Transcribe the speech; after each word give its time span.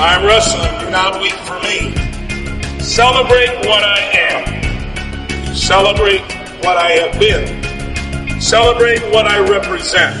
I'm 0.00 0.24
wrestling. 0.24 0.80
Do 0.80 0.90
not 0.90 1.20
weep 1.20 1.34
for 1.44 1.60
me. 1.60 1.92
Celebrate 2.80 3.54
what 3.68 3.84
I 3.84 3.98
am. 4.16 5.54
Celebrate 5.54 6.22
what 6.64 6.78
I 6.78 6.92
have 6.92 7.20
been. 7.20 8.40
Celebrate 8.40 9.02
what 9.12 9.26
I 9.26 9.40
represent. 9.40 10.16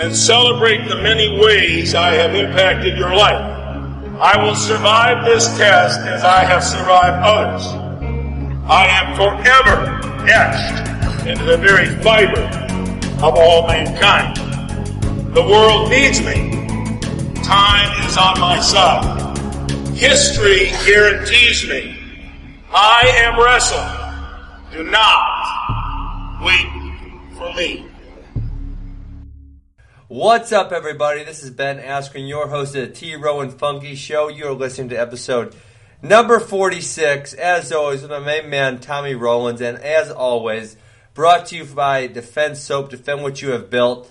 And 0.00 0.14
celebrate 0.14 0.88
the 0.88 0.96
many 0.96 1.38
ways 1.38 1.94
I 1.94 2.14
have 2.14 2.34
impacted 2.34 2.98
your 2.98 3.14
life. 3.14 3.40
I 4.20 4.42
will 4.44 4.56
survive 4.56 5.24
this 5.24 5.56
test 5.56 6.00
as 6.00 6.24
I 6.24 6.44
have 6.44 6.64
survived 6.64 7.24
others. 7.24 7.64
I 8.68 8.86
am 8.88 9.14
forever 9.14 10.00
etched 10.28 11.28
into 11.28 11.44
the 11.44 11.58
very 11.58 11.86
fiber 12.02 12.42
of 13.24 13.36
all 13.36 13.68
mankind. 13.68 14.36
The 15.32 15.42
world 15.42 15.90
needs 15.90 16.20
me. 16.22 16.65
Time 17.46 18.04
is 18.04 18.16
on 18.16 18.40
my 18.40 18.58
side. 18.58 19.38
History 19.94 20.66
guarantees 20.84 21.68
me. 21.68 21.96
I 22.74 23.02
am 23.18 23.38
wrestling. 23.38 24.72
Do 24.72 24.90
not 24.90 26.42
wait 26.42 26.66
for 27.38 27.54
me. 27.54 27.86
What's 30.08 30.50
up, 30.50 30.72
everybody? 30.72 31.22
This 31.22 31.44
is 31.44 31.50
Ben 31.50 31.78
Askren, 31.78 32.28
your 32.28 32.48
host 32.48 32.74
of 32.74 32.88
the 32.88 32.92
T 32.92 33.14
Row 33.14 33.40
and 33.40 33.52
Funky 33.52 33.94
Show. 33.94 34.26
You're 34.26 34.52
listening 34.52 34.88
to 34.88 34.96
episode 34.96 35.54
number 36.02 36.40
46, 36.40 37.32
as 37.34 37.70
always, 37.70 38.02
with 38.02 38.10
my 38.10 38.18
main 38.18 38.50
man, 38.50 38.80
Tommy 38.80 39.14
Rowlands, 39.14 39.60
and 39.60 39.78
as 39.78 40.10
always, 40.10 40.76
brought 41.14 41.46
to 41.46 41.56
you 41.58 41.64
by 41.64 42.08
Defense 42.08 42.58
Soap. 42.58 42.90
Defend 42.90 43.22
what 43.22 43.40
you 43.40 43.52
have 43.52 43.70
built. 43.70 44.10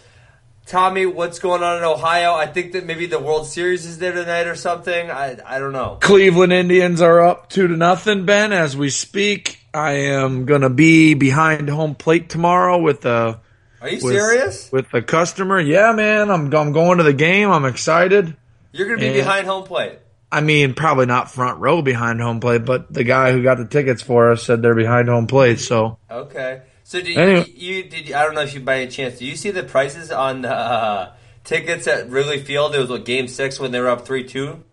Tommy, 0.65 1.05
what's 1.05 1.37
going 1.37 1.61
on 1.61 1.77
in 1.77 1.83
Ohio? 1.83 2.33
I 2.33 2.47
think 2.47 2.71
that 2.71 2.85
maybe 2.85 3.05
the 3.05 3.19
World 3.19 3.45
Series 3.45 3.85
is 3.85 3.99
there 3.99 4.13
tonight 4.13 4.47
or 4.47 4.55
something. 4.55 5.11
I, 5.11 5.37
I 5.45 5.59
don't 5.59 5.73
know. 5.73 5.97
Cleveland 6.01 6.53
Indians 6.53 7.01
are 7.01 7.21
up 7.21 7.49
two 7.49 7.67
to 7.67 7.77
nothing, 7.77 8.25
Ben, 8.25 8.51
as 8.51 8.75
we 8.75 8.89
speak. 8.89 9.59
I 9.75 9.91
am 9.91 10.45
gonna 10.45 10.69
be 10.71 11.13
behind 11.13 11.69
home 11.69 11.93
plate 11.95 12.29
tomorrow 12.29 12.79
with 12.79 13.01
the 13.01 13.39
Are 13.81 13.89
you 13.89 14.03
with, 14.03 14.15
serious? 14.15 14.71
with 14.71 14.89
the 14.89 15.03
customer. 15.03 15.59
Yeah, 15.59 15.91
man, 15.91 16.31
I'm 16.31 16.51
I'm 16.53 16.71
going 16.71 16.97
to 16.97 17.03
the 17.03 17.13
game. 17.13 17.51
I'm 17.51 17.65
excited. 17.65 18.35
You're 18.71 18.87
going 18.87 18.99
to 18.99 19.05
be 19.05 19.11
Yeah. 19.17 19.23
behind 19.23 19.47
home 19.47 19.63
plate. 19.65 19.99
I 20.31 20.41
mean, 20.41 20.73
probably 20.73 21.05
not 21.05 21.31
front 21.31 21.59
row 21.59 21.81
behind 21.81 22.19
home 22.19 22.41
plate, 22.41 22.65
but 22.65 22.91
the 22.91 23.05
guy 23.05 23.31
who 23.31 23.41
got 23.41 23.57
the 23.57 23.65
tickets 23.65 24.01
for 24.01 24.31
us 24.31 24.43
said 24.43 24.61
they're 24.61 24.75
behind 24.75 25.07
home 25.07 25.27
plate. 25.27 25.59
So 25.61 25.97
Okay. 26.11 26.61
So 26.87 27.01
did 27.01 27.17
Anyway. 27.17 27.45
you, 27.55 27.75
you 27.77 27.83
did 27.89 28.11
I 28.13 28.23
don't 28.23 28.35
know 28.35 28.41
if 28.41 28.53
you 28.53 28.59
by 28.59 28.77
any 28.81 28.91
chance 28.91 29.17
do 29.17 29.25
you 29.25 29.35
see 29.35 29.49
the 29.49 29.63
prices 29.63 30.11
on 30.11 30.43
the 30.43 30.53
uh, 30.53 31.13
tickets 31.43 31.87
at 31.87 32.09
Wrigley 32.11 32.39
Field? 32.43 32.75
It 32.75 32.79
was 32.79 32.89
what, 32.91 33.05
Game 33.05 33.27
Six 33.27 33.59
when 33.59 33.71
they 33.71 33.79
were 33.79 33.89
up 33.89 34.05
three 34.05 34.23
two. 34.23 34.63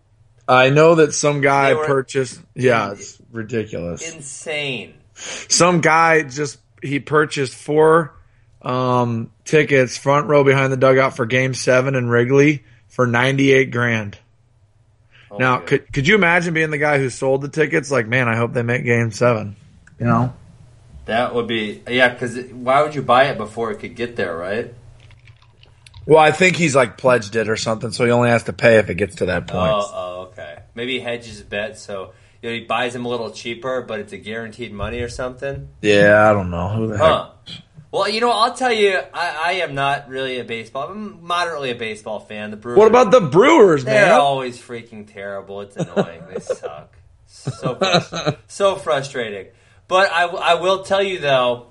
I 0.47 0.69
know 0.69 0.95
that 0.95 1.13
some 1.13 1.41
guy 1.41 1.73
were- 1.73 1.85
purchased. 1.85 2.39
Yeah, 2.53 2.91
it's 2.91 3.19
ridiculous. 3.31 4.13
Insane. 4.13 4.93
some 5.15 5.81
guy 5.81 6.21
just 6.21 6.59
he 6.83 6.99
purchased 6.99 7.55
four 7.55 8.13
um, 8.61 9.31
tickets 9.43 9.97
front 9.97 10.27
row 10.27 10.43
behind 10.43 10.71
the 10.71 10.77
dugout 10.77 11.15
for 11.15 11.25
game 11.25 11.53
seven 11.55 11.95
in 11.95 12.09
Wrigley 12.09 12.63
for 12.89 13.07
98 13.07 13.71
grand. 13.71 14.17
Oh 15.31 15.37
now, 15.37 15.57
could 15.57 15.91
could 15.91 16.07
you 16.07 16.13
imagine 16.13 16.53
being 16.53 16.69
the 16.69 16.77
guy 16.77 16.99
who 16.99 17.09
sold 17.09 17.41
the 17.41 17.49
tickets? 17.49 17.89
Like, 17.89 18.07
man, 18.07 18.27
I 18.27 18.35
hope 18.35 18.53
they 18.53 18.61
make 18.61 18.83
game 18.85 19.09
seven. 19.11 19.55
You 19.99 20.05
know? 20.05 20.33
That 21.05 21.35
would 21.35 21.47
be 21.47 21.81
yeah. 21.87 22.09
Because 22.09 22.37
why 22.51 22.81
would 22.81 22.95
you 22.95 23.01
buy 23.01 23.25
it 23.25 23.37
before 23.37 23.71
it 23.71 23.79
could 23.79 23.95
get 23.95 24.15
there? 24.15 24.35
Right. 24.35 24.73
Well, 26.05 26.19
I 26.19 26.31
think 26.31 26.57
he's 26.57 26.75
like 26.75 26.97
pledged 26.97 27.35
it 27.35 27.47
or 27.47 27.55
something, 27.55 27.91
so 27.91 28.03
he 28.05 28.11
only 28.11 28.29
has 28.29 28.43
to 28.43 28.53
pay 28.53 28.77
if 28.77 28.89
it 28.89 28.95
gets 28.95 29.15
to 29.15 29.27
that 29.27 29.47
point. 29.47 29.71
Oh, 29.71 29.91
oh, 29.93 30.21
okay. 30.31 30.63
Maybe 30.75 30.93
he 30.93 30.99
hedges 30.99 31.39
a 31.39 31.45
bet 31.45 31.77
so 31.77 32.13
you 32.41 32.49
know 32.49 32.55
he 32.55 32.61
buys 32.61 32.93
them 32.93 33.05
a 33.05 33.09
little 33.09 33.31
cheaper, 33.31 33.81
but 33.81 33.99
it's 33.99 34.11
a 34.11 34.17
guaranteed 34.17 34.73
money 34.73 34.99
or 34.99 35.09
something. 35.09 35.69
Yeah, 35.81 36.29
I 36.29 36.33
don't 36.33 36.49
know 36.49 36.69
who 36.69 36.87
the 36.87 36.97
heck. 36.97 37.63
Well, 37.93 38.09
you 38.09 38.21
know, 38.21 38.31
I'll 38.31 38.55
tell 38.55 38.73
you, 38.73 38.99
I, 39.13 39.41
I 39.45 39.51
am 39.61 39.75
not 39.75 40.09
really 40.09 40.39
a 40.39 40.43
baseball. 40.43 40.89
I'm 40.89 41.23
moderately 41.23 41.69
a 41.69 41.75
baseball 41.75 42.19
fan. 42.19 42.49
The 42.49 42.57
Brewers. 42.57 42.79
What 42.79 42.87
about 42.87 43.11
the 43.11 43.21
Brewers, 43.21 43.85
They're 43.85 44.07
man? 44.07 44.19
always 44.19 44.59
freaking 44.59 45.05
terrible. 45.05 45.61
It's 45.61 45.75
annoying. 45.75 46.23
they 46.33 46.39
suck. 46.39 46.97
So 47.27 47.77
so 48.47 48.77
frustrating. 48.77 49.53
But 49.87 50.11
I, 50.11 50.25
I 50.25 50.53
will 50.55 50.83
tell 50.83 51.03
you 51.03 51.19
though, 51.19 51.67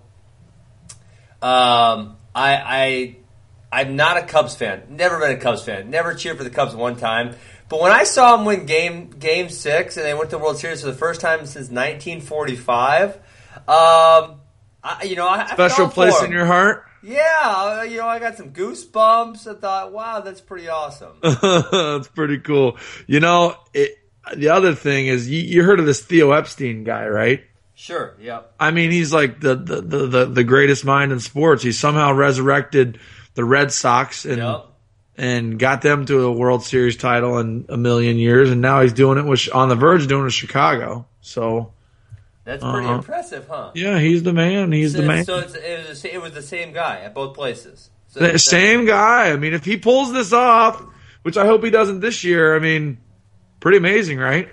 um, 1.40 2.16
I 2.34 2.56
I 2.56 3.16
I'm 3.72 3.96
not 3.96 4.18
a 4.18 4.22
Cubs 4.22 4.54
fan. 4.54 4.82
Never 4.90 5.18
been 5.18 5.32
a 5.32 5.40
Cubs 5.40 5.62
fan. 5.64 5.90
Never 5.90 6.14
cheered 6.14 6.36
for 6.36 6.44
the 6.44 6.50
Cubs 6.50 6.74
one 6.74 6.96
time. 6.96 7.34
But 7.68 7.80
when 7.80 7.90
I 7.90 8.04
saw 8.04 8.36
them 8.36 8.44
win 8.44 8.66
game 8.66 9.08
game 9.08 9.48
six 9.48 9.96
and 9.96 10.04
they 10.04 10.12
went 10.12 10.28
to 10.30 10.36
the 10.36 10.42
World 10.42 10.58
Series 10.58 10.82
for 10.82 10.88
the 10.88 10.92
first 10.92 11.22
time 11.22 11.46
since 11.46 11.70
1945, 11.70 13.16
um, 13.16 13.20
I, 14.84 15.04
you 15.04 15.16
know, 15.16 15.26
I, 15.26 15.44
I 15.44 15.54
Special 15.54 15.88
fell 15.88 16.12
for 16.12 16.26
in 16.26 16.32
your 16.32 16.44
heart? 16.44 16.84
Yeah, 17.02 17.78
uh, 17.80 17.82
you 17.82 17.96
know, 17.96 18.06
I 18.06 18.18
got 18.18 18.36
some 18.36 18.52
goosebumps. 18.52 19.46
I 19.46 19.58
thought, 19.58 19.92
wow, 19.92 20.20
that's 20.20 20.40
pretty 20.40 20.68
awesome. 20.68 21.16
That's 21.22 22.08
pretty 22.08 22.38
cool. 22.38 22.78
You 23.08 23.18
know, 23.18 23.56
it, 23.74 23.98
the 24.36 24.50
other 24.50 24.74
thing 24.74 25.08
is 25.08 25.28
you, 25.28 25.40
you 25.40 25.64
heard 25.64 25.80
of 25.80 25.86
this 25.86 26.00
Theo 26.00 26.30
Epstein 26.30 26.84
guy, 26.84 27.08
right? 27.08 27.42
Sure, 27.82 28.14
yep. 28.20 28.52
I 28.60 28.70
mean, 28.70 28.92
he's 28.92 29.12
like 29.12 29.40
the, 29.40 29.56
the, 29.56 29.80
the, 29.80 30.26
the, 30.26 30.44
greatest 30.44 30.84
mind 30.84 31.10
in 31.10 31.18
sports. 31.18 31.64
He 31.64 31.72
somehow 31.72 32.12
resurrected 32.12 33.00
the 33.34 33.44
Red 33.44 33.72
Sox 33.72 34.24
and 34.24 34.38
Yep. 34.38 34.66
and 35.16 35.58
got 35.58 35.82
them 35.82 36.06
to 36.06 36.26
a 36.26 36.30
World 36.30 36.62
Series 36.62 36.96
title 36.96 37.38
in 37.38 37.64
a 37.68 37.76
million 37.76 38.18
years, 38.18 38.52
and 38.52 38.60
now 38.60 38.82
he's 38.82 38.92
doing 38.92 39.18
it 39.18 39.24
with 39.24 39.48
on 39.52 39.68
the 39.68 39.74
verge 39.74 40.02
of 40.02 40.08
doing 40.08 40.20
it 40.20 40.24
with 40.26 40.32
Chicago. 40.32 41.06
So 41.22 41.72
That's 42.44 42.62
pretty 42.62 42.86
Uh-huh. 42.86 42.98
impressive, 42.98 43.48
huh? 43.50 43.72
yeah, 43.74 43.98
he's 43.98 44.22
the 44.22 44.32
man. 44.32 44.70
He's 44.70 44.92
So, 44.92 45.00
the 45.00 45.06
man. 45.08 45.24
so 45.24 45.38
it's, 45.40 45.54
it, 45.56 45.88
was, 45.88 46.04
it 46.04 46.22
was 46.22 46.32
the 46.34 46.42
same 46.42 46.72
guy 46.72 47.00
at 47.00 47.14
both 47.14 47.34
places. 47.34 47.90
So 48.06 48.20
The 48.20 48.38
same 48.38 48.86
guy. 48.86 49.32
I 49.32 49.36
mean, 49.36 49.54
if 49.54 49.64
he 49.64 49.76
pulls 49.76 50.12
this 50.12 50.32
off, 50.32 50.80
which 51.22 51.36
I 51.36 51.46
hope 51.46 51.64
he 51.64 51.70
doesn't 51.70 51.98
this 51.98 52.22
year, 52.22 52.54
I 52.54 52.60
mean, 52.60 52.98
pretty 53.58 53.78
amazing, 53.78 54.18
right? 54.18 54.48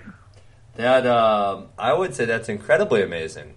That 0.80 1.06
um, 1.06 1.68
I 1.78 1.92
would 1.92 2.14
say 2.14 2.24
that's 2.24 2.48
incredibly 2.48 3.02
amazing. 3.02 3.54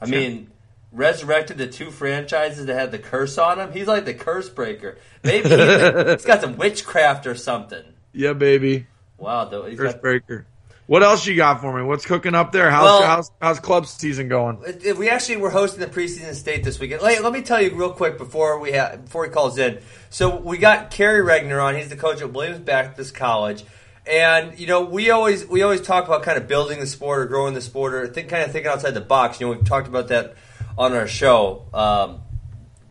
I 0.00 0.06
mean, 0.06 0.50
resurrected 0.92 1.58
the 1.58 1.66
two 1.66 1.90
franchises 1.90 2.66
that 2.66 2.74
had 2.74 2.92
the 2.92 2.98
curse 2.98 3.38
on 3.38 3.58
him. 3.58 3.72
He's 3.72 3.86
like 3.86 4.04
the 4.04 4.14
curse 4.14 4.48
breaker. 4.48 4.98
Maybe 5.24 5.48
he's, 5.48 5.58
he's 6.12 6.24
got 6.24 6.40
some 6.42 6.56
witchcraft 6.56 7.26
or 7.26 7.34
something. 7.34 7.82
Yeah, 8.12 8.32
baby. 8.34 8.86
Wow, 9.18 9.46
though 9.46 9.64
First 9.74 9.96
got 9.96 10.02
breaker. 10.02 10.46
What 10.86 11.02
else 11.02 11.26
you 11.26 11.34
got 11.34 11.60
for 11.60 11.76
me? 11.76 11.82
What's 11.82 12.06
cooking 12.06 12.36
up 12.36 12.52
there? 12.52 12.70
How's 12.70 12.84
Well- 12.84 13.02
how's, 13.02 13.30
how's 13.40 13.58
club 13.60 13.86
season 13.86 14.28
going? 14.28 14.58
We 14.96 15.08
actually 15.10 15.38
were 15.38 15.50
hosting 15.50 15.80
the 15.80 15.88
preseason 15.88 16.32
state 16.34 16.62
this 16.62 16.78
weekend. 16.78 17.02
Let, 17.02 17.22
let 17.24 17.32
me 17.32 17.42
tell 17.42 17.60
you 17.60 17.74
real 17.74 17.90
quick 17.92 18.18
before 18.18 18.60
we 18.60 18.72
ha- 18.72 18.94
before 18.96 19.24
he 19.24 19.30
calls 19.30 19.58
in. 19.58 19.80
So 20.10 20.36
we 20.36 20.58
got 20.58 20.92
Kerry 20.92 21.24
Regner 21.26 21.60
on. 21.62 21.74
He's 21.74 21.88
the 21.88 21.96
coach 21.96 22.20
at 22.22 22.32
Williams 22.32 22.60
Baptist 22.60 23.14
College, 23.16 23.64
and 24.06 24.58
you 24.58 24.66
know 24.66 24.82
we 24.82 25.10
always 25.10 25.46
we 25.46 25.62
always 25.62 25.80
talk 25.80 26.06
about 26.06 26.22
kind 26.22 26.38
of 26.38 26.46
building 26.48 26.80
the 26.80 26.86
sport 26.86 27.20
or 27.20 27.26
growing 27.26 27.54
the 27.54 27.60
sport 27.60 27.94
or 27.94 28.06
think 28.06 28.28
kind 28.28 28.42
of 28.42 28.52
thinking 28.52 28.70
outside 28.70 28.92
the 28.92 29.00
box. 29.00 29.40
You 29.40 29.46
know 29.46 29.52
we've 29.54 29.64
talked 29.64 29.88
about 29.88 30.08
that 30.08 30.36
on 30.78 30.92
our 30.92 31.06
show 31.06 31.66
um, 31.74 32.20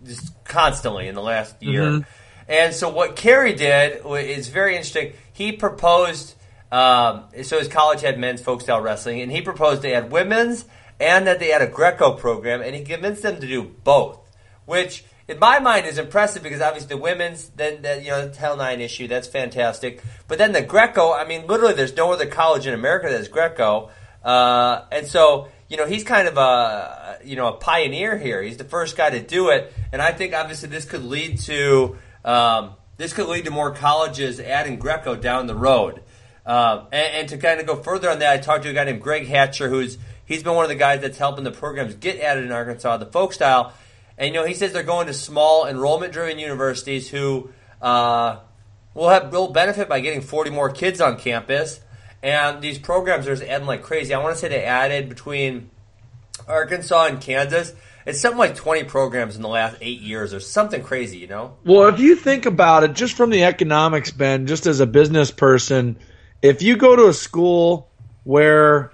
just 0.03 0.31
constantly 0.43 1.07
in 1.07 1.15
the 1.15 1.21
last 1.21 1.61
year. 1.61 2.05
And 2.47 2.73
so 2.73 2.89
what 2.89 3.15
Kerry 3.15 3.53
did 3.53 4.05
is 4.05 4.49
very 4.49 4.75
interesting. 4.75 5.13
He 5.33 5.51
proposed. 5.51 6.35
Um, 6.71 7.25
so 7.43 7.57
his 7.59 7.67
college 7.67 8.01
had 8.01 8.19
men's 8.19 8.41
folk 8.41 8.61
style 8.61 8.81
wrestling, 8.81 9.21
and 9.21 9.31
he 9.31 9.41
proposed 9.41 9.81
they 9.81 9.91
had 9.91 10.11
women's 10.11 10.65
and 10.99 11.27
that 11.27 11.39
they 11.39 11.49
had 11.49 11.61
a 11.61 11.67
Greco 11.67 12.13
program, 12.13 12.61
and 12.61 12.75
he 12.75 12.83
convinced 12.83 13.21
them 13.21 13.39
to 13.39 13.47
do 13.47 13.63
both, 13.63 14.19
which 14.65 15.03
in 15.27 15.39
my 15.39 15.59
mind 15.59 15.87
is 15.87 15.97
impressive 15.97 16.43
because 16.43 16.61
obviously 16.61 16.89
the 16.89 17.01
women's, 17.01 17.49
then 17.49 17.81
that 17.81 18.03
you 18.03 18.09
know 18.09 18.27
the 18.27 18.33
Title 18.33 18.57
Nine 18.57 18.79
issue, 18.79 19.07
that's 19.07 19.27
fantastic. 19.27 20.03
But 20.27 20.37
then 20.37 20.51
the 20.51 20.61
Greco, 20.61 21.13
I 21.13 21.25
mean, 21.25 21.47
literally, 21.47 21.73
there's 21.73 21.95
no 21.95 22.11
other 22.11 22.27
college 22.27 22.67
in 22.67 22.73
America 22.73 23.07
that's 23.09 23.27
Greco, 23.27 23.89
uh, 24.23 24.85
and 24.91 25.07
so 25.07 25.49
you 25.67 25.77
know 25.77 25.87
he's 25.87 26.03
kind 26.03 26.27
of 26.27 26.37
a 26.37 27.19
you 27.23 27.35
know 27.35 27.47
a 27.47 27.53
pioneer 27.53 28.17
here. 28.17 28.41
He's 28.43 28.57
the 28.57 28.65
first 28.65 28.95
guy 28.95 29.09
to 29.09 29.21
do 29.21 29.49
it, 29.49 29.73
and 29.91 30.01
I 30.01 30.11
think 30.11 30.33
obviously 30.35 30.69
this 30.69 30.85
could 30.85 31.03
lead 31.03 31.39
to 31.41 31.97
um, 32.23 32.73
this 32.97 33.13
could 33.13 33.27
lead 33.27 33.45
to 33.45 33.51
more 33.51 33.73
colleges 33.73 34.39
adding 34.39 34.77
Greco 34.77 35.15
down 35.15 35.47
the 35.47 35.55
road. 35.55 36.03
Um, 36.45 36.87
and, 36.91 37.15
and 37.15 37.29
to 37.29 37.37
kind 37.39 37.59
of 37.59 37.65
go 37.65 37.75
further 37.75 38.09
on 38.11 38.19
that, 38.19 38.31
I 38.31 38.37
talked 38.37 38.63
to 38.63 38.69
a 38.69 38.73
guy 38.73 38.83
named 38.83 39.01
Greg 39.01 39.25
Hatcher, 39.25 39.69
who's 39.69 39.97
he's 40.25 40.43
been 40.43 40.53
one 40.53 40.65
of 40.65 40.69
the 40.69 40.75
guys 40.75 41.01
that's 41.01 41.17
helping 41.17 41.43
the 41.43 41.51
programs 41.51 41.95
get 41.95 42.19
added 42.19 42.43
in 42.45 42.51
Arkansas, 42.51 42.97
the 42.97 43.07
folk 43.07 43.33
style. 43.33 43.73
And 44.17 44.27
you 44.27 44.33
know, 44.33 44.45
he 44.45 44.53
says 44.53 44.73
they're 44.73 44.83
going 44.83 45.07
to 45.07 45.13
small 45.13 45.67
enrollment-driven 45.67 46.39
universities 46.39 47.09
who 47.09 47.49
uh, 47.81 48.39
will 48.93 49.09
have 49.09 49.31
will 49.31 49.49
benefit 49.49 49.89
by 49.89 49.99
getting 49.99 50.21
40 50.21 50.51
more 50.51 50.69
kids 50.69 51.01
on 51.01 51.17
campus. 51.17 51.79
And 52.23 52.61
these 52.61 52.79
programs 52.79 53.27
are 53.27 53.35
just 53.35 53.47
adding 53.47 53.67
like 53.67 53.83
crazy. 53.83 54.13
I 54.13 54.19
want 54.19 54.35
to 54.35 54.39
say 54.39 54.47
they 54.47 54.63
added 54.63 55.09
between 55.09 55.69
Arkansas 56.47 57.05
and 57.05 57.21
Kansas. 57.21 57.73
It's 58.05 58.21
something 58.21 58.37
like 58.37 58.55
20 58.55 58.83
programs 58.83 59.35
in 59.35 59.41
the 59.41 59.47
last 59.47 59.77
eight 59.81 59.99
years 59.99 60.33
or 60.33 60.39
something 60.39 60.83
crazy, 60.83 61.17
you 61.17 61.27
know? 61.27 61.57
Well, 61.65 61.87
if 61.87 61.99
you 61.99 62.15
think 62.15 62.45
about 62.45 62.83
it, 62.83 62.93
just 62.93 63.15
from 63.17 63.31
the 63.31 63.43
economics, 63.43 64.11
Ben, 64.11 64.45
just 64.45 64.67
as 64.67 64.79
a 64.79 64.85
business 64.85 65.31
person, 65.31 65.97
if 66.41 66.61
you 66.61 66.77
go 66.77 66.95
to 66.95 67.07
a 67.07 67.13
school 67.13 67.89
where, 68.23 68.91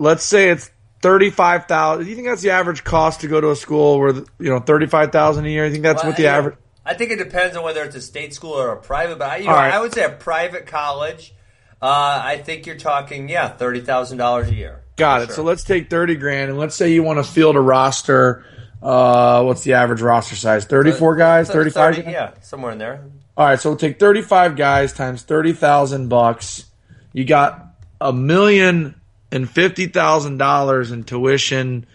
let's 0.00 0.24
say 0.24 0.50
it's 0.50 0.70
thirty-five 1.02 1.66
thousand, 1.66 2.04
do 2.04 2.10
you 2.10 2.16
think 2.16 2.28
that's 2.28 2.42
the 2.42 2.50
average 2.50 2.84
cost 2.84 3.20
to 3.22 3.28
go 3.28 3.40
to 3.40 3.50
a 3.50 3.56
school 3.56 3.98
where 3.98 4.14
you 4.14 4.50
know 4.50 4.60
thirty-five 4.60 5.12
thousand 5.12 5.46
a 5.46 5.48
year? 5.48 5.64
You 5.66 5.70
think 5.72 5.82
that's 5.82 6.02
Well, 6.02 6.10
what 6.12 6.16
the 6.16 6.24
yeah. 6.24 6.36
average? 6.36 6.56
I 6.84 6.94
think 6.94 7.10
it 7.10 7.16
depends 7.18 7.56
on 7.56 7.62
whether 7.64 7.84
it's 7.84 7.96
a 7.96 8.00
state 8.00 8.32
school 8.34 8.52
or 8.52 8.72
a 8.72 8.76
private. 8.76 9.18
But 9.18 9.30
I, 9.30 9.36
you 9.38 9.46
know, 9.46 9.52
right. 9.52 9.72
I 9.72 9.80
would 9.80 9.92
say 9.92 10.04
a 10.04 10.10
private 10.10 10.66
college. 10.66 11.34
Uh, 11.80 12.20
I 12.24 12.38
think 12.38 12.66
you're 12.66 12.76
talking, 12.76 13.28
yeah, 13.28 13.48
thirty 13.48 13.80
thousand 13.80 14.18
dollars 14.18 14.48
a 14.48 14.54
year. 14.54 14.82
Got 14.96 15.22
it. 15.22 15.26
sure. 15.26 15.34
So 15.36 15.42
let's 15.42 15.64
take 15.64 15.90
thirty 15.90 16.16
grand, 16.16 16.50
and 16.50 16.58
let's 16.58 16.74
say 16.74 16.92
you 16.92 17.02
want 17.02 17.18
to 17.18 17.30
field 17.30 17.56
a 17.56 17.60
roster. 17.60 18.44
Uh, 18.82 19.42
what's 19.42 19.62
the 19.64 19.74
average 19.74 20.00
roster 20.00 20.34
size? 20.36 20.64
Thirty-four 20.64 21.16
guys, 21.16 21.48
thirty-five. 21.50 21.96
30 21.96 22.10
yeah, 22.10 22.32
somewhere 22.40 22.72
in 22.72 22.78
there. 22.78 23.04
All 23.36 23.44
right, 23.46 23.60
so 23.60 23.70
we'll 23.70 23.76
take 23.78 23.98
thirty-five 24.00 24.56
guys 24.56 24.92
times 24.92 25.22
thirty 25.22 25.52
thousand 25.52 26.08
bucks. 26.08 26.64
You 27.12 27.24
got 27.24 27.64
a 28.00 28.12
million 28.12 28.94
and 29.30 29.48
fifty 29.48 29.86
thousand 29.86 30.38
dollars 30.38 30.90
in 30.90 31.04
tuition, 31.04 31.86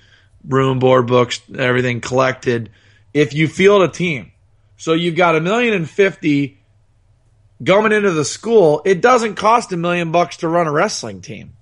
room, 0.47 0.79
board, 0.79 1.07
books, 1.07 1.41
everything 1.57 2.01
collected. 2.01 2.69
If 3.13 3.33
you 3.33 3.47
field 3.47 3.83
a 3.83 3.87
team, 3.87 4.31
so 4.77 4.93
you've 4.93 5.15
got 5.15 5.35
a 5.35 5.41
million 5.41 5.73
and 5.73 5.89
fifty 5.89 6.57
going 7.63 7.91
into 7.91 8.11
the 8.11 8.25
school. 8.25 8.81
It 8.85 9.01
doesn't 9.01 9.35
cost 9.35 9.71
a 9.71 9.77
million 9.77 10.11
bucks 10.11 10.37
to 10.37 10.47
run 10.47 10.67
a 10.67 10.71
wrestling 10.71 11.21
team. 11.21 11.53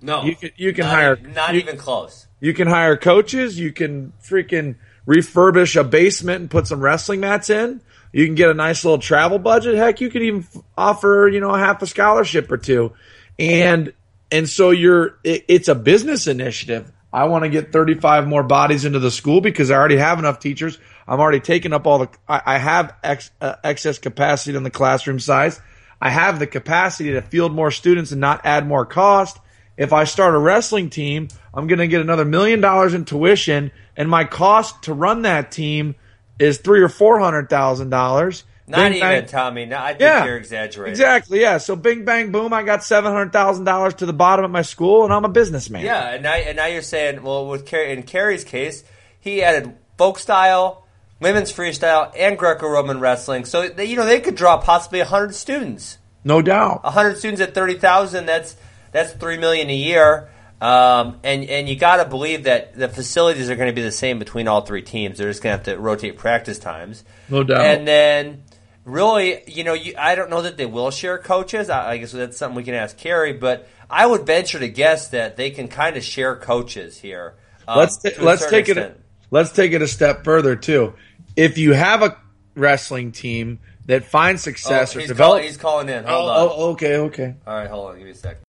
No, 0.00 0.22
You 0.22 0.36
can 0.36 0.50
you 0.56 0.72
can 0.72 0.84
not, 0.84 0.94
hire 0.94 1.16
not 1.16 1.54
you- 1.54 1.60
even 1.60 1.76
close. 1.76 2.26
You 2.40 2.54
can 2.54 2.68
hire 2.68 2.96
coaches. 2.96 3.58
You 3.58 3.72
can 3.72 4.12
freaking 4.22 4.76
refurbish 5.08 5.74
a 5.74 5.82
basement 5.82 6.40
and 6.42 6.50
put 6.50 6.68
some 6.68 6.80
wrestling 6.80 7.18
mats 7.20 7.50
in. 7.50 7.80
You 8.12 8.24
can 8.26 8.36
get 8.36 8.48
a 8.48 8.54
nice 8.54 8.84
little 8.84 8.98
travel 9.00 9.40
budget. 9.40 9.74
Heck, 9.74 10.00
you 10.00 10.08
could 10.08 10.22
even 10.22 10.46
offer, 10.76 11.28
you 11.32 11.40
know, 11.40 11.52
half 11.52 11.82
a 11.82 11.86
scholarship 11.86 12.50
or 12.52 12.56
two. 12.58 12.92
And, 13.40 13.92
and 14.30 14.48
so 14.48 14.70
you're, 14.70 15.18
it, 15.24 15.44
it's 15.48 15.68
a 15.68 15.74
business 15.74 16.26
initiative. 16.26 16.92
I 17.12 17.24
want 17.24 17.44
to 17.44 17.50
get 17.50 17.72
35 17.72 18.28
more 18.28 18.42
bodies 18.42 18.84
into 18.84 18.98
the 18.98 19.10
school 19.10 19.40
because 19.40 19.70
I 19.70 19.76
already 19.76 19.96
have 19.96 20.18
enough 20.18 20.40
teachers. 20.40 20.78
I'm 21.06 21.20
already 21.20 21.40
taking 21.40 21.72
up 21.72 21.86
all 21.86 22.00
the, 22.00 22.10
I, 22.28 22.42
I 22.44 22.58
have 22.58 22.94
ex, 23.02 23.30
uh, 23.40 23.54
excess 23.64 23.98
capacity 23.98 24.56
in 24.56 24.62
the 24.62 24.70
classroom 24.70 25.18
size. 25.18 25.60
I 26.00 26.10
have 26.10 26.38
the 26.38 26.46
capacity 26.46 27.12
to 27.12 27.22
field 27.22 27.52
more 27.52 27.70
students 27.70 28.12
and 28.12 28.20
not 28.20 28.42
add 28.44 28.66
more 28.66 28.84
cost. 28.84 29.38
If 29.76 29.92
I 29.92 30.04
start 30.04 30.34
a 30.34 30.38
wrestling 30.38 30.90
team, 30.90 31.28
I'm 31.54 31.66
going 31.66 31.78
to 31.78 31.88
get 31.88 32.00
another 32.00 32.24
million 32.24 32.60
dollars 32.60 32.94
in 32.94 33.04
tuition, 33.04 33.70
and 33.96 34.08
my 34.08 34.24
cost 34.24 34.82
to 34.84 34.92
run 34.92 35.22
that 35.22 35.50
team 35.50 35.94
is 36.38 36.58
three 36.58 36.82
or 36.82 36.88
four 36.88 37.18
hundred 37.20 37.48
thousand 37.48 37.90
dollars. 37.90 38.44
Not 38.68 38.92
even, 38.92 39.26
Tommy. 39.26 39.66
No, 39.66 39.78
I 39.78 39.88
think 39.88 40.00
Yeah, 40.00 40.24
you're 40.24 40.36
exaggerating. 40.36 40.92
Exactly. 40.92 41.40
Yeah. 41.40 41.58
So 41.58 41.74
bing 41.76 42.04
bang 42.04 42.32
boom, 42.32 42.52
I 42.52 42.62
got 42.62 42.84
seven 42.84 43.12
hundred 43.12 43.32
thousand 43.32 43.64
dollars 43.64 43.94
to 43.94 44.06
the 44.06 44.12
bottom 44.12 44.44
of 44.44 44.50
my 44.50 44.62
school, 44.62 45.04
and 45.04 45.12
I'm 45.12 45.24
a 45.24 45.28
businessman. 45.28 45.84
Yeah, 45.84 46.14
and 46.14 46.22
now, 46.22 46.34
and 46.34 46.56
now 46.56 46.66
you're 46.66 46.82
saying, 46.82 47.22
well, 47.22 47.46
with 47.48 47.66
Kerry, 47.66 47.92
in 47.92 48.02
Kerry's 48.02 48.44
case, 48.44 48.84
he 49.20 49.42
added 49.42 49.74
folk 49.96 50.18
style, 50.18 50.86
women's 51.20 51.52
freestyle, 51.52 52.12
and 52.16 52.38
Greco-Roman 52.38 53.00
wrestling. 53.00 53.44
So 53.44 53.68
they, 53.68 53.86
you 53.86 53.96
know 53.96 54.06
they 54.06 54.20
could 54.20 54.34
draw 54.34 54.58
possibly 54.58 55.00
hundred 55.00 55.34
students. 55.34 55.98
No 56.24 56.42
doubt. 56.42 56.84
hundred 56.84 57.16
students 57.18 57.40
at 57.40 57.54
thirty 57.54 57.74
thousand. 57.78 58.26
That's 58.26 58.56
that's 58.92 59.12
three 59.12 59.38
million 59.38 59.70
a 59.70 59.76
year. 59.76 60.28
Um, 60.60 61.20
and 61.22 61.44
and 61.44 61.68
you 61.68 61.76
got 61.76 62.02
to 62.02 62.04
believe 62.04 62.44
that 62.44 62.74
the 62.74 62.88
facilities 62.88 63.48
are 63.48 63.54
going 63.54 63.68
to 63.68 63.74
be 63.74 63.82
the 63.82 63.92
same 63.92 64.18
between 64.18 64.48
all 64.48 64.62
three 64.62 64.82
teams. 64.82 65.18
They're 65.18 65.30
just 65.30 65.40
going 65.40 65.52
to 65.52 65.56
have 65.58 65.76
to 65.76 65.80
rotate 65.80 66.18
practice 66.18 66.58
times. 66.58 67.04
No 67.28 67.44
doubt. 67.44 67.64
And 67.64 67.86
then, 67.86 68.42
really, 68.88 69.42
you 69.46 69.64
know, 69.64 69.74
you, 69.74 69.94
I 69.98 70.14
don't 70.14 70.30
know 70.30 70.42
that 70.42 70.56
they 70.56 70.66
will 70.66 70.90
share 70.90 71.18
coaches. 71.18 71.70
I, 71.70 71.92
I 71.92 71.96
guess 71.98 72.12
that's 72.12 72.36
something 72.36 72.56
we 72.56 72.64
can 72.64 72.74
ask 72.74 72.96
Kerry. 72.96 73.32
But 73.34 73.68
I 73.88 74.06
would 74.06 74.26
venture 74.26 74.58
to 74.58 74.68
guess 74.68 75.08
that 75.08 75.36
they 75.36 75.50
can 75.50 75.68
kind 75.68 75.96
of 75.96 76.02
share 76.02 76.36
coaches 76.36 76.98
here. 76.98 77.34
um, 77.68 77.78
let's 77.78 78.04
a 78.04 78.20
let's 78.22 78.48
take 78.48 78.68
it. 78.68 79.00
Let's 79.30 79.52
take 79.52 79.72
it 79.72 79.82
a 79.82 79.86
step 79.88 80.24
further 80.24 80.56
too. 80.56 80.94
If 81.36 81.58
you 81.58 81.72
have 81.74 82.02
a 82.02 82.16
wrestling 82.54 83.12
team 83.12 83.60
that 83.86 84.04
finds 84.04 84.42
Oh, 84.42 84.50
success 84.50 84.96
or 84.96 85.00
he's, 85.00 85.08
develop, 85.08 85.38
call, 85.40 85.46
he's 85.46 85.56
calling 85.56 85.88
in. 85.88 86.04
Hold 86.04 86.30
on. 86.30 86.36
oh, 86.36 86.52
oh, 86.56 86.70
okay, 86.72 86.96
okay. 86.96 87.34
All 87.46 87.54
right, 87.54 87.68
hold 87.68 87.90
on. 87.90 87.96
Give 87.96 88.04
me 88.06 88.10
a 88.12 88.14
second. 88.14 88.42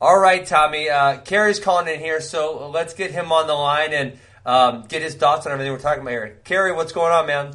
All 0.00 0.18
right, 0.18 0.44
Tommy. 0.44 0.88
Uh, 0.90 1.18
Kerry's 1.18 1.60
calling 1.60 1.86
in 1.92 2.00
here, 2.00 2.20
so 2.20 2.68
let's 2.70 2.92
get 2.94 3.12
him 3.12 3.30
on 3.30 3.46
the 3.46 3.54
line 3.54 3.92
and 3.92 4.18
um, 4.44 4.84
get 4.88 5.00
his 5.02 5.14
thoughts 5.14 5.46
on 5.46 5.52
everything 5.52 5.72
we're 5.72 5.78
talking 5.78 6.02
about 6.02 6.10
here. 6.10 6.40
Kerry, 6.44 6.72
what's 6.72 6.92
going 6.92 7.12
on, 7.12 7.26
man? 7.26 7.54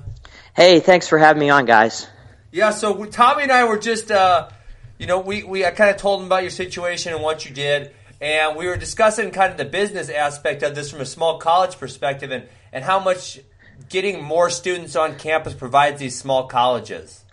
Hey, 0.58 0.80
thanks 0.80 1.08
for 1.08 1.20
having 1.20 1.40
me 1.40 1.52
on, 1.52 1.66
guys. 1.66 2.08
Yeah, 2.52 2.72
so 2.72 3.06
Tommy 3.06 3.44
and 3.44 3.52
I 3.52 3.66
were 3.66 3.78
just, 3.78 4.10
uh, 4.10 4.50
you 4.98 5.06
know, 5.06 5.20
we, 5.20 5.44
we 5.44 5.64
I 5.64 5.70
kind 5.70 5.92
of 5.92 5.98
told 5.98 6.20
him 6.20 6.26
about 6.26 6.42
your 6.42 6.50
situation 6.50 7.14
and 7.14 7.22
what 7.22 7.46
you 7.46 7.54
did, 7.54 7.92
and 8.20 8.58
we 8.58 8.66
were 8.66 8.76
discussing 8.76 9.30
kind 9.30 9.52
of 9.52 9.60
the 9.60 9.66
business 9.66 10.10
aspect 10.10 10.64
of 10.64 10.74
this 10.74 10.90
from 10.90 11.00
a 11.02 11.06
small 11.06 11.38
college 11.38 11.78
perspective 11.78 12.32
and, 12.32 12.46
and 12.74 12.84
how 12.84 13.00
much 13.00 13.40
getting 13.88 14.24
more 14.24 14.50
students 14.50 14.96
on 14.96 15.20
campus 15.20 15.54
provides 15.54 16.00
these 16.00 16.18
small 16.18 16.48
colleges. 16.48 17.24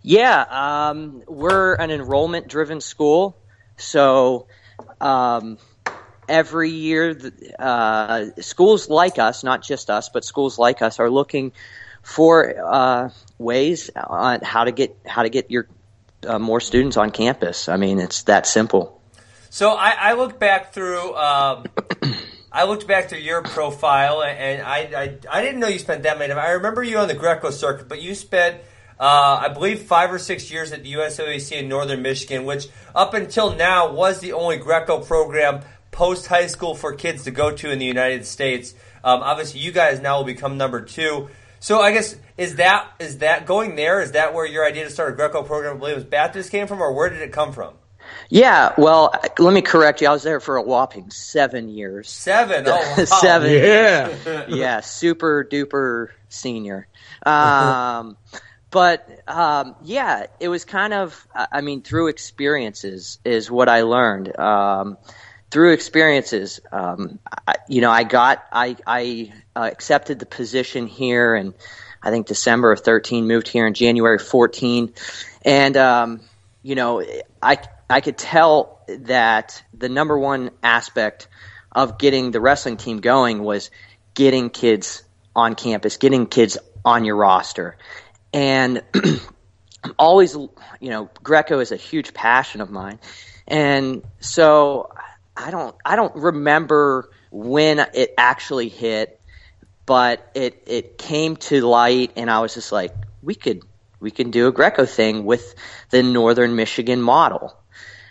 Yeah, 0.00 0.44
um, 0.48 1.24
we're 1.26 1.74
an 1.74 1.90
enrollment 1.90 2.46
driven 2.46 2.80
school. 2.80 3.36
So 3.78 4.46
um, 5.00 5.58
every 6.28 6.70
year, 6.70 7.14
the- 7.14 7.60
uh, 7.60 8.40
schools 8.40 8.88
like 8.88 9.18
us, 9.18 9.42
not 9.42 9.64
just 9.64 9.90
us, 9.90 10.08
but 10.08 10.24
schools 10.24 10.56
like 10.56 10.82
us, 10.82 11.00
are 11.00 11.10
looking 11.10 11.50
for 12.06 12.54
uh, 12.64 13.10
ways 13.36 13.90
on 13.96 14.40
how 14.40 14.62
to 14.62 14.70
get 14.70 14.96
how 15.04 15.24
to 15.24 15.28
get 15.28 15.50
your 15.50 15.66
uh, 16.24 16.38
more 16.38 16.60
students 16.60 16.96
on 16.96 17.10
campus. 17.10 17.68
I 17.68 17.78
mean, 17.78 17.98
it's 17.98 18.22
that 18.22 18.46
simple. 18.46 19.02
So 19.50 19.72
I, 19.72 19.90
I 19.90 20.12
looked 20.12 20.38
back 20.38 20.72
through. 20.72 21.16
Um, 21.16 21.64
I 22.52 22.64
looked 22.64 22.86
back 22.86 23.08
through 23.08 23.18
your 23.18 23.42
profile, 23.42 24.22
and 24.22 24.62
I, 24.62 24.78
I 24.78 25.18
I 25.28 25.42
didn't 25.42 25.58
know 25.58 25.66
you 25.66 25.80
spent 25.80 26.04
that 26.04 26.16
many. 26.16 26.32
I 26.32 26.52
remember 26.52 26.84
you 26.84 26.98
on 26.98 27.08
the 27.08 27.14
Greco 27.14 27.50
circuit, 27.50 27.88
but 27.88 28.00
you 28.00 28.14
spent, 28.14 28.60
uh, 29.00 29.40
I 29.42 29.48
believe, 29.48 29.80
five 29.80 30.12
or 30.12 30.20
six 30.20 30.48
years 30.48 30.70
at 30.70 30.84
the 30.84 30.92
USOEC 30.92 31.58
in 31.58 31.68
Northern 31.68 32.02
Michigan, 32.02 32.44
which 32.44 32.68
up 32.94 33.14
until 33.14 33.56
now 33.56 33.92
was 33.92 34.20
the 34.20 34.32
only 34.32 34.58
Greco 34.58 35.00
program 35.00 35.62
post 35.90 36.28
high 36.28 36.46
school 36.46 36.76
for 36.76 36.94
kids 36.94 37.24
to 37.24 37.32
go 37.32 37.50
to 37.50 37.68
in 37.72 37.80
the 37.80 37.84
United 37.84 38.24
States. 38.24 38.74
Um, 39.02 39.22
obviously, 39.22 39.58
you 39.58 39.72
guys 39.72 40.00
now 40.00 40.18
will 40.18 40.24
become 40.24 40.56
number 40.56 40.82
two. 40.82 41.30
So 41.60 41.80
I 41.80 41.92
guess 41.92 42.16
is 42.36 42.56
that 42.56 42.90
is 42.98 43.18
that 43.18 43.46
going 43.46 43.76
there? 43.76 44.00
Is 44.00 44.12
that 44.12 44.34
where 44.34 44.46
your 44.46 44.64
idea 44.64 44.84
to 44.84 44.90
start 44.90 45.12
a 45.12 45.16
Greco 45.16 45.42
program 45.42 45.76
at 45.76 45.80
Williams 45.80 46.04
Baptist 46.04 46.50
came 46.50 46.66
from, 46.66 46.80
or 46.82 46.92
where 46.92 47.08
did 47.08 47.22
it 47.22 47.32
come 47.32 47.52
from? 47.52 47.74
Yeah, 48.28 48.72
well, 48.78 49.12
let 49.38 49.52
me 49.52 49.62
correct 49.62 50.00
you. 50.00 50.08
I 50.08 50.12
was 50.12 50.22
there 50.22 50.40
for 50.40 50.56
a 50.56 50.62
whopping 50.62 51.10
seven 51.10 51.68
years. 51.68 52.10
Seven. 52.10 52.64
Oh, 52.66 52.70
wow. 52.98 53.04
seven. 53.04 53.50
Yeah. 53.50 54.46
yeah, 54.48 54.80
super 54.80 55.44
duper 55.44 56.08
senior. 56.28 56.88
Um, 57.24 58.16
but 58.70 59.08
um, 59.26 59.76
yeah, 59.82 60.26
it 60.40 60.48
was 60.48 60.64
kind 60.64 60.92
of, 60.92 61.26
I 61.34 61.46
I 61.52 61.60
mean, 61.60 61.82
through 61.82 62.08
experiences 62.08 63.18
is 63.24 63.50
what 63.50 63.68
I 63.68 63.82
learned. 63.82 64.38
Um, 64.38 64.98
through 65.50 65.72
experiences, 65.72 66.60
um, 66.72 67.18
I, 67.46 67.54
you 67.68 67.80
know, 67.80 67.90
I 67.90 68.04
got, 68.04 68.44
I, 68.52 68.76
I 68.86 69.32
uh, 69.56 69.68
accepted 69.72 70.18
the 70.18 70.26
position 70.26 70.86
here, 70.86 71.34
and 71.34 71.54
I 72.02 72.10
think 72.10 72.26
December 72.26 72.72
of 72.72 72.80
13, 72.80 73.26
moved 73.26 73.48
here 73.48 73.66
in 73.66 73.74
January 73.74 74.18
14, 74.18 74.92
and 75.42 75.76
um, 75.76 76.20
you 76.62 76.74
know, 76.74 77.02
I, 77.40 77.58
I 77.88 78.00
could 78.00 78.18
tell 78.18 78.80
that 78.88 79.62
the 79.72 79.88
number 79.88 80.18
one 80.18 80.50
aspect 80.62 81.28
of 81.72 81.98
getting 81.98 82.32
the 82.32 82.40
wrestling 82.40 82.76
team 82.76 82.98
going 83.00 83.42
was 83.42 83.70
getting 84.14 84.50
kids 84.50 85.04
on 85.34 85.54
campus, 85.54 85.96
getting 85.96 86.26
kids 86.26 86.58
on 86.84 87.04
your 87.04 87.16
roster. 87.16 87.76
And 88.32 88.82
I'm 88.94 89.94
always, 89.98 90.34
you 90.34 90.90
know, 90.90 91.10
Greco 91.22 91.60
is 91.60 91.70
a 91.70 91.76
huge 91.76 92.14
passion 92.14 92.60
of 92.60 92.70
mine. 92.70 92.98
And 93.46 94.02
so 94.18 94.90
I 95.36 95.50
don't, 95.50 95.76
I 95.84 95.96
don't 95.96 96.16
remember 96.16 97.10
when 97.30 97.78
it 97.78 98.14
actually 98.16 98.68
hit, 98.68 99.15
but 99.86 100.30
it, 100.34 100.64
it 100.66 100.98
came 100.98 101.36
to 101.36 101.60
light 101.66 102.12
and 102.16 102.30
I 102.30 102.40
was 102.40 102.54
just 102.54 102.72
like, 102.72 102.92
we 103.22 103.34
could, 103.34 103.62
we 104.00 104.10
can 104.10 104.30
do 104.30 104.48
a 104.48 104.52
Greco 104.52 104.84
thing 104.84 105.24
with 105.24 105.54
the 105.90 106.02
Northern 106.02 106.56
Michigan 106.56 107.00
model. 107.00 107.56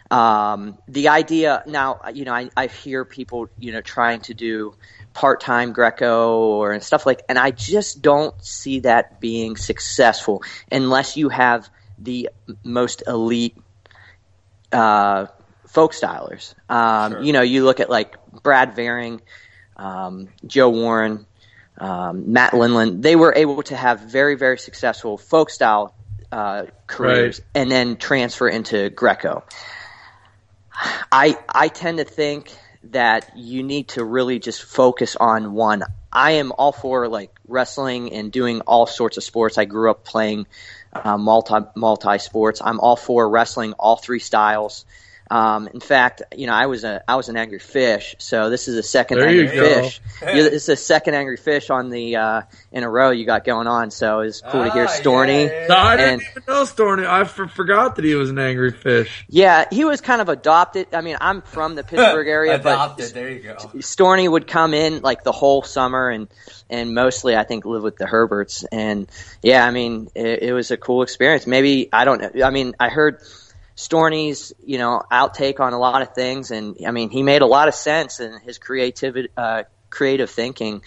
Um, 0.10 0.78
the 0.88 1.10
idea 1.10 1.64
now, 1.66 2.00
you 2.14 2.26
know, 2.26 2.34
I, 2.34 2.50
I 2.56 2.68
hear 2.68 3.06
people, 3.06 3.50
you 3.60 3.72
know, 3.72 3.82
trying 3.82 4.22
to 4.22 4.34
do 4.34 4.76
part-time 5.14 5.74
Greco 5.74 6.40
or 6.40 6.74
and 6.74 6.84
stuff 6.84 7.06
like, 7.06 7.24
and 7.28 7.40
I 7.40 7.52
just 7.52 8.02
don't 8.02 8.36
see 8.44 8.82
that 8.82 9.20
being 9.20 9.58
successful 9.58 10.44
unless 10.72 11.18
you 11.18 11.30
have 11.30 11.70
the 11.98 12.30
most 12.64 13.04
elite 13.08 13.58
uh, 14.72 15.28
folk 15.68 15.94
stylers. 15.94 16.54
Um, 16.70 17.14
Sure. 17.14 17.22
You 17.22 17.34
know, 17.34 17.42
you 17.42 17.64
look 17.64 17.80
at 17.80 17.90
like 17.90 18.18
Brad 18.44 18.76
Vering, 18.76 19.22
um, 19.78 20.30
Joe 20.46 20.70
Warren, 20.70 21.26
um, 21.78 22.32
Matt 22.32 22.54
Lindland. 22.54 23.02
They 23.02 23.16
were 23.16 23.34
able 23.36 23.64
to 23.64 23.76
have 23.76 24.02
very, 24.02 24.36
very 24.36 24.58
successful 24.58 25.18
folk 25.18 25.50
style 25.50 25.96
uh, 26.32 26.66
careers 26.88 27.40
right. 27.40 27.62
and 27.62 27.72
then 27.72 27.98
transfer 27.98 28.48
into 28.48 28.90
Greco. 28.90 29.44
I 31.12 31.38
I 31.48 31.70
tend 31.70 32.00
to 32.00 32.04
think 32.04 32.54
that 32.92 33.32
you 33.36 33.64
need 33.64 33.90
to 33.90 34.04
really 34.04 34.40
just 34.40 34.64
focus 34.64 35.16
on 35.16 35.54
one. 35.54 35.84
I 36.12 36.32
am 36.32 36.52
all 36.52 36.72
for 36.72 37.08
like 37.08 37.32
wrestling 37.48 38.14
and 38.14 38.32
doing 38.32 38.62
all 38.62 38.86
sorts 38.86 39.18
of 39.18 39.24
sports. 39.24 39.58
I 39.58 39.66
grew 39.66 39.92
up 39.92 40.04
playing 40.04 40.48
uh, 40.94 41.18
multi 41.18 41.56
multi 41.76 42.20
sports. 42.20 42.62
I'm 42.64 42.80
all 42.80 42.96
for 42.96 43.28
wrestling 43.30 43.74
all 43.74 43.96
three 43.96 44.20
styles. 44.20 44.86
Um, 45.30 45.68
in 45.68 45.80
fact, 45.80 46.22
you 46.36 46.46
know, 46.46 46.54
I 46.54 46.68
was 46.68 46.84
a 46.84 47.04
I 47.08 47.16
was 47.16 47.30
an 47.30 47.38
angry 47.38 47.60
fish, 47.60 48.16
so 48.20 48.52
this 48.52 48.68
is 48.68 48.78
a 48.78 48.84
second 48.84 49.18
there 49.18 49.28
angry 49.28 49.48
fish. 49.48 50.00
this 50.22 50.54
is 50.54 50.70
a 50.70 50.76
second 50.76 51.16
angry 51.16 51.38
fish 51.38 51.72
on 51.72 51.90
the 51.90 52.16
uh, 52.16 52.42
in 52.72 52.84
a 52.84 52.90
row 52.90 53.10
you 53.10 53.26
got 53.26 53.44
going 53.44 53.66
on. 53.66 53.90
So 53.90 54.20
it's 54.20 54.42
cool 54.42 54.62
ah, 54.62 54.66
to 54.66 54.72
hear 54.72 54.86
ah, 54.86 54.88
Storny. 54.88 55.46
Yeah, 55.46 55.62
yeah, 55.62 55.68
No, 55.68 55.76
I 55.78 55.98
didn't 55.98 56.22
even 56.22 56.44
know 56.48 56.66
Storny. 56.66 57.06
I 57.06 57.22
f- 57.22 57.52
forgot 57.56 57.96
that 57.96 58.06
he 58.06 58.14
was 58.14 58.30
an 58.30 58.38
angry 58.38 58.72
fish. 58.72 59.26
Yeah, 59.28 59.66
he 59.72 59.84
was 59.84 60.00
kind 60.00 60.22
of 60.22 60.30
adopted. 60.30 60.94
I 60.94 61.02
mean, 61.02 61.18
I'm 61.20 61.42
from 61.42 61.74
the 61.74 61.84
Pittsburgh 61.84 62.28
area, 62.28 62.56
adopted. 62.56 63.08
But 63.08 63.14
there 63.16 63.30
you 63.32 63.42
go. 63.42 63.80
Storny 63.80 64.28
would 64.28 64.46
come 64.46 64.76
in 64.76 65.02
like 65.02 65.24
the 65.24 65.32
whole 65.32 65.64
summer 65.64 66.10
and 66.10 66.28
and 66.70 66.94
mostly 66.94 67.36
I 67.36 67.46
think 67.46 67.66
live 67.66 67.82
with 67.82 67.98
the 67.98 68.06
Herberts. 68.06 68.64
And 68.72 69.10
yeah, 69.42 69.66
I 69.66 69.72
mean, 69.72 70.10
it, 70.14 70.44
it 70.44 70.54
was 70.54 70.70
a 70.70 70.78
cool 70.78 71.02
experience. 71.02 71.48
Maybe 71.48 71.90
I 71.92 72.06
don't 72.06 72.22
know. 72.22 72.46
I 72.46 72.52
mean, 72.52 72.76
I 72.80 72.90
heard 72.90 73.22
Storny's, 73.76 74.54
you 74.64 74.78
know, 74.78 75.04
outtake 75.12 75.60
on 75.60 75.74
a 75.74 75.80
lot 75.80 76.02
of 76.02 76.14
things, 76.16 76.52
and 76.52 76.78
I 76.88 76.92
mean, 76.92 77.10
he 77.10 77.24
made 77.24 77.42
a 77.42 77.46
lot 77.46 77.68
of 77.68 77.76
sense, 77.76 78.22
and 78.22 78.42
his 78.42 78.58
creativity, 78.58 79.30
uh, 79.36 79.64
creative 79.90 80.30
thinking, 80.30 80.82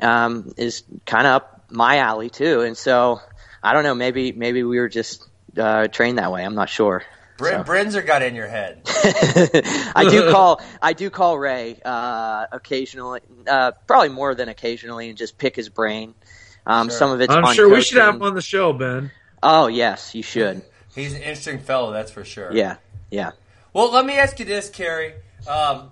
um, 0.00 0.52
is 0.56 0.82
kind 1.06 1.26
of 1.26 1.32
up 1.34 1.64
my 1.70 1.98
alley 1.98 2.30
too. 2.30 2.62
And 2.62 2.76
so, 2.76 3.20
I 3.62 3.72
don't 3.72 3.84
know, 3.84 3.94
maybe 3.94 4.32
maybe 4.32 4.64
we 4.64 4.80
were 4.80 4.88
just 4.88 5.26
uh, 5.56 5.86
trained 5.86 6.18
that 6.18 6.32
way. 6.32 6.44
I'm 6.44 6.56
not 6.56 6.68
sure. 6.68 7.04
Br- 7.36 7.90
so. 7.90 8.02
got 8.02 8.22
in 8.22 8.34
your 8.34 8.46
head. 8.46 8.82
I 8.86 10.06
do 10.08 10.30
call 10.30 10.60
I 10.82 10.92
do 10.92 11.10
call 11.10 11.38
Ray 11.38 11.80
uh, 11.84 12.46
occasionally, 12.50 13.20
uh, 13.46 13.72
probably 13.86 14.08
more 14.08 14.34
than 14.34 14.48
occasionally, 14.48 15.08
and 15.08 15.18
just 15.18 15.38
pick 15.38 15.54
his 15.54 15.68
brain. 15.68 16.14
Um, 16.66 16.88
sure. 16.88 16.98
Some 16.98 17.10
of 17.12 17.20
it's 17.20 17.32
I'm 17.32 17.54
sure 17.54 17.66
coaching. 17.66 17.72
we 17.72 17.80
should 17.82 17.98
have 17.98 18.14
him 18.16 18.22
on 18.22 18.34
the 18.34 18.42
show, 18.42 18.72
Ben. 18.72 19.10
Oh 19.42 19.66
yes, 19.66 20.14
you 20.14 20.22
should. 20.22 20.62
He's 20.94 21.14
an 21.14 21.20
interesting 21.20 21.58
fellow, 21.58 21.92
that's 21.92 22.10
for 22.10 22.24
sure. 22.24 22.52
Yeah, 22.52 22.76
yeah. 23.10 23.32
Well, 23.72 23.90
let 23.92 24.06
me 24.06 24.18
ask 24.18 24.38
you 24.38 24.44
this, 24.44 24.70
Kerry. 24.70 25.14
Um, 25.48 25.90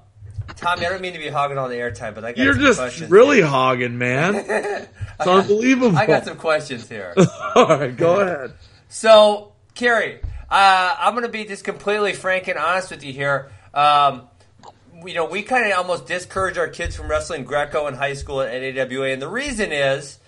Tommy, 0.56 0.86
I 0.86 0.90
don't 0.90 1.00
mean 1.00 1.12
to 1.14 1.18
be 1.18 1.28
hogging 1.28 1.58
all 1.58 1.68
the 1.68 1.76
airtime, 1.76 2.14
but 2.14 2.24
I 2.24 2.32
got 2.32 2.44
You're 2.44 2.54
some 2.54 2.62
just 2.62 2.78
questions 2.78 3.10
really 3.10 3.38
here. 3.38 3.46
hogging, 3.46 3.98
man. 3.98 4.88
It's 5.20 5.28
unbelievable. 5.28 5.96
I 5.96 6.06
got 6.06 6.24
some 6.24 6.36
questions 6.36 6.88
here. 6.88 7.14
all 7.54 7.66
right, 7.68 7.96
go 7.96 8.20
ahead. 8.20 8.54
So, 8.88 9.52
Kerry, 9.76 10.20
uh, 10.50 10.96
I'm 10.98 11.12
going 11.12 11.24
to 11.24 11.30
be 11.30 11.44
just 11.44 11.62
completely 11.62 12.12
frank 12.12 12.48
and 12.48 12.58
honest 12.58 12.90
with 12.90 13.04
you 13.04 13.12
here. 13.12 13.52
Um, 13.72 14.22
you 15.04 15.14
know, 15.14 15.26
we 15.26 15.42
kind 15.42 15.70
of 15.70 15.78
almost 15.78 16.06
discourage 16.06 16.58
our 16.58 16.66
kids 16.66 16.96
from 16.96 17.08
wrestling 17.08 17.44
Greco 17.44 17.86
in 17.86 17.94
high 17.94 18.14
school 18.14 18.40
at 18.40 18.78
AWA, 18.78 19.10
and 19.10 19.22
the 19.22 19.28
reason 19.28 19.70
is 19.70 20.18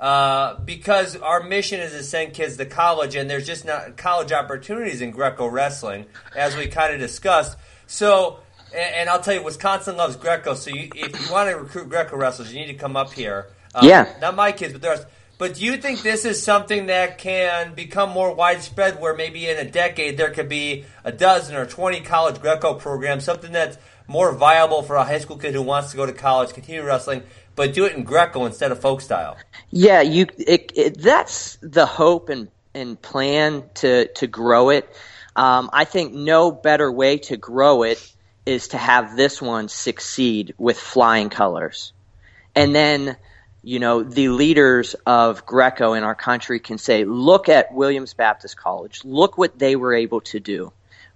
uh, 0.00 0.58
because 0.60 1.14
our 1.16 1.42
mission 1.42 1.78
is 1.78 1.92
to 1.92 2.02
send 2.02 2.32
kids 2.32 2.56
to 2.56 2.64
college, 2.64 3.14
and 3.14 3.28
there's 3.28 3.46
just 3.46 3.66
not 3.66 3.98
college 3.98 4.32
opportunities 4.32 5.02
in 5.02 5.10
Greco 5.10 5.46
wrestling, 5.46 6.06
as 6.34 6.56
we 6.56 6.68
kind 6.68 6.94
of 6.94 7.00
discussed. 7.00 7.58
So, 7.86 8.40
and, 8.74 8.94
and, 8.94 9.10
I'll 9.10 9.20
tell 9.20 9.34
you, 9.34 9.42
Wisconsin 9.42 9.98
loves 9.98 10.16
Greco. 10.16 10.54
So, 10.54 10.70
you, 10.70 10.88
if 10.94 11.20
you 11.20 11.32
want 11.32 11.50
to 11.50 11.56
recruit 11.56 11.90
Greco 11.90 12.16
wrestlers, 12.16 12.50
you 12.52 12.60
need 12.60 12.72
to 12.72 12.78
come 12.78 12.96
up 12.96 13.12
here. 13.12 13.48
Um, 13.74 13.86
yeah, 13.86 14.14
not 14.22 14.34
my 14.34 14.52
kids, 14.52 14.72
but 14.72 14.80
theirs. 14.80 15.04
But 15.36 15.54
do 15.54 15.64
you 15.64 15.76
think 15.78 16.02
this 16.02 16.24
is 16.24 16.42
something 16.42 16.86
that 16.86 17.16
can 17.16 17.74
become 17.74 18.10
more 18.10 18.34
widespread, 18.34 19.00
where 19.00 19.14
maybe 19.14 19.48
in 19.48 19.58
a 19.58 19.70
decade 19.70 20.16
there 20.16 20.30
could 20.30 20.48
be 20.48 20.84
a 21.04 21.12
dozen 21.12 21.56
or 21.56 21.66
twenty 21.66 22.00
college 22.00 22.40
Greco 22.40 22.74
programs, 22.74 23.24
something 23.24 23.52
that's 23.52 23.76
more 24.10 24.32
viable 24.32 24.82
for 24.82 24.96
a 24.96 25.04
high 25.04 25.18
school 25.18 25.38
kid 25.38 25.54
who 25.54 25.62
wants 25.62 25.92
to 25.92 25.96
go 25.96 26.04
to 26.04 26.12
college, 26.12 26.52
continue 26.52 26.82
wrestling, 26.82 27.22
but 27.54 27.72
do 27.72 27.84
it 27.84 27.94
in 27.94 28.02
Greco 28.02 28.44
instead 28.44 28.72
of 28.72 28.80
folk 28.80 29.00
style. 29.00 29.36
Yeah, 29.70 30.02
you. 30.02 30.26
It, 30.36 30.72
it, 30.74 30.98
that's 30.98 31.56
the 31.62 31.86
hope 31.86 32.28
and 32.28 32.48
and 32.74 33.00
plan 33.00 33.62
to 33.74 34.08
to 34.14 34.26
grow 34.26 34.70
it. 34.70 34.88
Um, 35.36 35.70
I 35.72 35.84
think 35.84 36.12
no 36.12 36.50
better 36.50 36.90
way 36.90 37.18
to 37.18 37.36
grow 37.36 37.84
it 37.84 38.14
is 38.44 38.68
to 38.68 38.78
have 38.78 39.16
this 39.16 39.40
one 39.40 39.68
succeed 39.68 40.54
with 40.58 40.78
flying 40.78 41.30
colors, 41.30 41.92
and 42.56 42.74
then 42.74 43.16
you 43.62 43.78
know 43.78 44.02
the 44.02 44.30
leaders 44.30 44.96
of 45.06 45.46
Greco 45.46 45.92
in 45.92 46.02
our 46.02 46.16
country 46.16 46.58
can 46.58 46.78
say, 46.78 47.04
look 47.04 47.48
at 47.48 47.72
Williams 47.72 48.14
Baptist 48.14 48.56
College, 48.56 49.04
look 49.04 49.38
what 49.38 49.56
they 49.56 49.76
were 49.76 49.94
able 49.94 50.20
to 50.22 50.40
do 50.40 50.72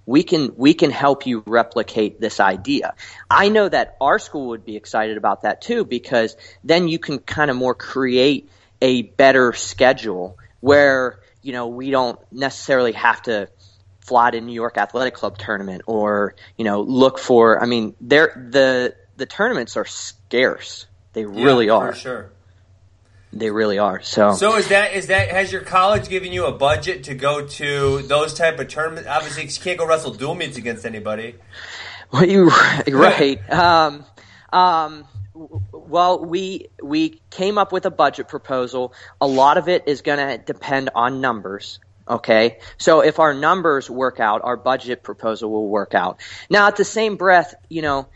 we 0.07 0.23
can 0.23 0.55
we 0.57 0.75
can 0.75 0.91
help 0.91 1.27
you 1.27 1.43
replicate 1.47 2.21
this 2.21 2.41
idea. 2.41 2.95
I 3.31 3.49
know 3.49 3.69
that 3.69 3.97
our 4.01 4.19
school 4.19 4.49
would 4.49 4.65
be 4.65 4.77
excited 4.77 5.17
about 5.17 5.43
that 5.43 5.63
too 5.63 5.85
because 5.85 6.37
then 6.63 6.89
you 6.89 6.99
can 6.99 7.19
kind 7.19 7.51
of 7.51 7.57
more 7.57 7.75
create 7.75 8.51
a 8.83 9.03
better 9.03 9.53
schedule 9.53 10.39
where 10.61 11.21
you 11.43 11.53
know 11.53 11.69
we 11.69 11.91
don't 11.91 12.19
necessarily 12.33 12.93
have 12.93 13.23
to 13.23 13.49
fly 14.01 14.31
to 14.31 14.41
New 14.41 14.53
York 14.53 14.77
Athletic 14.77 15.15
Club 15.15 15.39
tournament 15.39 15.83
or 15.87 16.35
you 16.59 16.65
know 16.65 16.83
look 16.83 17.19
for 17.19 17.63
I 17.63 17.67
mean 17.67 17.95
there 18.01 18.49
the 18.51 18.95
the 19.17 19.27
tournaments 19.27 19.77
are 19.77 19.85
scarce. 19.85 20.87
They 21.13 21.23
yeah, 21.23 21.45
really 21.45 21.71
are. 21.71 21.93
For 21.93 21.99
sure. 21.99 22.33
They 23.35 23.51
really 23.51 23.79
are. 23.79 24.01
So, 24.01 24.35
so 24.35 24.57
is 24.57 24.69
that 24.69 24.95
is 24.95 25.09
that 25.09 25.29
has 25.29 25.51
your 25.51 25.63
college 25.63 26.09
given 26.09 26.33
you 26.33 26.47
a 26.47 26.53
budget 26.53 27.05
to 27.05 27.15
go 27.15 27.45
to 27.45 28.03
those 28.03 28.33
type 28.33 28.61
of 28.61 28.69
tournaments? 28.69 29.09
Obviously, 29.09 29.45
you 29.45 29.61
can't 29.61 29.79
go 29.79 29.87
wrestle 29.87 30.13
dual 30.13 30.37
meets 30.37 30.57
against 30.57 30.87
anybody. 30.87 31.35
Well, 32.13 32.27
you 32.27 32.49
right. 32.89 33.51
um, 33.51 34.05
um, 34.53 35.05
well, 35.73 36.25
we 36.25 36.69
we 36.81 37.21
came 37.31 37.59
up 37.59 37.73
with 37.73 37.87
a 37.87 37.91
budget 37.91 38.29
proposal. 38.29 38.95
A 39.21 39.27
lot 39.27 39.59
of 39.59 39.69
it 39.69 39.89
is 39.89 40.03
going 40.03 40.19
to 40.19 40.39
depend 40.39 40.91
on 40.95 41.21
numbers. 41.21 41.81
Okay, 42.07 42.59
so 42.79 43.01
if 43.01 43.19
our 43.19 43.35
numbers 43.35 43.91
work 43.91 44.21
out, 44.21 44.43
our 44.45 44.57
budget 44.57 45.03
proposal 45.03 45.51
will 45.51 45.69
work 45.69 45.95
out. 45.95 46.21
Now, 46.49 46.69
at 46.69 46.77
the 46.77 46.85
same 46.85 47.17
breath, 47.17 47.55
you 47.69 47.83
know 47.83 48.07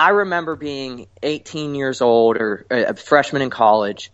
I 0.00 0.08
remember 0.08 0.56
being 0.56 1.08
18 1.22 1.74
years 1.74 2.00
old 2.00 2.38
or 2.38 2.64
a 2.70 2.96
freshman 2.96 3.42
in 3.42 3.50
college, 3.50 4.10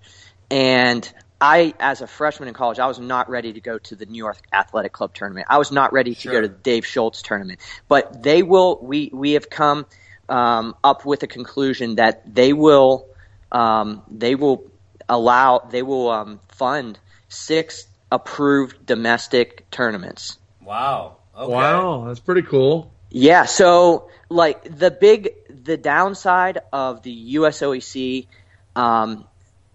and 0.50 1.08
I, 1.40 1.74
as 1.78 2.00
a 2.00 2.08
freshman 2.08 2.48
in 2.48 2.54
college, 2.54 2.80
I 2.80 2.88
was 2.88 2.98
not 2.98 3.30
ready 3.30 3.52
to 3.52 3.60
go 3.60 3.78
to 3.78 3.94
the 3.94 4.04
New 4.04 4.18
York 4.18 4.36
Athletic 4.52 4.92
Club 4.92 5.14
tournament. 5.14 5.46
I 5.48 5.58
was 5.58 5.70
not 5.70 5.92
ready 5.92 6.16
to 6.16 6.20
sure. 6.20 6.32
go 6.32 6.40
to 6.40 6.48
the 6.48 6.54
Dave 6.54 6.84
Schultz 6.84 7.22
tournament. 7.22 7.60
But 7.86 8.20
they 8.20 8.42
will. 8.42 8.80
We 8.82 9.10
we 9.12 9.34
have 9.34 9.48
come 9.48 9.86
um, 10.28 10.74
up 10.82 11.06
with 11.06 11.22
a 11.22 11.28
conclusion 11.28 11.94
that 11.96 12.34
they 12.34 12.52
will 12.52 13.06
um, 13.52 14.02
they 14.10 14.34
will 14.34 14.68
allow 15.08 15.68
they 15.70 15.82
will 15.82 16.10
um, 16.10 16.40
fund 16.48 16.98
six 17.28 17.86
approved 18.10 18.84
domestic 18.84 19.70
tournaments. 19.70 20.36
Wow. 20.60 21.18
Okay. 21.38 21.52
Wow, 21.52 22.06
that's 22.08 22.18
pretty 22.18 22.42
cool. 22.42 22.90
Yeah. 23.08 23.44
So 23.44 24.10
like 24.28 24.64
the 24.64 24.90
big 24.90 25.34
the 25.66 25.76
downside 25.76 26.58
of 26.72 27.02
the 27.02 27.34
USOEC 27.34 28.26
um, 28.74 29.24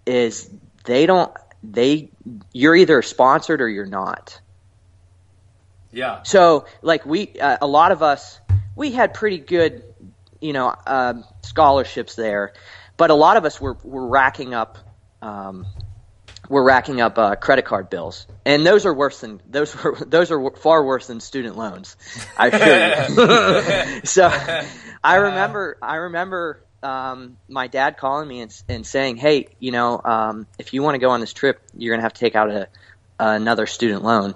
is 0.05 0.49
they 0.85 1.05
don't 1.05 1.31
they 1.63 2.09
you're 2.51 2.75
either 2.75 3.01
sponsored 3.01 3.61
or 3.61 3.69
you're 3.69 3.85
not. 3.85 4.39
Yeah. 5.91 6.23
So 6.23 6.65
like 6.81 7.05
we 7.05 7.33
uh, 7.39 7.57
a 7.61 7.67
lot 7.67 7.91
of 7.91 8.01
us 8.01 8.39
we 8.75 8.91
had 8.91 9.13
pretty 9.13 9.37
good 9.37 9.83
you 10.39 10.53
know 10.53 10.73
uh, 10.87 11.15
scholarships 11.43 12.15
there, 12.15 12.53
but 12.97 13.11
a 13.11 13.15
lot 13.15 13.37
of 13.37 13.45
us 13.45 13.59
were 13.59 13.77
were 13.83 14.07
racking 14.07 14.53
up. 14.53 14.77
Um, 15.21 15.67
we're 16.49 16.63
racking 16.63 17.01
up 17.01 17.17
uh, 17.17 17.35
credit 17.35 17.65
card 17.65 17.89
bills, 17.89 18.27
and 18.45 18.65
those 18.65 18.85
are 18.85 18.93
worse 18.93 19.21
than 19.21 19.41
those 19.49 19.75
were 19.83 19.95
those 20.05 20.31
are 20.31 20.51
far 20.51 20.83
worse 20.83 21.07
than 21.07 21.19
student 21.19 21.57
loans. 21.57 21.95
I 22.37 22.47
assure 22.47 23.95
you. 23.95 24.01
so, 24.03 24.29
I 25.03 25.15
remember 25.15 25.77
I 25.81 25.95
remember 25.95 26.63
um, 26.83 27.37
my 27.47 27.67
dad 27.67 27.97
calling 27.97 28.27
me 28.27 28.41
and, 28.41 28.63
and 28.67 28.85
saying, 28.85 29.17
"Hey, 29.17 29.49
you 29.59 29.71
know, 29.71 30.01
um, 30.03 30.47
if 30.57 30.73
you 30.73 30.83
want 30.83 30.95
to 30.95 30.99
go 30.99 31.09
on 31.09 31.19
this 31.19 31.33
trip, 31.33 31.61
you're 31.77 31.95
gonna 31.95 32.03
have 32.03 32.13
to 32.13 32.19
take 32.19 32.35
out 32.35 32.49
a, 32.49 32.67
another 33.19 33.65
student 33.65 34.03
loan." 34.03 34.35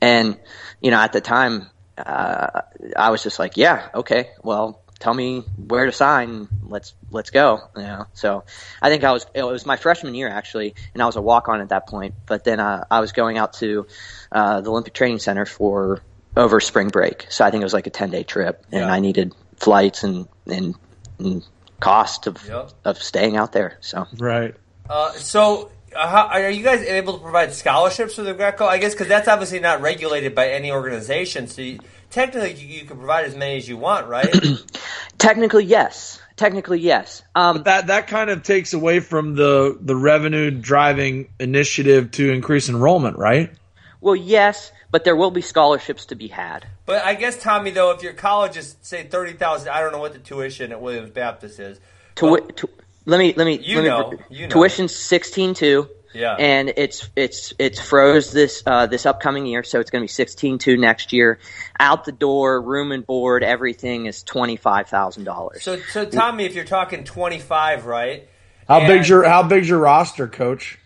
And 0.00 0.38
you 0.80 0.90
know, 0.90 0.98
at 0.98 1.12
the 1.12 1.20
time, 1.20 1.70
uh, 1.96 2.62
I 2.96 3.10
was 3.10 3.22
just 3.22 3.38
like, 3.38 3.56
"Yeah, 3.56 3.88
okay, 3.94 4.30
well, 4.42 4.83
tell 5.04 5.14
me 5.14 5.40
where 5.56 5.84
to 5.84 5.92
sign. 5.92 6.48
Let's 6.62 6.94
let's 7.10 7.28
go. 7.28 7.60
You 7.76 7.82
know. 7.82 8.06
So 8.14 8.44
I 8.80 8.88
think 8.88 9.04
I 9.04 9.12
was 9.12 9.26
it 9.34 9.42
was 9.42 9.66
my 9.66 9.76
freshman 9.76 10.14
year 10.14 10.28
actually, 10.28 10.74
and 10.94 11.02
I 11.02 11.06
was 11.06 11.16
a 11.16 11.20
walk 11.20 11.48
on 11.48 11.60
at 11.60 11.68
that 11.68 11.86
point. 11.86 12.14
But 12.24 12.44
then 12.44 12.58
uh, 12.58 12.84
I 12.90 13.00
was 13.00 13.12
going 13.12 13.36
out 13.36 13.52
to 13.54 13.86
uh, 14.32 14.62
the 14.62 14.70
Olympic 14.70 14.94
Training 14.94 15.18
Center 15.18 15.44
for 15.44 16.00
over 16.36 16.58
spring 16.58 16.88
break. 16.88 17.26
So 17.28 17.44
I 17.44 17.50
think 17.50 17.60
it 17.60 17.64
was 17.64 17.74
like 17.74 17.86
a 17.86 17.90
ten 17.90 18.10
day 18.10 18.22
trip, 18.22 18.64
and 18.72 18.80
yeah. 18.80 18.92
I 18.92 19.00
needed 19.00 19.34
flights 19.56 20.04
and 20.04 20.26
and, 20.46 20.74
and 21.18 21.46
cost 21.80 22.26
of 22.26 22.42
yep. 22.48 22.70
of 22.84 23.02
staying 23.02 23.36
out 23.36 23.52
there. 23.52 23.76
So 23.80 24.06
right. 24.16 24.54
Uh, 24.88 25.12
so 25.12 25.70
uh, 25.94 26.08
how, 26.08 26.26
are 26.28 26.50
you 26.50 26.62
guys 26.62 26.80
able 26.80 27.14
to 27.14 27.18
provide 27.20 27.52
scholarships 27.52 28.14
for 28.14 28.22
the 28.22 28.32
Greco? 28.32 28.64
I 28.64 28.78
guess 28.78 28.94
because 28.94 29.08
that's 29.08 29.28
obviously 29.28 29.60
not 29.60 29.82
regulated 29.82 30.34
by 30.34 30.48
any 30.48 30.72
organization. 30.72 31.46
So 31.46 31.60
you, 31.60 31.78
technically, 32.14 32.54
you, 32.54 32.80
you, 32.80 32.86
can 32.86 32.96
provide 32.96 33.26
as 33.26 33.34
many 33.34 33.56
as 33.56 33.68
you 33.68 33.76
want, 33.76 34.06
right? 34.06 34.32
technically, 35.18 35.64
yes. 35.64 36.20
Technically, 36.36 36.80
yes. 36.80 37.22
Um, 37.34 37.58
but 37.58 37.64
that 37.64 37.86
that 37.88 38.06
kind 38.08 38.28
of 38.28 38.42
takes 38.42 38.72
away 38.72 38.98
from 38.98 39.36
the 39.36 39.78
the 39.80 39.94
revenue 39.94 40.50
driving 40.50 41.28
initiative 41.38 42.10
to 42.12 42.32
increase 42.32 42.68
enrollment, 42.68 43.18
right? 43.18 43.52
Well, 44.00 44.16
yes, 44.16 44.72
but 44.90 45.04
there 45.04 45.14
will 45.14 45.30
be 45.30 45.40
scholarships 45.40 46.06
to 46.06 46.16
be 46.16 46.26
had. 46.26 46.66
But 46.86 47.04
I 47.04 47.14
guess 47.14 47.40
Tommy, 47.40 47.70
though, 47.70 47.92
if 47.92 48.02
your 48.02 48.14
college 48.14 48.56
is 48.56 48.74
say 48.82 49.04
thirty 49.04 49.34
thousand, 49.34 49.68
I 49.68 49.80
don't 49.80 49.92
know 49.92 50.00
what 50.00 50.12
the 50.12 50.18
tuition 50.18 50.72
at 50.72 50.80
Williams 50.80 51.10
Baptist 51.10 51.60
is. 51.60 51.78
To, 52.16 52.40
to, 52.56 52.68
let 53.06 53.18
me 53.18 53.32
let 53.36 53.44
me 53.44 53.60
you 53.62 53.76
let 53.76 53.86
know, 53.86 54.10
me, 54.10 54.18
you 54.30 54.48
know. 54.48 54.54
tuition's 54.54 54.94
sixteen 54.94 55.54
two. 55.54 55.88
Yeah. 56.14 56.34
And 56.38 56.72
it's 56.76 57.08
it's 57.16 57.52
it's 57.58 57.80
froze 57.80 58.30
this 58.32 58.62
uh, 58.64 58.86
this 58.86 59.04
upcoming 59.04 59.46
year, 59.46 59.64
so 59.64 59.80
it's 59.80 59.90
going 59.90 60.00
to 60.00 60.04
be 60.04 60.08
sixteen 60.08 60.58
two 60.58 60.76
next 60.76 61.12
year. 61.12 61.38
Out 61.78 62.04
the 62.04 62.12
door, 62.12 62.62
room 62.62 62.92
and 62.92 63.04
board, 63.04 63.42
everything 63.42 64.06
is 64.06 64.22
twenty 64.22 64.56
five 64.56 64.88
thousand 64.88 65.24
dollars. 65.24 65.62
So 65.64 65.78
so 65.90 66.04
Tommy, 66.04 66.44
if 66.44 66.54
you're 66.54 66.64
talking 66.64 67.04
twenty 67.04 67.40
five, 67.40 67.84
right? 67.86 68.28
How 68.68 68.78
And- 68.78 68.86
big's 68.88 69.08
your 69.08 69.24
How 69.24 69.42
big's 69.42 69.68
your 69.68 69.80
roster, 69.80 70.28
Coach? 70.28 70.78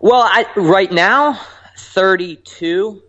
Well, 0.00 0.22
I 0.22 0.46
right 0.56 0.90
now 0.92 1.40
thirty 1.76 2.36
two. 2.36 3.02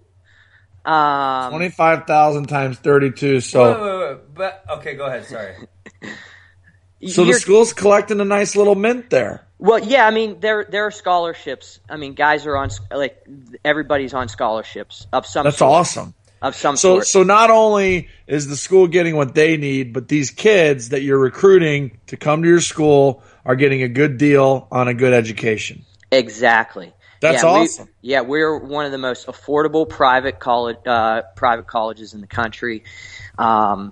Um, 0.85 1.51
Twenty 1.51 1.69
five 1.69 2.07
thousand 2.07 2.47
times 2.47 2.79
thirty 2.79 3.11
two. 3.11 3.35
Wait, 3.35 3.43
So 3.43 3.63
wait, 4.09 4.09
wait, 4.15 4.19
but 4.33 4.63
okay, 4.77 4.95
go 4.95 5.05
ahead. 5.05 5.25
Sorry. 5.25 5.53
so 7.07 7.21
the 7.21 7.27
you're- 7.27 7.33
school's 7.39 7.73
collecting 7.73 8.19
a 8.21 8.25
nice 8.25 8.55
little 8.55 8.75
mint 8.75 9.09
there. 9.09 9.45
Well, 9.59 9.79
yeah, 9.79 10.07
I 10.07 10.11
mean 10.11 10.39
there 10.39 10.65
there 10.69 10.85
are 10.87 10.91
scholarships. 10.91 11.79
I 11.89 11.97
mean, 11.97 12.13
guys 12.13 12.45
are 12.45 12.55
on 12.55 12.69
like 12.91 13.25
everybody's 13.63 14.13
on 14.13 14.29
scholarships 14.29 15.05
of 15.11 15.25
some. 15.25 15.43
That's 15.43 15.57
sort, 15.57 15.71
awesome. 15.71 16.13
Of 16.41 16.55
some 16.55 16.77
So 16.77 16.95
sort. 16.95 17.07
so 17.07 17.23
not 17.23 17.49
only 17.51 18.07
is 18.25 18.47
the 18.47 18.55
school 18.55 18.87
getting 18.87 19.17
what 19.17 19.35
they 19.35 19.57
need, 19.57 19.91
but 19.93 20.07
these 20.07 20.31
kids 20.31 20.89
that 20.89 21.01
you're 21.01 21.19
recruiting 21.19 21.99
to 22.07 22.15
come 22.15 22.41
to 22.43 22.47
your 22.47 22.61
school 22.61 23.21
are 23.43 23.57
getting 23.57 23.83
a 23.83 23.89
good 23.89 24.17
deal 24.17 24.67
on 24.71 24.87
a 24.87 24.93
good 24.93 25.11
education. 25.13 25.83
Exactly. 26.09 26.93
That's 27.21 27.43
yeah, 27.43 27.53
we- 27.53 27.59
awesome. 27.65 27.89
yeah, 28.01 28.21
we're 28.21 28.57
one 28.57 28.85
of 28.85 28.93
the 28.93 28.97
most 28.97 29.27
affordable 29.27 29.89
private 29.89 30.39
college 30.39 30.77
uh, 30.87 31.23
private 31.35 31.67
colleges 31.67 32.13
in 32.13 32.21
the 32.21 32.27
country. 32.27 32.85
Um, 33.37 33.91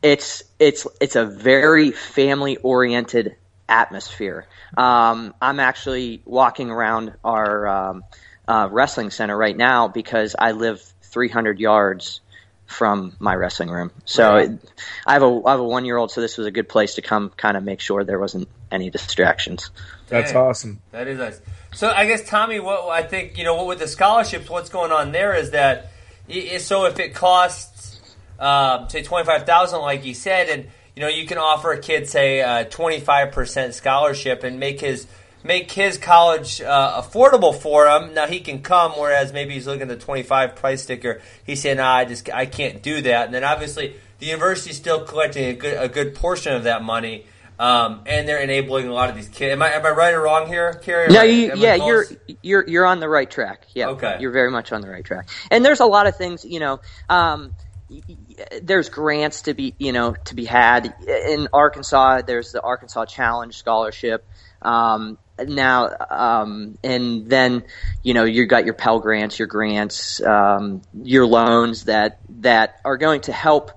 it's 0.00 0.44
it's 0.60 0.86
it's 1.00 1.16
a 1.16 1.24
very 1.24 1.90
family 1.90 2.56
oriented 2.58 3.34
atmosphere. 3.68 4.46
Um, 4.76 5.34
I'm 5.40 5.60
actually 5.60 6.22
walking 6.24 6.70
around 6.70 7.14
our 7.24 7.66
um, 7.66 8.04
uh, 8.46 8.68
wrestling 8.70 9.10
center 9.10 9.36
right 9.36 9.56
now 9.56 9.88
because 9.88 10.34
I 10.38 10.52
live 10.52 10.80
300 11.02 11.60
yards 11.60 12.20
from 12.66 13.16
my 13.18 13.34
wrestling 13.34 13.70
room. 13.70 13.90
So 14.04 14.34
Right. 14.34 14.50
it, 14.50 14.60
I 15.06 15.14
have 15.14 15.22
a 15.22 15.40
I 15.46 15.52
have 15.52 15.60
a 15.60 15.64
one 15.64 15.84
year 15.86 15.96
old, 15.96 16.10
so 16.10 16.20
this 16.20 16.36
was 16.36 16.46
a 16.46 16.50
good 16.50 16.68
place 16.68 16.96
to 16.96 17.02
come, 17.02 17.30
kind 17.30 17.56
of 17.56 17.64
make 17.64 17.80
sure 17.80 18.04
there 18.04 18.18
wasn't 18.18 18.48
any 18.70 18.90
distractions. 18.90 19.70
That's 20.08 20.32
Dang. 20.32 20.40
awesome. 20.42 20.80
That 20.92 21.08
is 21.08 21.18
nice. 21.18 21.40
So 21.74 21.90
I 21.90 22.06
guess 22.06 22.28
Tommy, 22.28 22.60
what 22.60 22.88
I 22.88 23.02
think 23.02 23.38
you 23.38 23.44
know, 23.44 23.64
with 23.64 23.78
the 23.78 23.88
scholarships, 23.88 24.50
what's 24.50 24.68
going 24.68 24.92
on 24.92 25.12
there 25.12 25.34
is 25.34 25.50
that 25.52 25.90
i- 26.28 26.50
i- 26.54 26.58
so 26.58 26.84
if 26.84 26.98
it 26.98 27.14
costs 27.14 28.00
um, 28.38 28.88
say 28.88 29.02
twenty 29.02 29.24
five 29.24 29.44
thousand, 29.46 29.80
like 29.80 30.04
you 30.04 30.14
said, 30.14 30.48
and 30.48 30.68
you 30.98 31.04
know 31.04 31.10
you 31.10 31.26
can 31.26 31.38
offer 31.38 31.70
a 31.70 31.78
kid 31.78 32.08
say 32.08 32.40
a 32.40 32.64
twenty 32.64 32.98
five 32.98 33.30
percent 33.30 33.72
scholarship 33.72 34.42
and 34.42 34.58
make 34.58 34.80
his 34.80 35.06
make 35.44 35.70
his 35.70 35.96
college 35.96 36.60
uh, 36.60 37.00
affordable 37.00 37.56
for 37.56 37.86
him. 37.86 38.14
Now 38.14 38.26
he 38.26 38.40
can 38.40 38.62
come, 38.62 38.90
whereas 38.98 39.32
maybe 39.32 39.54
he's 39.54 39.68
looking 39.68 39.82
at 39.82 39.88
the 39.88 39.96
twenty 39.96 40.24
five 40.24 40.56
price 40.56 40.82
sticker. 40.82 41.20
He's 41.46 41.62
saying, 41.62 41.76
"Nah, 41.76 41.88
I 41.98 42.04
just 42.04 42.28
I 42.34 42.46
can't 42.46 42.82
do 42.82 43.00
that." 43.02 43.26
And 43.26 43.32
then 43.34 43.44
obviously 43.44 43.94
the 44.18 44.26
university's 44.26 44.76
still 44.76 45.04
collecting 45.04 45.44
a 45.44 45.54
good 45.54 45.80
a 45.80 45.88
good 45.88 46.16
portion 46.16 46.52
of 46.54 46.64
that 46.64 46.82
money. 46.82 47.26
Um, 47.60 48.02
and 48.06 48.26
they're 48.26 48.40
enabling 48.40 48.88
a 48.88 48.92
lot 48.92 49.08
of 49.08 49.14
these 49.14 49.28
kids. 49.28 49.52
Am 49.52 49.62
I 49.62 49.74
am 49.74 49.86
I 49.86 49.90
right 49.90 50.14
or 50.14 50.22
wrong 50.22 50.48
here, 50.48 50.74
Kerry? 50.82 51.12
No, 51.12 51.22
you, 51.22 51.52
I 51.52 51.54
yeah, 51.54 51.74
you're 51.76 52.06
you're 52.42 52.68
you're 52.68 52.86
on 52.86 52.98
the 52.98 53.08
right 53.08 53.30
track. 53.30 53.66
Yeah, 53.72 53.90
Okay. 53.90 54.16
you're 54.18 54.32
very 54.32 54.50
much 54.50 54.72
on 54.72 54.80
the 54.80 54.88
right 54.88 55.04
track. 55.04 55.28
And 55.52 55.64
there's 55.64 55.80
a 55.80 55.86
lot 55.86 56.08
of 56.08 56.16
things, 56.16 56.44
you 56.44 56.58
know. 56.58 56.80
Um, 57.08 57.54
there's 58.62 58.88
grants 58.88 59.42
to 59.42 59.54
be, 59.54 59.74
you 59.78 59.92
know, 59.92 60.14
to 60.24 60.34
be 60.34 60.44
had 60.44 60.94
in 61.06 61.48
Arkansas. 61.52 62.22
There's 62.22 62.52
the 62.52 62.60
Arkansas 62.62 63.06
Challenge 63.06 63.56
Scholarship. 63.56 64.26
Um, 64.62 65.18
now, 65.38 65.90
um, 66.10 66.78
and 66.82 67.28
then, 67.28 67.64
you 68.02 68.14
know, 68.14 68.24
you 68.24 68.46
got 68.46 68.64
your 68.64 68.74
Pell 68.74 68.98
grants, 68.98 69.38
your 69.38 69.48
grants, 69.48 70.20
um, 70.20 70.82
your 70.94 71.26
loans 71.26 71.84
that 71.84 72.20
that 72.40 72.76
are 72.84 72.96
going 72.96 73.20
to 73.22 73.32
help, 73.32 73.70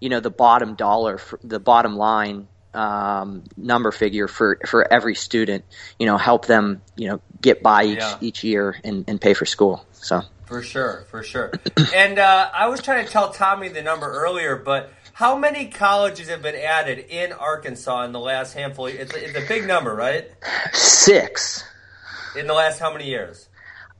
you 0.00 0.08
know, 0.08 0.20
the 0.20 0.30
bottom 0.30 0.74
dollar, 0.74 1.18
the 1.42 1.58
bottom 1.58 1.96
line 1.96 2.48
um, 2.72 3.44
number 3.56 3.90
figure 3.90 4.28
for 4.28 4.58
for 4.66 4.92
every 4.92 5.14
student. 5.16 5.64
You 5.98 6.06
know, 6.06 6.18
help 6.18 6.46
them, 6.46 6.82
you 6.96 7.08
know, 7.08 7.20
get 7.40 7.62
by 7.62 7.84
each 7.84 7.98
Yeah. 7.98 8.18
each 8.20 8.44
year 8.44 8.76
and, 8.84 9.04
and 9.08 9.20
pay 9.20 9.34
for 9.34 9.46
school. 9.46 9.84
So. 9.92 10.22
For 10.48 10.62
sure, 10.62 11.04
for 11.10 11.22
sure. 11.22 11.52
and 11.94 12.18
uh, 12.18 12.50
I 12.54 12.68
was 12.68 12.80
trying 12.80 13.04
to 13.04 13.12
tell 13.12 13.32
Tommy 13.32 13.68
the 13.68 13.82
number 13.82 14.06
earlier, 14.10 14.56
but 14.56 14.90
how 15.12 15.36
many 15.36 15.66
colleges 15.66 16.28
have 16.28 16.40
been 16.40 16.54
added 16.54 17.00
in 17.10 17.32
Arkansas 17.32 18.04
in 18.04 18.12
the 18.12 18.18
last 18.20 18.54
handful? 18.54 18.86
It's 18.86 19.14
a, 19.14 19.24
it's 19.28 19.36
a 19.36 19.46
big 19.46 19.66
number, 19.66 19.94
right? 19.94 20.30
Six. 20.72 21.64
In 22.34 22.46
the 22.46 22.54
last 22.54 22.78
how 22.78 22.90
many 22.92 23.06
years? 23.06 23.48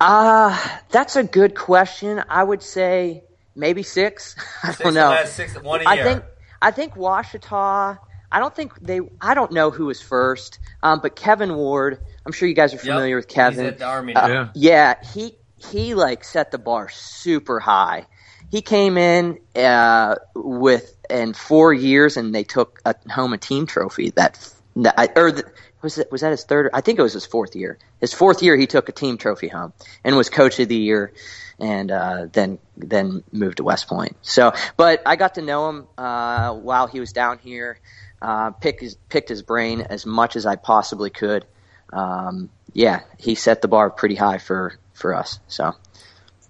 Uh, 0.00 0.58
that's 0.90 1.16
a 1.16 1.22
good 1.22 1.54
question. 1.54 2.24
I 2.30 2.42
would 2.44 2.62
say 2.62 3.24
maybe 3.54 3.82
six. 3.82 4.34
I 4.62 4.68
Six 4.68 4.78
don't 4.78 4.88
in 4.88 4.94
the 4.94 5.00
know. 5.00 5.10
last 5.10 5.34
six, 5.34 5.54
one 5.60 5.82
a 5.82 5.84
I 5.84 5.94
year. 5.94 6.04
think 6.04 6.24
I 6.62 6.70
think 6.70 6.94
Ouachita. 6.94 7.98
I 8.30 8.38
don't 8.40 8.54
think 8.54 8.78
they. 8.80 9.00
I 9.20 9.34
don't 9.34 9.52
know 9.52 9.70
who 9.70 9.86
was 9.86 10.00
first. 10.00 10.60
Um, 10.82 11.00
but 11.02 11.14
Kevin 11.16 11.56
Ward. 11.56 11.98
I'm 12.24 12.32
sure 12.32 12.48
you 12.48 12.54
guys 12.54 12.72
are 12.72 12.78
familiar 12.78 13.16
with 13.16 13.28
Kevin. 13.28 13.64
He's 13.64 13.72
at 13.72 13.78
the 13.78 13.84
Army 13.86 14.14
Uh. 14.14 14.28
Yeah. 14.28 14.48
yeah, 14.54 14.94
he 15.12 15.36
he 15.58 15.94
like 15.94 16.24
set 16.24 16.50
the 16.50 16.58
bar 16.58 16.88
super 16.88 17.60
high. 17.60 18.06
He 18.50 18.62
came 18.62 18.96
in 18.96 19.40
uh, 19.54 20.16
with 20.34 20.96
in 21.10 21.34
four 21.34 21.72
years, 21.72 22.16
and 22.16 22.34
they 22.34 22.44
took 22.44 22.80
a, 22.84 22.94
home 23.10 23.32
a 23.32 23.38
team 23.38 23.66
trophy. 23.66 24.10
That, 24.10 24.38
that 24.76 25.12
or 25.16 25.32
the, 25.32 25.44
was 25.82 25.98
it 25.98 26.10
was 26.10 26.22
that 26.22 26.30
his 26.30 26.44
third? 26.44 26.70
I 26.72 26.80
think 26.80 26.98
it 26.98 27.02
was 27.02 27.12
his 27.12 27.26
fourth 27.26 27.54
year. 27.54 27.78
His 28.00 28.14
fourth 28.14 28.42
year, 28.42 28.56
he 28.56 28.66
took 28.66 28.88
a 28.88 28.92
team 28.92 29.18
trophy 29.18 29.48
home 29.48 29.72
and 30.04 30.16
was 30.16 30.30
coach 30.30 30.58
of 30.60 30.68
the 30.68 30.76
year, 30.76 31.12
and 31.58 31.90
uh, 31.90 32.26
then 32.32 32.58
then 32.76 33.22
moved 33.32 33.58
to 33.58 33.64
West 33.64 33.88
Point. 33.88 34.16
So, 34.22 34.52
but 34.76 35.02
I 35.04 35.16
got 35.16 35.34
to 35.34 35.42
know 35.42 35.68
him 35.68 35.86
uh, 35.98 36.54
while 36.54 36.86
he 36.86 37.00
was 37.00 37.12
down 37.12 37.38
here. 37.38 37.80
Uh, 38.20 38.50
pick 38.50 38.80
his, 38.80 38.96
picked 39.08 39.28
his 39.28 39.42
brain 39.42 39.80
as 39.80 40.04
much 40.04 40.34
as 40.34 40.44
I 40.44 40.56
possibly 40.56 41.08
could. 41.08 41.46
Um, 41.92 42.50
yeah, 42.72 43.02
he 43.16 43.36
set 43.36 43.62
the 43.62 43.68
bar 43.68 43.90
pretty 43.90 44.16
high 44.16 44.38
for 44.38 44.76
for 44.98 45.14
us. 45.14 45.38
So 45.48 45.74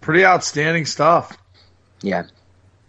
Pretty 0.01 0.25
outstanding 0.25 0.87
stuff. 0.87 1.37
yeah. 2.03 2.25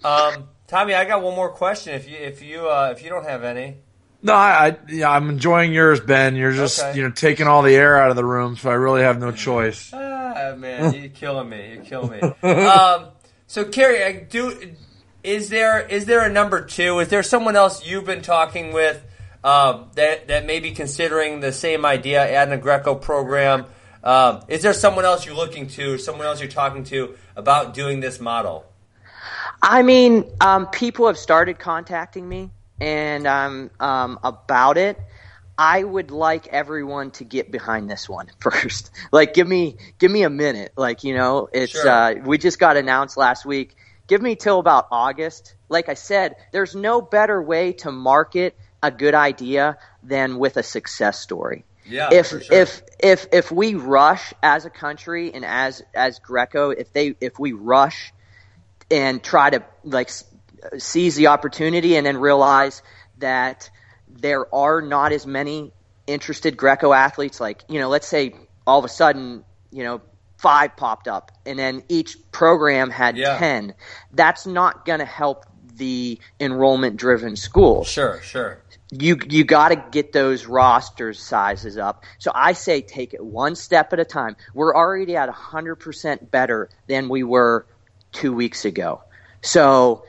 Um, 0.04 0.48
Tommy, 0.68 0.94
I 0.94 1.06
got 1.06 1.22
one 1.22 1.36
more 1.36 1.50
question. 1.50 1.94
If 1.96 2.08
you 2.10 2.18
if 2.18 2.42
you 2.42 2.70
uh, 2.70 2.94
if 2.96 3.04
you 3.04 3.10
don't 3.10 3.26
have 3.26 3.44
any, 3.44 3.78
No, 4.22 4.34
I, 4.34 4.68
I 4.68 4.78
yeah, 4.88 5.10
I'm 5.10 5.30
enjoying 5.30 5.74
yours, 5.74 6.00
Ben. 6.00 6.36
You're 6.36 6.52
just 6.54 6.80
Okay. 6.80 6.96
you 6.98 7.04
know 7.04 7.12
taking 7.12 7.48
all 7.48 7.64
the 7.64 7.76
air 7.76 7.98
out 7.98 8.10
of 8.12 8.16
the 8.16 8.24
room, 8.26 8.56
so 8.56 8.70
I 8.70 8.76
really 8.76 9.02
have 9.02 9.20
no 9.20 9.32
choice. 9.32 9.92
ah, 9.94 10.54
man, 10.58 10.94
you're 10.94 11.10
killing 11.10 11.50
me. 11.50 11.74
You're 11.74 11.84
killing 11.84 12.12
me. 12.22 12.50
Um, 12.50 13.08
so 13.48 13.66
Kerry, 13.66 14.04
I 14.04 14.12
do. 14.24 14.76
Is 15.24 15.50
there 15.50 15.86
is 15.86 16.06
there 16.06 16.24
a 16.24 16.32
number 16.32 16.64
two? 16.64 17.00
Is 17.00 17.10
there 17.10 17.24
someone 17.24 17.56
else 17.58 17.86
you've 17.86 18.06
been 18.06 18.22
talking 18.22 18.72
with 18.72 19.04
um, 19.44 19.90
that 19.96 20.28
that 20.30 20.46
may 20.46 20.60
be 20.62 20.72
considering 20.72 21.40
the 21.42 21.52
same 21.52 21.84
idea, 21.86 22.22
adding 22.22 22.54
a 22.54 22.58
Greco 22.58 22.94
program? 22.96 23.66
Um, 24.04 24.42
is 24.48 24.62
there 24.62 24.74
someone 24.74 25.06
else 25.06 25.26
you're 25.26 25.36
looking 25.36 25.68
to? 25.68 25.98
Someone 25.98 26.26
else 26.26 26.40
you're 26.40 26.50
talking 26.50 26.84
to 26.86 27.16
about 27.36 27.74
doing 27.74 28.00
this 28.00 28.20
model? 28.20 28.66
I 29.62 29.82
mean, 29.84 30.26
um, 30.40 30.68
people 30.68 31.08
have 31.08 31.18
started 31.18 31.60
contacting 31.60 32.28
me, 32.28 32.52
and 32.80 33.28
um, 33.28 33.72
um, 33.80 34.20
about 34.24 34.78
it. 34.78 34.98
I 35.58 35.84
would 35.84 36.10
like 36.12 36.48
everyone 36.48 37.12
to 37.12 37.26
get 37.26 37.52
behind 37.52 37.90
this 37.90 38.08
one 38.08 38.28
first. 38.40 38.92
like, 39.12 39.34
give 39.34 39.48
me 39.48 39.76
give 39.98 40.10
me 40.10 40.24
a 40.24 40.30
minute. 40.30 40.72
Like, 40.78 41.04
you 41.04 41.14
know, 41.16 41.50
it's 41.52 41.74
Sure. 41.74 41.90
uh, 41.90 42.14
we 42.24 42.38
just 42.38 42.60
got 42.60 42.78
announced 42.78 43.18
last 43.18 43.46
week. 43.46 43.76
Give 44.08 44.22
me 44.22 44.36
till 44.36 44.60
about 44.60 44.88
August. 44.92 45.56
Like 45.68 45.90
I 45.90 45.94
said, 45.96 46.36
there's 46.54 46.76
no 46.76 47.02
better 47.02 47.42
way 47.42 47.74
to 47.74 47.92
market 47.92 48.56
a 48.82 48.90
good 48.90 49.14
idea 49.14 49.78
than 50.02 50.40
with 50.40 50.56
a 50.56 50.64
success 50.64 51.20
story. 51.20 51.66
Yeah, 51.90 52.10
if 52.12 52.28
sure. 52.28 52.42
if 52.52 52.82
if 53.00 53.28
if 53.32 53.52
we 53.52 53.76
rush 53.76 54.34
as 54.42 54.66
a 54.66 54.70
country 54.70 55.34
and 55.34 55.44
as 55.46 55.82
as 55.94 56.20
Greco, 56.20 56.70
if 56.70 56.94
they 56.94 57.16
if 57.20 57.40
we 57.40 57.54
rush 57.54 58.14
and 58.92 59.22
try 59.24 59.50
to 59.50 59.64
like 59.84 60.10
seize 60.78 61.16
the 61.16 61.28
opportunity 61.28 61.96
and 61.96 62.06
then 62.06 62.18
realize 62.18 62.82
that 63.18 63.70
there 64.08 64.54
are 64.54 64.82
not 64.82 65.12
as 65.12 65.26
many 65.26 65.72
interested 66.08 66.58
Greco 66.58 66.92
athletes 66.92 67.40
like 67.40 67.64
you 67.70 67.80
know 67.80 67.90
let's 67.90 68.08
say 68.08 68.34
all 68.70 68.78
of 68.78 68.86
a 68.86 68.90
sudden, 68.90 69.44
you 69.72 69.84
know, 69.84 70.02
five 70.38 70.78
popped 70.78 71.08
up, 71.08 71.32
and 71.46 71.58
then 71.58 71.84
each 71.90 72.16
program 72.32 72.92
had 72.92 73.18
Yeah. 73.18 73.38
ten. 73.40 73.74
That's 74.14 74.46
not 74.46 74.86
going 74.86 75.00
to 75.00 75.06
help 75.06 75.46
the 75.76 76.20
enrollment 76.42 76.98
driven 76.98 77.38
schools 77.38 77.88
Sure, 77.88 78.20
sure. 78.22 78.62
You 78.92 79.20
you 79.30 79.44
got 79.44 79.70
to 79.70 79.76
get 79.92 80.14
those 80.14 80.46
roster 80.46 81.14
sizes 81.14 81.78
up. 81.78 82.04
So 82.18 82.32
I 82.34 82.54
say 82.54 82.82
take 82.82 83.14
it 83.14 83.24
one 83.24 83.56
step 83.56 83.94
at 83.94 84.00
a 84.00 84.06
time. 84.06 84.36
We're 84.54 84.76
already 84.76 85.16
at 85.16 85.30
100% 85.30 86.32
better 86.32 86.70
than 86.88 87.08
we 87.10 87.24
were 87.24 87.66
2 88.14 88.34
weeks 88.34 88.66
ago. 88.66 89.04
So 89.42 90.06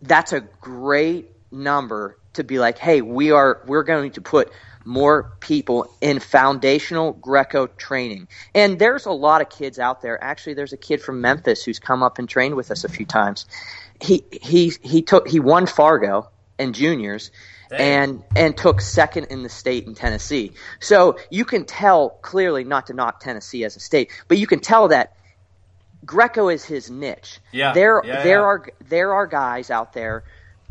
that's 0.00 0.32
a 0.32 0.40
great 0.40 1.30
number 1.52 2.16
to 2.34 2.44
be 2.44 2.58
like, 2.58 2.78
"Hey, 2.78 3.02
we 3.02 3.30
are 3.30 3.60
we're 3.66 3.84
going 3.84 4.12
to 4.12 4.20
put 4.20 4.50
more 4.86 5.32
people 5.40 5.90
in 6.00 6.18
foundational 6.18 7.12
Greco 7.12 7.66
training." 7.66 8.28
And 8.54 8.78
there's 8.78 9.04
a 9.04 9.12
lot 9.12 9.42
of 9.42 9.50
kids 9.50 9.78
out 9.78 10.00
there. 10.00 10.22
Actually, 10.22 10.54
there's 10.54 10.72
a 10.72 10.78
kid 10.78 11.02
from 11.02 11.20
Memphis 11.20 11.62
who's 11.62 11.78
come 11.78 12.02
up 12.02 12.18
and 12.18 12.28
trained 12.28 12.54
with 12.54 12.70
us 12.70 12.84
a 12.84 12.88
few 12.88 13.06
times. 13.06 13.44
He 14.00 14.24
he 14.32 14.72
he 14.82 15.02
took 15.02 15.28
he 15.28 15.40
won 15.40 15.66
Fargo 15.66 16.30
in 16.58 16.72
juniors. 16.72 17.30
And 17.80 18.22
and 18.36 18.56
took 18.56 18.80
second 18.80 19.26
in 19.26 19.42
the 19.42 19.48
state 19.48 19.86
in 19.86 19.94
Tennessee. 19.94 20.52
So 20.80 21.18
you 21.30 21.44
can 21.44 21.64
tell 21.64 22.10
clearly 22.10 22.64
not 22.64 22.86
to 22.88 22.94
knock 22.94 23.20
Tennessee 23.20 23.64
as 23.64 23.76
a 23.76 23.80
state, 23.80 24.10
but 24.28 24.38
you 24.38 24.46
can 24.46 24.60
tell 24.60 24.88
that 24.88 25.16
Greco 26.04 26.48
is 26.48 26.64
his 26.64 26.90
niche. 26.90 27.40
Yeah, 27.52 27.72
there 27.72 28.02
yeah, 28.04 28.22
there 28.22 28.40
yeah. 28.40 28.44
are 28.44 28.68
there 28.88 29.14
are 29.14 29.26
guys 29.26 29.70
out 29.70 29.92
there 29.92 30.24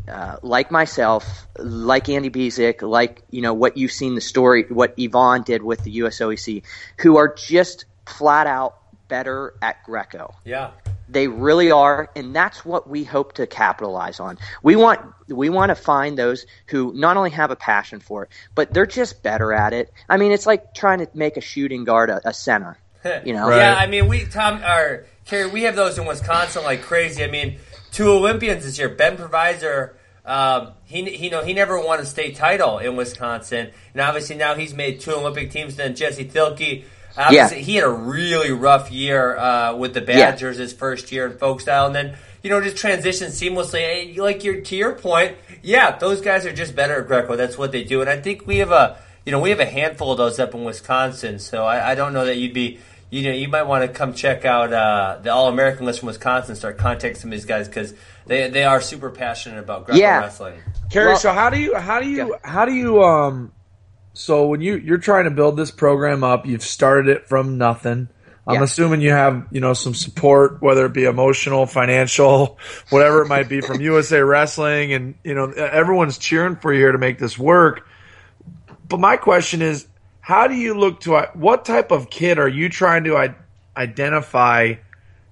uh, 0.06 0.36
like 0.42 0.70
myself, 0.70 1.46
like 1.58 2.08
Andy 2.08 2.28
Bisek, 2.28 2.82
like 2.82 3.22
you 3.30 3.40
know 3.40 3.54
what 3.54 3.76
you've 3.76 3.92
seen 3.92 4.14
the 4.14 4.20
story, 4.20 4.64
what 4.68 4.94
Ivan 5.00 5.42
did 5.42 5.62
with 5.62 5.82
the 5.82 5.98
USOEC, 5.98 6.62
who 6.98 7.16
are 7.16 7.34
just 7.34 7.86
flat 8.06 8.46
out 8.46 8.76
better 9.08 9.54
at 9.62 9.82
Greco. 9.84 10.34
Yeah. 10.44 10.72
They 11.14 11.28
really 11.28 11.70
are, 11.70 12.10
and 12.16 12.34
that's 12.34 12.64
what 12.64 12.88
we 12.88 13.04
hope 13.04 13.34
to 13.34 13.46
capitalize 13.46 14.18
on. 14.18 14.36
We 14.62 14.74
want 14.74 15.00
we 15.28 15.48
want 15.48 15.70
to 15.70 15.76
find 15.76 16.18
those 16.18 16.44
who 16.66 16.92
not 16.92 17.16
only 17.16 17.30
have 17.30 17.52
a 17.52 17.56
passion 17.56 18.00
for 18.00 18.24
it, 18.24 18.30
but 18.54 18.74
they're 18.74 18.84
just 18.84 19.22
better 19.22 19.52
at 19.52 19.72
it. 19.72 19.92
I 20.08 20.16
mean, 20.16 20.32
it's 20.32 20.44
like 20.44 20.74
trying 20.74 20.98
to 20.98 21.08
make 21.14 21.36
a 21.36 21.40
shooting 21.40 21.84
guard 21.84 22.10
a, 22.10 22.28
a 22.28 22.34
center. 22.34 22.76
You 23.24 23.34
know, 23.34 23.50
Yeah, 23.50 23.74
I 23.74 23.86
mean, 23.86 24.08
we 24.08 24.24
Tom 24.24 24.64
or 24.64 25.04
Kerry, 25.26 25.50
we 25.50 25.62
have 25.64 25.76
those 25.76 25.98
in 25.98 26.06
Wisconsin 26.06 26.64
like 26.64 26.82
crazy. 26.82 27.22
I 27.22 27.30
mean, 27.30 27.58
two 27.92 28.08
Olympians 28.10 28.64
this 28.64 28.78
year. 28.78 28.88
Ben 28.88 29.16
Provisor, 29.18 29.92
um, 30.24 30.72
he 30.84 31.04
he 31.10 31.28
know 31.28 31.44
he 31.44 31.52
never 31.52 31.78
won 31.78 32.00
a 32.00 32.06
state 32.06 32.34
title 32.34 32.78
in 32.78 32.96
Wisconsin, 32.96 33.70
and 33.92 34.00
obviously 34.00 34.36
now 34.36 34.54
he's 34.54 34.74
made 34.74 35.00
two 35.00 35.12
Olympic 35.12 35.50
teams. 35.50 35.76
Then 35.76 35.94
Jesse 35.94 36.24
Thielke. 36.24 36.84
Obviously, 37.16 37.62
he 37.62 37.76
had 37.76 37.84
a 37.84 37.88
really 37.90 38.50
rough 38.50 38.90
year 38.90 39.36
uh, 39.36 39.74
with 39.76 39.94
the 39.94 40.00
Yeah. 40.00 40.30
Badgers 40.32 40.56
his 40.58 40.72
first 40.72 41.12
year 41.12 41.26
in 41.26 41.38
folk 41.38 41.60
style, 41.60 41.86
and 41.86 41.94
then 41.94 42.16
you 42.42 42.50
know 42.50 42.60
just 42.60 42.76
transitioned 42.76 43.28
seamlessly. 43.30 44.16
Like 44.18 44.42
your 44.44 44.60
to 44.60 44.76
your 44.76 44.92
point, 44.94 45.36
yeah, 45.62 45.96
those 45.96 46.20
guys 46.20 46.44
are 46.46 46.52
just 46.52 46.74
better 46.74 47.00
at 47.00 47.06
Greco. 47.06 47.36
That's 47.36 47.56
what 47.56 47.72
they 47.72 47.84
do, 47.84 48.00
and 48.00 48.10
I 48.10 48.20
think 48.20 48.46
we 48.46 48.58
have 48.58 48.72
a 48.72 48.98
you 49.24 49.32
know 49.32 49.40
we 49.40 49.50
have 49.50 49.60
a 49.60 49.66
handful 49.66 50.12
of 50.12 50.18
those 50.18 50.38
up 50.40 50.54
in 50.54 50.64
Wisconsin. 50.64 51.38
So 51.38 51.64
I, 51.64 51.92
I 51.92 51.94
don't 51.94 52.12
know 52.12 52.24
that 52.26 52.36
you'd 52.36 52.52
be 52.54 52.78
you 53.10 53.22
know 53.22 53.32
you 53.32 53.48
might 53.48 53.62
want 53.64 53.82
to 53.84 53.88
come 53.88 54.12
check 54.14 54.44
out 54.44 54.72
uh, 54.72 55.18
the 55.22 55.32
All 55.32 55.48
American 55.48 55.86
list 55.86 56.00
from 56.00 56.08
Wisconsin. 56.08 56.56
Start 56.56 56.78
contacting 56.78 57.20
some 57.20 57.28
of 57.30 57.32
these 57.38 57.46
guys 57.46 57.68
because 57.68 57.94
they 58.26 58.50
they 58.50 58.64
are 58.64 58.80
super 58.80 59.10
passionate 59.10 59.60
about 59.60 59.86
Greco 59.86 60.00
Yeah. 60.00 60.18
wrestling. 60.20 60.60
Kerry, 60.90 61.08
Well- 61.10 61.16
so 61.18 61.32
how 61.32 61.48
do 61.50 61.58
you 61.60 61.76
how 61.76 62.00
do 62.00 62.08
you 62.08 62.36
how 62.42 62.64
do 62.64 62.72
you 62.72 63.02
um 63.04 63.52
so 64.14 64.46
when 64.46 64.60
you 64.62 64.76
you're 64.76 64.98
trying 64.98 65.24
to 65.24 65.30
build 65.30 65.56
this 65.56 65.70
program 65.70 66.24
up, 66.24 66.46
you've 66.46 66.62
started 66.62 67.08
it 67.14 67.28
from 67.28 67.58
nothing. 67.58 68.08
I'm 68.46 68.56
Yeah. 68.56 68.62
assuming 68.62 69.00
you 69.00 69.10
have, 69.10 69.46
you 69.50 69.60
know, 69.60 69.72
some 69.72 69.94
support, 69.94 70.60
whether 70.62 70.84
it 70.86 70.92
be 70.92 71.04
emotional, 71.04 71.66
financial, 71.66 72.58
whatever 72.90 73.22
it 73.22 73.28
might 73.28 73.48
be 73.48 73.60
from 73.60 73.80
USA 73.80 74.20
Wrestling 74.22 74.92
and, 74.92 75.14
you 75.24 75.34
know, 75.34 75.50
everyone's 75.50 76.18
cheering 76.18 76.56
for 76.56 76.72
you 76.72 76.80
here 76.80 76.92
to 76.92 76.98
make 76.98 77.18
this 77.18 77.38
work. 77.38 77.86
But 78.88 79.00
my 79.00 79.16
question 79.16 79.62
is, 79.62 79.86
how 80.20 80.46
do 80.46 80.54
you 80.54 80.74
look 80.74 81.00
to 81.00 81.20
what 81.34 81.64
type 81.64 81.90
of 81.90 82.10
kid 82.10 82.38
are 82.38 82.48
you 82.48 82.68
trying 82.68 83.04
to 83.04 83.16
I- 83.16 83.34
identify 83.76 84.74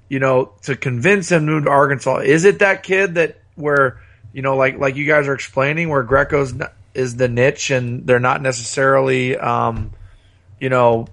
you 0.08 0.18
know, 0.18 0.52
to 0.60 0.76
convince 0.76 1.32
him 1.32 1.46
to 1.46 1.52
move 1.52 1.64
to 1.64 1.70
Arkansas? 1.70 2.18
Is 2.18 2.44
it 2.44 2.58
that 2.58 2.82
kid 2.82 3.14
that 3.14 3.40
where, 3.54 3.98
you 4.34 4.42
know, 4.42 4.56
like 4.56 4.78
like 4.78 4.94
you 4.94 5.06
guys 5.06 5.26
are 5.26 5.32
explaining, 5.32 5.88
where 5.88 6.02
Greco's 6.04 6.52
n- 6.52 6.68
is 6.94 7.16
the 7.16 7.28
niche 7.28 7.70
and 7.70 8.06
they're 8.06 8.20
not 8.20 8.42
necessarily, 8.42 9.36
um, 9.36 9.92
you 10.60 10.68
know, 10.68 11.06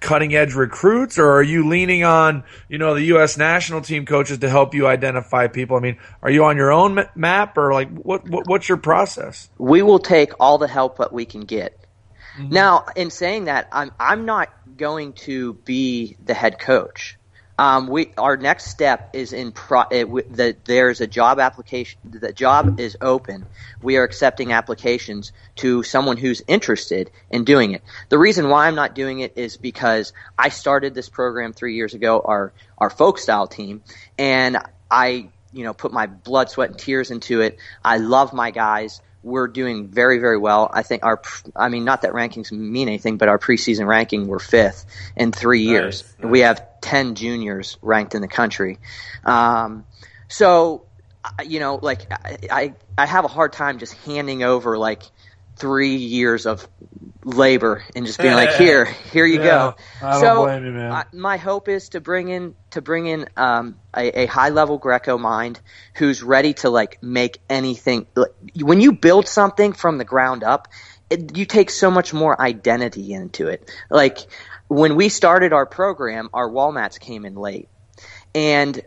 cutting 0.00 0.34
edge 0.34 0.54
recruits, 0.54 1.18
or 1.18 1.30
are 1.30 1.42
you 1.42 1.68
leaning 1.68 2.04
on, 2.04 2.42
you 2.68 2.78
know, 2.78 2.94
the 2.94 3.04
U.S. 3.04 3.36
national 3.36 3.82
team 3.82 4.06
coaches 4.06 4.38
to 4.38 4.48
help 4.48 4.74
you 4.74 4.86
identify 4.86 5.46
people? 5.46 5.76
I 5.76 5.80
mean, 5.80 5.98
are 6.22 6.30
you 6.30 6.44
on 6.44 6.56
your 6.56 6.72
own 6.72 7.06
map, 7.14 7.56
or 7.58 7.72
like 7.72 7.90
what, 7.90 8.28
what 8.28 8.46
what's 8.48 8.68
your 8.68 8.78
process? 8.78 9.48
we 9.58 9.82
will 9.82 9.98
take 9.98 10.32
all 10.40 10.58
the 10.58 10.68
help 10.68 10.98
that 10.98 11.12
we 11.12 11.24
can 11.24 11.42
get. 11.42 11.76
Now, 12.38 12.86
in 12.96 13.10
saying 13.10 13.44
that, 13.44 13.68
I'm 13.70 13.90
I'm 14.00 14.24
not 14.24 14.48
going 14.76 15.12
to 15.12 15.54
be 15.54 16.16
the 16.24 16.32
head 16.32 16.58
coach. 16.58 17.18
Um, 17.60 17.88
we 17.88 18.10
our 18.16 18.38
next 18.38 18.68
step 18.68 19.10
is 19.12 19.34
in 19.34 19.52
pro, 19.52 19.82
it, 19.90 20.04
w- 20.04 20.26
the, 20.30 20.56
there's 20.64 21.02
a 21.02 21.06
job 21.06 21.38
application. 21.38 22.00
The 22.06 22.32
job 22.32 22.80
is 22.80 22.96
open. 23.02 23.44
We 23.82 23.98
are 23.98 24.02
accepting 24.02 24.54
applications 24.54 25.32
to 25.56 25.82
someone 25.82 26.16
who's 26.16 26.40
interested 26.48 27.10
in 27.30 27.44
doing 27.44 27.72
it. 27.72 27.82
The 28.08 28.18
reason 28.18 28.48
why 28.48 28.66
I'm 28.66 28.76
not 28.76 28.94
doing 28.94 29.20
it 29.20 29.34
is 29.36 29.58
because 29.58 30.14
I 30.38 30.48
started 30.48 30.94
this 30.94 31.10
program 31.10 31.52
three 31.52 31.74
years 31.74 31.92
ago, 31.92 32.22
our 32.24 32.54
our 32.78 32.88
folk 32.88 33.18
style 33.18 33.46
team, 33.46 33.82
and 34.16 34.56
I 34.90 35.28
you 35.52 35.64
know 35.64 35.74
put 35.74 35.92
my 35.92 36.06
blood, 36.06 36.48
sweat, 36.48 36.70
and 36.70 36.78
tears 36.78 37.10
into 37.10 37.42
it. 37.42 37.58
I 37.84 37.98
love 37.98 38.32
my 38.32 38.52
guys 38.52 39.02
we're 39.22 39.48
doing 39.48 39.88
very, 39.88 40.18
very 40.18 40.38
well. 40.38 40.70
I 40.72 40.82
think 40.82 41.04
our, 41.04 41.20
I 41.54 41.68
mean, 41.68 41.84
not 41.84 42.02
that 42.02 42.12
rankings 42.12 42.52
mean 42.52 42.88
anything, 42.88 43.16
but 43.16 43.28
our 43.28 43.38
preseason 43.38 43.86
ranking, 43.86 44.26
we're 44.26 44.38
fifth 44.38 44.86
in 45.16 45.32
three 45.32 45.62
years. 45.62 46.04
nice. 46.18 46.30
We 46.30 46.40
have 46.40 46.80
10 46.80 47.14
juniors 47.14 47.76
ranked 47.82 48.14
in 48.14 48.22
the 48.22 48.28
country. 48.28 48.78
Um, 49.24 49.84
so, 50.28 50.86
you 51.44 51.60
know, 51.60 51.78
like 51.82 52.10
I, 52.10 52.38
I, 52.50 52.74
I 52.96 53.06
have 53.06 53.24
a 53.24 53.28
hard 53.28 53.52
time 53.52 53.78
just 53.78 53.92
handing 54.04 54.42
over 54.42 54.78
like 54.78 55.02
three 55.60 55.96
years 55.96 56.46
of 56.46 56.66
labor 57.22 57.84
and 57.94 58.06
just 58.06 58.18
being 58.18 58.34
like, 58.34 58.54
here, 58.54 58.86
here 59.12 59.26
you 59.26 59.38
go. 59.38 59.74
I 60.02 60.12
don't 60.12 60.20
so 60.20 60.56
you. 60.56 60.80
I, 60.80 61.04
my 61.12 61.36
hope 61.36 61.68
is 61.68 61.90
to 61.90 62.00
bring 62.00 62.28
in 62.28 62.54
to 62.70 62.80
bring 62.80 63.06
in 63.06 63.28
um, 63.36 63.76
a, 63.94 64.22
a 64.22 64.26
high 64.26 64.48
level 64.48 64.78
Greco 64.78 65.18
mind 65.18 65.60
who's 65.94 66.22
ready 66.22 66.54
to 66.54 66.70
like 66.70 67.02
make 67.02 67.40
anything. 67.48 68.06
Like, 68.14 68.32
when 68.56 68.80
you 68.80 68.92
build 68.92 69.28
something 69.28 69.74
from 69.74 69.98
the 69.98 70.04
ground 70.04 70.42
up, 70.42 70.68
it, 71.10 71.36
you 71.36 71.44
take 71.44 71.70
so 71.70 71.90
much 71.90 72.14
more 72.14 72.40
identity 72.40 73.12
into 73.12 73.48
it. 73.48 73.70
Like 73.90 74.18
when 74.68 74.96
we 74.96 75.10
started 75.10 75.52
our 75.52 75.66
program, 75.66 76.30
our 76.32 76.48
wall 76.48 76.72
mats 76.72 76.98
came 76.98 77.24
in 77.26 77.34
late, 77.34 77.68
and 78.34 78.80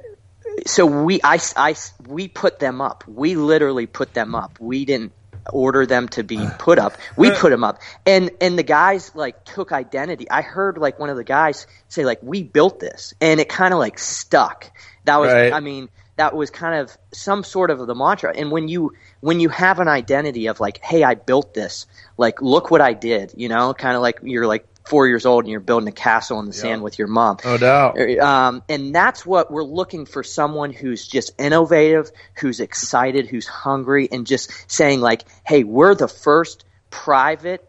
so 0.66 0.86
we 0.86 1.22
I, 1.24 1.40
I 1.56 1.76
we 2.08 2.28
put 2.28 2.60
them 2.60 2.82
up. 2.82 3.04
We 3.08 3.36
literally 3.36 3.86
put 3.86 4.14
them 4.14 4.34
up. 4.34 4.60
We 4.60 4.86
didn't 4.86 5.14
order 5.50 5.86
them 5.86 6.08
to 6.10 6.24
be 6.24 6.40
put 6.60 6.80
up. 6.80 6.94
We 7.18 7.32
put 7.32 7.50
them 7.50 7.64
up. 7.64 7.80
And 8.06 8.32
and 8.42 8.58
the 8.58 8.64
guys 8.64 9.12
like 9.16 9.44
took 9.46 9.72
identity. 9.72 10.30
I 10.30 10.42
heard 10.42 10.78
like 10.78 11.00
one 11.00 11.10
of 11.10 11.18
the 11.18 11.24
guys 11.24 11.68
say 11.90 12.06
like 12.06 12.20
we 12.22 12.44
built 12.44 12.80
this 12.80 13.14
and 13.22 13.40
it 13.40 13.50
kind 13.50 13.74
of 13.74 13.80
like 13.80 14.00
stuck. 14.00 14.72
That 15.06 15.18
was 15.18 15.34
Right. 15.34 15.54
I 15.54 15.60
mean 15.60 15.90
that 16.16 16.36
was 16.36 16.52
kind 16.52 16.76
of 16.80 16.96
some 17.12 17.44
sort 17.44 17.72
of 17.72 17.86
the 17.88 17.96
mantra. 17.96 18.34
And 18.36 18.52
when 18.52 18.68
you 18.68 18.94
when 19.22 19.40
you 19.40 19.50
have 19.50 19.80
an 19.80 19.88
identity 19.88 20.48
of 20.48 20.60
like 20.60 20.84
hey 20.84 21.04
I 21.04 21.16
built 21.16 21.54
this, 21.54 21.86
like 22.18 22.42
look 22.42 22.72
what 22.72 22.82
I 22.82 22.94
did, 22.94 23.34
you 23.36 23.50
know, 23.50 23.74
kind 23.74 23.96
of 23.96 24.02
like 24.02 24.20
you're 24.24 24.48
like 24.48 24.68
4 24.86 25.08
years 25.08 25.26
old 25.26 25.46
and 25.46 25.52
you're 25.52 25.60
building 25.60 25.88
a 25.88 25.94
castle 25.94 26.40
in 26.40 26.46
the 26.46 26.54
sand 26.54 26.84
with 26.84 27.00
your 27.00 27.08
mom. 27.08 27.38
No 27.44 27.58
doubt. 27.58 28.00
Um, 28.20 28.64
and 28.68 28.94
that's 28.94 29.26
what 29.26 29.52
we're 29.52 29.64
looking 29.64 30.06
for 30.06 30.24
someone 30.24 30.72
who's 30.72 31.08
just 31.08 31.32
innovative, 31.40 32.12
who's 32.36 32.60
excited, 32.60 33.28
who's 33.28 33.48
hungry, 33.48 34.10
and 34.12 34.28
just 34.28 34.52
saying 34.70 35.02
like, 35.02 35.24
"Hey, 35.46 35.64
we're 35.64 35.96
the 35.96 36.08
first 36.08 36.66
private, 36.90 37.68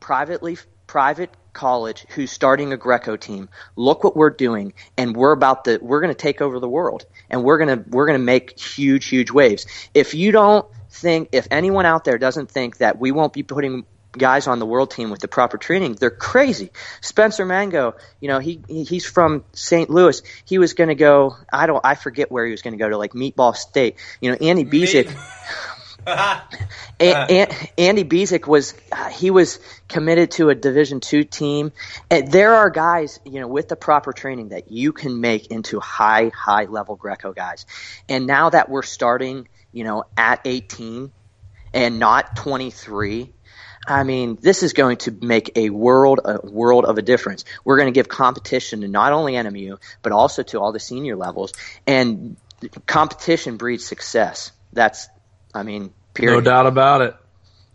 privately 0.00 0.56
private 0.86 1.30
college 1.54 2.04
who's 2.10 2.30
starting 2.30 2.72
a 2.72 2.76
Greco 2.76 3.16
team. 3.16 3.48
Look 3.76 4.04
what 4.04 4.16
we're 4.16 4.30
doing, 4.30 4.74
and 4.98 5.16
we're 5.16 5.32
about 5.32 5.64
the 5.64 5.78
we're 5.80 6.00
going 6.00 6.12
to 6.12 6.18
take 6.18 6.42
over 6.42 6.60
the 6.60 6.68
world, 6.68 7.06
and 7.30 7.42
we're 7.42 7.58
gonna 7.58 7.82
we're 7.88 8.06
gonna 8.06 8.18
make 8.18 8.58
huge, 8.58 9.06
huge 9.06 9.30
waves. 9.30 9.66
If 9.94 10.12
you 10.14 10.32
don't 10.32 10.66
think, 10.90 11.30
if 11.32 11.48
anyone 11.50 11.86
out 11.86 12.04
there 12.04 12.18
doesn't 12.18 12.50
think 12.50 12.78
that 12.78 12.98
we 12.98 13.12
won't 13.12 13.32
be 13.32 13.42
putting 13.42 13.86
guys 14.16 14.46
on 14.46 14.58
the 14.58 14.66
world 14.66 14.90
team 14.90 15.10
with 15.10 15.20
the 15.20 15.28
proper 15.28 15.58
training, 15.58 15.94
they're 15.94 16.10
crazy. 16.10 16.70
Spencer 17.00 17.44
Mango, 17.44 17.94
you 18.20 18.28
know, 18.28 18.38
he 18.38 18.62
he- 18.68 18.84
he's 18.84 19.06
from 19.06 19.44
St. 19.52 19.90
Louis. 19.90 20.22
He 20.44 20.58
was 20.58 20.74
going 20.74 20.88
to 20.88 20.94
go. 20.94 21.36
I 21.52 21.66
don't. 21.66 21.84
I 21.84 21.94
forget 21.94 22.30
where 22.30 22.44
he 22.44 22.50
was 22.50 22.62
going 22.62 22.72
to 22.72 22.78
go 22.78 22.88
to, 22.88 22.96
like 22.96 23.12
Meatball 23.12 23.54
State. 23.56 23.96
You 24.20 24.30
know, 24.32 24.38
Andy 24.40 24.64
Bisek. 24.64 25.14
Andy 27.78 28.04
Bisek 28.04 28.46
was 28.46 28.74
uh, 28.92 29.08
he 29.08 29.30
was 29.30 29.58
committed 29.88 30.32
to 30.32 30.50
a 30.50 30.54
Division 30.54 31.00
two 31.00 31.24
team. 31.24 31.72
And 32.10 32.30
there 32.30 32.54
are 32.54 32.70
guys, 32.70 33.20
you 33.24 33.40
know, 33.40 33.48
with 33.48 33.68
the 33.68 33.76
proper 33.76 34.12
training 34.12 34.50
that 34.50 34.70
you 34.70 34.92
can 34.92 35.20
make 35.20 35.46
into 35.46 35.80
high 35.80 36.30
high 36.34 36.64
level 36.64 36.96
Greco 36.96 37.32
guys. 37.32 37.66
And 38.08 38.26
now 38.26 38.50
that 38.50 38.68
we're 38.68 38.82
starting, 38.82 39.48
you 39.72 39.84
know, 39.84 40.04
at 40.16 40.40
18 40.44 41.10
and 41.72 41.98
not 41.98 42.36
23. 42.36 43.32
I 43.86 44.02
mean, 44.04 44.38
this 44.40 44.62
is 44.62 44.72
going 44.72 44.98
to 44.98 45.10
make 45.10 45.56
a 45.56 45.70
world 45.70 46.20
a 46.24 46.40
world 46.44 46.84
of 46.84 46.98
a 46.98 47.02
difference. 47.02 47.44
We're 47.64 47.76
going 47.76 47.92
to 47.92 47.92
give 47.92 48.08
competition 48.08 48.80
to 48.80 48.88
not 48.88 49.12
only 49.12 49.34
NMU 49.34 49.78
but 50.02 50.12
also 50.12 50.42
to 50.44 50.60
all 50.60 50.72
the 50.72 50.80
senior 50.80 51.16
levels, 51.16 51.52
and 51.86 52.36
competition 52.86 53.56
breeds 53.56 53.84
success. 53.84 54.52
That's, 54.72 55.08
I 55.52 55.62
mean, 55.62 55.92
period. 56.14 56.36
No 56.36 56.40
doubt 56.40 56.66
about 56.66 57.02
it. 57.02 57.16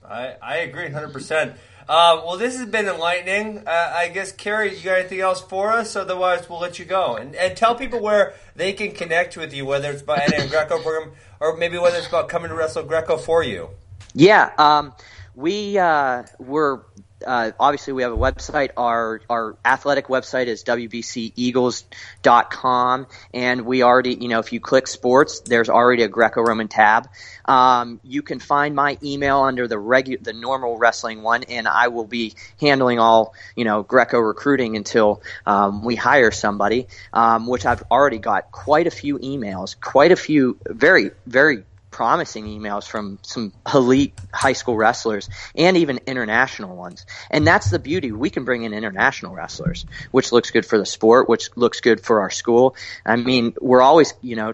I, 0.05 0.35
I 0.41 0.57
agree 0.57 0.87
100%. 0.87 1.55
Uh, 1.87 2.21
well, 2.23 2.37
this 2.37 2.57
has 2.57 2.67
been 2.67 2.87
enlightening. 2.87 3.63
Uh, 3.65 3.93
I 3.95 4.09
guess, 4.09 4.31
Kerry, 4.31 4.75
you 4.77 4.83
got 4.83 4.99
anything 4.99 5.21
else 5.21 5.41
for 5.41 5.71
us? 5.71 5.95
Otherwise, 5.95 6.47
we'll 6.47 6.59
let 6.59 6.77
you 6.77 6.85
go. 6.85 7.15
And, 7.15 7.35
and 7.35 7.57
tell 7.57 7.73
people 7.73 7.99
where 7.99 8.33
they 8.55 8.73
can 8.73 8.91
connect 8.91 9.37
with 9.37 9.53
you, 9.53 9.65
whether 9.65 9.91
it's 9.91 10.03
about 10.03 10.19
NM 10.19 10.49
Greco 10.49 10.79
program 10.79 11.13
or 11.39 11.57
maybe 11.57 11.77
whether 11.79 11.97
it's 11.97 12.07
about 12.07 12.29
coming 12.29 12.49
to 12.49 12.55
wrestle 12.55 12.83
Greco 12.83 13.17
for 13.17 13.43
you. 13.43 13.69
Yeah, 14.13 14.51
um, 14.57 14.93
we 15.39 15.77
uh, 15.77 16.23
were 16.37 16.85
uh, 17.25 17.51
obviously 17.59 17.91
we 17.93 18.03
have 18.03 18.11
a 18.11 18.17
website. 18.17 18.69
Our 18.75 19.21
our 19.29 19.55
athletic 19.63 20.07
website 20.07 20.47
is 20.47 20.63
wbceagles.com, 20.63 23.07
and 23.33 23.61
we 23.61 23.83
already, 23.83 24.15
you 24.15 24.27
know, 24.27 24.39
if 24.39 24.51
you 24.53 24.59
click 24.59 24.87
sports, 24.87 25.41
there's 25.41 25.69
already 25.69 26.01
a 26.03 26.09
Greco-Roman 26.09 26.67
tab. 26.67 27.09
Um, 27.45 27.99
you 28.03 28.21
can 28.21 28.39
find 28.39 28.75
my 28.75 28.97
email 29.03 29.39
under 29.39 29.67
the 29.67 29.75
regu- 29.75 30.23
the 30.23 30.33
normal 30.33 30.77
wrestling 30.77 31.23
one, 31.23 31.43
and 31.43 31.67
I 31.67 31.87
will 31.87 32.07
be 32.07 32.35
handling 32.59 32.99
all, 32.99 33.33
you 33.55 33.65
know, 33.65 33.83
Greco 33.83 34.19
recruiting 34.19 34.75
until 34.75 35.21
um, 35.45 35.83
we 35.83 35.95
hire 35.95 36.31
somebody. 36.31 36.87
Um, 37.13 37.47
which 37.47 37.65
I've 37.65 37.83
already 37.89 38.19
got 38.19 38.51
quite 38.51 38.87
a 38.87 38.91
few 38.91 39.19
emails, 39.19 39.79
quite 39.79 40.11
a 40.11 40.17
few 40.17 40.57
very 40.67 41.11
very 41.25 41.63
promising 41.91 42.45
emails 42.45 42.87
from 42.87 43.19
some 43.21 43.53
elite 43.73 44.13
high 44.33 44.53
school 44.53 44.75
wrestlers 44.75 45.29
and 45.55 45.77
even 45.77 45.99
international 46.05 46.75
ones. 46.75 47.05
And 47.29 47.45
that's 47.45 47.69
the 47.69 47.79
beauty. 47.79 48.11
We 48.11 48.29
can 48.29 48.45
bring 48.45 48.63
in 48.63 48.73
international 48.73 49.35
wrestlers, 49.35 49.85
which 50.11 50.31
looks 50.31 50.51
good 50.51 50.65
for 50.65 50.77
the 50.77 50.85
sport, 50.85 51.27
which 51.29 51.49
looks 51.55 51.81
good 51.81 52.01
for 52.01 52.21
our 52.21 52.29
school. 52.29 52.75
I 53.05 53.15
mean, 53.15 53.53
we're 53.59 53.81
always, 53.81 54.13
you 54.21 54.35
know, 54.35 54.53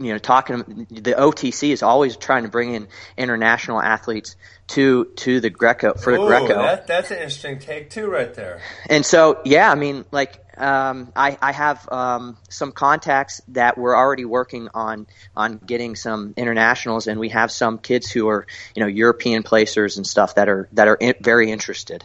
you 0.00 0.14
know, 0.14 0.18
talking 0.18 0.86
the 0.90 1.12
OTC 1.12 1.72
is 1.72 1.82
always 1.82 2.16
trying 2.16 2.44
to 2.44 2.48
bring 2.48 2.74
in 2.74 2.88
international 3.18 3.80
athletes 3.80 4.34
to 4.68 5.04
to 5.16 5.40
the 5.40 5.50
Greco 5.50 5.92
for 5.92 6.12
the 6.12 6.22
Ooh, 6.22 6.26
Greco. 6.26 6.54
That, 6.54 6.86
that's 6.86 7.10
an 7.10 7.18
interesting 7.18 7.58
take 7.58 7.90
too, 7.90 8.08
right 8.08 8.32
there. 8.32 8.62
And 8.88 9.04
so, 9.04 9.42
yeah, 9.44 9.70
I 9.70 9.74
mean, 9.74 10.06
like, 10.10 10.42
um, 10.56 11.12
I, 11.14 11.36
I 11.42 11.52
have 11.52 11.86
um, 11.92 12.38
some 12.48 12.72
contacts 12.72 13.42
that 13.48 13.76
we're 13.76 13.96
already 13.96 14.24
working 14.24 14.68
on 14.72 15.06
on 15.36 15.58
getting 15.58 15.96
some 15.96 16.32
internationals, 16.36 17.06
and 17.06 17.20
we 17.20 17.28
have 17.28 17.50
some 17.50 17.76
kids 17.78 18.10
who 18.10 18.28
are, 18.28 18.46
you 18.74 18.80
know, 18.80 18.88
European 18.88 19.42
placers 19.42 19.98
and 19.98 20.06
stuff 20.06 20.36
that 20.36 20.48
are 20.48 20.66
that 20.72 20.88
are 20.88 20.96
in, 20.96 21.14
very 21.20 21.50
interested. 21.50 22.04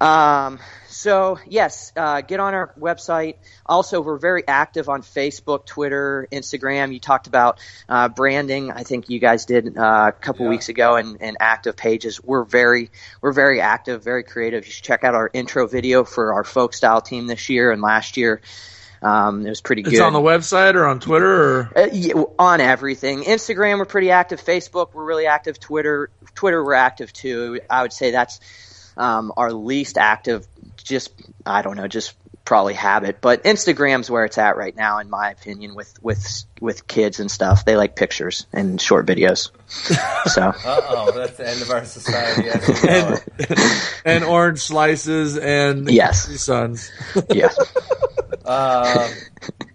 Um, 0.00 0.58
so 0.88 1.38
yes, 1.46 1.92
uh, 1.96 2.20
get 2.20 2.40
on 2.40 2.54
our 2.54 2.72
website. 2.78 3.36
Also, 3.66 4.00
we're 4.00 4.18
very 4.18 4.46
active 4.46 4.88
on 4.88 5.02
Facebook, 5.02 5.66
Twitter, 5.66 6.26
Instagram. 6.32 6.92
You 6.92 7.00
talked 7.00 7.26
about 7.26 7.60
uh, 7.88 8.08
branding. 8.08 8.70
I 8.72 8.82
think 8.82 9.08
you 9.08 9.18
guys 9.20 9.44
did 9.44 9.76
uh, 9.78 10.06
a 10.08 10.12
couple 10.12 10.46
Yeah. 10.46 10.50
weeks 10.50 10.68
ago, 10.68 10.96
and, 10.96 11.18
and 11.20 11.36
active 11.40 11.76
pages. 11.76 12.22
We're 12.22 12.44
very 12.44 12.90
we're 13.20 13.32
very 13.32 13.60
active, 13.60 14.02
very 14.02 14.24
creative. 14.24 14.66
You 14.66 14.72
should 14.72 14.84
check 14.84 15.04
out 15.04 15.14
our 15.14 15.30
intro 15.32 15.66
video 15.66 16.04
for 16.04 16.34
our 16.34 16.44
folk 16.44 16.74
style 16.74 17.00
team 17.00 17.26
this 17.26 17.48
year 17.48 17.70
and 17.70 17.80
last 17.80 18.16
year. 18.16 18.40
Um, 19.02 19.44
it 19.46 19.50
was 19.50 19.60
pretty 19.60 19.82
good. 19.82 19.92
It's 19.92 20.00
on 20.02 20.14
the 20.14 20.18
website 20.18 20.76
or 20.76 20.86
on 20.86 20.98
Twitter 20.98 21.60
or 21.60 21.70
Uh, 21.76 21.88
yeah, 21.92 22.14
on 22.38 22.62
everything. 22.62 23.24
Instagram, 23.24 23.78
we're 23.78 23.84
pretty 23.84 24.10
active. 24.10 24.42
Facebook, 24.42 24.94
we're 24.94 25.04
really 25.04 25.26
active. 25.26 25.60
Twitter, 25.60 26.08
Twitter, 26.34 26.64
we're 26.64 26.72
active 26.72 27.12
too. 27.12 27.60
I 27.68 27.82
would 27.82 27.92
say 27.92 28.12
that's 28.12 28.40
um, 28.96 29.32
our 29.36 29.52
least 29.52 29.98
active. 29.98 30.46
Just 30.82 31.12
I 31.46 31.62
don't 31.62 31.76
know, 31.76 31.88
just 31.88 32.14
probably 32.44 32.74
habit. 32.74 33.22
But 33.22 33.44
Instagram's 33.44 34.10
where 34.10 34.26
it's 34.26 34.36
at 34.36 34.56
right 34.58 34.76
now, 34.76 34.98
in 34.98 35.08
my 35.08 35.30
opinion, 35.30 35.74
with 35.74 35.94
with 36.02 36.44
with 36.60 36.86
kids 36.86 37.20
and 37.20 37.30
stuff. 37.30 37.64
They 37.64 37.76
like 37.76 37.96
pictures 37.96 38.46
and 38.52 38.80
short 38.80 39.06
videos. 39.06 39.50
So 40.26 40.42
Uh 40.42 40.54
oh, 40.88 41.12
that's 41.14 41.36
the 41.36 41.48
end 41.48 41.60
of 41.62 41.70
our 41.70 41.84
society. 41.84 42.48
As 42.48 42.66
we 42.68 42.88
know 42.88 43.18
it. 43.38 43.92
and 44.04 44.24
orange 44.24 44.60
slices 44.60 45.36
and 45.36 45.90
Yes. 45.90 46.22
Capri 46.24 46.38
Suns. 46.38 46.90
yeah, 47.30 47.48
Um, 48.44 49.10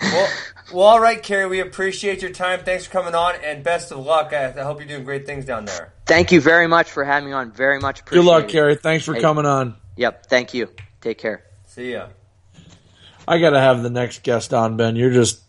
well, 0.02 0.30
well, 0.74 0.86
all 0.88 1.00
right, 1.00 1.22
Kerry. 1.22 1.48
We 1.48 1.60
appreciate 1.60 2.22
your 2.22 2.32
time. 2.32 2.62
Thanks 2.64 2.86
for 2.86 2.92
coming 2.92 3.16
on, 3.16 3.36
and 3.44 3.64
best 3.64 3.92
of 3.92 4.00
luck. 4.00 4.32
I, 4.34 4.48
I 4.48 4.64
hope 4.64 4.80
you're 4.80 4.88
doing 4.88 5.04
great 5.04 5.26
things 5.26 5.46
down 5.46 5.66
there. 5.66 5.94
Thank 6.10 6.32
you 6.32 6.42
very 6.42 6.68
much 6.68 6.90
for 6.92 7.04
having 7.06 7.30
me 7.30 7.34
on. 7.34 7.52
Very 7.52 7.80
much 7.80 8.04
Good 8.04 8.26
luck, 8.26 8.46
it. 8.46 8.50
Kerry. 8.50 8.76
Thanks 8.76 9.06
for 9.06 9.14
Hey. 9.14 9.22
coming 9.22 9.46
on. 9.46 9.76
Yep, 9.96 10.26
thank 10.26 10.54
you. 10.54 10.70
Take 11.02 11.20
care. 11.20 11.44
See 11.68 11.94
ya. 11.94 12.08
I 13.28 13.38
got 13.40 13.52
to 13.52 13.60
have 13.60 13.84
the 13.84 13.90
next 13.92 14.24
guest 14.24 14.54
on, 14.54 14.76
Ben. 14.76 14.96
You're 14.96 15.12
just 15.12 15.42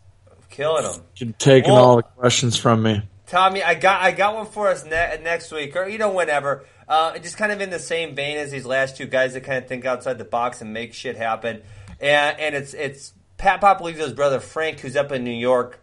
Killing 0.50 0.82
them. 0.84 1.00
you're 1.16 1.32
taking 1.38 1.72
Well- 1.72 1.82
all 1.84 1.96
the 1.96 2.02
questions 2.02 2.56
from 2.58 2.82
me. 2.82 3.02
Tommy, 3.26 3.62
I 3.62 3.74
got 3.74 4.02
I 4.02 4.10
got 4.10 4.34
one 4.34 4.46
for 4.46 4.68
us 4.68 4.84
ne- 4.84 5.18
next 5.22 5.50
week, 5.52 5.76
or 5.76 5.88
you 5.88 5.98
know 5.98 6.10
whenever. 6.10 6.64
Uh, 6.88 7.16
just 7.20 7.36
kind 7.38 7.52
of 7.52 7.60
in 7.60 7.70
the 7.70 7.78
same 7.78 8.16
vein 8.16 8.36
as 8.36 8.50
these 8.50 8.66
last 8.66 8.96
two 8.96 9.06
guys 9.06 9.34
that 9.34 9.44
kind 9.44 9.58
of 9.58 9.68
think 9.68 9.84
outside 9.86 10.18
the 10.18 10.24
box 10.24 10.60
and 10.60 10.72
make 10.72 10.92
shit 10.92 11.16
happen. 11.16 11.62
And 12.00 12.38
and 12.40 12.54
it's 12.56 12.74
it's 12.74 13.12
Pat 13.38 13.60
Popolizio's 13.60 14.12
brother 14.12 14.40
Frank, 14.40 14.80
who's 14.80 14.96
up 14.96 15.12
in 15.12 15.22
New 15.24 15.30
York. 15.30 15.78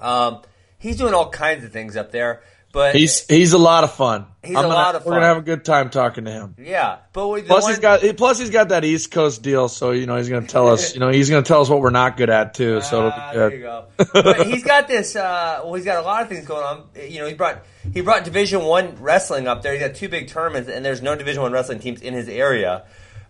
Um, 0.00 0.42
he's 0.78 0.96
doing 0.96 1.12
all 1.12 1.28
kinds 1.28 1.64
of 1.64 1.72
things 1.72 1.96
up 1.96 2.12
there, 2.12 2.42
but 2.74 2.94
He's 2.94 3.26
he's 3.26 3.54
a 3.54 3.58
lot 3.58 3.84
of 3.84 3.94
fun. 3.94 4.26
He's 4.42 4.50
I'm 4.54 4.66
a 4.66 4.68
gonna- 4.68 4.74
lot 4.74 4.94
of 4.96 5.04
fun. 5.04 5.12
We're 5.12 5.16
gonna 5.20 5.26
have 5.28 5.36
a 5.38 5.42
good 5.42 5.64
time 5.64 5.88
talking 5.88 6.26
to 6.26 6.30
him. 6.30 6.54
yeah. 6.58 6.96
But 7.14 7.28
we- 7.28 7.40
Plus 7.42 7.62
one, 7.62 7.72
he's 7.72 7.78
got 7.78 8.00
plus 8.18 8.38
he's 8.38 8.50
got 8.50 8.68
that 8.68 8.84
East 8.84 9.10
Coast 9.10 9.40
deal, 9.42 9.68
so 9.68 9.92
you 9.92 10.04
know 10.04 10.16
he's 10.16 10.28
gonna 10.28 10.46
tell 10.46 10.68
us. 10.68 10.92
You 10.92 11.00
know 11.00 11.08
he's 11.08 11.30
gonna 11.30 11.42
tell 11.42 11.62
us 11.62 11.70
what 11.70 11.80
we're 11.80 11.88
not 11.90 12.18
good 12.18 12.28
at 12.28 12.52
too. 12.52 12.82
So 12.82 13.10
Ah, 13.14 13.30
it'll 13.30 13.48
there 13.48 13.54
you 13.56 13.62
go. 13.62 13.84
But 14.12 14.46
he's 14.48 14.64
got 14.64 14.86
this. 14.88 15.16
Uh, 15.16 15.60
well, 15.64 15.72
he's 15.74 15.84
got 15.86 15.96
a 16.02 16.06
lot 16.06 16.22
of 16.22 16.28
things 16.28 16.44
going 16.44 16.64
on. 16.64 16.82
You 17.08 17.20
know, 17.20 17.26
he 17.28 17.32
brought 17.34 17.62
he 17.94 18.02
brought 18.02 18.24
Division 18.24 18.62
One 18.64 18.96
wrestling 19.00 19.46
up 19.48 19.62
there. 19.62 19.72
He's 19.72 19.80
got 19.82 19.94
two 19.94 20.08
big 20.08 20.28
tournaments, 20.28 20.68
and 20.68 20.84
there's 20.84 21.00
no 21.00 21.14
Division 21.16 21.40
One 21.42 21.52
wrestling 21.52 21.78
teams 21.78 22.02
in 22.02 22.12
his 22.12 22.28
area. 22.28 22.82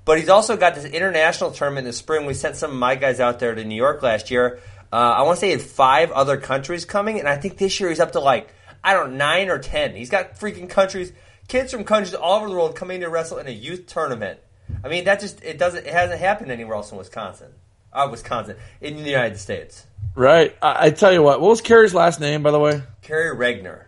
But 0.07 0.19
he's 0.19 0.29
also 0.29 0.57
got 0.57 0.75
this 0.75 0.85
international 0.85 1.51
tournament 1.53 1.87
in 1.87 1.91
the 1.91 1.93
spring. 1.97 2.27
We 2.27 2.35
sent 2.35 2.57
some 2.57 2.71
of 2.73 2.77
my 2.77 2.95
guys 2.95 3.21
out 3.21 3.39
there 3.39 3.55
to 3.55 3.65
New 3.65 3.75
York 3.77 4.03
last 4.03 4.31
year. 4.31 4.59
Uh, 4.93 4.97
I 4.97 5.23
want 5.23 5.37
to 5.37 5.41
say 5.41 5.47
he 5.47 5.53
had 5.53 5.63
five 5.63 6.11
other 6.13 6.37
countries 6.37 6.85
coming, 6.85 7.19
and 7.19 7.27
I 7.29 7.37
think 7.37 7.57
this 7.57 7.81
year 7.81 7.89
he's 7.89 8.01
up 8.01 8.13
to 8.13 8.21
like 8.21 8.49
I 8.85 8.93
don't 8.93 9.13
know 9.13 9.17
nine 9.17 9.49
or 9.49 9.59
ten. 9.59 9.97
He's 9.97 10.11
got 10.11 10.39
freaking 10.39 10.69
countries, 10.69 11.13
kids 11.49 11.73
from 11.73 11.85
countries 11.85 12.15
all 12.15 12.39
over 12.39 12.49
the 12.49 12.55
world 12.55 12.77
coming 12.77 13.01
to 13.01 13.09
wrestle 13.09 13.39
in 13.39 13.47
a 13.49 13.51
youth 13.51 13.87
tournament. 13.87 14.39
I 14.85 14.89
mean, 14.89 15.05
that 15.05 15.21
just 15.21 15.43
it 15.43 15.59
doesn't 15.59 15.87
it 15.87 15.93
hasn't 15.93 16.21
happened 16.21 16.53
anywhere 16.53 16.77
else 16.77 16.93
in 16.93 16.99
Wisconsin. 16.99 17.53
Uh, 17.93 18.09
Wisconsin 18.11 18.57
in 18.81 18.97
the 18.97 19.11
United 19.11 19.39
States. 19.39 19.87
Right. 20.15 20.57
I, 20.61 20.87
I 20.87 20.91
tell 20.91 21.13
you 21.13 21.23
what. 21.23 21.41
What 21.41 21.49
was 21.49 21.61
Kerry's 21.61 21.95
last 21.95 22.21
name, 22.21 22.43
by 22.43 22.51
the 22.51 22.59
way? 22.59 22.83
Kerry 23.03 23.35
Regner. 23.35 23.85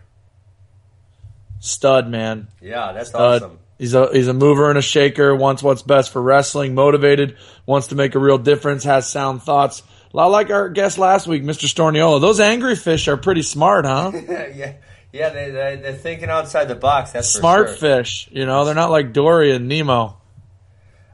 Stud 1.59 2.09
man. 2.09 2.49
Yeah, 2.61 2.93
that's 2.93 3.11
Stud. 3.11 3.43
awesome. 3.43 3.59
He's 3.79 3.95
a 3.95 4.11
he's 4.13 4.29
a 4.29 4.33
mover 4.33 4.71
and 4.71 4.79
a 4.79 4.83
shaker. 4.83 5.35
Wants 5.35 5.63
what's 5.63 5.83
best 5.83 6.13
for 6.13 6.23
wrestling. 6.23 6.75
Motivated. 6.75 7.37
Wants 7.67 7.89
to 7.89 7.95
make 7.95 8.15
a 8.15 8.19
real 8.19 8.39
difference. 8.39 8.85
Has 8.85 9.09
sound 9.09 9.43
thoughts. 9.43 9.83
A 10.13 10.17
lot 10.17 10.31
like 10.31 10.51
our 10.51 10.69
guest 10.71 10.97
last 10.99 11.27
week, 11.27 11.43
Mr. 11.43 11.67
Storniolo. 11.67 12.21
Those 12.21 12.41
angry 12.41 12.77
fish 12.77 13.07
are 13.09 13.19
pretty 13.19 13.43
smart, 13.43 13.85
huh? 13.85 14.13
yeah, 14.55 14.75
yeah, 15.17 15.31
they, 15.31 15.51
they 15.51 15.77
they're 15.77 15.93
thinking 15.95 16.29
outside 16.29 16.67
the 16.67 16.75
box. 16.75 17.13
That's 17.13 17.33
for 17.33 17.39
smart 17.39 17.69
sure. 17.69 17.77
fish. 17.77 18.29
You 18.31 18.47
know, 18.47 18.65
they're 18.65 18.75
not 18.75 18.91
like 18.91 19.13
Dory 19.13 19.53
and 19.53 19.69
Nemo. 19.69 20.17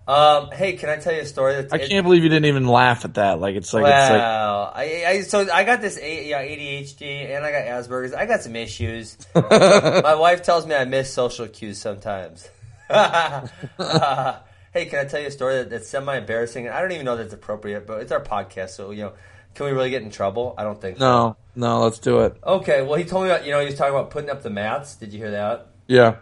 Um, 0.07 0.51
hey, 0.51 0.73
can 0.73 0.89
I 0.89 0.97
tell 0.97 1.15
you 1.15 1.21
a 1.21 1.27
story? 1.27 1.57
I 1.71 1.79
can't 1.79 2.05
believe 2.05 2.25
you 2.25 2.29
didn't 2.29 2.47
even 2.47 2.67
laugh 2.67 3.05
at 3.05 3.15
that. 3.15 3.41
Like 3.41 3.55
it's 3.55 3.73
like 3.73 3.85
Wow, 3.85 4.73
it's 4.77 4.77
like 4.77 5.07
I, 5.07 5.11
I 5.11 5.21
so 5.23 5.53
I 5.53 5.65
got 5.65 5.81
this 5.81 5.97
yeah, 5.97 6.43
ADHD 6.43 7.31
and 7.31 7.45
I 7.45 7.53
got 7.53 7.63
Asperger's. 7.65 8.13
I 8.13 8.27
got 8.27 8.43
some 8.43 8.57
issues. 8.57 9.17
My 9.35 10.17
wife 10.17 10.43
tells 10.43 10.67
me 10.67 10.75
I 10.75 10.85
miss 10.87 11.13
social 11.13 11.47
cues 11.47 11.79
sometimes. 11.79 12.49
Uh, 12.91 13.47
hey, 14.73 14.87
can 14.87 14.99
I 14.99 15.05
tell 15.05 15.21
you 15.21 15.29
a 15.29 15.31
story 15.31 15.55
that, 15.55 15.71
that's 15.71 15.89
semi 15.89 16.17
embarrassing? 16.17 16.69
I 16.69 16.81
don't 16.81 16.93
even 16.93 17.05
know 17.05 17.17
that's 17.17 17.33
appropriate, 17.33 17.87
but 17.87 18.03
it's 18.03 18.11
our 18.11 18.23
podcast, 18.23 18.71
so 18.71 18.91
you 18.91 19.05
know, 19.05 19.13
can 19.55 19.67
we 19.67 19.73
really 19.73 19.91
get 19.91 20.03
in 20.03 20.11
trouble? 20.11 20.55
I 20.59 20.65
don't 20.65 20.81
think 20.81 20.99
so. 20.99 21.05
no, 21.05 21.37
no. 21.57 21.81
Let's 21.83 21.99
do 21.99 22.21
it. 22.21 22.37
Okay, 22.45 22.83
well, 22.83 22.95
he 22.99 23.05
told 23.05 23.25
me 23.25 23.31
about 23.31 23.45
you 23.45 23.53
know 23.53 23.61
he 23.61 23.67
was 23.67 23.75
talking 23.77 23.95
about 23.95 24.11
putting 24.11 24.31
up 24.31 24.43
the 24.43 24.51
mats. 24.51 24.95
Did 24.97 25.13
you 25.13 25.19
hear 25.19 25.33
that? 25.33 25.67
Yeah. 25.87 26.17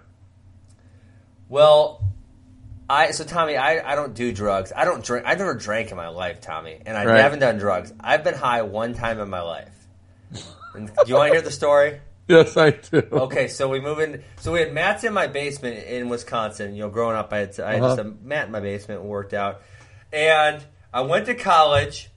Well, 1.48 2.02
I 2.88 3.10
so 3.12 3.24
Tommy, 3.24 3.56
I, 3.56 3.92
I 3.92 3.94
don't 3.94 4.14
do 4.14 4.32
drugs. 4.32 4.72
I 4.74 4.84
don't 4.84 5.04
drink. 5.04 5.26
I've 5.26 5.38
never 5.38 5.54
drank 5.54 5.90
in 5.90 5.96
my 5.96 6.08
life, 6.08 6.40
Tommy, 6.40 6.80
and 6.84 6.96
I 6.96 7.04
Right. 7.06 7.20
haven't 7.20 7.40
done 7.40 7.58
drugs. 7.58 7.92
I've 8.00 8.24
been 8.24 8.34
high 8.34 8.62
one 8.62 8.94
time 8.94 9.20
in 9.20 9.28
my 9.30 9.42
life. 9.42 9.68
And 10.74 10.86
do 10.86 10.92
you 11.06 11.14
want 11.16 11.28
to 11.30 11.34
hear 11.34 11.42
the 11.42 11.50
story? 11.50 12.00
Yes, 12.28 12.56
I 12.56 12.70
do. 12.70 12.98
Okay, 13.10 13.48
so 13.48 13.68
we 13.68 13.80
move 13.80 13.98
in. 13.98 14.22
So 14.36 14.52
we 14.52 14.60
had 14.60 14.72
mats 14.72 15.02
in 15.02 15.12
my 15.12 15.26
basement 15.26 15.84
in 15.84 16.08
Wisconsin. 16.08 16.76
You 16.76 16.82
know, 16.82 16.88
growing 16.88 17.16
up, 17.16 17.32
I 17.32 17.38
had, 17.38 17.58
I 17.58 17.72
had 17.72 17.82
Uh-huh. 17.82 17.96
just 17.96 18.06
a 18.06 18.14
mat 18.24 18.46
in 18.46 18.52
my 18.52 18.60
basement. 18.60 19.02
Worked 19.02 19.34
out, 19.34 19.62
and 20.12 20.62
I 20.94 21.00
went 21.00 21.26
to 21.26 21.34
college, 21.34 22.08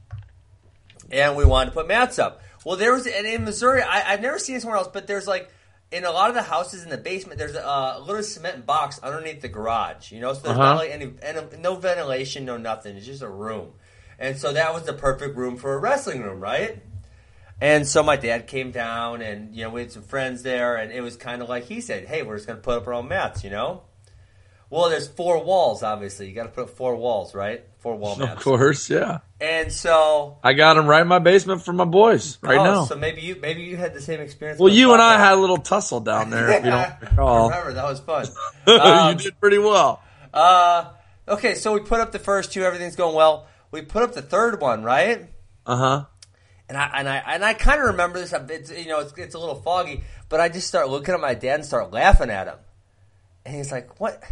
and 1.14 1.36
we 1.38 1.46
wanted 1.46 1.70
to 1.70 1.74
put 1.76 1.88
mats 1.88 2.20
up. 2.20 2.42
Well, 2.66 2.76
there 2.78 2.94
was, 2.94 3.06
and 3.08 3.26
in 3.26 3.44
Missouri, 3.46 3.82
I, 3.82 4.14
I've 4.14 4.22
never 4.22 4.40
seen 4.40 4.56
it 4.56 4.62
somewhere 4.62 4.78
else, 4.78 4.90
but 4.92 5.06
there's 5.08 5.28
like 5.28 5.50
in 5.92 6.06
a 6.06 6.12
lot 6.12 6.30
of 6.30 6.36
the 6.36 6.42
houses 6.42 6.84
in 6.84 6.90
the 6.90 6.98
basement, 6.98 7.38
there's 7.38 7.56
a, 7.56 7.60
a 7.98 8.00
little 8.04 8.24
cement 8.24 8.66
box 8.66 9.00
underneath 9.04 9.42
the 9.42 9.48
garage. 9.50 10.12
You 10.12 10.20
know, 10.22 10.34
so 10.34 10.42
there's 10.42 10.58
Uh-huh. 10.58 10.64
not 10.74 10.78
like 10.78 10.92
any, 10.92 11.14
and 11.22 11.62
no 11.62 11.76
ventilation, 11.76 12.46
no 12.46 12.58
nothing. 12.58 12.96
It's 12.98 13.06
just 13.06 13.22
a 13.22 13.30
room, 13.30 13.74
and 14.18 14.38
so 14.38 14.54
that 14.54 14.74
was 14.74 14.84
the 14.84 14.94
perfect 14.94 15.38
room 15.38 15.58
for 15.58 15.74
a 15.74 15.78
wrestling 15.78 16.24
room, 16.24 16.40
right? 16.40 16.82
And 17.62 17.88
so 17.88 18.02
my 18.04 18.16
dad 18.16 18.48
came 18.48 18.72
down, 18.72 19.22
and 19.22 19.56
you 19.56 19.64
know 19.64 19.70
we 19.70 19.82
had 19.82 19.92
some 19.92 20.02
friends 20.04 20.42
there, 20.44 20.76
and 20.78 20.92
it 20.92 21.02
was 21.02 21.16
kind 21.16 21.42
of 21.42 21.50
like 21.50 21.66
he 21.66 21.80
said, 21.82 22.06
"Hey, 22.08 22.24
we're 22.24 22.36
just 22.38 22.48
gonna 22.48 22.60
put 22.60 22.78
up 22.78 22.88
our 22.88 22.94
own 22.94 23.08
mats," 23.08 23.44
you 23.44 23.50
know. 23.52 23.84
Well, 24.74 24.90
there's 24.90 25.08
four 25.08 25.44
walls, 25.44 25.84
obviously. 25.84 26.28
You 26.28 26.34
got 26.34 26.46
to 26.46 26.50
put 26.50 26.64
up 26.64 26.70
four 26.72 26.96
walls, 26.96 27.36
right? 27.36 27.64
Four 27.78 27.96
wall 27.96 28.16
maps. 28.16 28.32
Of 28.32 28.40
course, 28.40 28.90
yeah. 28.90 29.20
And 29.40 29.72
so, 29.72 30.40
I 30.44 30.54
got 30.54 30.74
them 30.74 30.88
right 30.88 31.04
in 31.04 31.08
my 31.08 31.20
basement 31.20 31.62
for 31.62 31.74
my 31.74 31.86
boys 31.86 32.40
right 32.42 32.58
oh, 32.58 32.64
now. 32.64 32.86
so 32.86 32.96
maybe 32.96 33.22
you 33.22 33.36
maybe 33.40 33.62
you 33.62 33.78
had 33.78 33.94
the 33.94 34.02
same 34.02 34.20
experience. 34.20 34.60
well, 34.60 34.74
you 34.74 34.94
and 34.94 35.00
I 35.00 35.20
had 35.20 35.34
a 35.34 35.36
little 35.36 35.58
tussle 35.58 36.00
down 36.00 36.32
there, 36.32 36.50
if 36.50 36.66
you 36.66 36.72
don't 36.72 36.80
I 36.80 36.98
recall. 37.02 37.50
remember 37.52 37.74
that 37.74 37.84
was 37.84 38.00
fun. 38.00 38.26
Um, 38.68 39.12
you 39.12 39.26
did 39.26 39.40
pretty 39.40 39.60
well. 39.60 40.02
uh, 40.34 40.90
okay, 41.28 41.54
so 41.54 41.74
we 41.74 41.82
put 41.82 42.00
up 42.00 42.12
the 42.12 42.18
first 42.18 42.52
two. 42.52 42.64
Everything's 42.64 42.96
going 42.96 43.14
well. 43.14 43.46
We 43.70 43.84
put 43.84 44.02
up 44.02 44.14
the 44.14 44.24
third 44.24 44.60
one, 44.60 44.82
right? 44.82 45.30
Uh 45.68 45.76
huh. 45.76 46.06
And 46.68 46.80
I 46.80 46.90
and 46.96 47.08
I 47.08 47.18
and 47.28 47.46
I 47.46 47.54
kind 47.54 47.80
of 47.80 47.88
remember 47.90 48.20
this. 48.20 48.34
It's 48.34 48.72
you 48.72 48.88
know 48.88 49.02
it's, 49.02 49.14
it's 49.20 49.36
a 49.36 49.40
little 49.40 49.62
foggy, 49.62 50.04
but 50.30 50.40
I 50.40 50.50
just 50.50 50.68
start 50.68 50.90
looking 50.90 51.14
at 51.14 51.20
my 51.20 51.36
dad 51.36 51.60
and 51.60 51.66
start 51.66 51.92
laughing 51.92 52.32
at 52.32 52.48
him, 52.48 52.58
and 53.46 53.56
he's 53.56 53.72
like, 53.72 54.00
"What? 54.00 54.24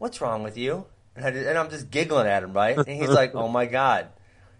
What's 0.00 0.20
wrong 0.20 0.42
with 0.42 0.56
you?" 0.56 0.86
And, 1.14 1.24
I, 1.24 1.28
and 1.28 1.58
I'm 1.58 1.68
just 1.68 1.90
giggling 1.90 2.26
at 2.26 2.42
him, 2.42 2.54
right? 2.54 2.76
And 2.76 2.88
he's 2.88 3.10
like, 3.10 3.34
"Oh 3.34 3.48
my 3.48 3.66
god, 3.66 4.08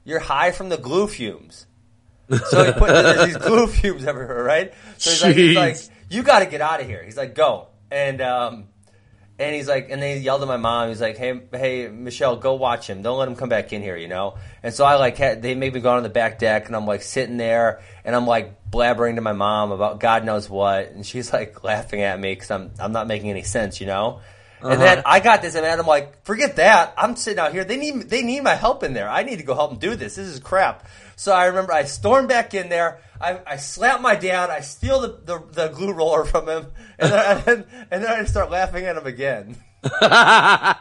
you're 0.04 0.20
high 0.20 0.50
from 0.52 0.68
the 0.68 0.76
glue 0.76 1.08
fumes." 1.08 1.66
So 2.28 2.64
he 2.64 2.72
put 2.72 2.88
there's 2.88 3.26
these 3.26 3.36
glue 3.48 3.66
fumes 3.66 4.04
everywhere, 4.04 4.44
right? 4.44 4.74
So 4.98 5.10
he's 5.10 5.22
like, 5.22 5.36
he's 5.36 5.56
like, 5.56 5.76
"You 6.10 6.22
got 6.22 6.40
to 6.40 6.46
get 6.46 6.60
out 6.60 6.80
of 6.80 6.86
here." 6.86 7.02
He's 7.02 7.16
like, 7.16 7.34
"Go!" 7.34 7.68
And 7.90 8.20
um, 8.20 8.66
and 9.40 9.54
he's 9.54 9.66
like, 9.66 9.88
and 9.90 10.02
then 10.02 10.18
he 10.18 10.22
yelled 10.22 10.42
at 10.42 10.48
my 10.48 10.58
mom. 10.58 10.90
He's 10.90 11.00
like, 11.00 11.16
"Hey, 11.16 11.40
hey, 11.50 11.88
Michelle, 11.88 12.36
go 12.36 12.54
watch 12.54 12.86
him. 12.86 13.00
Don't 13.00 13.18
let 13.18 13.26
him 13.26 13.36
come 13.36 13.48
back 13.48 13.72
in 13.72 13.80
here." 13.80 13.96
You 13.96 14.08
know. 14.08 14.36
And 14.62 14.74
so 14.74 14.84
I 14.84 14.96
like 14.96 15.16
had, 15.16 15.40
they 15.40 15.54
made 15.54 15.72
me 15.72 15.80
go 15.80 15.90
on 15.90 16.02
the 16.02 16.10
back 16.10 16.38
deck, 16.38 16.66
and 16.66 16.76
I'm 16.76 16.86
like 16.86 17.00
sitting 17.00 17.38
there, 17.38 17.80
and 18.04 18.14
I'm 18.14 18.26
like 18.26 18.70
blabbering 18.70 19.14
to 19.14 19.22
my 19.22 19.32
mom 19.32 19.72
about 19.72 19.98
God 19.98 20.26
knows 20.26 20.50
what, 20.50 20.90
and 20.90 21.06
she's 21.06 21.32
like 21.32 21.64
laughing 21.64 22.02
at 22.02 22.20
me 22.20 22.32
because 22.32 22.50
I'm 22.50 22.70
I'm 22.78 22.92
not 22.92 23.06
making 23.06 23.30
any 23.30 23.42
sense, 23.42 23.80
you 23.80 23.86
know. 23.86 24.20
And 24.62 24.80
then 24.80 24.98
uh-huh. 24.98 25.02
I 25.06 25.20
got 25.20 25.42
this, 25.42 25.54
and 25.54 25.64
I'm 25.64 25.86
like, 25.86 26.24
forget 26.24 26.56
that. 26.56 26.94
I'm 26.96 27.16
sitting 27.16 27.38
out 27.38 27.52
here. 27.52 27.64
They 27.64 27.76
need 27.76 28.08
they 28.08 28.22
need 28.22 28.42
my 28.42 28.54
help 28.54 28.82
in 28.82 28.92
there. 28.92 29.08
I 29.08 29.22
need 29.22 29.36
to 29.36 29.44
go 29.44 29.54
help 29.54 29.70
them 29.70 29.78
do 29.78 29.96
this. 29.96 30.16
This 30.16 30.28
is 30.28 30.38
crap. 30.38 30.86
So 31.16 31.32
I 31.32 31.46
remember 31.46 31.72
I 31.72 31.84
stormed 31.84 32.28
back 32.28 32.54
in 32.54 32.68
there. 32.68 33.00
I, 33.20 33.40
I 33.46 33.56
slap 33.56 34.00
my 34.00 34.14
dad. 34.14 34.48
I 34.48 34.60
steal 34.60 35.00
the, 35.00 35.18
the, 35.24 35.42
the 35.52 35.68
glue 35.68 35.92
roller 35.92 36.24
from 36.24 36.48
him, 36.48 36.66
and 36.98 37.12
then, 37.12 37.36
and 37.36 37.44
then 37.44 37.64
and 37.90 38.04
then 38.04 38.20
I 38.20 38.24
start 38.24 38.50
laughing 38.50 38.84
at 38.84 38.96
him 38.96 39.06
again. 39.06 39.56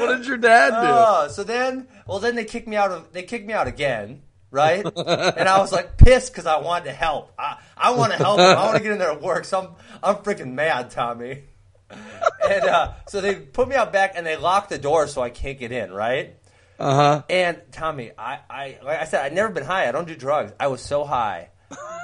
What 0.00 0.16
did 0.16 0.26
your 0.26 0.38
dad 0.38 0.70
do? 0.70 0.76
Oh, 0.76 1.28
so 1.28 1.44
then, 1.44 1.86
well, 2.06 2.18
then 2.20 2.34
they 2.34 2.44
kicked 2.44 2.66
me 2.66 2.76
out 2.76 2.90
of. 2.90 3.12
They 3.12 3.22
kicked 3.22 3.46
me 3.46 3.52
out 3.52 3.66
again, 3.66 4.22
right? 4.50 4.84
and 4.84 5.48
I 5.48 5.58
was 5.58 5.72
like 5.72 5.98
pissed 5.98 6.32
because 6.32 6.46
I 6.46 6.58
wanted 6.60 6.86
to 6.86 6.92
help. 6.92 7.32
I, 7.38 7.58
I 7.76 7.90
want 7.92 8.12
to 8.12 8.18
help. 8.18 8.38
Them. 8.38 8.56
I 8.56 8.64
want 8.64 8.78
to 8.78 8.82
get 8.82 8.92
in 8.92 8.98
there 8.98 9.12
and 9.12 9.20
work. 9.20 9.44
So 9.44 9.60
I'm, 9.60 9.68
I'm 10.02 10.22
freaking 10.22 10.54
mad, 10.54 10.90
Tommy. 10.90 11.44
and 12.48 12.64
uh, 12.64 12.92
so 13.08 13.20
they 13.20 13.34
put 13.34 13.68
me 13.68 13.76
out 13.76 13.92
back 13.92 14.12
and 14.16 14.26
they 14.26 14.36
locked 14.36 14.70
the 14.70 14.78
door 14.78 15.06
so 15.06 15.22
I 15.22 15.30
can't 15.30 15.58
get 15.58 15.72
in, 15.72 15.92
right? 15.92 16.36
Uh 16.78 16.94
huh. 16.94 17.22
And 17.28 17.60
Tommy, 17.72 18.12
I, 18.16 18.38
I 18.48 18.78
like 18.82 19.00
I 19.00 19.04
said, 19.04 19.24
I'd 19.24 19.34
never 19.34 19.52
been 19.52 19.64
high. 19.64 19.88
I 19.88 19.92
don't 19.92 20.08
do 20.08 20.16
drugs. 20.16 20.52
I 20.58 20.68
was 20.68 20.80
so 20.80 21.04
high. 21.04 21.50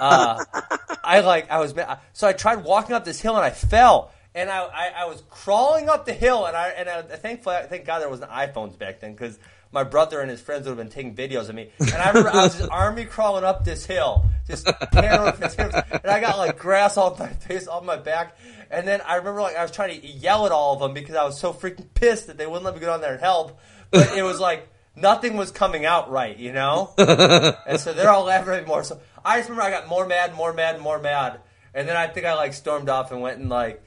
Uh, 0.01 0.45
I 1.05 1.21
like 1.21 1.51
I 1.51 1.61
was 1.61 1.75
so 2.13 2.29
I 2.29 2.33
tried 2.33 2.65
walking 2.65 2.95
up 2.95 3.05
this 3.05 3.21
hill 3.21 3.37
and 3.37 3.45
I 3.45 3.51
fell. 3.51 4.13
And 4.35 4.51
I, 4.51 4.65
I, 4.65 4.93
I 4.99 5.05
was 5.07 5.23
crawling 5.31 5.89
up 5.89 6.05
the 6.05 6.13
hill, 6.13 6.45
and 6.45 6.55
I 6.55 6.69
and 6.69 6.91
I, 6.91 7.01
thankfully, 7.01 7.57
thank 7.71 7.87
God 7.87 8.01
there 8.01 8.11
wasn't 8.11 8.31
iPhones 8.31 8.79
back 8.79 9.01
then, 9.01 9.13
because 9.13 9.39
my 9.73 9.85
brother 9.85 10.21
and 10.21 10.31
his 10.31 10.41
friends 10.41 10.67
would 10.67 10.77
have 10.77 10.79
been 10.79 10.89
taking 10.89 11.15
videos 11.15 11.49
of 11.49 11.55
me. 11.55 11.71
And 11.81 11.95
I 11.95 12.09
remember 12.09 12.31
I 12.31 12.45
was 12.45 12.59
just 12.59 12.71
army 12.71 13.05
crawling 13.05 13.45
up 13.45 13.65
this 13.65 13.85
hill, 13.85 14.25
just 14.47 14.67
his 14.67 15.55
and 15.57 16.07
I 16.07 16.21
got 16.21 16.39
like 16.39 16.59
grass 16.59 16.97
all 16.97 17.17
my 17.19 17.29
face, 17.29 17.67
all 17.67 17.83
my 17.83 17.97
back. 17.97 18.37
And 18.71 18.87
then 18.87 19.01
I 19.07 19.17
remember 19.17 19.43
like 19.43 19.57
I 19.57 19.63
was 19.63 19.71
trying 19.71 20.01
to 20.01 20.07
yell 20.07 20.47
at 20.47 20.53
all 20.53 20.75
of 20.75 20.81
them 20.81 20.95
because 20.95 21.15
I 21.15 21.25
was 21.25 21.39
so 21.39 21.53
freaking 21.53 21.87
pissed 21.95 22.29
that 22.29 22.39
they 22.39 22.47
wouldn't 22.47 22.65
let 22.65 22.75
me 22.75 22.81
go 22.81 22.87
down 22.87 23.01
there 23.01 23.13
and 23.13 23.21
help. 23.21 23.59
But 23.91 24.17
it 24.17 24.23
was 24.23 24.41
like 24.41 24.69
nothing 24.97 25.37
was 25.37 25.51
coming 25.51 25.85
out 25.85 26.11
right, 26.11 26.37
you 26.37 26.53
know. 26.53 26.93
and 26.99 27.79
so 27.79 27.93
they're 27.93 28.11
all 28.11 28.25
laughing 28.25 28.67
more. 28.67 28.83
So 28.83 29.01
I 29.25 29.39
just 29.39 29.49
remember 29.49 29.69
I 29.69 29.71
got 29.71 29.89
more 29.89 30.07
mad, 30.07 30.35
more 30.35 30.53
mad, 30.53 30.81
more 30.81 30.99
mad, 30.99 31.41
and 31.75 31.89
then 31.89 31.97
I 31.97 32.07
think 32.07 32.27
I 32.27 32.35
like 32.35 32.55
stormed 32.55 32.89
off 32.89 33.13
and 33.13 33.21
went 33.21 33.39
and 33.39 33.49
like 33.49 33.83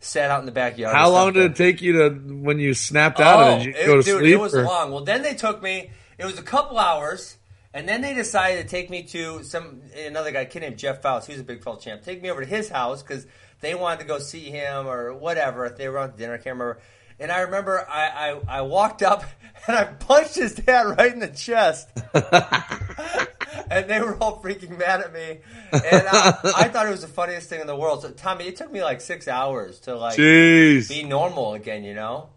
sat 0.00 0.30
out 0.30 0.40
in 0.40 0.46
the 0.46 0.52
backyard. 0.52 0.94
How 0.94 1.10
long 1.10 1.32
did 1.32 1.50
it 1.50 1.56
take 1.56 1.82
you 1.82 1.92
to 1.94 2.10
when 2.10 2.58
you 2.60 2.74
snapped 2.74 3.20
out 3.20 3.40
of 3.40 3.48
it? 3.48 3.52
Oh, 3.54 3.58
did 3.58 3.66
you 3.66 3.74
Oh, 3.76 3.80
it- 3.82 3.86
go 3.86 3.96
to 3.96 4.02
dude, 4.02 4.18
sleep? 4.20 4.34
It 4.34 4.36
was 4.40 4.54
or- 4.54 4.64
long. 4.64 4.92
Well, 4.92 5.04
then 5.04 5.22
they 5.22 5.34
took 5.34 5.62
me. 5.62 5.90
It 6.18 6.24
was 6.24 6.38
a 6.38 6.42
couple 6.42 6.78
hours, 6.78 7.36
and 7.74 7.88
then 7.88 8.00
they 8.00 8.14
decided 8.14 8.62
to 8.62 8.68
take 8.68 8.90
me 8.90 9.02
to 9.04 9.42
some 9.44 9.82
another 10.06 10.30
guy, 10.32 10.44
kid 10.44 10.60
named 10.60 10.78
Jeff. 10.78 11.02
He 11.26 11.32
was 11.32 11.40
a 11.40 11.44
big 11.44 11.62
felt 11.62 11.80
champ. 11.80 12.02
Take 12.02 12.22
me 12.22 12.30
over 12.30 12.40
to 12.40 12.46
his 12.46 12.68
house 12.68 13.02
because 13.02 13.26
they 13.60 13.74
wanted 13.74 14.00
to 14.00 14.06
go 14.06 14.18
see 14.18 14.50
him 14.50 14.86
or 14.86 15.12
whatever. 15.14 15.64
If 15.66 15.76
they 15.76 15.88
were 15.88 15.98
on 15.98 16.14
dinner, 16.16 16.34
I 16.34 16.36
can't 16.36 16.46
remember. 16.58 16.80
And 17.20 17.32
I 17.32 17.40
remember 17.40 17.84
I, 17.88 18.30
I, 18.48 18.58
I 18.58 18.60
walked 18.62 19.02
up 19.02 19.24
and 19.66 19.76
I 19.76 19.84
punched 19.84 20.36
his 20.36 20.54
dad 20.54 20.82
right 20.98 21.12
in 21.12 21.18
the 21.18 21.26
chest. 21.28 21.88
and 23.70 23.88
they 23.88 24.00
were 24.00 24.16
all 24.20 24.40
freaking 24.42 24.78
mad 24.78 25.00
at 25.00 25.12
me. 25.12 25.38
And 25.72 26.06
I, 26.08 26.38
I 26.56 26.68
thought 26.68 26.86
it 26.86 26.90
was 26.90 27.02
the 27.02 27.08
funniest 27.08 27.48
thing 27.48 27.60
in 27.60 27.66
the 27.66 27.76
world. 27.76 28.02
So, 28.02 28.10
Tommy, 28.10 28.46
it 28.46 28.56
took 28.56 28.70
me 28.72 28.82
like 28.82 29.00
six 29.00 29.28
hours 29.28 29.80
to 29.80 29.96
like 29.96 30.18
Jeez. 30.18 30.88
be 30.88 31.02
normal 31.02 31.54
again, 31.54 31.84
you 31.84 31.94
know? 31.94 32.30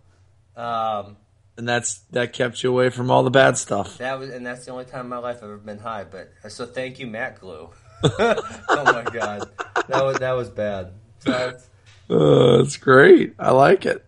Um, 0.56 1.18
and 1.58 1.68
that's 1.68 2.00
that 2.12 2.34
kept 2.34 2.64
you 2.64 2.70
away 2.72 2.90
from 2.90 3.12
all 3.12 3.24
the 3.24 3.30
bad 3.30 3.58
stuff. 3.58 3.98
That 4.00 4.18
was, 4.20 4.30
and 4.30 4.46
that's 4.46 4.66
the 4.66 4.72
only 4.72 4.86
time 4.86 5.02
in 5.02 5.10
my 5.10 5.18
life 5.20 5.38
I've 5.38 5.44
ever 5.44 5.58
been 5.58 5.80
high. 5.80 6.06
But 6.06 6.32
so 6.52 6.66
thank 6.66 7.00
you, 7.00 7.08
Matt 7.08 7.40
Glue. 7.40 7.70
oh 8.04 8.84
my 8.86 9.04
god, 9.14 9.50
that 9.88 10.04
was 10.04 10.18
that 10.18 10.32
was 10.32 10.50
bad. 10.50 10.94
That's, 11.24 11.70
Uh, 12.10 12.62
it's 12.64 12.78
great. 12.78 13.36
I 13.38 13.52
like 13.52 13.86
it. 13.86 14.04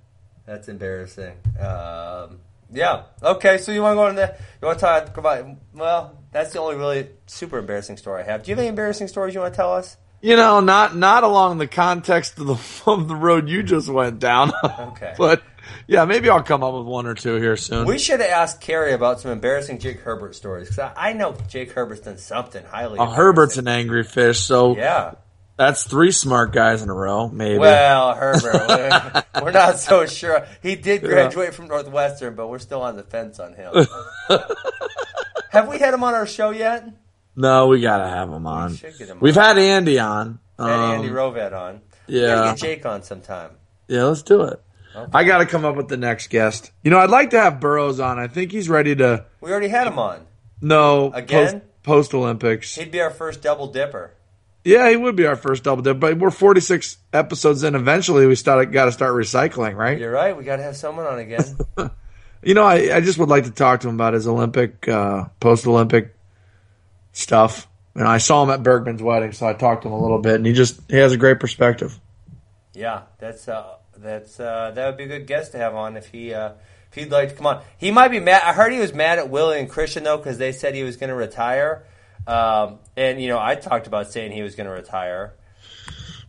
that's 0.46 0.68
embarrassing. 0.68 1.38
Um, 1.60 2.40
yeah. 2.72 3.04
Okay. 3.22 3.58
So 3.60 3.72
you 3.72 3.82
want 3.84 3.94
to 3.94 3.96
go 3.98 4.08
on 4.08 4.16
the? 4.16 4.36
You 4.62 4.68
want 4.68 4.80
to 4.80 4.86
talk 4.86 5.16
about? 5.18 5.46
Well, 5.74 6.18
that's 6.34 6.54
the 6.54 6.60
only 6.60 6.76
really 6.76 7.08
super 7.28 7.60
embarrassing 7.60 7.98
story 7.98 8.24
I 8.24 8.26
have. 8.26 8.44
Do 8.44 8.52
you 8.52 8.56
have 8.56 8.60
any 8.60 8.70
embarrassing 8.70 9.08
stories 9.08 9.34
you 9.34 9.42
want 9.42 9.54
to 9.54 9.58
tell 9.58 9.74
us? 9.74 9.98
You 10.22 10.38
know, 10.38 10.62
not 10.62 10.96
not 10.96 11.24
along 11.24 11.58
the 11.58 11.68
context 11.68 12.40
of 12.40 12.48
the 12.48 12.58
of 12.92 13.08
the 13.08 13.16
road 13.16 13.50
you 13.50 13.62
just 13.62 13.90
went 13.90 14.20
down. 14.20 14.52
Okay. 14.64 15.14
but 15.18 15.44
yeah, 15.88 16.06
maybe 16.06 16.30
I'll 16.30 16.44
come 16.44 16.64
up 16.64 16.74
with 16.74 16.86
one 16.86 17.06
or 17.06 17.14
two 17.14 17.36
here 17.36 17.58
soon. 17.58 17.86
We 17.88 18.00
should 18.00 18.22
ask 18.22 18.60
Kerry 18.62 18.94
about 18.94 19.20
some 19.20 19.32
embarrassing 19.32 19.80
Jake 19.80 20.00
Herbert 20.00 20.36
stories 20.36 20.70
because 20.70 20.92
I, 20.96 21.10
I 21.10 21.14
know 21.14 21.36
Jake 21.50 21.72
Herbert's 21.74 22.02
done 22.02 22.18
something 22.18 22.64
highly. 22.64 23.00
Uh, 23.00 23.08
Herbert's 23.08 23.58
an 23.58 23.68
angry 23.68 24.04
fish, 24.04 24.40
so 24.40 24.78
yeah. 24.78 25.16
that's 25.58 25.84
three 25.84 26.12
smart 26.12 26.54
guys 26.54 26.82
in 26.82 26.90
a 26.90 26.94
row, 26.94 27.28
maybe. 27.28 27.60
Well, 27.60 28.16
Herbert, 28.16 29.26
we're, 29.36 29.44
we're 29.44 29.52
not 29.52 29.80
so 29.80 30.06
sure. 30.06 30.48
He 30.62 30.76
did 30.76 31.02
graduate 31.02 31.54
from 31.54 31.68
Northwestern, 31.68 32.36
but 32.36 32.48
we're 32.48 32.60
still 32.60 32.82
on 32.82 32.96
the 32.96 33.04
fence 33.04 33.40
on 33.40 33.54
him. 33.56 33.74
Have 35.54 35.68
we 35.70 35.78
had 35.80 35.94
him 35.94 36.04
on 36.04 36.14
our 36.14 36.28
show 36.28 36.50
yet? 36.50 36.86
no, 37.36 37.68
we 37.68 37.82
gotta 37.82 38.08
have 38.10 38.30
him 38.30 38.46
on. 38.46 38.76
should 38.76 38.98
get 38.98 39.10
'em 39.10 39.18
We've 39.22 39.38
on. 39.38 39.44
had 39.44 39.58
Andy 39.58 40.00
on. 40.00 40.40
Had 40.60 40.70
Um, 40.70 40.92
Andy 40.96 41.10
Hrovat 41.10 41.54
on. 41.54 41.82
Yeah. 42.08 42.28
gotta 42.28 42.50
get 42.52 42.58
Jake 42.58 42.86
on 42.86 43.02
sometime. 43.04 43.52
Yeah, 43.88 44.04
let's 44.04 44.22
do 44.24 44.42
it. 44.44 44.62
I 45.12 45.24
got 45.24 45.40
to 45.40 45.48
come 45.48 45.66
up 45.66 45.76
with 45.76 45.88
the 45.88 45.98
next 45.98 46.28
guest. 46.30 46.72
You 46.84 46.92
know, 46.92 47.00
I'd 47.00 47.10
like 47.10 47.32
to 47.32 47.40
have 47.42 47.60
Burroughs 47.60 48.00
on. 48.00 48.20
I 48.20 48.28
think 48.28 48.52
he's 48.52 48.70
ready 48.70 48.96
to. 48.98 49.26
We 49.42 49.50
already 49.50 49.70
had 49.70 49.88
him 49.88 49.98
on. 49.98 50.20
No, 50.62 51.12
Again? 51.12 51.64
post 51.82 52.14
Olympics. 52.14 52.76
He'd 52.76 52.92
be 52.92 53.02
our 53.02 53.10
first 53.10 53.42
double 53.42 53.66
dipper. 53.68 54.12
Yeah, 54.64 54.88
he 54.92 54.96
would 54.96 55.16
be 55.16 55.26
our 55.26 55.36
first 55.36 55.64
double 55.64 55.82
dip, 55.82 56.00
but 56.00 56.20
we're 56.20 56.30
46 56.30 56.98
episodes 57.12 57.64
in. 57.64 57.74
Eventually, 57.74 58.28
we 58.28 58.36
start 58.36 58.72
got 58.72 58.86
to 58.86 58.92
start 58.92 59.14
recycling, 59.16 59.76
right? 59.76 59.98
You're 59.98 60.12
right. 60.12 60.38
We 60.38 60.44
gotta 60.44 60.62
have 60.64 60.78
someone 60.78 61.06
on 61.08 61.18
again. 61.20 61.58
You 62.44 62.54
know, 62.54 62.64
I, 62.64 62.96
I 62.96 63.02
just 63.02 63.18
would 63.20 63.30
like 63.30 63.46
to 63.46 63.52
talk 63.52 63.82
to 63.82 63.90
him 63.90 63.96
about 63.96 64.14
his 64.14 64.28
Olympic, 64.28 64.88
uh, 64.88 65.26
post 65.40 65.66
Olympic 65.68 66.16
stuff. 67.14 67.68
And 67.96 68.08
I 68.08 68.18
saw 68.18 68.44
him 68.44 68.50
at 68.50 68.64
Bergman's 68.64 69.04
wedding, 69.04 69.32
so 69.34 69.48
I 69.48 69.54
talked 69.54 69.84
to 69.84 69.88
him 69.88 69.94
a 69.94 70.02
little 70.02 70.20
bit, 70.20 70.36
and 70.36 70.46
he 70.46 70.54
just 70.54 70.80
he 70.90 70.98
has 70.98 71.14
a 71.14 71.18
great 71.18 71.40
perspective. 71.40 72.00
yeah, 72.74 73.04
that's 73.20 73.48
uh, 73.48 73.76
that's 73.98 74.40
uh, 74.40 74.72
that 74.74 74.88
would 74.88 74.98
be 74.98 75.04
a 75.04 75.08
good 75.08 75.28
guest 75.28 75.52
to 75.52 75.60
have 75.60 75.76
on 75.76 75.96
if 75.96 76.08
he 76.08 76.34
uh, 76.34 76.54
if 76.90 76.96
he'd 76.96 77.12
like 77.12 77.30
to 77.30 77.36
come 77.36 77.46
on. 77.46 77.62
He 77.78 77.92
might 77.92 78.10
be 78.10 78.20
mad. 78.20 78.42
I 78.44 78.54
heard 78.54 78.74
he 78.74 78.80
was 78.80 78.94
mad 78.94 79.20
at 79.20 79.30
Willie 79.30 79.60
and 79.60 79.70
Christian 79.70 80.04
though 80.04 80.18
because 80.18 80.40
they 80.40 80.52
said 80.52 80.74
he 80.74 80.84
was 80.84 80.98
going 80.98 81.10
to 81.10 81.16
retire. 81.16 81.86
Um, 82.26 82.80
and 82.98 83.22
you 83.22 83.28
know, 83.28 83.40
I 83.40 83.56
talked 83.56 83.86
about 83.88 84.12
saying 84.12 84.32
he 84.32 84.42
was 84.42 84.56
going 84.56 84.68
to 84.68 84.74
retire. 84.74 85.34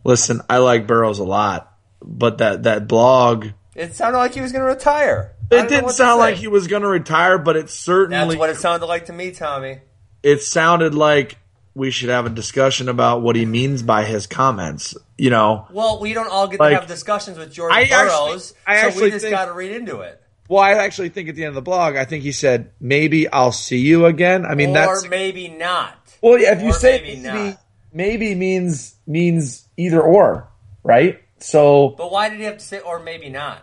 Listen, 0.03 0.41
I 0.47 0.59
like 0.59 0.85
Burroughs 0.85 1.19
a 1.19 1.23
lot, 1.23 1.73
but 1.99 2.37
that 2.37 2.63
that 2.63 2.87
blog 2.87 3.47
It 3.73 3.95
sounded 3.95 4.19
like 4.19 4.35
he 4.35 4.41
was 4.41 4.51
going 4.51 4.61
to 4.61 4.71
retire. 4.71 5.33
It 5.51 5.69
didn't 5.69 5.89
sound 5.91 6.19
like 6.19 6.35
he 6.35 6.47
was 6.47 6.67
going 6.67 6.81
to 6.81 6.87
retire, 6.87 7.37
but 7.37 7.55
it 7.55 7.69
certainly 7.69 8.17
That's 8.35 8.39
what 8.39 8.49
it 8.49 8.57
sounded 8.57 8.85
like 8.87 9.05
to 9.05 9.13
me, 9.13 9.31
Tommy. 9.31 9.79
it 10.23 10.41
sounded 10.41 10.95
like 10.95 11.37
we 11.75 11.91
should 11.91 12.09
have 12.09 12.25
a 12.25 12.29
discussion 12.29 12.87
about 12.89 13.21
what 13.21 13.35
he 13.35 13.45
means 13.45 13.83
by 13.83 14.05
his 14.05 14.27
comments. 14.27 14.95
You 15.17 15.29
know, 15.29 15.67
Well, 15.71 15.99
we 15.99 16.13
don't 16.13 16.29
all 16.29 16.47
get 16.47 16.59
Like, 16.59 16.71
to 16.73 16.79
have 16.79 16.87
discussions 16.87 17.37
with 17.37 17.51
Jordan 17.53 17.77
I 17.77 17.81
actually- 17.83 18.29
Burroughs, 18.31 18.53
I 18.65 18.81
so 18.81 18.87
actually 18.87 19.03
we 19.03 19.11
just 19.11 19.29
got 19.29 19.45
to 19.45 19.53
read 19.53 19.71
into 19.71 19.99
it. 20.01 20.21
well, 20.49 20.61
I 20.61 20.71
actually 20.73 21.09
think 21.09 21.29
at 21.29 21.35
the 21.35 21.43
end 21.43 21.49
of 21.49 21.55
the 21.55 21.61
blog, 21.61 21.95
I 21.95 22.05
think 22.05 22.23
he 22.23 22.31
said 22.31 22.71
maybe 22.79 23.27
I'll 23.27 23.51
see 23.51 23.77
you 23.79 24.05
again. 24.05 24.45
I 24.45 24.55
mean, 24.55 24.69
or 24.71 24.73
that's 24.73 25.07
maybe 25.07 25.47
not. 25.49 25.93
well, 26.21 26.39
yeah, 26.39 26.53
if 26.55 26.61
you 26.61 26.71
say 26.73 27.01
maybe 27.01 27.21
maybe, 27.21 27.57
maybe 27.93 28.35
means 28.35 28.95
means 29.05 29.67
either 29.77 30.01
or, 30.01 30.47
right? 30.83 31.21
So 31.39 31.89
But 31.97 32.11
why 32.11 32.29
did 32.29 32.39
he 32.39 32.45
have 32.45 32.57
to 32.57 32.63
say 32.65 32.79
or 32.79 32.99
maybe 32.99 33.29
not? 33.29 33.59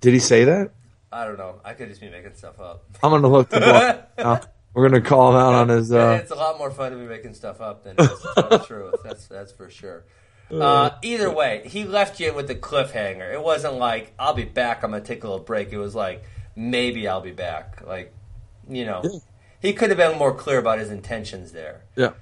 Did 0.00 0.12
he 0.14 0.18
say 0.20 0.44
that? 0.44 0.70
I 1.12 1.24
don't 1.24 1.38
know. 1.38 1.60
I 1.64 1.74
could 1.74 1.88
just 1.88 2.00
be 2.00 2.08
making 2.08 2.34
stuff 2.34 2.60
up. 2.60 2.84
I'm 3.02 3.10
gonna 3.10 3.28
look 3.28 3.48
the 3.50 4.06
now. 4.18 4.40
We're 4.74 4.88
gonna 4.88 5.00
call 5.00 5.30
him 5.30 5.36
out 5.36 5.54
on 5.54 5.68
his. 5.68 5.92
Uh, 5.92 6.20
it's 6.22 6.30
a 6.30 6.36
lot 6.36 6.56
more 6.58 6.70
fun 6.70 6.92
to 6.92 6.98
be 6.98 7.04
making 7.06 7.34
stuff 7.34 7.60
up 7.60 7.82
than 7.84 7.96
just 7.96 8.22
to 8.22 8.32
tell 8.34 8.48
the 8.48 8.58
truth. 8.66 8.94
That's 9.02 9.26
that's 9.26 9.52
for 9.52 9.68
sure. 9.70 10.04
Uh, 10.50 10.90
either 11.02 11.30
way, 11.32 11.62
he 11.64 11.84
left 11.84 12.18
you 12.20 12.32
with 12.34 12.46
the 12.48 12.54
cliffhanger. 12.56 13.32
It 13.32 13.42
wasn't 13.42 13.74
like 13.74 14.12
I'll 14.18 14.34
be 14.34 14.44
back. 14.44 14.82
I'm 14.84 14.92
gonna 14.92 15.02
take 15.02 15.24
a 15.24 15.28
little 15.28 15.44
break. 15.44 15.72
It 15.72 15.78
was 15.78 15.94
like 15.94 16.22
maybe 16.56 17.08
I'll 17.08 17.20
be 17.20 17.32
back. 17.32 17.82
Like 17.86 18.12
you 18.68 18.84
know, 18.84 19.02
he 19.60 19.72
could 19.72 19.90
have 19.90 19.98
been 19.98 20.16
more 20.18 20.32
clear 20.34 20.58
about 20.58 20.78
his 20.78 20.90
intentions 20.92 21.50
there. 21.52 21.82
yeah. 21.96 22.12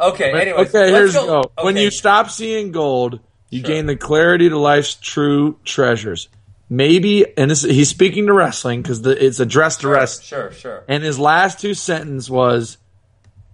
Okay. 0.00 0.30
Anyway, 0.32 0.58
okay, 0.60 0.90
here's 0.90 1.12
go. 1.12 1.42
go. 1.42 1.64
When 1.64 1.76
you 1.76 1.90
stop 1.90 2.30
seeing 2.30 2.72
gold, 2.72 3.20
you 3.50 3.60
Sure. 3.60 3.68
gain 3.68 3.86
the 3.86 3.96
clarity 3.96 4.48
to 4.48 4.56
life's 4.58 4.94
true 4.94 5.58
treasures. 5.64 6.28
Maybe, 6.70 7.24
and 7.38 7.50
this, 7.50 7.62
he's 7.62 7.88
speaking 7.88 8.26
to 8.26 8.32
wrestling 8.34 8.82
because 8.82 9.04
it's 9.06 9.40
addressed 9.40 9.80
to 9.82 9.88
wrestling. 9.88 10.26
sure, 10.26 10.52
sure. 10.52 10.84
And 10.86 11.02
his 11.02 11.18
last 11.18 11.60
two 11.60 11.72
sentence 11.74 12.28
was, 12.28 12.76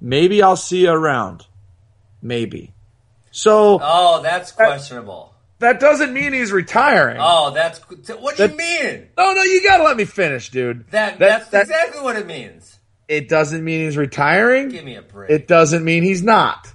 "Maybe 0.00 0.42
I'll 0.42 0.56
see 0.56 0.82
you 0.82 0.90
around." 0.90 1.46
Maybe. 2.20 2.72
So 3.30 3.78
Oh, 3.82 4.20
that's 4.22 4.50
questionable. 4.52 5.32
that 5.60 5.78
doesn't 5.78 6.12
mean 6.12 6.32
he's 6.32 6.50
retiring. 6.52 7.18
Oh, 7.20 7.52
that's 7.52 7.78
what 8.18 8.36
do 8.36 8.44
you 8.44 8.56
mean? 8.56 9.08
no, 9.16 9.32
no, 9.32 9.42
you 9.42 9.62
gotta 9.62 9.84
let 9.84 9.96
me 9.96 10.04
finish, 10.04 10.50
dude. 10.50 10.84
That, 10.90 11.18
That- 11.18 11.18
that's 11.18 11.48
that- 11.50 11.62
exactly 11.62 12.02
what 12.02 12.16
it 12.16 12.26
means. 12.26 12.78
It 13.06 13.28
doesn't 13.28 13.62
mean 13.62 13.84
he's 13.84 13.96
retiring. 13.98 14.70
Give 14.70 14.84
me 14.84 14.96
a 14.96 15.02
break. 15.02 15.30
It 15.30 15.46
doesn't 15.46 15.84
mean 15.84 16.02
he's 16.02 16.22
not. 16.22 16.72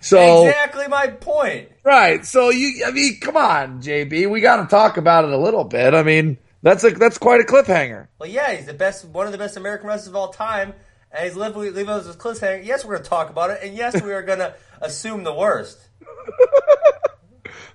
So 0.00 0.46
exactly 0.46 0.88
my 0.88 1.08
point. 1.08 1.68
Right. 1.84 2.24
So 2.24 2.50
you, 2.50 2.84
I 2.86 2.90
mean, 2.90 3.20
come 3.20 3.36
on, 3.36 3.82
JB. 3.82 4.30
We 4.30 4.40
got 4.40 4.56
to 4.56 4.66
talk 4.66 4.96
about 4.96 5.24
it 5.24 5.30
a 5.30 5.38
little 5.38 5.64
bit. 5.64 5.94
I 5.94 6.02
mean, 6.02 6.38
that's 6.62 6.84
a 6.84 6.90
that's 6.90 7.18
quite 7.18 7.40
a 7.40 7.44
cliffhanger. 7.44 8.08
Well, 8.18 8.28
yeah, 8.28 8.52
he's 8.52 8.66
the 8.66 8.74
best, 8.74 9.04
one 9.04 9.26
of 9.26 9.32
the 9.32 9.38
best 9.38 9.56
American 9.56 9.88
wrestlers 9.88 10.08
of 10.08 10.16
all 10.16 10.28
time, 10.28 10.74
and 11.12 11.24
he's 11.24 11.36
leaving, 11.36 11.74
leaving 11.74 11.88
us 11.88 12.06
with 12.06 12.18
cliffhanger. 12.18 12.64
Yes, 12.64 12.84
we're 12.84 12.94
going 12.94 13.04
to 13.04 13.08
talk 13.08 13.30
about 13.30 13.50
it, 13.50 13.60
and 13.62 13.76
yes, 13.76 14.00
we 14.02 14.12
are 14.12 14.22
going 14.22 14.38
to 14.40 14.54
assume 14.80 15.24
the 15.24 15.34
worst. 15.34 15.78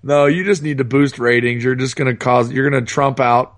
No, 0.06 0.28
you 0.28 0.44
just 0.44 0.62
need 0.62 0.78
to 0.78 0.84
boost 0.84 1.18
ratings. 1.18 1.64
You're 1.64 1.74
just 1.74 1.96
going 1.96 2.06
to 2.06 2.16
cause. 2.16 2.52
You're 2.52 2.70
going 2.70 2.86
to 2.86 2.88
trump 2.88 3.20
out, 3.20 3.56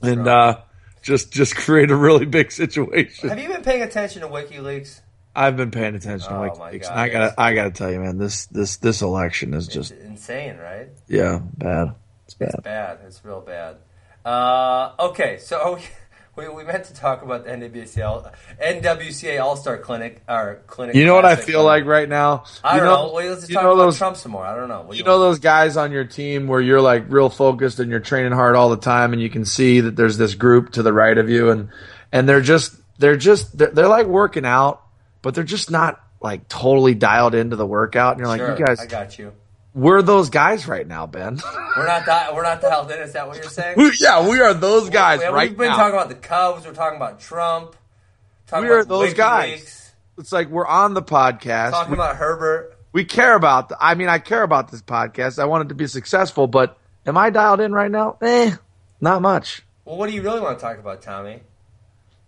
and 0.00 0.28
uh, 0.28 0.60
just 1.02 1.32
just 1.32 1.56
create 1.56 1.90
a 1.90 1.96
really 1.96 2.24
big 2.24 2.52
situation. 2.52 3.28
Have 3.28 3.40
you 3.40 3.48
been 3.48 3.62
paying 3.62 3.82
attention 3.82 4.22
to 4.22 4.28
WikiLeaks? 4.28 5.00
I've 5.34 5.56
been 5.56 5.70
paying 5.70 5.94
attention 5.94 6.32
Oh, 6.32 6.40
like, 6.40 6.58
my 6.58 6.76
God, 6.76 6.92
I 6.92 7.08
gotta 7.08 7.34
I 7.40 7.54
gotta 7.54 7.70
tell 7.70 7.90
you, 7.90 8.00
man. 8.00 8.18
This 8.18 8.46
this 8.46 8.76
this 8.76 9.02
election 9.02 9.54
is 9.54 9.66
just 9.68 9.92
insane, 9.92 10.58
right? 10.58 10.88
yeah 11.08 11.40
bad. 11.56 11.94
It's 12.26 12.34
bad. 12.34 12.62
Bad. 12.62 12.98
It's 13.06 13.24
real 13.24 13.40
bad. 13.40 13.76
Uh, 14.24 14.92
okay, 15.00 15.38
so 15.38 15.78
we, 16.36 16.48
we 16.48 16.64
meant 16.64 16.84
to 16.84 16.94
talk 16.94 17.22
about 17.22 17.44
the 17.44 17.50
NWCL 17.50 18.32
NWCA 18.62 19.42
All 19.42 19.56
Star 19.56 19.78
Clinic 19.78 20.22
or 20.28 20.62
clinic. 20.66 20.94
You 20.94 21.04
know 21.06 21.14
what 21.14 21.24
I 21.24 21.36
feel 21.36 21.64
like 21.64 21.84
right 21.84 22.08
now? 22.08 22.44
I 22.62 22.74
you 22.76 22.80
don't 22.80 22.90
know. 22.90 23.06
know, 23.08 23.12
Wait, 23.14 23.28
let's 23.28 23.40
just 23.42 23.52
talk 23.52 23.62
about 23.64 23.76
those 23.76 23.98
Trump 23.98 24.16
some 24.16 24.32
more. 24.32 24.44
I 24.44 24.54
don't 24.54 24.68
know. 24.68 24.82
What 24.82 24.92
do 24.92 24.98
you 24.98 25.04
know 25.04 25.18
those 25.18 25.40
guys 25.40 25.76
on 25.76 25.92
your 25.92 26.04
team 26.04 26.46
where 26.46 26.60
you're 26.60 26.80
like 26.80 27.04
real 27.08 27.28
focused 27.28 27.80
and 27.80 27.90
you're 27.90 28.00
training 28.00 28.32
hard 28.32 28.54
all 28.54 28.70
the 28.70 28.76
time 28.76 29.12
and 29.12 29.20
you 29.20 29.28
can 29.30 29.44
see 29.44 29.80
that 29.80 29.96
there's 29.96 30.18
this 30.18 30.34
group 30.34 30.72
to 30.72 30.82
the 30.82 30.92
right 30.92 31.16
of 31.18 31.28
you 31.28 31.50
and 31.50 31.68
and 32.12 32.28
they're 32.28 32.40
just 32.40 32.76
they're 32.98 33.16
just 33.16 33.56
they're, 33.58 33.70
they're 33.70 33.88
like 33.88 34.06
working 34.06 34.46
out 34.46 34.81
but 35.22 35.34
they're 35.34 35.44
just 35.44 35.70
not 35.70 36.00
like 36.20 36.48
totally 36.48 36.94
dialed 36.94 37.34
into 37.34 37.56
the 37.56 37.66
workout 37.66 38.12
and 38.18 38.26
you're 38.26 38.36
Sure, 38.36 38.48
like 38.50 38.58
you 38.58 38.64
guys 38.66 38.80
I 38.80 38.86
got 38.86 39.18
you. 39.18 39.32
we're 39.74 40.02
those 40.02 40.30
guys 40.30 40.68
right 40.68 40.86
now 40.86 41.06
ben 41.06 41.40
We're 41.76 41.86
not 41.86 42.04
di- 42.04 42.30
we're 42.34 42.42
not 42.42 42.60
dialed 42.60 42.90
in. 42.90 43.00
Is 43.00 43.12
that 43.14 43.26
what 43.26 43.36
you're 43.38 43.44
saying? 43.50 43.76
We- 43.78 43.92
yeah 44.00 44.28
we 44.28 44.40
are 44.40 44.54
those 44.54 44.90
guys 44.90 45.20
We- 45.20 45.26
right 45.26 45.48
We've 45.50 45.58
been 45.58 45.68
now 45.68 45.76
talking 45.76 45.94
about 45.94 46.08
the 46.10 46.14
Cubs. 46.16 46.66
We're 46.66 46.74
talking 46.74 46.96
about 46.96 47.20
Trump. 47.20 47.74
Talking 48.46 48.68
We 48.68 48.74
are 48.74 48.84
those 48.84 49.14
guys. 49.14 49.62
WikiLeaks, 49.62 49.90
it's 50.18 50.32
like 50.32 50.48
we're 50.48 50.66
on 50.66 50.92
the 50.94 51.02
podcast 51.02 51.70
Talking 51.70 51.92
we, 51.92 51.96
about 51.96 52.16
Herbert. 52.16 52.76
we 52.92 53.04
care 53.06 53.34
about 53.34 53.70
the, 53.70 53.76
i 53.80 53.94
mean 53.94 54.08
i 54.08 54.18
care 54.18 54.42
about 54.42 54.70
this 54.70 54.82
podcast 54.82 55.38
i 55.38 55.46
want 55.46 55.64
it 55.64 55.68
to 55.70 55.74
be 55.74 55.86
successful 55.86 56.46
but 56.46 56.78
am 57.06 57.16
i 57.16 57.30
dialed 57.30 57.60
in 57.60 57.72
right 57.72 57.90
now 57.90 58.18
eh 58.20 58.54
not 59.00 59.22
much 59.22 59.62
Well, 59.86 59.96
what 59.96 60.08
do 60.10 60.14
you 60.14 60.20
really 60.22 60.40
want 60.40 60.58
to 60.58 60.62
talk 60.64 60.78
about, 60.78 61.00
Tommy? 61.02 61.40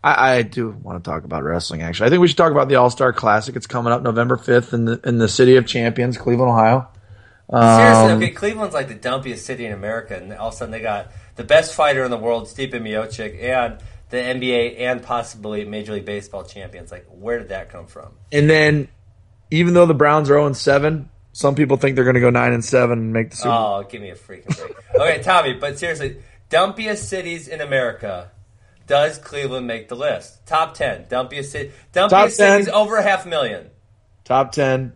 I, 0.05 0.37
I 0.37 0.43
do 0.43 0.69
want 0.83 1.03
to 1.03 1.11
talk 1.11 1.25
about 1.25 1.45
wrestling. 1.45 1.81
Actually, 1.81 2.09
I 2.09 2.11
think 2.11 2.21
we 2.21 2.29
should 2.29 2.37
talk 2.37 2.53
about 2.53 2.69
the 2.69 2.75
All 2.75 2.91
Star 2.91 3.15
Classic. 3.15 3.57
It's 3.57 3.67
coming 3.67 3.91
up 3.91 4.03
November 4.03 4.37
fifth 4.37 4.75
in 4.75 4.85
the 4.85 5.01
in 5.03 5.17
the 5.17 5.29
city 5.29 5.57
of 5.57 5.67
champions, 5.67 6.19
Cleveland, 6.19 6.51
Ohio. 6.51 6.89
Seriously, 7.51 8.13
Um, 8.13 8.23
okay, 8.23 8.31
Cleveland's 8.31 8.75
like 8.75 8.89
the 8.89 8.95
dumpiest 8.95 9.39
city 9.39 9.65
in 9.65 9.73
America, 9.73 10.17
and 10.17 10.33
all 10.35 10.49
of 10.49 10.55
a 10.55 10.57
sudden 10.59 10.73
they 10.73 10.81
got 10.81 11.11
the 11.37 11.45
best 11.45 11.75
fighter 11.75 12.05
in 12.05 12.11
the 12.11 12.19
world, 12.19 12.45
Stipe 12.45 12.73
Miocic, 12.73 13.43
and 13.43 13.79
the 14.11 14.17
NBA 14.19 14.81
and 14.81 15.03
possibly 15.03 15.65
Major 15.65 15.95
League 15.95 16.05
Baseball 16.05 16.45
champions. 16.45 16.93
Like, 16.93 17.07
where 17.09 17.39
did 17.39 17.49
that 17.49 17.71
come 17.71 17.87
from? 17.87 18.13
And 18.31 18.49
then, 18.49 18.89
even 19.51 19.73
though 19.75 19.87
the 19.87 19.95
Browns 19.95 20.29
are 20.29 20.35
zero 20.35 20.47
and 20.47 20.57
seven, 20.57 21.09
some 21.33 21.55
people 21.55 21.77
think 21.79 21.97
they're 21.97 22.05
going 22.05 22.15
to 22.15 22.21
go 22.21 22.31
nine 22.31 22.53
and 22.53 22.65
seven 22.65 22.99
and 22.99 23.13
make 23.13 23.31
the 23.31 23.37
Super. 23.37 23.49
Bowl. 23.51 23.75
Oh, 23.77 23.83
give 23.89 24.01
me 24.03 24.11
a 24.11 24.17
freaking 24.17 24.57
break. 24.57 24.77
okay, 24.95 25.23
Tommy, 25.23 25.55
but 25.55 25.79
seriously, 25.79 26.19
dumpiest 26.51 26.99
cities 26.99 27.49
in 27.49 27.61
America. 27.61 28.31
Does 28.87 29.19
Cleveland 29.19 29.67
make 29.67 29.89
the 29.89 29.97
list? 29.97 30.47
Top 30.47 30.75
ten, 30.75 31.05
dumpiest 31.07 31.47
city, 31.47 31.73
dumpiest 31.93 32.11
Top 32.11 32.27
10. 32.27 32.31
cities 32.31 32.69
over 32.69 32.97
a 32.97 33.03
half 33.03 33.25
million. 33.27 33.71
Top 34.25 34.53
ten. 34.53 34.93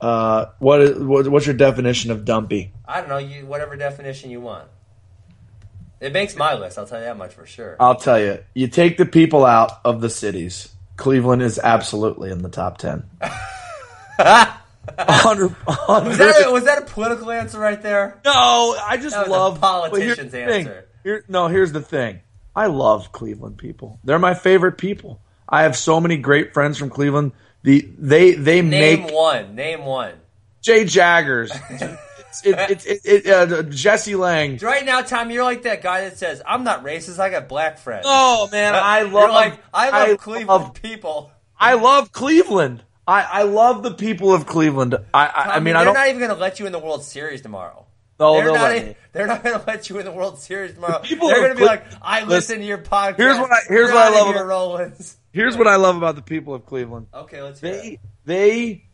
Uh, 0.00 0.46
what 0.58 0.80
is 0.80 0.98
what, 0.98 1.28
what's 1.28 1.46
your 1.46 1.54
definition 1.54 2.10
of 2.10 2.24
dumpy? 2.24 2.72
I 2.86 3.00
don't 3.00 3.08
know, 3.08 3.18
you 3.18 3.46
whatever 3.46 3.76
definition 3.76 4.30
you 4.30 4.40
want. 4.40 4.68
It 6.00 6.12
makes 6.12 6.34
my 6.36 6.54
list. 6.54 6.78
I'll 6.78 6.86
tell 6.86 6.98
you 6.98 7.04
that 7.04 7.16
much 7.16 7.32
for 7.34 7.46
sure. 7.46 7.76
I'll 7.78 7.94
tell 7.94 8.18
you. 8.20 8.42
You 8.54 8.66
take 8.66 8.96
the 8.96 9.06
people 9.06 9.44
out 9.46 9.70
of 9.84 10.00
the 10.00 10.10
cities. 10.10 10.68
Cleveland 10.96 11.42
is 11.42 11.58
absolutely 11.62 12.30
in 12.32 12.42
the 12.42 12.48
top 12.48 12.78
ten. 12.78 13.04
Hundred. 14.98 15.54
Was 15.66 16.18
that, 16.18 16.44
a, 16.46 16.50
was 16.50 16.64
that 16.64 16.78
a 16.82 16.84
political 16.86 17.30
answer 17.30 17.58
right 17.58 17.80
there? 17.80 18.20
No, 18.24 18.76
I 18.84 18.96
just 19.00 19.14
a 19.14 19.30
love 19.30 19.60
politician's 19.60 19.92
but 19.92 20.02
here's 20.02 20.16
the 20.18 20.24
thing. 20.52 20.66
answer. 20.68 20.88
Here, 21.04 21.24
no, 21.28 21.46
here's 21.46 21.70
the 21.72 21.80
thing. 21.80 22.20
I 22.54 22.66
love 22.66 23.12
Cleveland 23.12 23.58
people. 23.58 23.98
They're 24.04 24.18
my 24.18 24.34
favorite 24.34 24.78
people. 24.78 25.20
I 25.48 25.62
have 25.62 25.76
so 25.76 26.00
many 26.00 26.16
great 26.16 26.52
friends 26.54 26.78
from 26.78 26.90
Cleveland. 26.90 27.32
The 27.62 27.88
they 27.98 28.32
they 28.34 28.62
Name 28.62 29.02
make 29.04 29.12
one. 29.12 29.54
Name 29.54 29.84
one. 29.84 30.14
Jay 30.60 30.84
Jaggers, 30.84 31.50
it's 31.70 32.44
it, 32.44 32.86
it, 32.86 33.00
it, 33.04 33.26
uh, 33.26 33.62
Jesse 33.64 34.14
Lang. 34.14 34.56
Right 34.58 34.84
now, 34.84 35.00
Tom, 35.02 35.30
you're 35.30 35.42
like 35.44 35.62
that 35.62 35.82
guy 35.82 36.02
that 36.02 36.18
says, 36.18 36.40
"I'm 36.46 36.62
not 36.64 36.84
racist. 36.84 37.18
I 37.18 37.30
got 37.30 37.48
black 37.48 37.78
friends." 37.78 38.04
Oh 38.08 38.48
man, 38.52 38.74
I 38.74 39.02
love 39.02 39.30
like, 39.30 39.58
I 39.74 39.90
love 39.90 40.08
I 40.10 40.16
Cleveland 40.16 40.48
love- 40.64 40.74
people. 40.74 41.30
I 41.58 41.74
love 41.74 42.12
Cleveland. 42.12 42.82
I, 43.06 43.22
I 43.22 43.42
love 43.42 43.82
the 43.82 43.92
people 43.94 44.32
of 44.32 44.46
Cleveland. 44.46 44.94
I 45.12 45.26
I, 45.26 45.42
I 45.56 45.60
mean 45.60 45.74
they're 45.74 45.82
I 45.82 45.84
don't. 45.84 45.94
not 45.94 46.08
even 46.08 46.20
going 46.20 46.30
to 46.30 46.36
let 46.36 46.60
you 46.60 46.66
in 46.66 46.72
the 46.72 46.78
World 46.78 47.02
Series 47.02 47.40
tomorrow. 47.42 47.86
No, 48.22 48.34
they're 48.34 48.52
not. 48.86 48.96
they're 49.12 49.26
not 49.26 49.42
going 49.42 49.58
to 49.58 49.64
let 49.66 49.88
you 49.90 49.98
in 49.98 50.04
the 50.04 50.12
World 50.12 50.38
Series 50.38 50.74
tomorrow. 50.74 51.00
people 51.00 51.28
they're 51.28 51.40
going 51.40 51.52
to 51.52 51.58
be 51.58 51.64
like, 51.64 51.84
"I 52.00 52.24
listen 52.24 52.58
to 52.58 52.64
your 52.64 52.78
podcast." 52.78 53.16
here's 53.16 53.38
what 53.38 53.50
I- 53.52 53.60
here's 53.68 53.88
You're 53.88 53.94
what 53.94 54.06
I 54.12 54.18
love 54.18 54.28
about- 54.34 54.46
Rollins. 54.46 55.16
Here's 55.32 55.56
what 55.56 55.66
I 55.66 55.76
love 55.76 55.96
about 55.96 56.16
the 56.16 56.22
people 56.22 56.54
of 56.54 56.66
Cleveland. 56.66 57.06
Okay, 57.12 57.40
let's 57.42 57.60
hear 57.60 57.72
it. 57.74 57.80
they 57.82 58.00
they 58.24 58.84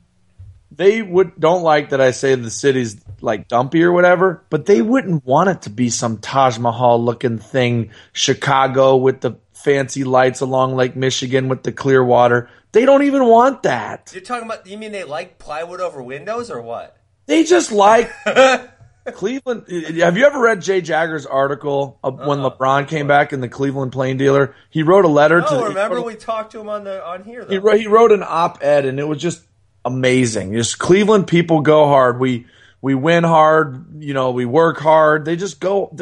they 0.70 1.02
would 1.02 1.38
don't 1.40 1.62
like 1.62 1.90
that 1.90 2.00
I 2.00 2.10
say 2.12 2.34
the 2.34 2.50
city's 2.50 2.96
like 3.20 3.48
dumpy 3.48 3.82
or 3.82 3.90
whatever, 3.92 4.44
but 4.50 4.66
they 4.66 4.80
wouldn't 4.82 5.24
want 5.26 5.48
it 5.50 5.62
to 5.62 5.70
be 5.70 5.90
some 5.90 6.18
Taj 6.18 6.58
Mahal 6.58 7.02
looking 7.02 7.38
thing, 7.38 7.90
Chicago 8.12 8.96
with 8.96 9.20
the 9.20 9.32
fancy 9.52 10.04
lights 10.04 10.40
along 10.40 10.76
Lake 10.76 10.94
Michigan 10.94 11.48
with 11.48 11.64
the 11.64 11.72
clear 11.72 12.04
water. 12.04 12.48
They 12.70 12.84
don't 12.84 13.02
even 13.02 13.26
want 13.26 13.64
that. 13.64 14.10
You're 14.14 14.22
talking 14.22 14.44
about? 14.46 14.66
You 14.66 14.78
mean 14.78 14.92
they 14.92 15.02
like 15.04 15.38
plywood 15.38 15.80
over 15.80 16.00
windows 16.02 16.50
or 16.50 16.60
what? 16.62 16.96
They 17.26 17.42
just 17.44 17.72
like 17.72 18.12
Cleveland. 19.12 19.64
Have 19.98 20.16
you 20.16 20.24
ever 20.24 20.40
read 20.40 20.62
Jay 20.62 20.80
Jagger's 20.80 21.26
article 21.26 21.98
when 22.02 22.40
Uh-uh. 22.40 22.50
LeBron 22.50 22.88
came 22.88 23.06
back 23.06 23.32
in 23.32 23.40
the 23.40 23.48
Cleveland 23.48 23.92
Plain 23.92 24.16
Dealer? 24.16 24.54
He 24.70 24.82
wrote 24.82 25.04
a 25.04 25.08
letter 25.08 25.40
to. 25.40 25.48
Oh, 25.48 25.60
the, 25.60 25.68
remember 25.68 26.02
we 26.02 26.14
talked 26.14 26.52
to 26.52 26.60
him 26.60 26.68
on 26.68 26.84
the 26.84 27.04
on 27.04 27.24
here 27.24 27.44
though. 27.44 27.50
he 27.50 27.58
wrote, 27.58 27.80
he 27.80 27.86
wrote 27.86 28.12
an 28.12 28.22
op-ed, 28.26 28.84
and 28.84 28.98
it 28.98 29.04
was 29.04 29.20
just 29.20 29.42
amazing. 29.84 30.52
Just 30.52 30.78
Cleveland 30.78 31.26
people 31.26 31.60
go 31.60 31.86
hard. 31.86 32.20
We 32.20 32.46
we 32.80 32.94
win 32.94 33.24
hard. 33.24 34.02
You 34.02 34.14
know, 34.14 34.30
we 34.30 34.44
work 34.44 34.78
hard. 34.78 35.24
They 35.24 35.36
just 35.36 35.60
go. 35.60 35.96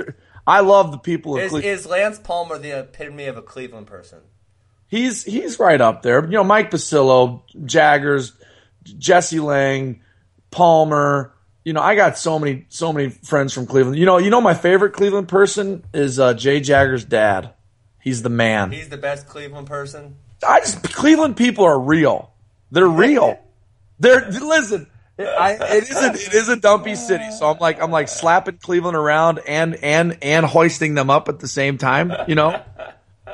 I 0.47 0.61
love 0.61 0.93
the 0.93 0.99
people 0.99 1.37
of 1.37 1.43
is, 1.43 1.51
Cleveland. 1.51 1.79
is 1.79 1.87
Lance 1.87 2.19
Palmer 2.19 2.59
the 2.59 2.79
epitome 2.79 3.27
of 3.27 3.37
a 3.37 3.43
Cleveland 3.43 3.87
person? 3.87 4.21
He's 4.89 5.25
he's 5.25 5.59
right 5.59 5.81
up 5.81 6.03
there. 6.03 6.25
You 6.25 6.31
know, 6.33 6.45
Mike 6.45 6.71
Pucillo, 6.71 7.43
Jaggers, 7.65 8.33
Jesse 8.85 9.41
Lang, 9.41 10.03
Palmer. 10.51 11.33
You 11.67 11.73
know, 11.73 11.83
I 11.83 11.97
got 11.97 12.17
so 12.17 12.39
many 12.39 12.65
so 12.69 12.93
many 12.93 13.09
friends 13.09 13.53
from 13.53 13.67
Cleveland. 13.67 13.99
You 13.99 14.07
know, 14.07 14.19
you 14.19 14.31
know 14.31 14.41
my 14.41 14.55
favorite 14.55 14.93
Cleveland 14.93 15.27
person 15.27 15.83
is 15.93 16.21
uh, 16.21 16.33
Jay 16.33 16.61
Jagger's 16.61 17.05
dad. 17.05 17.55
He's 18.01 18.23
the 18.23 18.29
man. 18.29 18.71
He's 18.71 18.89
the 18.89 18.97
best 18.97 19.27
Cleveland 19.27 19.67
person. 19.67 20.15
I 20.47 20.61
just 20.61 20.81
Cleveland 20.85 21.37
people 21.37 21.65
are 21.65 21.77
real. 21.77 22.31
They're 22.71 22.87
real. 22.87 23.41
They're 23.99 24.31
listen. 24.31 24.87
I, 25.19 25.59
it 25.61 25.91
is 25.91 25.97
a 25.97 26.13
it 26.13 26.35
is 26.35 26.49
a 26.49 26.55
dumpy 26.55 26.95
city, 26.95 27.33
so 27.33 27.51
I'm 27.51 27.59
like 27.59 27.83
I'm 27.83 27.91
like 27.91 28.07
slapping 28.07 28.59
Cleveland 28.59 28.97
around 28.97 29.41
and 29.41 29.75
and 29.75 30.19
and 30.23 30.47
hoisting 30.47 30.95
them 30.95 31.11
up 31.11 31.29
at 31.29 31.41
the 31.41 31.49
same 31.49 31.79
time, 31.79 32.13
you 32.29 32.37
know. 32.37 32.63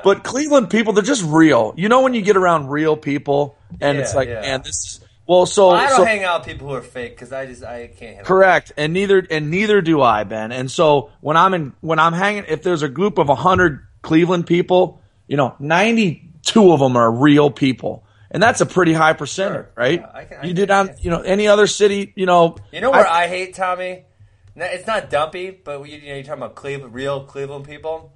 But 0.02 0.24
Cleveland 0.24 0.70
people, 0.70 0.94
they're 0.94 1.04
just 1.04 1.24
real. 1.24 1.74
You 1.76 1.90
know 1.90 2.00
when 2.00 2.14
you 2.14 2.22
get 2.22 2.38
around 2.38 2.68
real 2.68 2.96
people, 2.96 3.58
and 3.78 3.98
it's 3.98 4.14
like, 4.14 4.28
yeah. 4.28 4.40
man, 4.40 4.62
this. 4.62 5.01
Well, 5.26 5.46
so 5.46 5.70
I 5.70 5.88
don't 5.88 5.98
so- 5.98 6.04
hang 6.04 6.24
out 6.24 6.40
with 6.40 6.48
people 6.48 6.68
who 6.68 6.74
are 6.74 6.82
fake 6.82 7.14
because 7.14 7.32
I 7.32 7.46
just 7.46 7.62
I 7.64 7.86
can't. 7.86 8.00
Handle 8.16 8.24
Correct, 8.24 8.72
and 8.76 8.92
neither 8.92 9.24
and 9.30 9.50
neither 9.50 9.80
do 9.80 10.02
I, 10.02 10.24
Ben. 10.24 10.50
And 10.52 10.70
so 10.70 11.10
when 11.20 11.36
I'm 11.36 11.54
in 11.54 11.72
when 11.80 11.98
I'm 11.98 12.12
hanging, 12.12 12.44
if 12.48 12.62
there's 12.62 12.82
a 12.82 12.88
group 12.88 13.18
of 13.18 13.28
hundred 13.28 13.86
Cleveland 14.02 14.46
people, 14.46 15.00
you 15.28 15.36
know, 15.36 15.54
ninety 15.60 16.28
two 16.42 16.72
of 16.72 16.80
them 16.80 16.96
are 16.96 17.10
real 17.10 17.50
people, 17.50 18.04
and 18.32 18.42
that's 18.42 18.60
a 18.60 18.66
pretty 18.66 18.92
high 18.92 19.12
percentage, 19.12 19.52
Sure. 19.66 19.70
right? 19.76 20.00
Yeah, 20.00 20.10
I 20.12 20.24
can- 20.24 20.38
I 20.42 20.46
you 20.46 20.54
did 20.54 20.70
on 20.72 20.90
you 21.00 21.10
know 21.10 21.20
any 21.20 21.46
other 21.46 21.68
city, 21.68 22.12
you 22.16 22.26
know. 22.26 22.56
You 22.72 22.80
know 22.80 22.90
where 22.90 23.06
I, 23.06 23.28
hate 23.28 23.54
Tommy? 23.54 24.04
It's 24.56 24.86
not 24.88 25.08
dumpy, 25.08 25.50
but 25.52 25.88
you, 25.88 25.98
you 25.98 26.08
know 26.08 26.14
you're 26.16 26.24
talking 26.24 26.42
about 26.42 26.56
Cleveland, 26.56 26.92
real 26.94 27.24
Cleveland 27.24 27.64
people. 27.64 28.12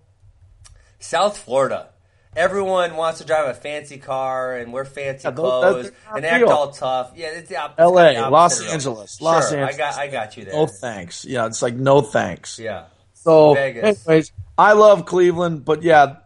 South 0.98 1.38
Florida. 1.38 1.90
Everyone 2.36 2.96
wants 2.96 3.18
to 3.20 3.24
drive 3.24 3.48
a 3.48 3.54
fancy 3.54 3.96
car 3.98 4.56
and 4.56 4.72
wear 4.72 4.84
fancy 4.84 5.22
Yeah, 5.24 5.30
those- 5.30 5.40
clothes 5.62 5.92
and 6.14 6.24
act 6.26 6.42
real. 6.42 6.52
all 6.52 6.70
tough. 6.70 7.12
Yeah, 7.16 7.28
it's 7.28 7.48
the 7.48 7.56
op- 7.56 7.70
it's 7.72 7.80
L.A., 7.80 8.04
kinda 8.12 8.22
the 8.24 8.30
Los 8.30 8.52
opposite 8.52 8.60
of 8.60 8.66
real. 8.66 8.74
Angeles, 8.74 9.16
Sure, 9.18 9.24
Los 9.24 9.52
I 9.52 9.56
Angeles. 9.56 9.76
got 9.76 9.94
I 9.98 10.06
got 10.08 10.36
you 10.36 10.44
there. 10.44 10.54
no 10.54 10.66
thanks. 10.66 11.24
Yeah, 11.24 11.46
it's 11.46 11.62
like 11.62 11.74
no 11.74 12.00
thanks. 12.02 12.58
Yeah. 12.58 12.84
So, 13.14 13.54
Vegas. 13.54 14.06
anyways, 14.06 14.32
I 14.58 14.72
love 14.74 15.06
Cleveland, 15.06 15.64
but 15.64 15.82
yeah, 15.82 16.16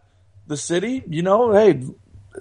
the 0.47 0.57
city, 0.57 1.01
you 1.07 1.21
know, 1.23 1.53
hey, 1.53 1.81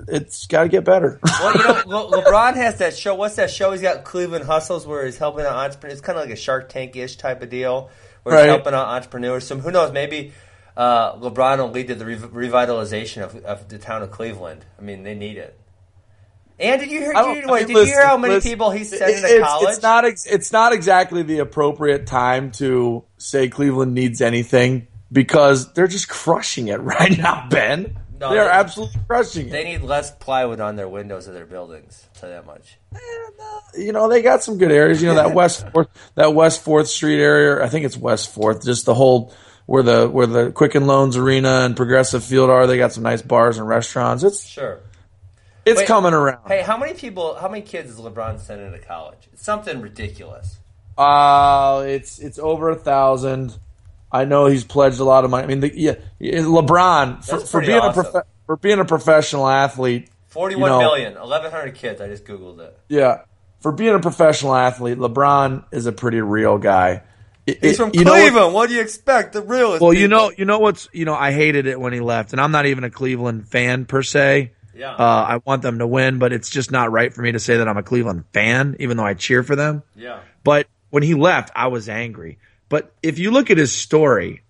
it's 0.09 0.47
got 0.47 0.65
to 0.65 0.69
get 0.69 0.85
better. 0.85 1.19
Well, 1.41 1.57
you 1.57 1.65
know, 1.91 2.07
Le- 2.07 2.23
LeBron 2.23 2.55
has 2.57 2.79
that 2.79 2.95
show. 2.97 3.15
What's 3.15 3.37
that 3.37 3.51
show? 3.51 3.73
He's 3.73 3.81
got 3.83 4.05
Cleveland 4.05 4.45
Hustles, 4.45 4.87
where 4.87 5.05
he's 5.07 5.17
helping 5.17 5.47
out 5.47 5.55
entrepreneurs. 5.57 5.99
It's 5.99 6.07
kind 6.07 6.19
of 6.19 6.25
like 6.27 6.33
a 6.35 6.37
Shark 6.37 6.69
Tank 6.69 6.95
ish 6.97 7.17
type 7.17 7.41
of 7.43 7.49
deal, 7.51 7.89
where 8.25 8.37
he's 8.37 8.47
helping 8.47 8.75
out 8.75 8.89
entrepreneurs. 8.89 9.47
So 9.47 9.57
who 9.59 9.71
knows? 9.71 9.93
Maybe 9.93 10.33
uh, 10.81 11.17
LeBron 11.17 11.59
will 11.59 11.71
lead 11.71 11.89
to 11.89 11.95
the 11.95 12.07
rev- 12.07 12.33
revitalization 12.33 13.23
of, 13.23 13.37
of 13.45 13.69
the 13.69 13.79
town 13.79 14.03
of 14.03 14.11
Cleveland. 14.11 14.65
I 14.79 14.83
mean, 14.83 15.03
they 15.03 15.15
need 15.15 15.37
it. 15.37 15.55
And 16.59 16.81
did 16.81 16.91
you 16.91 17.01
hear? 17.01 17.13
Did 17.13 17.45
you, 17.45 17.51
wait, 17.53 17.67
did 17.67 17.77
you 17.77 17.85
hear 17.85 18.07
how 18.07 18.17
many 18.17 18.35
listen, 18.35 18.51
people 18.51 18.71
it- 18.71 18.87
sending 18.87 19.21
to 19.21 19.27
it's, 19.29 19.47
college? 19.47 19.69
It's 19.69 19.83
not. 19.83 20.05
Ex- 20.07 20.27
it's 20.27 20.53
not 20.53 20.73
exactly 20.73 21.23
the 21.23 21.41
appropriate 21.41 22.07
time 22.07 22.51
to 22.53 23.05
say 23.19 23.51
Cleveland 23.51 23.93
needs 23.93 24.23
anything 24.23 24.87
because 25.13 25.71
they're 25.75 25.87
just 25.87 26.09
crushing 26.09 26.69
it 26.69 26.81
right 26.81 27.17
now, 27.17 27.47
Ben. 27.51 27.99
No, 28.19 28.31
they 28.31 28.39
are 28.39 28.45
they- 28.45 28.51
absolutely 28.51 29.01
crushing 29.07 29.49
it. 29.49 29.51
they 29.51 29.65
need 29.65 29.83
less 29.83 30.11
plywood 30.11 30.61
on 30.61 30.77
their 30.77 30.89
windows 30.89 31.29
of 31.29 31.35
their 31.35 31.47
buildings. 31.47 32.07
I'll 32.15 32.21
tell 32.23 32.31
you 32.31 32.37
that 32.37 32.47
much. 32.47 32.79
you 33.77 33.93
know, 33.93 34.09
they 34.09 34.23
got 34.23 34.43
some 34.43 34.57
good 34.57 34.73
areas. 34.73 35.03
You 35.03 35.09
know 35.09 35.15
that 35.17 35.35
West 35.35 35.67
Fourth, 35.73 35.89
that 36.15 36.35
West 36.35 36.63
Fourth 36.63 36.89
Street 36.89 37.21
area. 37.21 37.63
I 37.63 37.69
think 37.69 37.85
it's 37.85 37.99
West 37.99 38.33
Fourth. 38.33 38.65
Just 38.65 38.87
the 38.87 38.95
whole 38.95 39.35
where 39.71 39.85
the 39.85 40.09
where 40.09 40.27
the 40.27 40.51
Quicken 40.51 40.89
Loans 40.89 41.17
Arena 41.17 41.61
and 41.61 41.77
Progressive 41.77 42.25
Field 42.25 42.51
are. 42.51 42.67
They 42.67 42.77
got 42.77 42.93
some 42.93 43.05
nice 43.05 43.23
bars 43.23 43.57
and 43.57 43.69
restaurants. 43.69 44.25
It's 44.25 44.45
Sure. 44.45 44.81
it's 45.65 45.79
Wait, 45.79 45.87
coming 45.87 46.13
around. 46.13 46.41
Hey, 46.49 46.63
how 46.63 46.77
many 46.77 46.95
people? 46.95 47.37
How 47.37 47.49
many 47.49 47.63
kids 47.63 47.89
is 47.93 48.01
LeBron 48.01 48.41
sending 48.41 48.73
to 48.73 48.81
college? 48.81 49.29
It's 49.33 49.45
something 49.45 49.81
ridiculous. 49.81 50.59
Uh 50.99 51.85
it's 51.87 52.19
it's 52.19 52.37
over 52.41 52.71
a 52.71 52.75
thousand. 52.75 53.57
I 54.11 54.25
know 54.25 54.47
he's 54.47 54.65
pledged 54.65 54.99
a 54.99 55.05
lot 55.05 55.25
of 55.25 55.31
money. 55.31 55.45
I 55.45 55.47
mean, 55.47 55.61
the, 55.61 55.73
yeah, 55.73 55.95
LeBron 56.21 57.25
for, 57.25 57.39
for 57.39 57.61
being 57.61 57.79
awesome. 57.79 58.07
a 58.07 58.11
prof- 58.11 58.25
for 58.47 58.57
being 58.57 58.81
a 58.81 58.85
professional 58.85 59.47
athlete. 59.47 60.09
Forty-one 60.27 60.69
You 60.69 60.79
know- 60.79 60.81
million, 60.81 61.15
1,100 61.15 61.77
kids. 61.77 62.01
I 62.01 62.09
just 62.09 62.25
googled 62.25 62.59
it. 62.59 62.77
Yeah, 62.89 63.21
for 63.61 63.71
being 63.71 63.95
a 63.95 64.01
professional 64.01 64.57
athlete, 64.57 64.99
LeBron 64.99 65.65
is 65.71 65.87
a 65.87 65.93
pretty 65.93 66.21
real 66.21 66.59
guy. 66.59 67.03
It- 67.47 67.59
He's 67.63 67.77
from 67.77 67.91
you 67.95 68.05
know 68.05 68.13
what- 68.13 68.21
Cleveland. 68.21 68.55
What, 68.55 68.69
do 68.69 68.75
you 68.75 68.81
expect? 68.81 69.33
The 69.33 69.43
realest. 69.43 69.83
Well, 69.83 69.93
you 69.95 70.09
know, 70.09 70.31
you 70.37 70.45
know 70.45 70.59
what's, 70.59 70.89
you 70.93 71.05
know, 71.05 71.15
I 71.15 71.33
hated 71.33 71.67
it 71.67 71.81
when 71.81 71.93
he 71.93 72.01
left, 72.01 72.33
and 72.33 72.41
I'm 72.41 72.53
not 72.53 72.67
even 72.67 72.85
a 72.85 72.91
Cleveland 72.91 73.49
fan 73.49 73.85
per 73.87 74.03
se. 74.03 74.53
Yeah. 74.75 74.93
Uh, 74.93 75.27
I 75.29 75.41
want 75.45 75.63
them 75.63 75.79
to 75.81 75.87
win, 75.87 76.19
but 76.19 76.33
it's 76.33 76.49
just 76.49 76.71
not 76.71 76.91
right 76.93 77.13
for 77.13 77.23
me 77.23 77.33
to 77.33 77.39
say 77.39 77.59
that 77.59 77.69
I'm 77.69 77.77
a 77.77 77.83
Cleveland 77.83 78.25
fan, 78.33 78.77
even 78.79 78.97
though 78.97 79.05
I 79.05 79.15
cheer 79.15 79.43
for 79.43 79.57
them. 79.57 79.83
Yeah. 79.97 80.21
But 80.45 80.69
when 80.91 81.03
he 81.03 81.15
left, 81.15 81.51
I 81.55 81.67
was 81.67 81.89
angry. 81.89 82.39
But 82.69 82.93
if 83.03 83.19
you 83.19 83.31
look 83.31 83.51
at 83.51 83.59
his 83.59 83.73
story, 83.73 84.43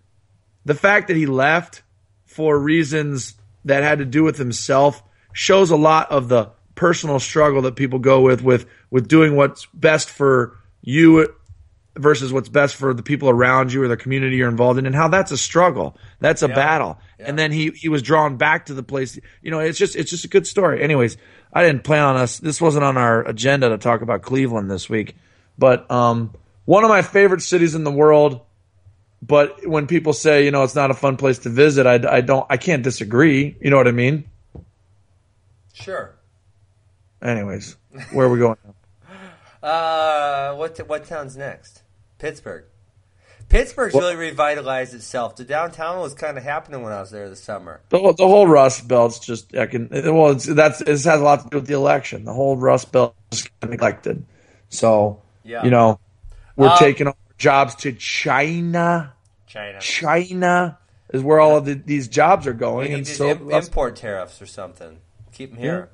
the 0.64 0.74
fact 0.74 1.09
that 1.09 1.16
he 1.16 1.26
left 1.26 1.82
for 2.26 2.59
reasons 2.59 3.34
that 3.64 3.82
had 3.82 3.99
to 3.99 4.05
do 4.05 4.22
with 4.22 4.36
himself 4.36 5.03
shows 5.32 5.70
a 5.70 5.76
lot 5.76 6.11
of 6.11 6.28
the 6.28 6.51
personal 6.74 7.18
struggle 7.18 7.62
that 7.62 7.76
people 7.76 7.99
go 7.99 8.20
with 8.20 8.43
with 8.43 8.66
with 8.91 9.07
doing 9.09 9.36
what's 9.36 9.66
best 9.74 10.09
for 10.09 10.57
you 10.82 11.34
versus 11.97 12.32
what's 12.32 12.49
best 12.49 12.76
for 12.76 12.95
the 12.95 13.03
people 13.03 13.28
around 13.28 13.72
you 13.72 13.82
or 13.82 13.88
the 13.88 13.97
community 13.97 14.36
you're 14.36 14.49
involved 14.49 14.78
in 14.78 14.86
and 14.86 14.95
how 14.95 15.09
that's 15.09 15.32
a 15.32 15.38
struggle. 15.38 15.97
That's 16.20 16.43
a 16.43 16.49
battle. 16.49 16.99
And 17.18 17.38
then 17.38 17.53
he 17.53 17.70
he 17.70 17.88
was 17.88 18.03
drawn 18.03 18.36
back 18.36 18.66
to 18.66 18.74
the 18.74 18.82
place. 18.82 19.18
You 19.43 19.51
know 19.51 19.59
it's 19.59 19.78
just 19.78 19.97
it's 19.97 20.11
just 20.11 20.24
a 20.24 20.28
good 20.28 20.47
story. 20.47 20.82
Anyways 20.82 21.16
i 21.53 21.62
didn't 21.64 21.84
plan 21.84 22.03
on 22.03 22.16
us 22.16 22.38
this 22.38 22.61
wasn't 22.61 22.84
on 22.84 22.97
our 22.97 23.26
agenda 23.26 23.68
to 23.68 23.78
talk 23.78 24.03
about 24.03 24.22
cleveland 24.22 24.70
this 24.70 24.88
week 24.88 25.16
but 25.59 25.91
um 25.91 26.34
one 26.64 26.84
of 26.84 26.88
my 26.91 27.03
favorite 27.03 27.43
cities 27.43 27.74
in 27.74 27.84
the 27.84 27.91
world 27.91 28.41
but 29.22 29.66
when 29.66 29.86
people 29.86 30.12
say 30.12 30.45
you 30.45 30.51
know 30.51 30.62
it's 30.62 30.74
not 30.74 30.91
a 30.91 30.95
fun 30.95 31.16
place 31.16 31.41
to 31.41 31.49
visit 31.49 31.86
i, 31.86 31.95
I 32.16 32.20
don't 32.20 32.47
i 32.51 32.57
can't 32.57 32.82
disagree. 32.82 33.57
You 33.61 33.70
know 33.70 33.76
what 33.76 33.88
i 33.88 33.93
mean? 33.93 34.24
Sure. 35.72 36.14
anyways 37.22 37.76
where 38.12 38.26
are 38.26 38.30
we 38.30 38.38
going? 38.38 38.57
Uh, 39.62 40.55
what 40.55 40.78
what 40.88 41.05
town's 41.05 41.36
next? 41.36 41.80
Pittsburgh. 42.21 42.64
Pittsburgh's 43.49 43.95
Well- 43.95 44.05
really 44.05 44.16
revitalized 44.31 44.95
itself. 44.95 45.35
The 45.35 45.43
downtown 45.45 45.99
was 45.99 46.14
kind 46.14 46.39
of 46.39 46.45
happening 46.45 46.83
when 46.85 46.93
I 46.93 47.01
was 47.01 47.11
there 47.11 47.29
this 47.29 47.43
summer. 47.43 47.81
The 47.89 47.99
whole, 47.99 48.12
the 48.12 48.29
whole 48.29 48.47
Rust 48.47 48.87
Belt's 48.87 49.18
just 49.18 49.57
I 49.57 49.66
can 49.66 49.89
well 49.91 50.31
it's, 50.31 50.45
that's 50.47 50.81
it 50.81 50.87
has 50.87 51.07
a 51.07 51.16
lot 51.16 51.43
to 51.43 51.49
do 51.51 51.57
with 51.57 51.66
the 51.66 51.75
election. 51.75 52.25
The 52.25 52.33
whole 52.33 52.57
Rust 52.57 52.93
Belt 52.93 53.16
is 53.33 53.49
neglected. 53.66 54.25
So 54.68 55.21
Yeah. 55.43 55.64
you 55.64 55.71
know 55.71 55.99
we're 56.55 56.68
Um, 56.68 56.77
taking 56.79 57.09
our 57.09 57.16
jobs 57.39 57.75
to 57.77 57.93
China. 57.93 59.14
China. 59.49 59.81
China 59.81 60.79
is 61.12 61.23
where 61.25 61.41
all 61.41 61.57
of 61.57 61.64
the, 61.64 61.75
these 61.75 62.07
jobs 62.07 62.47
are 62.47 62.53
going, 62.53 62.95
and 62.95 63.05
so 63.05 63.31
im- 63.31 63.51
import 63.51 63.97
tariffs 63.97 64.41
or 64.41 64.47
something. 64.47 64.99
Keep 65.33 65.51
them 65.55 65.59
here. 65.59 65.89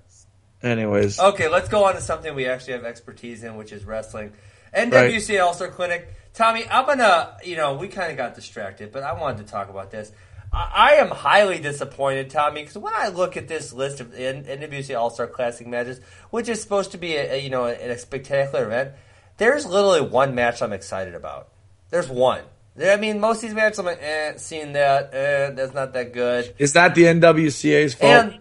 anyways, 0.62 1.18
Okay, 1.20 1.49
let's 1.49 1.68
go 1.70 1.85
on 1.85 1.95
to 1.95 2.01
something 2.03 2.35
we 2.35 2.47
actually 2.47 2.74
have 2.74 2.85
expertise 2.85 3.43
in, 3.45 3.57
which 3.57 3.72
is 3.72 3.85
wrestling. 3.87 4.33
NWC 4.74 5.42
All 5.42 5.54
Star 5.54 5.68
Clinic. 5.68 6.08
Tommy, 6.34 6.68
I'm 6.68 6.84
gonna, 6.84 7.38
you 7.44 7.56
know, 7.56 7.74
we 7.76 7.88
kind 7.88 8.10
of 8.10 8.16
got 8.18 8.34
distracted, 8.34 8.92
but 8.92 9.02
I 9.02 9.18
wanted 9.18 9.46
to 9.46 9.50
talk 9.50 9.70
about 9.70 9.90
this. 9.90 10.12
I, 10.52 10.70
I 10.74 10.90
am 10.96 11.08
highly 11.08 11.58
disappointed, 11.58 12.30
Tommy, 12.30 12.62
because 12.62 12.76
when 12.76 12.92
I 12.94 13.08
look 13.08 13.36
at 13.36 13.48
this 13.48 13.72
list 13.72 14.00
of 14.00 14.14
N- 14.14 14.44
NWC 14.44 14.98
All 14.98 15.10
Star 15.10 15.26
Classic 15.26 15.66
matches, 15.66 16.00
which 16.30 16.48
is 16.48 16.60
supposed 16.60 16.92
to 16.92 16.98
be 16.98 17.16
a, 17.16 17.34
a 17.34 17.42
you 17.42 17.50
know 17.50 17.64
a, 17.64 17.96
spectacular 17.98 18.66
event, 18.66 18.92
there's 19.38 19.66
literally 19.66 20.02
one 20.02 20.34
match 20.34 20.62
I'm 20.62 20.72
excited 20.72 21.14
about. 21.14 21.48
There's 21.90 22.08
one. 22.08 22.42
I 22.78 22.96
mean, 22.96 23.20
most 23.20 23.36
of 23.36 23.42
these 23.42 23.54
matches 23.54 23.78
I'm 23.78 23.86
like, 23.86 24.02
eh, 24.02 24.34
seeing 24.36 24.72
that, 24.74 25.14
eh, 25.14 25.50
that's 25.50 25.72
not 25.72 25.94
that 25.94 26.12
good. 26.12 26.54
is 26.58 26.74
that 26.74 26.94
the 26.94 27.04
NWCA's 27.04 27.94
fault? 27.94 28.12
And 28.12 28.40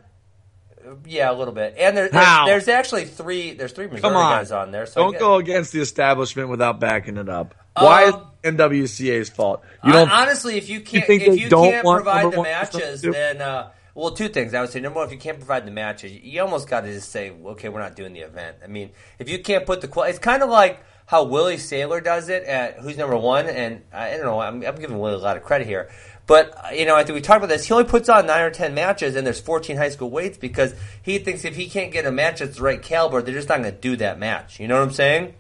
yeah, 1.06 1.32
a 1.32 1.34
little 1.34 1.54
bit. 1.54 1.76
And 1.78 1.96
there, 1.96 2.10
there's, 2.10 2.46
there's 2.46 2.68
actually 2.68 3.06
three. 3.06 3.54
There's 3.54 3.72
three 3.72 3.86
Missouri 3.88 4.02
Come 4.02 4.16
on, 4.16 4.40
guys 4.40 4.52
on 4.52 4.72
there. 4.72 4.86
So 4.86 5.02
don't 5.02 5.12
get- 5.14 5.20
go 5.22 5.36
against 5.36 5.72
the 5.74 5.82
establishment 5.82 6.50
without 6.50 6.80
backing 6.80 7.18
it 7.18 7.30
up. 7.30 7.56
Why 7.78 8.06
Um, 8.06 8.28
is 8.44 8.54
NWCA's 8.54 9.30
fault? 9.30 9.64
You 9.84 9.92
don't. 9.92 10.10
honestly, 10.10 10.58
if 10.58 10.70
you 10.70 10.80
can't, 10.82 11.06
think 11.06 11.24
if 11.24 11.40
you 11.40 11.50
don't 11.50 11.72
can't 11.72 11.86
provide 11.86 12.32
the 12.32 12.42
matches, 12.42 13.02
then 13.02 13.42
uh, 13.42 13.72
well, 13.94 14.12
two 14.12 14.30
things. 14.30 14.54
I 14.54 14.62
would 14.62 14.70
say 14.70 14.80
number 14.80 15.00
one, 15.00 15.08
if 15.08 15.12
you 15.14 15.20
can't 15.20 15.38
provide 15.38 15.66
the 15.66 15.72
matches, 15.72 16.12
you 16.12 16.42
almost 16.42 16.70
got 16.70 16.82
to 16.82 16.92
just 16.94 17.12
say, 17.12 17.32
okay, 17.32 17.70
we're 17.70 17.82
not 17.82 17.96
doing 17.96 18.14
the 18.14 18.22
event. 18.22 18.58
I 18.64 18.68
mean, 18.68 18.92
if 19.20 19.30
you 19.30 19.40
can't 19.40 19.66
put 19.66 19.82
the 19.82 20.02
it's 20.04 20.20
kind 20.20 20.42
of 20.44 20.50
like 20.50 20.80
how 21.06 21.24
Willie 21.26 21.58
Saylor 21.58 22.04
does 22.04 22.30
it 22.30 22.44
at 22.44 22.80
who's 22.80 22.98
number 22.98 23.18
one, 23.18 23.48
and 23.48 23.84
I 23.94 24.12
don't 24.12 24.26
know. 24.26 24.40
I'm, 24.40 24.66
I'm 24.66 24.76
giving 24.76 24.98
Willie 24.98 25.16
a 25.16 25.18
lot 25.18 25.38
of 25.38 25.44
credit 25.44 25.68
here, 25.68 25.90
but 26.28 26.76
you 26.76 26.86
know, 26.86 26.96
I 26.96 27.04
think 27.04 27.16
we 27.16 27.22
talked 27.22 27.38
about 27.38 27.50
this. 27.50 27.66
He 27.66 27.74
only 27.74 27.86
puts 27.86 28.10
on 28.10 28.26
nine 28.26 28.42
or 28.42 28.50
ten 28.50 28.74
matches, 28.74 29.16
and 29.16 29.26
there's 29.26 29.40
14 29.40 29.78
high 29.78 29.90
school 29.90 30.10
weights 30.10 30.38
because 30.38 30.74
he 31.02 31.20
thinks 31.20 31.46
if 31.46 31.56
he 31.56 31.70
can't 31.70 31.92
get 31.92 32.06
a 32.06 32.12
match 32.12 32.40
that's 32.40 32.58
the 32.58 32.64
right 32.64 32.82
caliber, 32.82 33.22
they're 33.22 33.34
just 33.34 33.50
not 33.50 33.60
going 33.60 33.72
to 33.72 33.80
do 33.80 33.96
that 33.98 34.18
match. 34.18 34.60
You 34.60 34.68
know 34.68 34.76
what 34.76 34.84
I'm 34.84 34.94
saying? 34.94 35.34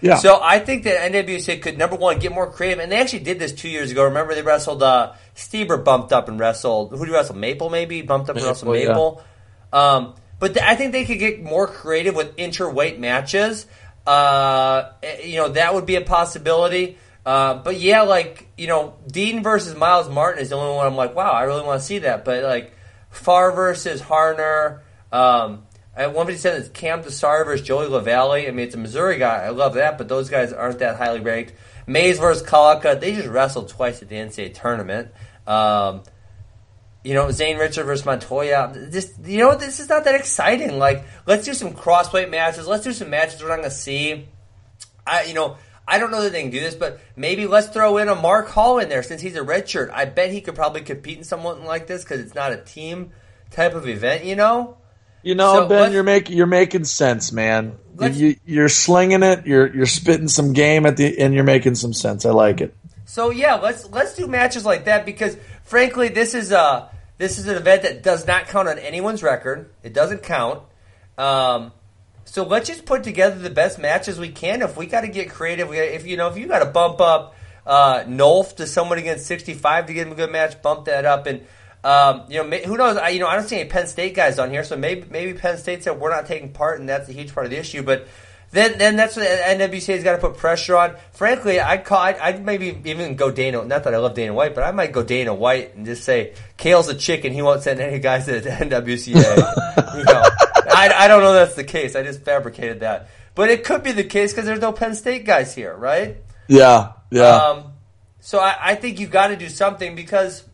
Yeah. 0.00 0.16
So 0.16 0.40
I 0.42 0.58
think 0.58 0.84
that 0.84 1.12
NWCA 1.12 1.60
could 1.60 1.76
number 1.76 1.96
one 1.96 2.18
get 2.18 2.32
more 2.32 2.50
creative, 2.50 2.78
and 2.78 2.90
they 2.90 3.00
actually 3.00 3.20
did 3.20 3.38
this 3.38 3.52
two 3.52 3.68
years 3.68 3.90
ago. 3.90 4.04
Remember 4.04 4.34
they 4.34 4.42
wrestled 4.42 4.82
uh, 4.82 5.12
Stieber 5.36 5.82
bumped 5.82 6.12
up 6.12 6.28
and 6.28 6.40
wrestled. 6.40 6.90
Who 6.90 7.04
do 7.04 7.10
you 7.10 7.16
wrestle? 7.16 7.36
Maple 7.36 7.68
maybe 7.68 8.00
bumped 8.02 8.30
up 8.30 8.36
and 8.36 8.44
wrestled 8.44 8.72
Maple, 8.72 9.22
yeah. 9.72 9.96
Um, 9.96 10.14
but 10.38 10.54
th- 10.54 10.64
I 10.64 10.74
think 10.74 10.92
they 10.92 11.04
could 11.04 11.18
get 11.18 11.42
more 11.42 11.66
creative 11.66 12.16
with 12.16 12.34
interweight 12.36 12.98
matches. 12.98 13.66
Uh, 14.06 14.90
eh, 15.02 15.26
you 15.26 15.36
know 15.36 15.50
that 15.50 15.74
would 15.74 15.84
be 15.84 15.96
a 15.96 16.00
possibility. 16.00 16.96
Uh, 17.30 17.62
but 17.62 17.78
yeah, 17.78 18.02
like 18.02 18.48
you 18.58 18.66
know, 18.66 18.96
Dean 19.06 19.44
versus 19.44 19.76
Myles 19.76 20.08
Martin 20.08 20.42
is 20.42 20.48
the 20.48 20.56
only 20.56 20.74
one 20.74 20.84
I'm 20.88 20.96
like, 20.96 21.14
wow, 21.14 21.30
I 21.30 21.44
really 21.44 21.62
want 21.62 21.80
to 21.80 21.86
see 21.86 22.00
that. 22.00 22.24
But 22.24 22.42
like 22.42 22.72
Far 23.10 23.52
versus 23.52 24.02
Harner. 24.02 24.80
Um, 25.12 25.62
at 25.94 26.08
157, 26.08 26.60
it's 26.60 26.68
Cam 26.70 27.02
Desar 27.02 27.44
versus 27.44 27.64
Joey 27.64 27.86
Lavallee. 27.86 28.48
I 28.48 28.50
mean, 28.50 28.66
it's 28.66 28.74
a 28.74 28.78
Missouri 28.78 29.18
guy. 29.18 29.44
I 29.44 29.50
love 29.50 29.74
that, 29.74 29.96
but 29.96 30.08
those 30.08 30.28
guys 30.28 30.52
aren't 30.52 30.80
that 30.80 30.96
highly 30.96 31.20
ranked. 31.20 31.52
Mayes 31.86 32.18
versus 32.18 32.44
Collica. 32.44 32.98
They 32.98 33.14
just 33.14 33.28
wrestled 33.28 33.68
twice 33.68 34.02
at 34.02 34.08
the 34.08 34.16
NCAA 34.16 34.52
tournament. 34.54 35.12
Um, 35.46 36.02
you 37.04 37.14
know, 37.14 37.30
Zane 37.30 37.58
Richard 37.58 37.84
versus 37.84 38.04
Montoya. 38.04 38.72
This, 38.74 39.14
you 39.24 39.38
know, 39.38 39.54
this 39.54 39.78
is 39.78 39.88
not 39.88 40.02
that 40.02 40.16
exciting. 40.16 40.80
Like, 40.80 41.04
let's 41.26 41.44
do 41.44 41.54
some 41.54 41.74
crossweight 41.74 42.28
matches. 42.28 42.66
Let's 42.66 42.82
do 42.82 42.92
some 42.92 43.08
matches 43.08 43.40
we're 43.40 43.50
not 43.50 43.58
going 43.58 43.70
to 43.70 43.74
see. 43.76 44.26
I, 45.06 45.26
you 45.26 45.34
know, 45.34 45.56
I 45.90 45.98
don't 45.98 46.12
know 46.12 46.22
that 46.22 46.30
they 46.30 46.42
can 46.42 46.52
do 46.52 46.60
this, 46.60 46.76
but 46.76 47.00
maybe 47.16 47.48
let's 47.48 47.66
throw 47.66 47.98
in 47.98 48.08
a 48.08 48.14
Mark 48.14 48.48
Hall 48.48 48.78
in 48.78 48.88
there 48.88 49.02
since 49.02 49.20
he's 49.20 49.34
a 49.34 49.42
red 49.42 49.68
shirt. 49.68 49.90
I 49.92 50.04
bet 50.04 50.30
he 50.30 50.40
could 50.40 50.54
probably 50.54 50.82
compete 50.82 51.18
in 51.18 51.24
something 51.24 51.64
like 51.64 51.88
this 51.88 52.04
because 52.04 52.20
it's 52.20 52.34
not 52.34 52.52
a 52.52 52.58
team 52.58 53.10
type 53.50 53.74
of 53.74 53.88
event, 53.88 54.24
you 54.24 54.36
know? 54.36 54.78
You 55.24 55.34
know, 55.34 55.54
So 55.54 55.68
Ben, 55.68 55.92
you're 55.92 56.04
making 56.04 56.36
you're 56.36 56.46
making 56.46 56.84
sense, 56.84 57.32
man. 57.32 57.76
You, 58.00 58.36
you're 58.46 58.70
slinging 58.70 59.22
it. 59.22 59.46
You're 59.46 59.74
you're 59.74 59.84
spitting 59.84 60.28
some 60.28 60.54
game 60.54 60.86
at 60.86 60.96
the, 60.96 61.18
and 61.18 61.34
you're 61.34 61.44
making 61.44 61.74
some 61.74 61.92
sense. 61.92 62.24
I 62.24 62.30
like 62.30 62.62
it. 62.62 62.74
So 63.04 63.30
yeah, 63.30 63.56
let's 63.56 63.90
let's 63.90 64.14
do 64.14 64.28
matches 64.28 64.64
like 64.64 64.84
that 64.84 65.04
because 65.04 65.36
frankly, 65.64 66.08
this 66.08 66.34
is 66.34 66.52
a 66.52 66.88
this 67.18 67.38
is 67.38 67.48
an 67.48 67.56
event 67.56 67.82
that 67.82 68.02
does 68.02 68.26
not 68.26 68.46
count 68.46 68.68
on 68.68 68.78
anyone's 68.78 69.22
record. 69.22 69.70
It 69.82 69.92
doesn't 69.92 70.22
count. 70.22 70.62
Um, 71.18 71.72
so 72.30 72.44
let's 72.44 72.68
just 72.68 72.84
put 72.84 73.02
together 73.02 73.40
the 73.40 73.50
best 73.50 73.80
matches 73.80 74.16
we 74.16 74.28
can. 74.28 74.62
If 74.62 74.76
we 74.76 74.86
got 74.86 75.00
to 75.00 75.08
get 75.08 75.30
creative, 75.30 75.72
if 75.72 76.06
you 76.06 76.16
know 76.16 76.28
if 76.28 76.38
you 76.38 76.46
got 76.46 76.60
to 76.60 76.66
bump 76.66 77.00
up 77.00 77.34
uh, 77.66 78.04
Nolf 78.04 78.54
to 78.56 78.68
someone 78.68 78.98
against 78.98 79.26
sixty 79.26 79.52
five 79.52 79.86
to 79.86 79.92
get 79.92 80.06
him 80.06 80.12
a 80.12 80.16
good 80.16 80.30
match, 80.30 80.62
bump 80.62 80.86
that 80.86 81.04
up 81.04 81.26
and. 81.26 81.44
Um, 81.82 82.24
you 82.28 82.44
know, 82.44 82.58
who 82.58 82.76
knows? 82.76 82.98
I, 82.98 83.08
you 83.08 83.20
know, 83.20 83.26
I 83.26 83.36
don't 83.36 83.48
see 83.48 83.58
any 83.58 83.66
Penn 83.66 83.86
State 83.86 84.14
guys 84.14 84.38
on 84.38 84.50
here, 84.50 84.64
so 84.64 84.76
maybe 84.76 85.06
maybe 85.08 85.32
Penn 85.32 85.56
State 85.56 85.82
said 85.82 85.98
we're 85.98 86.10
not 86.10 86.26
taking 86.26 86.52
part, 86.52 86.78
and 86.78 86.86
that's 86.86 87.08
a 87.08 87.12
huge 87.14 87.32
part 87.32 87.46
of 87.46 87.50
the 87.50 87.56
issue. 87.56 87.82
But 87.82 88.06
then 88.52 88.76
then 88.76 88.96
that's 88.96 89.16
what 89.16 89.26
NWCA's 89.26 90.04
got 90.04 90.12
to 90.12 90.18
put 90.18 90.36
pressure 90.36 90.76
on. 90.76 90.96
Frankly, 91.12 91.58
I'd 91.58 91.84
call 91.86 91.98
I'd, 91.98 92.18
I'd 92.18 92.44
maybe 92.44 92.78
even 92.84 93.14
go 93.14 93.30
Dana. 93.30 93.64
Not 93.64 93.84
that 93.84 93.94
I 93.94 93.96
love 93.96 94.12
Dana 94.12 94.34
White, 94.34 94.54
but 94.54 94.62
I 94.62 94.72
might 94.72 94.92
go 94.92 95.02
Dana 95.02 95.32
White 95.32 95.74
and 95.74 95.86
just 95.86 96.04
say 96.04 96.34
Cael's 96.58 96.88
a 96.88 96.94
chicken. 96.94 97.32
He 97.32 97.40
won't 97.40 97.62
send 97.62 97.80
any 97.80 97.98
guys 97.98 98.26
to 98.26 98.40
the 98.40 98.50
NWCA. 98.50 99.96
you 99.96 100.04
know, 100.04 100.22
I, 100.68 100.92
I 100.96 101.08
don't 101.08 101.22
know 101.22 101.32
that's 101.32 101.54
the 101.54 101.64
case. 101.64 101.96
I 101.96 102.02
just 102.02 102.22
fabricated 102.22 102.80
that, 102.80 103.08
but 103.34 103.50
it 103.50 103.64
could 103.64 103.82
be 103.82 103.92
the 103.92 104.04
case 104.04 104.32
because 104.32 104.46
there's 104.46 104.60
no 104.60 104.72
Penn 104.72 104.94
State 104.94 105.24
guys 105.24 105.54
here, 105.54 105.74
right? 105.74 106.16
Yeah, 106.48 106.92
yeah. 107.10 107.36
Um, 107.36 107.72
so 108.20 108.38
I, 108.38 108.56
I 108.60 108.74
think 108.74 109.00
you've 109.00 109.10
got 109.10 109.28
to 109.28 109.36
do 109.36 109.48
something 109.48 109.94
because 109.94 110.44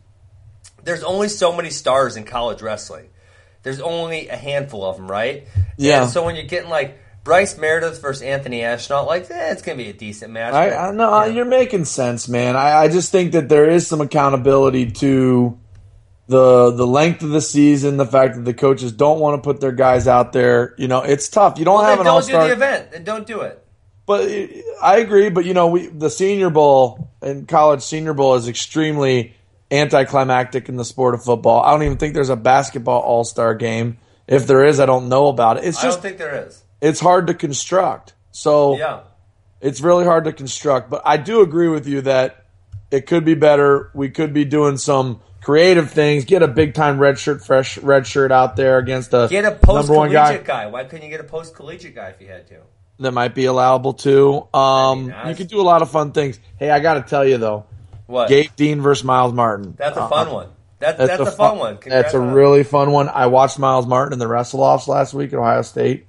there's 0.83 1.03
only 1.03 1.27
so 1.27 1.55
many 1.55 1.69
stars 1.69 2.15
in 2.15 2.23
college 2.23 2.61
wrestling. 2.61 3.09
There's 3.63 3.81
only 3.81 4.29
a 4.29 4.35
handful 4.35 4.85
of 4.85 4.95
them, 4.95 5.11
right? 5.11 5.47
Yeah. 5.77 6.03
And 6.03 6.11
so 6.11 6.25
when 6.25 6.35
you're 6.35 6.45
getting 6.45 6.69
like 6.69 6.97
Bryce 7.23 7.57
Meredith 7.57 8.01
versus 8.01 8.21
Anthony 8.21 8.61
Ashnault, 8.61 9.05
like 9.05 9.29
eh, 9.29 9.51
it's 9.51 9.61
gonna 9.61 9.77
be 9.77 9.89
a 9.89 9.93
decent 9.93 10.31
match. 10.31 10.53
I, 10.53 10.69
but, 10.69 10.77
I 10.77 10.91
know 10.91 11.25
yeah. 11.25 11.33
you're 11.33 11.45
making 11.45 11.83
sense, 11.85 12.29
man. 12.29 12.55
I, 12.55 12.83
I 12.83 12.87
just 12.87 13.11
think 13.11 13.33
that 13.33 13.49
there 13.49 13.69
is 13.69 13.85
some 13.85 13.99
accountability 13.99 14.91
to 14.91 15.59
the 16.27 16.71
the 16.71 16.85
length 16.87 17.23
of 17.23 17.29
the 17.29 17.41
season, 17.41 17.97
the 17.97 18.05
fact 18.05 18.35
that 18.35 18.45
the 18.45 18.53
coaches 18.53 18.91
don't 18.91 19.19
want 19.19 19.41
to 19.41 19.47
put 19.47 19.59
their 19.61 19.71
guys 19.71 20.07
out 20.07 20.33
there. 20.33 20.73
You 20.77 20.87
know, 20.87 21.01
it's 21.01 21.29
tough. 21.29 21.57
You 21.59 21.65
don't 21.65 21.75
Well, 21.79 21.85
have 21.85 21.99
an 21.99 22.07
all 22.07 22.19
don't 22.21 22.27
do 22.29 22.47
the 22.47 22.53
event. 22.53 22.91
Then 22.91 23.03
don't 23.03 23.25
do 23.27 23.41
it. 23.41 23.63
But 24.05 24.29
I 24.81 24.97
agree. 24.97 25.29
But 25.29 25.45
you 25.45 25.53
know, 25.53 25.67
we 25.67 25.87
the 25.87 26.09
Senior 26.09 26.49
Bowl 26.49 27.11
and 27.21 27.47
college 27.47 27.81
Senior 27.81 28.13
Bowl 28.13 28.35
is 28.35 28.47
extremely 28.47 29.35
anticlimactic 29.71 30.69
in 30.69 30.75
the 30.77 30.85
sport 30.85 31.13
of 31.13 31.23
football. 31.23 31.61
I 31.61 31.71
don't 31.71 31.83
even 31.83 31.97
think 31.97 32.13
there's 32.13 32.29
a 32.29 32.35
basketball 32.35 33.01
All 33.01 33.23
Star 33.23 33.55
game. 33.55 33.97
If 34.27 34.47
there 34.47 34.65
is, 34.65 34.79
I 34.79 34.85
don't 34.85 35.07
know 35.09 35.27
about 35.27 35.57
it. 35.57 35.63
It's 35.65 35.83
I 35.83 35.89
don't 35.89 36.01
think 36.01 36.17
there 36.17 36.45
is. 36.47 36.61
it's 36.81 36.99
hard 36.99 37.27
to 37.27 37.33
construct. 37.33 38.13
So 38.31 38.77
Yeah. 38.77 38.99
it's 39.61 39.79
really 39.81 40.03
hard 40.05 40.25
to 40.25 40.33
construct. 40.33 40.89
But 40.89 41.01
I 41.05 41.17
do 41.17 41.41
agree 41.41 41.69
with 41.69 41.87
you 41.87 42.01
that 42.01 42.43
it 42.91 43.07
could 43.07 43.23
be 43.25 43.35
better. 43.35 43.89
We 43.93 44.09
could 44.09 44.33
be 44.33 44.43
doing 44.45 44.77
some 44.77 45.21
creative 45.47 45.89
things. 45.91 46.25
Get 46.25 46.43
a 46.43 46.47
big 46.49 46.73
time 46.73 46.99
red 46.99 47.17
shirt, 47.17 47.41
fresh 47.41 47.77
red 47.77 48.05
shirt 48.05 48.33
out 48.33 48.57
there 48.57 48.79
against 48.79 49.13
a 49.13 49.27
Get 49.29 49.45
a 49.45 49.51
post 49.51 49.87
number 49.87 49.93
one 49.93 50.09
collegiate 50.11 50.43
guy. 50.43 50.65
guy. 50.65 50.69
Why 50.69 50.83
couldn't 50.83 51.05
you 51.05 51.09
get 51.09 51.21
a 51.21 51.23
post 51.23 51.55
collegiate 51.55 51.95
guy 51.95 52.09
if 52.09 52.19
you 52.21 52.27
had 52.27 52.47
to? 52.47 52.55
That 52.99 53.13
might 53.13 53.33
be 53.33 53.45
allowable 53.45 53.93
too. 53.93 54.45
Um, 54.53 55.13
I- 55.15 55.29
you 55.29 55.35
could 55.35 55.47
do 55.47 55.61
a 55.61 55.63
lot 55.63 55.81
of 55.81 55.89
fun 55.89 56.11
things. 56.11 56.37
Hey, 56.57 56.69
I 56.69 56.81
got 56.81 56.95
to 56.95 57.01
tell 57.01 57.25
you 57.25 57.37
though, 57.37 57.65
What? 58.07 58.27
Gabe 58.27 58.49
Dean 58.57 58.81
versus 58.81 59.05
Myles 59.05 59.31
Martin. 59.31 59.73
That's 59.77 59.95
a 59.95 60.01
Uh, 60.01 60.07
fun 60.09 60.31
one. 60.33 60.47
That, 60.79 60.97
that's, 60.97 61.19
a 61.19 61.31
fun, 61.31 61.57
one. 61.57 61.77
Congrats 61.77 62.03
That's 62.11 62.13
a 62.13 62.19
on 62.19 62.27
that. 62.27 62.33
really 62.33 62.63
fun 62.63 62.91
one. 62.91 63.07
I 63.07 63.27
watched 63.27 63.57
Myles 63.57 63.87
Martin 63.87 64.11
in 64.13 64.19
the 64.19 64.27
wrestle 64.27 64.61
offs 64.61 64.87
last 64.89 65.13
week 65.13 65.31
at 65.31 65.39
Ohio 65.39 65.61
State. 65.63 66.05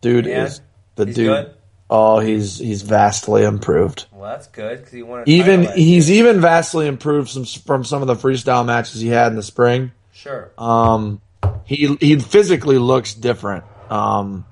Dude 0.00 0.26
is 0.26 0.60
the 0.96 1.04
dude. 1.06 1.16
good? 1.16 1.54
Oh, 1.90 2.18
he's 2.18 2.58
he's 2.58 2.82
vastly 2.82 3.44
improved. 3.44 4.06
Well, 4.10 4.30
that's 4.30 4.46
good 4.48 4.78
because 4.78 4.92
he 4.92 5.02
won. 5.02 5.24
Even 5.26 5.64
he's 5.76 6.08
year. 6.10 6.26
even 6.26 6.40
vastly 6.40 6.86
improved 6.86 7.28
some, 7.28 7.44
from 7.44 7.84
some 7.84 8.00
of 8.02 8.08
the 8.08 8.14
freestyle 8.16 8.64
matches 8.64 9.00
he 9.00 9.08
had 9.08 9.28
in 9.28 9.36
the 9.36 9.42
spring. 9.42 9.92
sure. 10.12 10.50
Um, 10.56 11.20
he 11.64 11.94
he 12.00 12.18
physically 12.18 12.78
looks 12.78 13.12
different. 13.14 13.64
Um, 13.90 14.46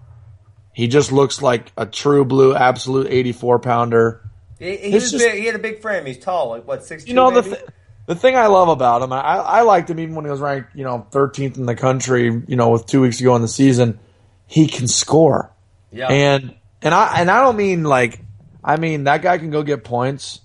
he 0.75 0.89
just 0.89 1.11
looks 1.11 1.41
like 1.41 1.73
a 1.77 1.87
true 1.87 2.25
blue, 2.25 2.55
absolute 2.55 3.07
eighty 3.09 3.33
four 3.33 3.59
pounder. 3.59 4.21
he, 4.59 4.77
he, 4.77 4.91
just- 4.93 5.17
big, 5.17 5.39
he 5.41 5.47
had 5.47 5.55
a 5.55 5.59
big 5.59 5.81
frame. 5.81 6.05
He's 6.05 6.19
tall, 6.19 6.51
like 6.51 6.67
what 6.67 6.85
six. 6.85 7.07
You 7.07 7.15
know 7.15 7.31
the 7.31 7.43
th- 7.43 7.65
the 8.07 8.15
thing 8.15 8.37
I 8.37 8.47
love 8.49 8.69
about 8.69 9.01
him, 9.03 9.13
I, 9.13 9.21
I 9.21 9.63
liked 9.63 9.89
him 9.89 9.99
even 10.01 10.15
when 10.17 10.25
he 10.27 10.31
was 10.31 10.41
ranked, 10.41 10.75
you 10.77 10.85
know, 10.85 11.07
thirteenth 11.11 11.57
in 11.57 11.65
the 11.67 11.77
country. 11.77 12.25
You 12.47 12.57
know, 12.57 12.71
with 12.71 12.85
two 12.87 13.01
weeks 13.01 13.19
to 13.19 13.25
go 13.25 13.35
in 13.37 13.43
the 13.43 13.49
season, 13.49 13.99
he 14.47 14.67
can 14.67 14.87
score. 14.87 15.51
yeah. 15.91 16.09
And 16.09 16.55
and 16.83 16.93
I 16.95 17.21
and 17.21 17.31
I 17.31 17.41
don't 17.41 17.57
mean 17.57 17.85
like 17.85 18.21
I 18.63 18.77
mean 18.77 19.05
that 19.05 19.23
guy 19.23 19.39
can 19.39 19.51
go 19.51 19.63
get 19.63 19.85
points 19.85 20.41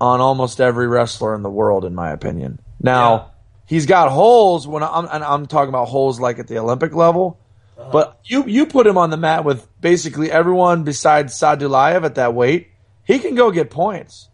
on 0.00 0.20
almost 0.20 0.60
every 0.60 0.88
wrestler 0.88 1.34
in 1.34 1.42
the 1.42 1.50
world, 1.50 1.84
in 1.84 1.94
my 1.94 2.10
opinion. 2.10 2.60
Now 2.80 3.14
Yeah. 3.14 3.24
he's 3.66 3.86
got 3.86 4.10
holes 4.10 4.66
when 4.66 4.82
I'm 4.82 5.06
and 5.10 5.22
I'm 5.24 5.46
talking 5.46 5.68
about 5.68 5.86
holes 5.88 6.18
like 6.20 6.38
at 6.38 6.48
the 6.48 6.58
Olympic 6.58 6.94
level. 6.94 7.38
Uh-huh. 7.78 7.90
But 7.92 8.20
you 8.24 8.44
you 8.46 8.66
put 8.66 8.86
him 8.86 8.98
on 8.98 9.10
the 9.10 9.16
mat 9.16 9.44
with 9.44 9.66
basically 9.80 10.30
everyone 10.30 10.84
besides 10.84 11.34
Sadulaev 11.38 12.04
at 12.04 12.16
that 12.16 12.34
weight, 12.34 12.68
he 13.04 13.18
can 13.18 13.34
go 13.34 13.50
get 13.50 13.70
points. 13.70 14.28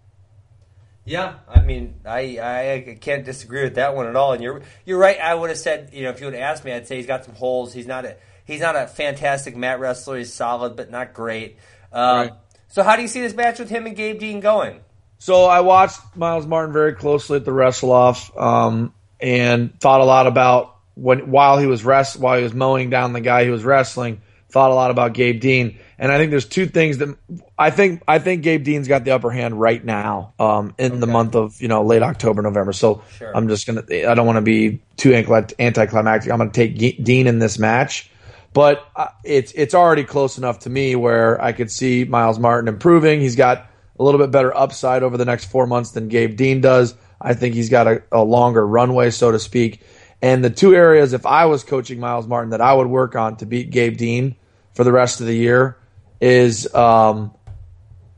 Yeah, 1.05 1.36
I 1.49 1.62
mean, 1.62 2.01
I, 2.05 2.18
I 2.38 2.99
can't 3.01 3.24
disagree 3.24 3.62
with 3.62 3.76
that 3.76 3.96
one 3.96 4.07
at 4.07 4.14
all. 4.16 4.34
And 4.34 4.42
you're 4.42 4.61
you're 4.84 4.99
right. 4.99 5.18
I 5.18 5.34
would 5.34 5.49
have 5.49 5.59
said, 5.59 5.88
you 5.94 6.03
know, 6.03 6.11
if 6.11 6.20
you 6.20 6.26
would 6.26 6.34
have 6.34 6.42
asked 6.42 6.66
me, 6.66 6.72
I'd 6.72 6.86
say 6.86 6.96
he's 6.96 7.07
got 7.07 7.24
some 7.24 7.34
holes. 7.34 7.72
He's 7.72 7.86
not 7.86 8.05
a 8.05 8.16
he's 8.49 8.61
not 8.61 8.74
a 8.74 8.88
fantastic 8.88 9.57
mat 9.57 9.78
wrestler. 9.78 10.18
He's 10.18 10.32
solid, 10.32 10.74
but 10.74 10.90
not 10.90 11.14
great. 11.14 11.59
Um, 11.92 12.16
Right. 12.16 12.32
So, 12.70 12.82
how 12.82 12.96
do 12.96 13.03
you 13.03 13.09
see 13.09 13.22
this 13.22 13.34
match 13.34 13.59
with 13.59 13.70
him 13.70 13.86
and 13.86 13.96
Gabe 13.96 14.18
Dean 14.18 14.40
going? 14.40 14.80
So 15.18 15.46
I 15.46 15.61
watched 15.61 16.01
Myles 16.14 16.46
Martin 16.46 16.72
very 16.72 16.92
closely 16.94 17.36
at 17.36 17.44
the 17.44 17.53
wrestle 17.53 17.90
off, 17.90 18.36
um, 18.36 18.94
and 19.20 19.78
thought 19.80 20.01
a 20.01 20.05
lot 20.05 20.26
about 20.26 20.76
when 20.94 21.30
while 21.30 21.59
he 21.59 21.66
was 21.66 21.84
rest 21.84 22.18
while 22.18 22.36
he 22.36 22.44
was 22.44 22.55
mowing 22.55 22.90
down 22.90 23.12
the 23.12 23.20
guy 23.20 23.44
he 23.44 23.51
was 23.51 23.64
wrestling. 23.64 24.20
Thought 24.51 24.70
a 24.70 24.74
lot 24.74 24.90
about 24.90 25.12
Gabe 25.12 25.40
Dean, 25.40 25.78
and 25.99 26.11
I 26.11 26.16
think 26.16 26.30
there's 26.30 26.46
two 26.46 26.66
things 26.66 26.99
that 26.99 27.14
I 27.59 27.70
think 27.70 28.03
I 28.09 28.18
think 28.18 28.42
Gabe 28.42 28.64
Dean's 28.64 28.88
got 28.88 29.05
the 29.05 29.11
upper 29.11 29.30
hand 29.30 29.61
right 29.61 29.84
now 29.84 30.32
um, 30.38 30.74
in 30.78 31.01
the 31.01 31.07
month 31.07 31.34
of 31.34 31.61
you 31.61 31.68
know 31.68 31.82
late 31.82 32.03
October 32.03 32.40
November. 32.40 32.72
So 32.72 33.03
Sure. 33.18 33.36
I'm 33.36 33.49
just 33.49 33.66
gonna 33.66 33.82
I 33.90 34.14
don't 34.14 34.26
want 34.26 34.36
to 34.36 34.42
be 34.42 34.80
too 34.96 35.14
anticlimactic. 35.14 36.32
I'm 36.32 36.38
gonna 36.38 36.51
take 36.51 36.78
Dean 37.03 37.26
in 37.26 37.38
this 37.40 37.59
match. 37.59 38.11
But 38.53 38.86
uh, 38.96 39.09
it's 39.24 39.53
it's 39.53 39.74
already 39.74 40.05
close 40.05 40.38
enough 40.38 40.61
to 40.61 40.70
me 40.70 40.96
where 40.96 41.40
I 41.42 41.53
could 41.53 41.70
see 41.70 42.05
Myles 42.05 42.38
Martin 42.38 42.68
improving. 42.68 43.20
He's 43.20 43.36
got 43.36 43.66
a 43.99 44.03
little 44.03 44.18
bit 44.20 44.30
better 44.30 44.57
upside 44.57 45.03
over 45.03 45.16
the 45.16 45.24
next 45.24 45.46
four 45.46 45.66
months 45.66 45.90
than 45.92 46.09
Gabe 46.09 46.36
Dean 46.36 46.61
does. 46.61 46.94
I 47.20 47.34
think 47.34 47.55
he's 47.55 47.68
got 47.68 47.86
a, 47.86 48.03
a 48.12 48.22
longer 48.22 48.66
runway, 48.66 49.11
so 49.11 49.32
to 49.32 49.38
speak. 49.38 49.82
And 50.22 50.42
the 50.44 50.51
two 50.51 50.74
areas, 50.74 51.12
if 51.12 51.26
I 51.26 51.46
was 51.46 51.62
coaching 51.62 52.01
Myles 52.01 52.26
Martin, 52.26 52.51
that 52.51 52.61
I 52.61 52.72
would 52.72 52.86
work 52.86 53.14
on 53.16 53.36
to 53.36 53.46
beat 53.46 53.70
Gabe 53.70 53.96
Dean 53.96 54.34
for 54.74 54.82
the 54.84 54.92
rest 54.92 55.20
of 55.20 55.26
the 55.26 55.34
year 55.36 55.76
is 56.20 56.72
um, 56.74 57.32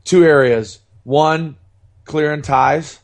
two 0.05 0.23
areas: 0.23 0.79
one, 1.03 1.57
clearing 2.05 2.41
ties, 2.41 2.99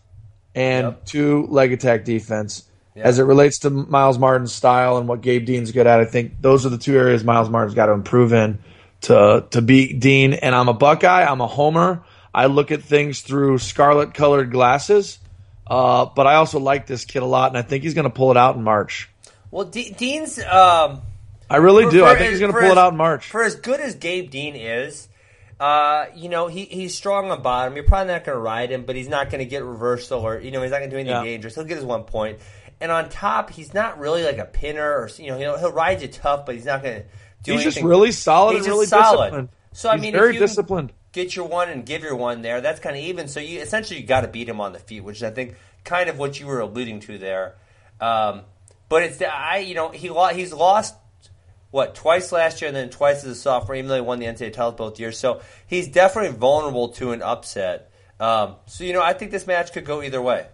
and 0.55 0.85
Yep. 0.85 1.05
two, 1.05 1.47
leg 1.47 1.73
attack 1.73 2.05
defense. 2.05 2.63
Yeah. 2.97 3.03
As 3.03 3.19
it 3.19 3.23
relates 3.23 3.59
to 3.59 3.69
Myles 3.69 4.17
Martin's 4.17 4.53
style 4.53 4.97
and 4.97 5.07
what 5.07 5.21
Gabe 5.21 5.45
Dean's 5.45 5.71
good 5.71 5.85
at, 5.87 5.99
I 5.99 6.05
think 6.05 6.41
those 6.41 6.65
are 6.65 6.69
the 6.69 6.77
two 6.77 6.97
areas 6.97 7.23
Myles 7.23 7.49
Martin's 7.49 7.75
got 7.75 7.85
to 7.87 7.91
improve 7.93 8.33
in 8.33 8.59
to 9.01 9.45
to 9.51 9.61
beat 9.61 9.99
Dean. 9.99 10.33
And 10.33 10.55
I'm 10.55 10.67
a 10.67 10.73
Buckeye. 10.73 11.23
I'm 11.23 11.41
a 11.41 11.47
homer. 11.47 12.03
I 12.33 12.47
look 12.47 12.71
at 12.71 12.81
things 12.83 13.21
through 13.21 13.59
scarlet 13.59 14.13
colored 14.13 14.51
glasses. 14.51 15.19
Uh, 15.65 16.05
but 16.05 16.25
I 16.27 16.35
also 16.35 16.59
like 16.59 16.87
this 16.87 17.03
kid 17.05 17.21
a 17.23 17.25
lot, 17.25 17.49
and 17.51 17.57
I 17.57 17.61
think 17.61 17.83
he's 17.83 17.93
going 17.93 18.05
to 18.05 18.09
pull 18.09 18.31
it 18.31 18.37
out 18.37 18.55
in 18.55 18.63
March. 18.63 19.09
Well, 19.51 19.65
De- 19.65 19.91
Dean's. 19.91 20.39
Um, 20.39 21.01
I 21.49 21.57
really 21.57 21.83
for- 21.85 21.91
do. 21.91 21.99
for 21.99 22.05
I 22.05 22.15
think 22.15 22.27
as- 22.27 22.31
he's 22.31 22.39
going 22.39 22.53
to 22.53 22.59
pull 22.59 22.71
it 22.71 22.77
out 22.77 22.93
in 22.93 22.97
March. 22.97 23.29
For 23.29 23.43
as 23.43 23.55
good 23.55 23.79
as 23.81 23.95
Gabe 23.95 24.29
Dean 24.31 24.55
is, 24.55 25.07
uh, 25.59 26.05
you 26.15 26.29
know, 26.29 26.47
he, 26.47 26.63
he's 26.65 26.95
strong 26.95 27.31
on 27.31 27.41
bottom. 27.41 27.75
You're 27.75 27.83
probably 27.83 28.13
not 28.13 28.23
going 28.23 28.35
to 28.37 28.41
ride 28.41 28.71
him, 28.71 28.83
but 28.85 28.95
he's 28.95 29.09
not 29.09 29.29
going 29.29 29.39
to 29.39 29.45
get 29.49 29.63
reversal 29.63 30.21
or, 30.21 30.39
you 30.39 30.51
know, 30.51 30.61
he's 30.61 30.71
not 30.71 30.77
going 30.79 30.89
to 30.89 30.95
do 30.95 30.99
anything 30.99 31.15
Yeah. 31.17 31.23
dangerous. 31.23 31.55
He'll 31.55 31.63
get 31.65 31.77
his 31.77 31.85
one 31.85 32.03
point. 32.03 32.39
And 32.79 32.91
on 32.91 33.09
top, 33.09 33.49
he's 33.49 33.73
not 33.73 33.99
really 33.99 34.23
like 34.23 34.37
a 34.37 34.45
pinner 34.45 34.83
or, 34.83 35.09
you 35.17 35.27
know, 35.27 35.37
he'll, 35.37 35.57
he'll 35.57 35.71
ride 35.71 36.01
you 36.01 36.07
tough, 36.07 36.45
but 36.45 36.55
he's 36.55 36.65
not 36.65 36.83
going 36.83 37.01
to 37.01 37.01
do 37.01 37.07
He's 37.07 37.47
anything. 37.47 37.65
He's 37.65 37.73
just 37.75 37.85
really 37.85 38.11
solid 38.11 38.55
He's 38.57 38.65
and 38.65 38.73
really 38.73 38.85
solid. 38.85 39.25
disciplined. 39.25 39.49
So, 39.73 39.89
I 39.89 39.93
He's 39.95 40.01
mean, 40.03 40.13
very 40.13 40.29
if 40.29 40.33
you 40.35 40.39
disciplined. 40.41 40.93
Get 41.11 41.35
your 41.35 41.47
one 41.47 41.69
and 41.69 41.85
give 41.85 42.03
your 42.03 42.15
one 42.15 42.43
there. 42.43 42.61
That's 42.61 42.79
kind 42.79 42.95
of 42.95 43.01
even. 43.01 43.27
So 43.27 43.39
you 43.39 43.59
essentially 43.61 43.99
you 44.01 44.05
got 44.05 44.21
to 44.21 44.27
beat 44.27 44.47
him 44.47 44.61
on 44.61 44.73
the 44.73 44.79
feet, 44.79 45.03
which 45.03 45.17
is 45.17 45.23
I 45.23 45.31
think 45.31 45.55
kind 45.83 46.09
of 46.09 46.19
what 46.19 46.39
you 46.39 46.45
were 46.45 46.59
alluding 46.59 46.99
to 47.01 47.17
there. 47.17 47.55
Um, 47.99 48.41
but 48.89 49.01
it's 49.03 49.17
the, 49.17 49.33
I 49.33 49.57
you 49.59 49.73
know 49.73 49.89
he 49.89 50.11
he's 50.35 50.53
lost 50.53 50.93
what 51.71 51.95
twice 51.95 52.31
last 52.31 52.61
year 52.61 52.67
and 52.67 52.75
then 52.77 52.89
twice 52.89 53.23
as 53.23 53.31
a 53.31 53.35
sophomore, 53.35 53.75
even 53.75 53.87
though 53.87 53.95
he 53.95 54.01
won 54.01 54.19
the 54.19 54.27
NCAA 54.27 54.53
title 54.53 54.73
both 54.73 54.99
years. 54.99 55.17
So 55.17 55.41
he's 55.65 55.87
definitely 55.87 56.37
vulnerable 56.37 56.89
to 56.89 57.11
an 57.13 57.23
upset. 57.23 57.91
Um, 58.19 58.55
so 58.67 58.83
you 58.83 58.93
know 58.93 59.01
I 59.01 59.13
think 59.13 59.31
this 59.31 59.47
match 59.47 59.73
could 59.73 59.85
go 59.85 60.03
either 60.03 60.21
way. 60.21 60.45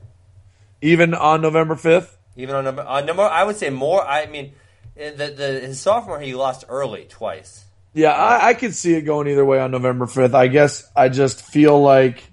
Even 0.82 1.13
on 1.13 1.41
November 1.41 1.76
5th? 1.76 2.12
Even 2.36 2.55
on 2.55 2.63
number 2.63 2.81
on 2.81 3.05
number, 3.05 3.23
I 3.23 3.43
would 3.43 3.57
say 3.57 3.69
more. 3.69 4.05
I 4.05 4.25
mean, 4.25 4.53
eh, 4.97 5.11
the 5.11 5.27
the 5.31 5.59
his 5.59 5.79
sophomore 5.79 6.19
he 6.19 6.34
lost 6.34 6.65
early 6.67 7.05
twice. 7.09 7.65
Yeah, 7.93 8.11
I, 8.11 8.49
I 8.49 8.53
could 8.55 8.73
see 8.73 8.95
it 8.95 9.01
going 9.01 9.27
either 9.27 9.45
way 9.45 9.59
on 9.59 9.69
November 9.69 10.07
5th. 10.07 10.34
I 10.34 10.47
guess 10.47 10.89
I 10.95 11.09
just 11.09 11.43
feel 11.43 11.79
like 11.79 12.23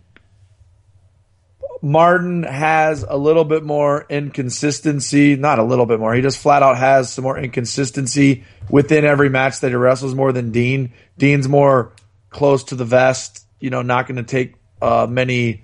Martin 1.82 2.44
has 2.44 3.04
a 3.06 3.16
little 3.16 3.44
bit 3.44 3.62
more 3.62 4.06
inconsistency. 4.08 5.36
Not 5.36 5.58
a 5.58 5.62
little 5.62 5.84
bit 5.84 6.00
more. 6.00 6.14
He 6.14 6.22
just 6.22 6.38
flat 6.38 6.62
out 6.62 6.78
has 6.78 7.12
some 7.12 7.24
more 7.24 7.38
inconsistency 7.38 8.44
within 8.70 9.04
every 9.04 9.28
match 9.28 9.60
that 9.60 9.68
he 9.68 9.74
wrestles 9.74 10.14
more 10.14 10.32
than 10.32 10.50
Dean. 10.50 10.92
Dean's 11.18 11.48
more 11.48 11.92
close 12.30 12.64
to 12.64 12.74
the 12.74 12.84
vest, 12.84 13.44
you 13.58 13.70
know, 13.70 13.82
not 13.82 14.06
going 14.06 14.16
to 14.16 14.22
take 14.22 14.54
uh, 14.80 15.06
many, 15.08 15.62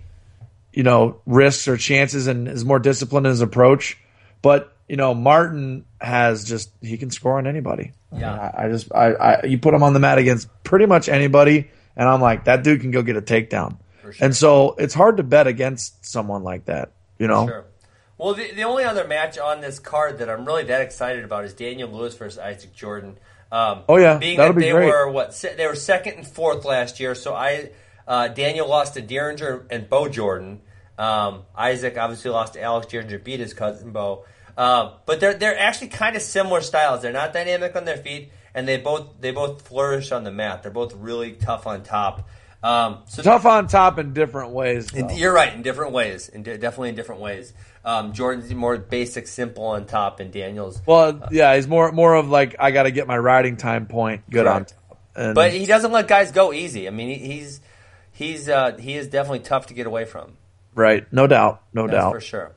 you 0.72 0.82
know, 0.82 1.20
risks 1.24 1.68
or 1.68 1.76
chances 1.76 2.26
and 2.26 2.48
is 2.48 2.64
more 2.64 2.78
disciplined 2.78 3.26
in 3.26 3.30
his 3.30 3.40
approach. 3.40 3.96
But, 4.46 4.76
you 4.88 4.96
know, 4.96 5.12
Martin 5.14 5.84
has 6.00 6.44
just, 6.44 6.70
he 6.80 6.96
can 6.98 7.10
score 7.10 7.38
on 7.38 7.46
anybody. 7.48 7.90
Yeah. 8.16 8.32
I, 8.32 8.66
I 8.66 8.68
just, 8.68 8.94
I, 8.94 9.06
I, 9.14 9.44
you 9.46 9.58
put 9.58 9.74
him 9.74 9.82
on 9.82 9.92
the 9.92 9.98
mat 9.98 10.18
against 10.18 10.48
pretty 10.62 10.86
much 10.86 11.08
anybody, 11.08 11.68
and 11.96 12.08
I'm 12.08 12.20
like, 12.20 12.44
that 12.44 12.62
dude 12.62 12.80
can 12.80 12.92
go 12.92 13.02
get 13.02 13.16
a 13.16 13.22
takedown. 13.22 13.78
sure. 14.02 14.14
And 14.20 14.36
so 14.36 14.76
it's 14.78 14.94
hard 14.94 15.16
to 15.16 15.24
bet 15.24 15.46
against 15.48 16.06
someone 16.06 16.44
like 16.44 16.66
that, 16.66 16.92
you 17.18 17.26
know? 17.26 17.46
Sure. 17.48 17.64
Well, 18.18 18.34
the, 18.34 18.52
the 18.52 18.62
only 18.62 18.84
other 18.84 19.06
match 19.06 19.36
on 19.38 19.60
this 19.60 19.78
card 19.80 20.18
that 20.18 20.30
I'm 20.30 20.44
really 20.46 20.64
that 20.64 20.80
excited 20.80 21.24
about 21.24 21.44
is 21.44 21.52
Daniel 21.52 21.90
Lewis 21.90 22.16
versus 22.16 22.38
Isaac 22.38 22.72
Jordan. 22.72 23.18
Um, 23.52 23.82
Oh, 23.88 23.96
yeah. 23.98 24.16
being 24.18 24.36
That'll 24.38 24.54
that 24.54 24.60
they 24.60 24.70
great. 24.70 24.86
were 24.86 25.10
what 25.10 25.34
se- 25.34 25.56
they 25.56 25.66
were 25.66 25.74
second 25.74 26.14
and 26.14 26.26
fourth 26.26 26.64
last 26.64 26.98
year. 27.00 27.14
So 27.14 27.34
I 27.34 27.70
uh, 28.08 28.28
Daniel 28.28 28.68
lost 28.68 28.94
to 28.94 29.02
Dieringer 29.02 29.66
and 29.70 29.88
Bo 29.90 30.08
Jordan. 30.08 30.60
Um, 30.98 31.42
Isaac 31.54 31.98
obviously 31.98 32.30
lost 32.30 32.54
to 32.54 32.62
Alex 32.62 32.86
Dieringer, 32.86 33.22
beat 33.22 33.40
his 33.40 33.52
cousin 33.52 33.90
Bo. 33.90 34.24
Uh, 34.56 34.92
but 35.04 35.20
they're 35.20 35.34
they're 35.34 35.58
actually 35.58 35.88
kind 35.88 36.16
of 36.16 36.22
similar 36.22 36.60
styles. 36.60 37.02
They're 37.02 37.12
not 37.12 37.32
dynamic 37.32 37.76
on 37.76 37.84
their 37.84 37.96
feet, 37.98 38.30
and 38.54 38.66
they 38.66 38.78
both 38.78 39.20
they 39.20 39.30
both 39.32 39.62
flourish 39.68 40.12
on 40.12 40.24
the 40.24 40.30
mat. 40.32 40.62
They're 40.62 40.72
both 40.72 40.94
really 40.94 41.32
tough 41.32 41.66
on 41.66 41.82
top. 41.82 42.28
Um, 42.62 43.02
so 43.06 43.22
Tough 43.22 43.44
on 43.46 43.68
top 43.68 43.98
in 43.98 44.12
different 44.12 44.50
ways. 44.50 44.92
in- 44.92 45.10
You're 45.10 45.32
right 45.32 45.52
in 45.54 45.62
different 45.62 45.92
ways, 45.92 46.28
in 46.28 46.42
di- 46.42 46.56
definitely 46.56 46.88
in 46.88 46.94
different 46.96 47.20
ways. 47.20 47.52
Um, 47.84 48.12
Jordan's 48.12 48.52
more 48.52 48.76
basic, 48.78 49.28
simple 49.28 49.64
on 49.66 49.84
top, 49.86 50.18
and 50.18 50.32
Daniel's. 50.32 50.80
Well, 50.84 51.28
yeah, 51.30 51.54
he's 51.54 51.68
more 51.68 51.92
more 51.92 52.14
of 52.14 52.28
like 52.28 52.56
I 52.58 52.70
got 52.72 52.84
to 52.84 52.90
get 52.90 53.06
my 53.06 53.16
riding 53.18 53.56
time 53.56 53.86
point 53.86 54.28
good 54.30 54.46
on 54.46 54.64
top. 54.64 54.98
And 55.14 55.34
But 55.34 55.52
he 55.52 55.66
doesn't 55.66 55.92
let 55.92 56.08
guys 56.08 56.32
go 56.32 56.52
easy. 56.52 56.88
I 56.88 56.90
mean, 56.90 57.08
he, 57.16 57.26
he's 57.34 57.60
he's 58.10 58.48
uh, 58.48 58.76
he 58.80 58.96
is 58.96 59.06
definitely 59.06 59.40
tough 59.40 59.66
to 59.66 59.74
get 59.74 59.86
away 59.86 60.04
from. 60.06 60.32
right, 60.74 61.06
no 61.12 61.26
doubt, 61.28 61.62
no 61.72 61.86
That's 61.86 61.92
doubt. 61.98 62.12
for 62.14 62.20
sure. 62.20 62.52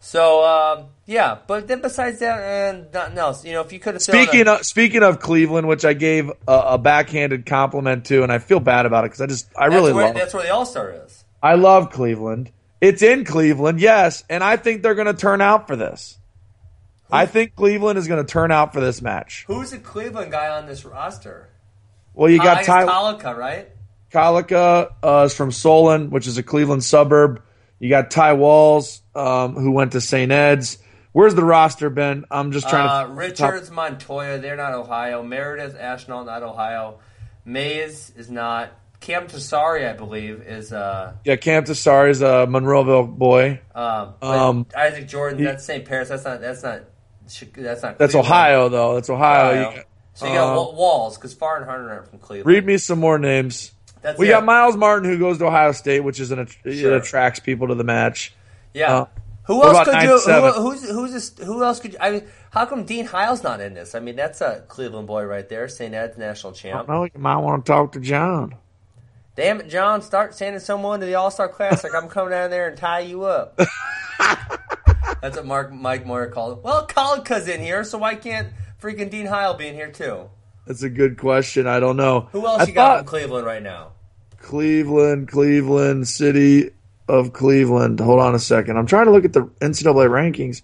So 0.00 0.44
um, 0.44 0.86
yeah, 1.06 1.38
but 1.46 1.68
then 1.68 1.80
besides 1.80 2.18
that, 2.18 2.40
and 2.40 2.92
nothing 2.92 3.16
else. 3.18 3.44
You 3.44 3.52
know, 3.52 3.60
if 3.60 3.72
you 3.72 3.78
could 3.78 3.94
have 3.94 4.02
Speaking 4.02 4.48
of 4.48 4.64
speaking 4.66 5.02
of 5.02 5.20
Cleveland, 5.20 5.68
which 5.68 5.84
I 5.84 5.92
gave 5.94 6.28
a, 6.48 6.52
a 6.52 6.78
backhanded 6.78 7.46
compliment 7.46 8.06
to, 8.06 8.22
and 8.22 8.32
I 8.32 8.38
feel 8.38 8.60
bad 8.60 8.86
about 8.86 9.04
it 9.04 9.12
because 9.12 9.20
I 9.20 9.26
just 9.26 9.48
I 9.56 9.66
really 9.66 9.92
that's 9.92 9.94
where, 9.94 10.06
love 10.06 10.14
that's 10.14 10.34
where 10.34 10.42
the 10.42 10.50
All 10.50 10.66
Star 10.66 10.90
is. 10.90 11.24
I 11.42 11.54
love 11.54 11.90
Cleveland. 11.90 12.50
It's 12.80 13.02
in 13.02 13.24
Cleveland, 13.24 13.80
yes, 13.80 14.24
and 14.28 14.44
I 14.44 14.56
think 14.56 14.82
they're 14.82 14.94
going 14.94 15.06
to 15.06 15.14
turn 15.14 15.40
out 15.40 15.66
for 15.66 15.76
this. 15.76 16.18
I 17.10 17.26
think 17.26 17.54
Cleveland 17.54 17.98
is 17.98 18.08
going 18.08 18.24
to 18.24 18.30
turn 18.30 18.50
out 18.50 18.72
for 18.72 18.80
this 18.80 19.00
match. 19.00 19.44
Who's 19.46 19.70
the 19.70 19.78
Cleveland 19.78 20.32
guy 20.32 20.48
on 20.48 20.66
this 20.66 20.84
roster? 20.84 21.48
Well, 22.14 22.30
you 22.30 22.40
Uh, 22.40 22.44
got 22.44 22.64
Tyler 22.64 22.90
Collica, 22.90 23.36
right? 23.36 23.68
Collica 24.12 24.92
uh, 25.02 25.22
is 25.26 25.34
from 25.34 25.52
Solon, 25.52 26.10
which 26.10 26.26
is 26.26 26.36
a 26.36 26.42
Cleveland 26.42 26.82
suburb. 26.82 27.42
You 27.78 27.88
got 27.90 28.10
Ty 28.10 28.32
Walls, 28.34 29.02
um, 29.14 29.54
who 29.54 29.70
went 29.70 29.92
to 29.92 30.00
St. 30.00 30.32
Ed's. 30.32 30.78
Where's 31.16 31.34
the 31.34 31.44
roster, 31.44 31.88
Ben? 31.88 32.26
I'm 32.30 32.52
just 32.52 32.68
trying 32.68 32.86
to 32.86 32.92
Uh, 32.92 33.06
to. 33.06 33.12
Richards, 33.14 33.70
Montoya, 33.70 34.36
they're 34.36 34.54
not 34.54 34.74
Ohio. 34.74 35.22
Meredith, 35.22 35.74
Ashnault, 35.74 36.24
not 36.24 36.42
Ohio. 36.42 36.98
Mayes 37.46 38.12
is 38.18 38.28
not. 38.30 38.68
Cam 39.00 39.26
Tessari, 39.26 39.88
I 39.88 39.94
believe, 39.94 40.42
is. 40.46 40.74
Uh, 40.74 41.12
Yeah, 41.24 41.36
Cam 41.36 41.64
Tessari 41.64 42.10
is 42.10 42.20
a 42.20 42.46
Monroeville 42.46 43.08
boy. 43.16 43.60
um, 43.74 44.12
Um, 44.20 44.66
Isaac 44.76 45.08
Jordan, 45.08 45.42
that's 45.42 45.64
St. 45.64 45.86
Paris. 45.86 46.10
That's 46.10 46.26
not. 46.26 46.42
That's 46.42 46.62
not. 46.62 46.80
That's 47.24 47.82
not. 47.82 47.98
That's 47.98 48.12
Cleveland. 48.12 48.14
Ohio, 48.26 48.68
though. 48.68 48.94
That's 48.96 49.08
Ohio. 49.08 49.50
Ohio. 49.52 49.70
You 49.70 49.76
got- 49.76 49.84
so 50.12 50.26
you 50.26 50.34
got 50.34 50.54
Wa- 50.54 50.72
Walls 50.72 51.16
because 51.16 51.32
Far 51.32 51.56
and 51.56 51.64
Hunter 51.64 51.90
aren't 51.92 52.08
from 52.10 52.18
Cleveland. 52.18 52.46
read 52.54 52.66
me 52.66 52.76
some 52.76 52.98
more 52.98 53.18
names. 53.18 53.72
That's 54.02 54.18
we 54.18 54.28
it. 54.28 54.32
got 54.32 54.44
Myles 54.44 54.76
Martin, 54.76 55.08
who 55.08 55.18
goes 55.18 55.38
to 55.38 55.46
Ohio 55.46 55.72
State, 55.72 56.00
which 56.00 56.20
is 56.20 56.30
an 56.30 56.46
it 56.64 56.92
attracts 56.92 57.40
people 57.40 57.68
to 57.68 57.74
the 57.74 57.84
match. 57.84 58.34
Yeah. 58.74 58.94
Uh, 58.94 59.04
who 59.46 59.58
what 59.58 59.76
else 59.76 59.88
could 59.88 60.02
you? 60.02 60.18
Who, 60.18 60.70
who's 60.70 60.90
who's 60.90 61.12
this, 61.12 61.38
who 61.38 61.62
else 61.62 61.78
could? 61.78 61.92
You, 61.92 61.98
I 62.00 62.10
mean, 62.10 62.24
how 62.50 62.66
come 62.66 62.84
Dean 62.84 63.06
Heil's 63.06 63.44
not 63.44 63.60
in 63.60 63.74
this? 63.74 63.94
I 63.94 64.00
mean, 64.00 64.16
that's 64.16 64.40
a 64.40 64.64
Cleveland 64.66 65.06
boy 65.06 65.24
right 65.24 65.48
there, 65.48 65.68
St. 65.68 65.94
Ed's 65.94 66.18
national 66.18 66.52
champ. 66.52 66.88
No, 66.88 67.04
you 67.04 67.10
might 67.14 67.36
want 67.36 67.64
to 67.64 67.72
talk 67.72 67.92
to 67.92 68.00
John. 68.00 68.56
Damn 69.36 69.60
it, 69.60 69.68
John! 69.68 70.02
Start 70.02 70.34
sending 70.34 70.60
someone 70.60 70.98
to 71.00 71.06
the 71.06 71.14
All 71.14 71.30
Star 71.30 71.48
Classic. 71.48 71.92
I'm 71.96 72.08
coming 72.08 72.30
down 72.30 72.50
there 72.50 72.68
and 72.68 72.76
tie 72.76 73.00
you 73.00 73.24
up. 73.24 73.56
That's 75.20 75.36
what 75.36 75.46
Mark 75.46 75.72
Mike 75.72 76.04
Moyer 76.04 76.28
called 76.28 76.58
it. 76.58 76.64
Well, 76.64 76.86
Collica's 76.86 77.46
in 77.46 77.60
here, 77.60 77.84
so 77.84 77.98
why 77.98 78.16
can't 78.16 78.48
freaking 78.82 79.10
Dean 79.10 79.26
Heil 79.26 79.54
be 79.54 79.68
in 79.68 79.74
here 79.74 79.92
too? 79.92 80.28
That's 80.66 80.82
a 80.82 80.90
good 80.90 81.18
question. 81.18 81.68
I 81.68 81.78
don't 81.78 81.96
know. 81.96 82.28
Who 82.32 82.46
else 82.46 82.62
I 82.62 82.66
you 82.66 82.72
got 82.72 82.98
from 82.98 83.06
Cleveland 83.06 83.46
right 83.46 83.62
now? 83.62 83.92
Cleveland, 84.38 85.28
Cleveland, 85.28 86.08
City 86.08 86.70
of 87.08 87.32
Cleveland. 87.32 88.00
Hold 88.00 88.20
on 88.20 88.34
a 88.34 88.38
second. 88.38 88.76
I'm 88.76 88.86
trying 88.86 89.06
to 89.06 89.12
look 89.12 89.24
at 89.24 89.32
the 89.32 89.42
NCAA 89.60 90.08
rankings. 90.08 90.62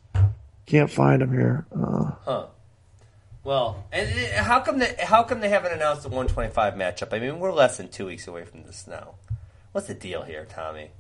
Can't 0.67 0.91
find 0.91 1.23
them 1.23 1.33
here. 1.33 1.67
Uh, 1.75 2.13
Huh. 2.25 2.47
Well, 3.45 3.85
and 3.91 4.09
and 4.09 4.47
how 4.47 4.61
come 4.61 4.79
they 4.79 4.95
how 5.01 5.25
come 5.25 5.41
they 5.41 5.49
haven't 5.49 5.73
announced 5.73 6.03
the 6.03 6.09
125 6.09 6.75
matchup? 6.75 7.13
I 7.13 7.19
mean, 7.19 7.41
we're 7.41 7.53
less 7.53 7.77
than 7.77 7.89
two 7.89 8.07
weeks 8.07 8.29
away 8.29 8.45
from 8.45 8.63
this 8.63 8.87
now. 8.87 9.15
What's 9.73 9.89
the 9.89 9.95
deal 9.95 10.23
here, 10.23 10.47
Tommy? 10.49 10.91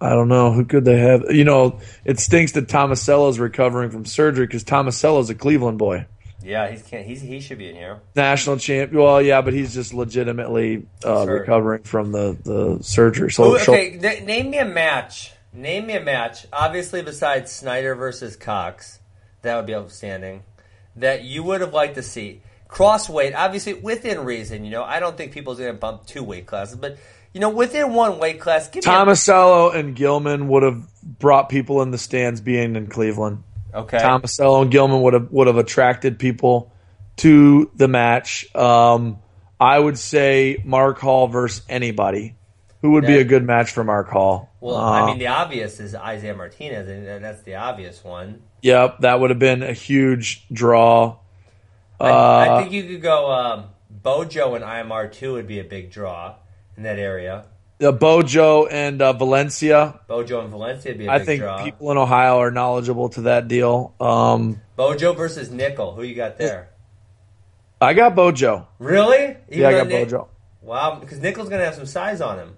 I 0.00 0.10
don't 0.10 0.28
know. 0.28 0.52
Who 0.52 0.64
could 0.64 0.84
they 0.84 0.98
have? 0.98 1.24
You 1.30 1.44
know, 1.44 1.80
it 2.04 2.20
stinks 2.20 2.52
that 2.52 2.68
Tomasello's 2.68 3.38
recovering 3.38 3.90
from 3.90 4.04
surgery 4.04 4.46
because 4.46 4.62
Tomasello's 4.62 5.30
a 5.30 5.34
Cleveland 5.34 5.78
boy. 5.78 6.06
Yeah, 6.46 6.70
he's 6.70 6.82
can't. 6.82 7.04
He's 7.04 7.20
he 7.20 7.40
should 7.40 7.58
be 7.58 7.68
in 7.68 7.74
here. 7.74 8.00
National 8.14 8.56
champ. 8.56 8.92
Well, 8.92 9.20
yeah, 9.20 9.40
but 9.42 9.52
he's 9.52 9.74
just 9.74 9.92
legitimately 9.92 10.86
uh, 11.04 11.26
recovering 11.26 11.82
from 11.82 12.12
the, 12.12 12.36
the 12.44 12.78
surgery. 12.82 13.32
So, 13.32 13.58
so- 13.58 13.72
okay, 13.74 13.98
n- 14.00 14.24
name 14.24 14.50
me 14.50 14.58
a 14.58 14.64
match. 14.64 15.32
Name 15.52 15.86
me 15.86 15.94
a 15.96 16.00
match. 16.00 16.46
Obviously, 16.52 17.02
besides 17.02 17.50
Snyder 17.50 17.94
versus 17.94 18.36
Cox, 18.36 19.00
that 19.42 19.56
would 19.56 19.66
be 19.66 19.74
outstanding. 19.74 20.44
That 20.94 21.24
you 21.24 21.42
would 21.42 21.60
have 21.62 21.74
liked 21.74 21.96
to 21.96 22.02
see. 22.02 22.42
Crossweight, 22.68 23.34
obviously 23.34 23.74
within 23.74 24.24
reason. 24.24 24.64
You 24.64 24.70
know, 24.70 24.84
I 24.84 25.00
don't 25.00 25.16
think 25.16 25.32
people's 25.32 25.58
going 25.58 25.72
to 25.72 25.78
bump 25.78 26.06
two 26.06 26.22
weight 26.22 26.46
classes, 26.46 26.76
but 26.76 26.96
you 27.32 27.40
know, 27.40 27.50
within 27.50 27.92
one 27.92 28.18
weight 28.18 28.40
class, 28.40 28.68
give 28.68 28.84
me 28.84 28.92
a- 28.92 28.94
and 29.70 29.94
Gilman 29.96 30.48
would 30.48 30.62
have 30.62 30.82
brought 31.02 31.48
people 31.48 31.82
in 31.82 31.90
the 31.90 31.98
stands 31.98 32.40
being 32.40 32.76
in 32.76 32.86
Cleveland. 32.86 33.42
Okay. 33.74 33.98
Tomasello 33.98 34.62
and 34.62 34.70
Gilman 34.70 35.02
would 35.02 35.14
have 35.14 35.30
would 35.30 35.46
have 35.46 35.56
attracted 35.58 36.18
people 36.18 36.72
to 37.16 37.70
the 37.76 37.88
match. 37.88 38.54
Um, 38.54 39.18
I 39.58 39.78
would 39.78 39.98
say 39.98 40.62
Mark 40.64 40.98
Hall 40.98 41.28
versus 41.28 41.64
anybody. 41.68 42.34
who 42.82 42.92
would 42.92 43.06
be 43.06 43.18
a 43.18 43.24
good 43.24 43.42
match 43.44 43.72
for 43.72 43.82
Mark 43.82 44.08
Hall. 44.08 44.50
Well, 44.60 44.76
Uh, 44.76 44.90
I 44.90 45.06
mean, 45.06 45.18
the 45.18 45.26
obvious 45.28 45.80
is 45.80 45.94
Isaiah 45.94 46.36
Martinez, 46.36 46.86
and 46.88 47.24
that's 47.24 47.42
the 47.42 47.56
obvious 47.56 48.04
one. 48.04 48.42
Yep, 48.62 49.00
that 49.00 49.18
would 49.18 49.30
have 49.30 49.38
been 49.40 49.62
a 49.62 49.72
huge 49.72 50.46
draw. 50.52 51.16
I, 51.98 52.10
Uh, 52.10 52.46
I 52.50 52.60
think 52.60 52.72
you 52.72 52.84
could 52.84 53.02
go 53.02 53.30
um, 53.32 53.64
Bojo 53.90 54.54
and 54.54 54.62
IMR 54.64 55.10
two 55.10 55.32
would 55.32 55.48
be 55.48 55.58
a 55.58 55.64
big 55.64 55.90
draw 55.90 56.34
in 56.76 56.82
that 56.84 56.98
area. 56.98 57.44
Uh, 57.82 57.92
Bojo 57.92 58.66
and 58.66 59.02
uh, 59.02 59.12
Valencia. 59.12 60.00
Bojo 60.08 60.40
and 60.40 60.48
Valencia 60.50 60.92
would 60.92 60.98
be 60.98 61.06
a 61.06 61.10
I 61.12 61.24
think 61.24 61.42
draw. 61.42 61.62
people 61.62 61.90
in 61.90 61.98
Ohio 61.98 62.38
are 62.38 62.50
knowledgeable 62.50 63.10
to 63.10 63.22
that 63.22 63.48
deal. 63.48 63.94
Um, 64.00 64.62
Bojo 64.76 65.12
versus 65.12 65.50
Nickal. 65.50 65.94
Who 65.94 66.02
you 66.02 66.14
got 66.14 66.38
there? 66.38 66.70
I 67.80 67.92
got 67.92 68.14
Bojo. 68.14 68.66
Really? 68.78 69.24
Even 69.24 69.36
Yeah, 69.50 69.68
I 69.68 69.72
got 69.72 69.88
Nic- 69.88 70.08
Bojo. 70.08 70.28
Wow, 70.62 70.98
because 71.00 71.18
Nickal's 71.20 71.48
gonna 71.50 71.64
have 71.66 71.74
some 71.74 71.84
size 71.86 72.20
on 72.22 72.38
him. 72.38 72.56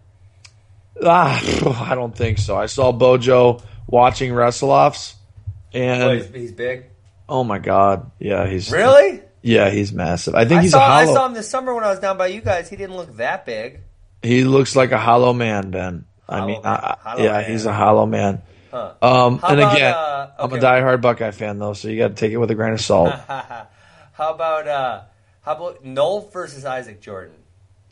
Ah, 1.04 1.40
I 1.90 1.94
don't 1.96 2.16
think 2.16 2.38
so. 2.38 2.56
I 2.56 2.66
saw 2.66 2.92
Bojo 2.92 3.60
watching 3.88 4.32
wrestle-offs, 4.32 5.16
and 5.72 6.02
Oh, 6.02 6.12
he's, 6.14 6.28
he's 6.28 6.52
big. 6.52 6.86
oh 7.28 7.42
my 7.44 7.58
god, 7.58 8.10
yeah, 8.20 8.46
he's 8.48 8.70
Really? 8.72 9.20
yeah, 9.42 9.70
he's 9.70 9.92
massive. 9.92 10.34
I 10.34 10.44
think 10.44 10.60
I 10.60 10.62
he's 10.62 10.70
saw 10.70 10.78
a 10.78 10.88
hollow. 10.88 11.10
I 11.10 11.14
saw 11.14 11.26
him 11.26 11.34
this 11.34 11.48
summer 11.48 11.74
when 11.74 11.84
I 11.84 11.90
was 11.90 11.98
down 11.98 12.16
by 12.18 12.28
you 12.28 12.40
guys. 12.40 12.68
He 12.70 12.76
didn't 12.76 12.96
look 12.96 13.16
that 13.16 13.44
big. 13.44 13.80
He 14.22 14.44
looks 14.44 14.74
like 14.76 14.92
a 14.92 14.98
hollow 14.98 15.32
man, 15.32 15.70
Ben. 15.70 16.04
I 16.28 16.46
mean. 16.46 16.60
I, 16.64 16.96
I- 17.04 17.16
yeah, 17.22 17.32
man. 17.32 17.50
he's 17.50 17.66
a 17.66 17.72
hollow 17.72 18.06
man. 18.06 18.42
Huh. 18.70 18.92
Um, 19.00 19.40
and 19.42 19.60
about, 19.60 19.74
again, 19.76 19.94
uh, 19.94 20.30
I'm 20.38 20.52
a 20.52 20.54
okay. 20.56 20.64
diehard 20.64 21.00
Buckeye 21.00 21.30
fan 21.30 21.58
though, 21.58 21.72
so 21.72 21.88
you 21.88 21.96
got 21.98 22.08
to 22.08 22.14
take 22.14 22.32
it 22.32 22.36
with 22.36 22.50
a 22.50 22.54
grain 22.54 22.74
of 22.74 22.80
salt. 22.80 23.14
How 23.28 24.34
about 24.34 24.66
uh 24.68 25.02
how 25.42 25.54
about 25.54 25.84
Nolf 25.84 26.32
versus 26.32 26.64
Isaac 26.66 27.00
Jordan? 27.00 27.36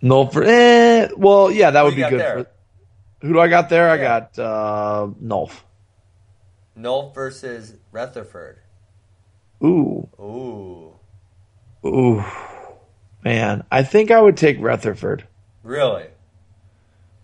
no, 0.03 0.27
for 0.27 0.43
eh, 0.45 1.09
well, 1.17 1.51
yeah, 1.51 1.71
that 1.71 1.81
Who 1.81 1.87
would 1.87 1.95
be 1.97 2.03
good. 2.03 2.21
there? 2.21 2.45
For, 3.21 3.27
who 3.27 3.33
do 3.35 3.41
I 3.41 3.49
got 3.49 3.69
there? 3.71 3.89
I 3.89 3.97
got 3.97 4.39
uh, 4.39 5.09
Nolf. 5.23 5.53
Noel 6.75 7.11
versus 7.13 7.75
Retherford. 7.93 8.57
Ooh, 9.65 10.07
Ooh. 10.21 10.93
ooh, 11.87 12.25
man, 13.25 13.65
I 13.71 13.83
think 13.85 14.11
I 14.11 14.21
would 14.21 14.37
take 14.37 14.59
Retherford. 14.59 15.23
Really? 15.63 16.09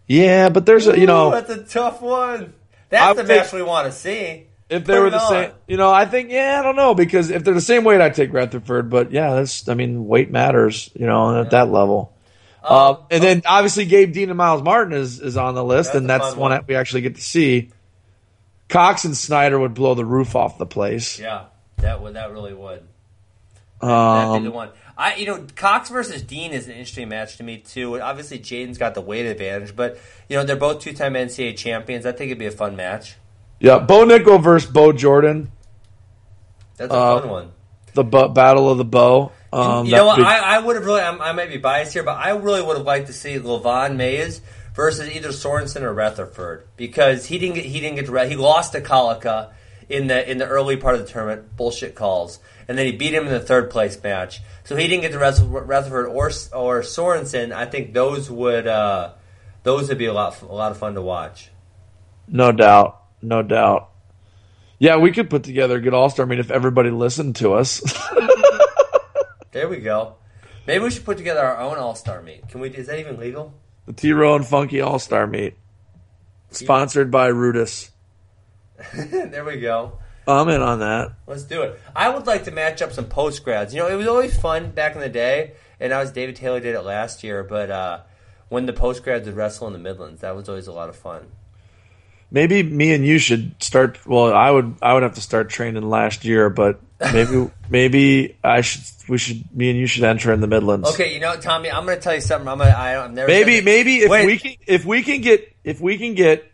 Yeah, 0.06 0.48
but 0.48 0.66
there's 0.66 0.86
a 0.88 0.96
you 0.96 1.04
Ooh, 1.04 1.06
know 1.06 1.30
that's 1.30 1.50
a 1.50 1.64
tough 1.64 2.02
one. 2.02 2.42
I 2.44 2.48
That's 2.90 3.16
the 3.16 3.22
would 3.22 3.28
match 3.28 3.52
we 3.52 3.62
want 3.62 3.86
to 3.86 3.92
see. 3.92 4.46
if 4.68 4.84
they 4.84 4.94
Put 4.94 5.00
were 5.00 5.10
the 5.10 5.20
on. 5.20 5.28
same, 5.30 5.50
you 5.66 5.76
know, 5.76 5.90
I 5.92 6.04
think 6.06 6.30
yeah, 6.30 6.58
I 6.58 6.62
don't 6.62 6.76
know 6.76 6.94
because 6.94 7.30
if 7.30 7.44
they're 7.44 7.54
the 7.54 7.60
same 7.60 7.84
weight, 7.84 8.00
I'd 8.00 8.14
take 8.14 8.30
Retherford. 8.32 8.90
But 8.90 9.12
yeah, 9.12 9.34
that's 9.34 9.68
I 9.68 9.74
mean, 9.74 10.06
weight 10.06 10.30
matters, 10.30 10.90
you 10.94 11.06
know, 11.06 11.40
at 11.40 11.50
that 11.50 11.70
level. 11.70 12.12
Um, 12.62 12.70
Uh, 12.76 12.94
and 13.10 13.22
then 13.24 13.42
obviously 13.46 13.86
Gabe 13.86 14.12
Dean 14.12 14.28
and 14.28 14.36
Myles 14.38 14.62
Martin 14.62 14.92
is, 14.92 15.18
is 15.20 15.36
on 15.36 15.54
the 15.54 15.64
list, 15.64 15.88
That's 15.92 15.98
and 15.98 16.08
that's 16.10 16.30
one 16.32 16.38
one. 16.38 16.50
that 16.52 16.68
we 16.68 16.74
actually 16.76 17.00
get 17.02 17.14
to 17.16 17.22
see. 17.22 17.70
Cox 18.68 19.04
and 19.04 19.16
Snyder 19.16 19.58
would 19.58 19.74
blow 19.74 19.94
the 19.94 20.04
roof 20.04 20.36
off 20.36 20.58
the 20.58 20.66
place. 20.66 21.18
Yeah, 21.18 21.44
that 21.78 22.00
would 22.02 22.14
that 22.14 22.30
really 22.32 22.54
would. 22.54 22.82
That'd 23.80 24.42
be 24.42 24.44
the 24.44 24.48
Um, 24.48 24.52
one. 24.54 24.70
I 24.96 25.14
you 25.16 25.26
know 25.26 25.46
Cox 25.56 25.88
versus 25.90 26.22
Dean 26.22 26.52
is 26.52 26.66
an 26.66 26.72
interesting 26.72 27.08
match 27.08 27.36
to 27.38 27.42
me 27.42 27.58
too. 27.58 28.00
Obviously, 28.00 28.38
J'den's 28.38 28.78
got 28.78 28.94
the 28.94 29.00
weight 29.00 29.26
advantage, 29.26 29.74
but 29.74 29.98
you 30.28 30.36
know 30.36 30.44
they're 30.44 30.56
both 30.56 30.80
two-time 30.80 31.14
NCAA 31.14 31.56
champions. 31.56 32.04
I 32.06 32.12
think 32.12 32.28
it'd 32.30 32.38
be 32.38 32.46
a 32.46 32.50
fun 32.50 32.76
match. 32.76 33.16
yeah, 33.60 33.78
Bo 33.78 34.04
Nickal 34.04 34.42
versus 34.42 34.70
Bo 34.70 34.92
Jordan, 34.92 35.50
That's 36.76 36.92
a 36.92 36.96
Uh, 36.96 37.20
fun 37.20 37.28
one. 37.30 37.52
the 37.94 38.02
battle 38.04 38.70
of 38.70 38.78
the 38.78 38.84
bow. 38.84 39.32
Um, 39.52 39.84
you 39.86 39.92
know 39.92 40.06
what? 40.06 40.16
be- 40.16 40.24
I, 40.24 40.56
I 40.56 40.58
would 40.60 40.76
have 40.76 40.84
really. 40.86 41.02
I'm, 41.02 41.20
I 41.20 41.32
might 41.32 41.50
be 41.50 41.58
biased 41.58 41.92
here, 41.92 42.02
but 42.02 42.16
I 42.16 42.30
really 42.30 42.62
would 42.62 42.76
have 42.78 42.86
liked 42.86 43.08
to 43.08 43.12
see 43.12 43.34
Lavion 43.38 43.96
Mayes 43.96 44.40
versus 44.74 45.10
either 45.14 45.28
Sorensen 45.28 45.82
or 45.82 45.94
Retherford 45.94 46.62
because 46.78 47.26
he 47.26 47.38
didn't 47.38 47.56
get 47.56 47.64
he 47.66 47.78
didn't 47.80 47.96
get 47.96 48.06
to 48.06 48.28
he 48.28 48.36
lost 48.36 48.72
to 48.72 48.80
Collica 48.80 49.50
in 49.92 50.06
the 50.06 50.30
in 50.30 50.38
the 50.38 50.46
early 50.46 50.76
part 50.76 50.94
of 50.94 51.02
the 51.02 51.06
tournament. 51.06 51.56
Bullshit 51.56 51.94
calls, 51.94 52.38
and 52.66 52.78
then 52.78 52.86
he 52.86 52.92
beat 52.92 53.14
him 53.14 53.26
in 53.26 53.32
the 53.32 53.40
third 53.40 53.70
place 53.70 54.00
match. 54.02 54.40
So 54.64 54.74
he 54.76 54.88
didn't 54.88 55.02
get 55.02 55.12
to 55.12 55.18
wrestle 55.18 55.48
Retherford 55.48 56.08
or 56.08 56.30
or 56.56 56.82
Sorensen. 56.82 57.52
I 57.52 57.66
think 57.66 57.92
those 57.92 58.30
would 58.30 58.66
uh, 58.66 59.12
those 59.62 59.88
would 59.88 59.98
be 59.98 60.06
a 60.06 60.12
lot 60.12 60.40
a 60.42 60.46
lot 60.46 60.72
of 60.72 60.78
fun 60.78 60.94
to 60.94 61.02
watch. 61.02 61.50
no 62.26 62.50
doubt, 62.52 63.02
no 63.20 63.42
doubt. 63.42 63.90
Yeah, 64.78 64.96
we 64.96 65.12
could 65.12 65.30
put 65.30 65.44
together 65.44 65.76
a 65.76 65.80
good 65.80 65.94
All 65.94 66.10
Star 66.10 66.26
meet 66.26 66.40
if 66.40 66.50
everybody 66.50 66.90
listened 66.90 67.36
to 67.36 67.54
us. 67.54 67.82
There 69.52 69.68
we 69.68 69.80
go. 69.80 70.14
Maybe 70.66 70.82
we 70.82 70.90
should 70.90 71.04
put 71.04 71.18
together 71.18 71.40
our 71.40 71.58
own 71.58 71.76
All 71.76 71.94
Star 71.94 72.22
meet. 72.22 72.48
Can 72.48 72.60
we? 72.60 72.70
Is 72.70 72.86
that 72.86 72.98
even 72.98 73.18
legal? 73.18 73.52
the 73.84 73.92
T 73.92 74.12
Row 74.12 74.34
and 74.34 74.46
Funky 74.46 74.80
All 74.80 74.98
Star 74.98 75.26
meet, 75.26 75.58
sponsored 76.50 77.10
by 77.10 77.30
Rudis. 77.30 77.90
there 78.94 79.44
we 79.44 79.56
go. 79.60 79.98
I'm 80.26 80.48
in 80.48 80.62
on 80.62 80.80
that. 80.80 81.12
Let's 81.26 81.42
do 81.42 81.62
it. 81.62 81.80
I 81.96 82.08
would 82.08 82.26
like 82.26 82.44
to 82.44 82.50
match 82.50 82.80
up 82.80 82.92
some 82.92 83.06
post 83.06 83.44
grads. 83.44 83.74
You 83.74 83.80
know, 83.80 83.88
it 83.88 83.96
was 83.96 84.06
always 84.06 84.38
fun 84.38 84.70
back 84.70 84.94
in 84.94 85.00
the 85.00 85.08
day, 85.08 85.52
and 85.80 85.92
I 85.92 86.00
was 86.00 86.12
David 86.12 86.36
Taylor 86.36 86.60
did 86.60 86.74
it 86.74 86.82
last 86.82 87.24
year. 87.24 87.42
But 87.42 87.70
uh, 87.70 88.00
when 88.48 88.66
the 88.66 88.72
post 88.72 89.02
grads 89.02 89.26
would 89.26 89.36
wrestle 89.36 89.66
in 89.66 89.72
the 89.72 89.78
Midlands, 89.78 90.20
that 90.20 90.36
was 90.36 90.48
always 90.48 90.68
a 90.68 90.72
lot 90.72 90.88
of 90.88 90.96
fun. 90.96 91.26
Maybe 92.30 92.62
me 92.62 92.94
and 92.94 93.04
you 93.04 93.18
should 93.18 93.60
start. 93.62 94.06
Well, 94.06 94.32
I 94.32 94.50
would. 94.50 94.76
I 94.80 94.94
would 94.94 95.02
have 95.02 95.14
to 95.14 95.20
start 95.20 95.50
training 95.50 95.88
last 95.90 96.24
year, 96.24 96.48
but 96.48 96.80
maybe 97.12 97.50
maybe 97.68 98.36
I 98.44 98.60
should. 98.60 98.82
We 99.08 99.18
should. 99.18 99.54
Me 99.54 99.70
and 99.70 99.78
you 99.78 99.86
should 99.86 100.04
enter 100.04 100.32
in 100.32 100.40
the 100.40 100.46
Midlands. 100.46 100.88
Okay, 100.90 101.12
you 101.12 101.20
know, 101.20 101.36
Tommy, 101.36 101.70
I'm 101.70 101.84
going 101.84 101.98
to 101.98 102.02
tell 102.02 102.14
you 102.14 102.20
something. 102.20 102.48
I'm 102.48 102.58
going. 102.58 102.72
I'm 102.72 103.14
never. 103.14 103.26
Maybe 103.28 103.56
said- 103.56 103.64
maybe 103.64 103.96
if 103.96 104.10
Wait. 104.10 104.26
we 104.26 104.38
can 104.38 104.54
if 104.66 104.84
we 104.84 105.02
can 105.02 105.20
get 105.20 105.54
if 105.64 105.80
we 105.80 105.98
can 105.98 106.14
get 106.14 106.50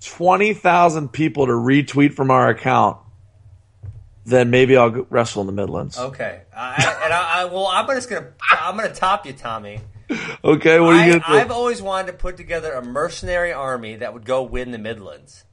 twenty 0.00 0.54
thousand 0.54 1.12
people 1.12 1.46
to 1.46 1.52
retweet 1.52 2.14
from 2.14 2.30
our 2.30 2.48
account, 2.48 2.98
then 4.24 4.50
maybe 4.50 4.76
I'll 4.76 5.06
wrestle 5.10 5.40
in 5.42 5.46
the 5.46 5.52
Midlands. 5.52 5.98
Okay, 5.98 6.42
I, 6.54 6.98
and 7.04 7.12
I, 7.12 7.42
I 7.42 7.44
well, 7.46 7.66
I'm 7.66 7.86
just 7.88 8.08
going 8.10 8.22
to. 8.22 8.32
I'm 8.60 8.76
going 8.76 8.88
to 8.88 8.94
top 8.94 9.26
you, 9.26 9.32
Tommy. 9.32 9.80
Okay, 10.42 10.80
what 10.80 10.94
are 10.96 11.06
you 11.06 11.12
I, 11.14 11.18
gonna 11.18 11.24
do? 11.24 11.38
I've 11.40 11.50
always 11.52 11.80
wanted 11.80 12.08
to 12.08 12.12
put 12.14 12.36
together 12.36 12.72
a 12.72 12.82
mercenary 12.84 13.52
army 13.52 13.96
that 13.96 14.12
would 14.12 14.24
go 14.24 14.42
win 14.42 14.72
the 14.72 14.78
Midlands. 14.78 15.44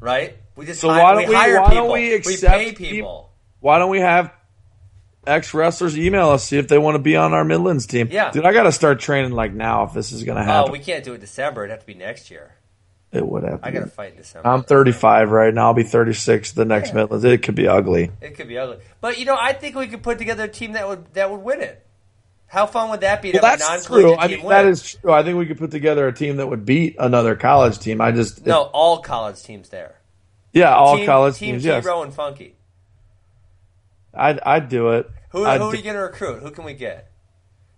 Right? 0.00 0.38
We 0.56 0.64
just 0.64 0.80
So 0.80 0.88
hi- 0.88 1.02
why 1.02 1.12
don't 1.12 1.28
we- 1.28 1.34
hire 1.34 1.60
why 1.60 1.68
people. 1.68 1.84
don't 1.84 1.92
we 1.92 2.16
we 2.24 2.36
pay 2.38 2.72
peop- 2.72 2.78
people. 2.78 3.30
Why 3.60 3.78
don't 3.78 3.90
we 3.90 4.00
have 4.00 4.32
ex 5.26 5.52
wrestlers 5.52 5.98
email 5.98 6.30
us 6.30 6.44
see 6.44 6.56
if 6.56 6.68
they 6.68 6.78
want 6.78 6.94
to 6.94 6.98
be 6.98 7.16
on 7.16 7.34
our 7.34 7.44
Midlands 7.44 7.86
team? 7.86 8.08
Yeah. 8.10 8.30
dude, 8.30 8.46
I 8.46 8.54
got 8.54 8.62
to 8.64 8.72
start 8.72 9.00
training 9.00 9.32
like 9.32 9.52
now 9.52 9.84
if 9.84 9.92
this 9.92 10.10
is 10.10 10.22
gonna 10.22 10.40
oh, 10.40 10.44
happen. 10.44 10.70
Oh, 10.70 10.72
we 10.72 10.78
can't 10.78 11.04
do 11.04 11.12
it 11.12 11.20
December. 11.20 11.64
It'd 11.64 11.72
have 11.72 11.80
to 11.80 11.86
be 11.86 11.94
next 11.94 12.30
year. 12.30 12.54
It 13.14 13.26
would 13.26 13.44
have. 13.44 13.60
I 13.62 13.70
got 13.70 13.80
to 13.80 13.86
fight 13.86 14.16
December. 14.16 14.48
I'm 14.48 14.62
35 14.62 15.30
right 15.30 15.52
now. 15.54 15.66
I'll 15.66 15.74
be 15.74 15.82
36 15.84 16.52
the 16.52 16.64
next 16.64 16.88
Yeah. 16.90 16.94
Midlands. 16.96 17.24
It 17.24 17.42
could 17.42 17.54
be 17.54 17.68
ugly. 17.68 18.10
It 18.20 18.36
could 18.36 18.48
be 18.48 18.58
ugly, 18.58 18.78
but 19.00 19.18
you 19.18 19.24
know, 19.24 19.36
I 19.40 19.52
think 19.52 19.76
we 19.76 19.86
could 19.88 20.02
put 20.02 20.18
together 20.18 20.44
a 20.44 20.48
team 20.48 20.72
that 20.72 20.88
would 20.88 21.12
that 21.14 21.30
would 21.30 21.40
win 21.42 21.60
it. 21.60 21.80
How 22.46 22.66
fun 22.66 22.90
would 22.90 23.00
that 23.00 23.20
be? 23.22 23.32
To 23.32 23.40
Well, 23.42 23.56
that's 23.56 23.86
true. 23.86 24.14
I 24.14 24.28
mean, 24.28 24.40
win? 24.40 24.48
that 24.50 24.66
is 24.66 24.94
true. 24.94 25.12
I 25.12 25.22
think 25.24 25.38
we 25.38 25.46
could 25.46 25.58
put 25.58 25.70
together 25.72 26.06
a 26.06 26.12
team 26.12 26.36
that 26.36 26.46
would 26.46 26.64
beat 26.64 26.94
another 26.98 27.34
college 27.34 27.78
team. 27.80 28.00
I 28.00 28.12
just 28.12 28.46
no 28.46 28.62
all 28.62 28.98
college 28.98 29.42
teams 29.42 29.70
there. 29.70 29.96
yeah, 30.52 30.74
all 30.74 30.96
team, 30.96 31.06
college 31.06 31.36
team 31.36 31.54
teams. 31.54 31.64
Yes, 31.64 31.82
T-Row 31.82 32.02
and 32.02 32.14
Funky. 32.14 32.54
I'd 34.12 34.38
I'd 34.40 34.68
do 34.68 34.90
it. 34.90 35.10
Who, 35.30 35.44
I'd 35.44 35.60
who 35.60 35.68
are 35.68 35.72
do- 35.72 35.78
you 35.78 35.82
going 35.82 35.96
to 35.96 36.02
recruit? 36.02 36.42
Who 36.42 36.50
can 36.52 36.64
we 36.64 36.74
get? 36.74 37.10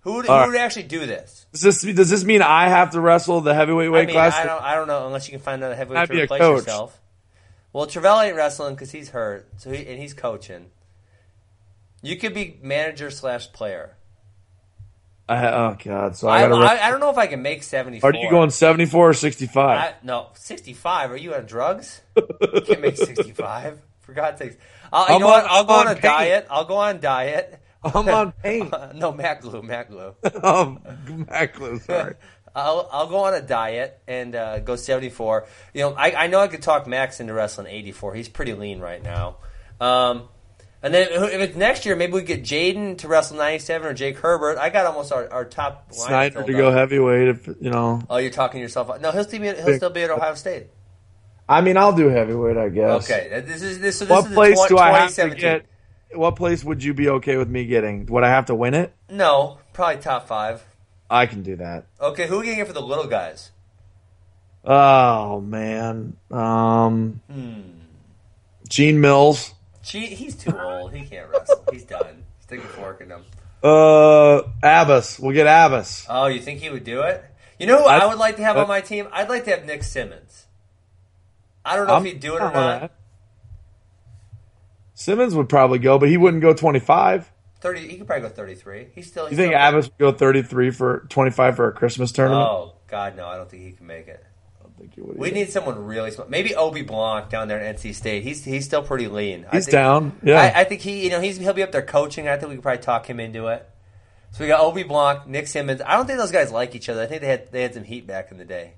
Who 0.07 0.13
would, 0.13 0.27
who 0.27 0.33
would 0.33 0.55
actually 0.55 0.85
do 0.85 1.05
this? 1.05 1.47
Does 1.51 1.63
this 1.63 1.83
does 1.83 2.09
this 2.09 2.23
mean 2.23 2.41
I 2.41 2.69
have 2.69 2.91
to 2.93 3.01
wrestle 3.01 3.41
the 3.41 3.53
heavyweight 3.53 3.91
weight 3.91 4.03
I 4.03 4.07
mean, 4.07 4.15
class? 4.15 4.37
I 4.37 4.45
don't, 4.45 4.63
I 4.63 4.77
don't 4.77 4.87
know 4.87 5.05
unless 5.05 5.27
you 5.27 5.33
can 5.33 5.41
find 5.41 5.61
another 5.61 5.75
heavyweight 5.75 6.03
I'd 6.03 6.09
to 6.11 6.23
replace 6.23 6.41
yourself. 6.41 7.01
Well, 7.73 7.89
Tervel 7.89 8.25
ain't 8.25 8.37
wrestling 8.37 8.77
because 8.77 8.93
he's 8.93 9.09
hurt, 9.09 9.49
so 9.57 9.73
he, 9.73 9.85
and 9.85 10.01
he's 10.01 10.15
coaching. 10.15 10.71
You 12.03 12.17
could 12.19 12.35
be 12.35 12.57
manager 12.63 13.11
slash 13.11 13.51
player. 13.51 13.97
I, 15.29 15.49
oh 15.49 15.77
god! 15.83 16.17
So 16.17 16.29
I 16.29 16.45
I, 16.45 16.49
gotta. 16.51 16.65
I, 16.65 16.87
I 16.87 16.91
don't 16.93 17.01
know 17.01 17.11
if 17.11 17.19
I 17.19 17.27
can 17.27 17.43
make 17.43 17.65
seventy 17.65 17.99
four. 17.99 18.11
Are 18.11 18.15
you 18.15 18.31
going 18.31 18.51
74 18.51 19.11
or 19.11 19.13
65? 19.13 20.05
No, 20.05 20.29
65. 20.35 21.11
Are 21.11 21.17
you 21.17 21.35
on 21.35 21.47
drugs? 21.47 22.01
you 22.15 22.61
can't 22.65 22.81
make 22.81 22.97
65. 22.97 23.83
For 24.03 24.13
God's 24.13 24.39
sakes. 24.39 24.55
I'll, 24.93 25.09
you 25.09 25.15
I'm 25.17 25.21
know 25.21 25.27
what? 25.27 25.47
I'll 25.47 25.65
go 25.65 25.75
on, 25.75 25.89
on 25.89 25.93
a 25.95 25.95
paint. 25.95 26.03
diet. 26.03 26.47
I'll 26.49 26.65
go 26.65 26.77
on 26.77 27.01
diet. 27.01 27.61
I'm 27.95 28.09
on 28.09 28.33
paint. 28.43 28.73
no, 28.95 29.13
Mac 29.13 29.41
glue, 29.43 29.63
Mac 29.63 29.89
glue. 29.91 30.15
um, 30.43 30.81
Mackler, 31.07 31.81
sorry. 31.83 32.15
I'll, 32.55 32.89
I'll 32.91 33.07
go 33.09 33.19
on 33.25 33.35
a 33.35 33.43
diet 33.43 34.01
and 34.09 34.35
uh, 34.35 34.61
go 34.61 34.77
74. 34.77 35.47
You 35.75 35.83
know, 35.83 35.93
I, 35.93 36.25
I 36.25 36.27
know 36.29 36.41
I 36.41 36.49
could 36.49 36.63
talk 36.63 36.87
Max 36.87 37.21
into 37.21 37.35
wrestling 37.35 37.67
84. 37.67 38.15
He's 38.15 38.29
pretty 38.31 38.55
lean 38.55 38.81
right 38.81 39.03
now. 39.03 39.37
Um, 39.79 40.29
and 40.83 40.95
then 40.95 41.09
if 41.11 41.41
it's 41.41 41.57
next 41.57 41.85
year, 41.85 41.97
maybe 41.97 42.15
we 42.15 42.23
get 42.23 42.43
J'den 42.45 42.97
to 42.99 43.09
wrestle 43.09 43.37
97 43.37 43.87
or 43.89 43.93
Jake 43.93 44.17
Herbert. 44.19 44.57
I 44.57 44.71
got 44.71 44.87
almost 44.87 45.13
our, 45.13 45.31
our 45.31 45.45
top 45.45 45.89
line 45.91 46.07
Snyder 46.09 46.35
filled 46.37 46.47
to 46.47 46.53
go 46.55 46.69
up. 46.69 46.75
heavyweight. 46.75 47.29
If 47.29 47.47
you 47.61 47.71
know, 47.71 48.01
Oh, 48.09 48.17
you're 48.17 48.31
talking 48.31 48.63
yourself. 48.63 49.01
No, 49.03 49.11
he'll 49.11 49.25
still 49.25 49.41
be 49.41 49.49
at, 49.49 49.59
he'll 49.63 49.77
still 49.77 49.91
be 49.91 50.03
at 50.03 50.11
Ohio 50.11 50.35
State. 50.35 50.69
I 51.49 51.61
mean, 51.61 51.77
I'll 51.77 51.95
do 51.95 52.09
heavyweight. 52.09 52.57
I 52.57 52.69
guess. 52.71 53.05
Okay, 53.11 53.43
this 53.47 53.63
is 53.63 53.81
this. 53.81 53.99
So 53.99 54.05
this 54.07 54.11
What 54.11 54.25
is 54.25 54.31
the 54.31 54.35
place 54.35 54.65
tw- 54.65 54.69
do 54.69 54.79
I 54.79 54.99
have 54.99 55.15
to 55.15 55.31
get? 55.35 55.67
What 56.15 56.37
place 56.37 56.63
would 56.65 56.83
you 56.83 56.95
be 56.95 57.09
okay 57.09 57.37
with 57.37 57.49
me 57.49 57.67
getting? 57.67 58.07
Would 58.07 58.25
I 58.25 58.29
have 58.29 58.47
to 58.47 58.55
win 58.55 58.75
it? 58.75 58.93
No, 59.11 59.59
probably 59.73 60.01
top 60.01 60.27
five. 60.29 60.65
I 61.11 61.27
can 61.27 61.43
do 61.43 61.57
that. 61.57 61.87
Okay, 62.01 62.27
who 62.27 62.37
are 62.37 62.41
we 62.41 62.51
gonna 62.53 62.65
for 62.65 62.73
the 62.73 62.81
little 62.83 63.07
guys? 63.07 63.51
Oh 64.65 65.41
man, 65.41 66.17
um, 66.31 67.21
Hmm. 67.31 67.61
Gene 68.69 69.01
Mills. 69.01 69.55
Gee, 69.83 70.07
he's 70.07 70.35
too 70.35 70.59
old. 70.59 70.93
He 70.93 71.07
can't 71.07 71.31
wrestle. 71.31 71.65
He's 71.71 71.85
done. 71.85 72.25
Stick 72.41 72.59
a 72.61 72.63
fork 72.67 73.01
in 73.01 73.11
him. 73.11 73.23
Uh, 73.63 74.43
Abbas. 74.63 75.21
We'll 75.21 75.33
get 75.35 75.47
Abbas. 75.47 76.07
Oh, 76.09 76.27
you 76.27 76.41
think 76.41 76.59
he 76.61 76.71
would 76.71 76.83
do 76.85 77.03
it? 77.03 77.25
You 77.61 77.67
know 77.69 77.79
who 77.79 77.85
I, 77.85 77.99
I- 77.99 78.07
would 78.07 78.19
like 78.19 78.37
to 78.37 78.43
have 78.45 78.57
I- 78.57 78.63
on 78.63 78.69
my 78.69 78.81
team? 78.81 79.07
I'd 79.13 79.29
like 79.29 79.45
to 79.45 79.51
have 79.51 79.65
Nick 79.65 79.85
Simmons. 79.85 80.47
I 81.65 81.77
don't 81.77 81.87
know 81.87 81.95
I'm 81.95 82.07
if 82.07 82.13
he'd 82.13 82.21
do 82.21 82.35
it 82.35 82.43
or 82.43 82.51
not. 82.53 82.81
that. 82.81 82.93
Simmons 84.97 85.35
would 85.35 85.51
probably 85.51 85.79
go, 85.79 85.99
but 85.99 86.09
he 86.09 86.17
wouldn't 86.17 86.43
go 86.43 86.55
25. 86.55 87.31
Thirty. 87.61 87.87
He 87.87 87.99
could 87.99 88.07
probably 88.07 88.29
go 88.29 88.35
thirty-three. 88.35 88.89
He's 88.95 89.07
still. 89.07 89.31
You 89.31 89.37
think 89.37 89.53
still, 89.53 89.69
Abbas 89.69 89.87
would 89.87 89.99
go 89.99 90.13
33 90.13 90.71
for 90.71 91.07
25 91.09 91.57
for 91.57 91.69
a 91.69 91.73
Christmas 91.73 92.13
tournament? 92.13 92.49
Oh 92.49 92.75
God, 92.87 93.17
no! 93.17 93.27
I 93.27 93.37
don't 93.37 93.49
think 93.51 93.63
he 93.63 93.73
can 93.73 93.87
make 93.87 94.09
it. 94.09 94.25
I 94.61 94.63
don't 94.63 94.77
think 94.77 94.95
he 94.95 95.01
would. 95.01 95.17
We 95.17 95.29
either. 95.29 95.37
need 95.37 95.51
someone 95.51 95.85
really 95.85 96.11
smart. 96.11 96.29
Maybe 96.29 96.55
Obe 96.55 96.87
Blanc 96.87 97.31
down 97.31 97.49
there 97.49 97.61
at 97.61 97.77
NC 97.79 97.95
State. 97.95 98.25
He's 98.25 98.45
he's 98.45 98.67
still 98.67 98.83
pretty 98.83 99.09
lean. 99.09 99.47
I 99.51 99.57
He's 99.57 99.65
think, 99.65 99.73
down. 99.73 100.21
Yeah. 100.23 100.41
I, 100.41 100.61
I 100.61 100.65
think 100.65 100.83
he 100.83 101.05
you 101.05 101.11
know 101.11 101.21
he's 101.21 101.39
he'll 101.39 101.55
be 101.55 101.63
up 101.63 101.73
there 101.73 101.83
coaching. 101.83 102.29
I 102.29 102.37
think 102.37 102.51
we 102.51 102.57
could 102.57 102.63
probably 102.63 102.83
talk 102.83 103.09
him 103.09 103.21
into 103.21 103.47
it. 103.49 103.69
So 104.33 104.45
we 104.45 104.49
got 104.49 104.61
Obe 104.61 104.87
Blanc, 104.87 105.27
Nick 105.27 105.47
Simmons. 105.47 105.81
I 105.81 105.97
don't 105.97 106.07
think 106.07 106.19
those 106.19 106.33
guys 106.33 106.53
like 106.53 106.75
each 106.75 106.91
other. 106.91 107.03
I 107.03 107.07
think 107.07 107.23
they 107.23 107.29
had 107.29 107.51
they 107.53 107.63
had 107.63 107.73
some 107.73 107.85
heat 107.85 108.07
back 108.07 108.31
in 108.31 108.37
the 108.37 108.45
day. 108.45 108.75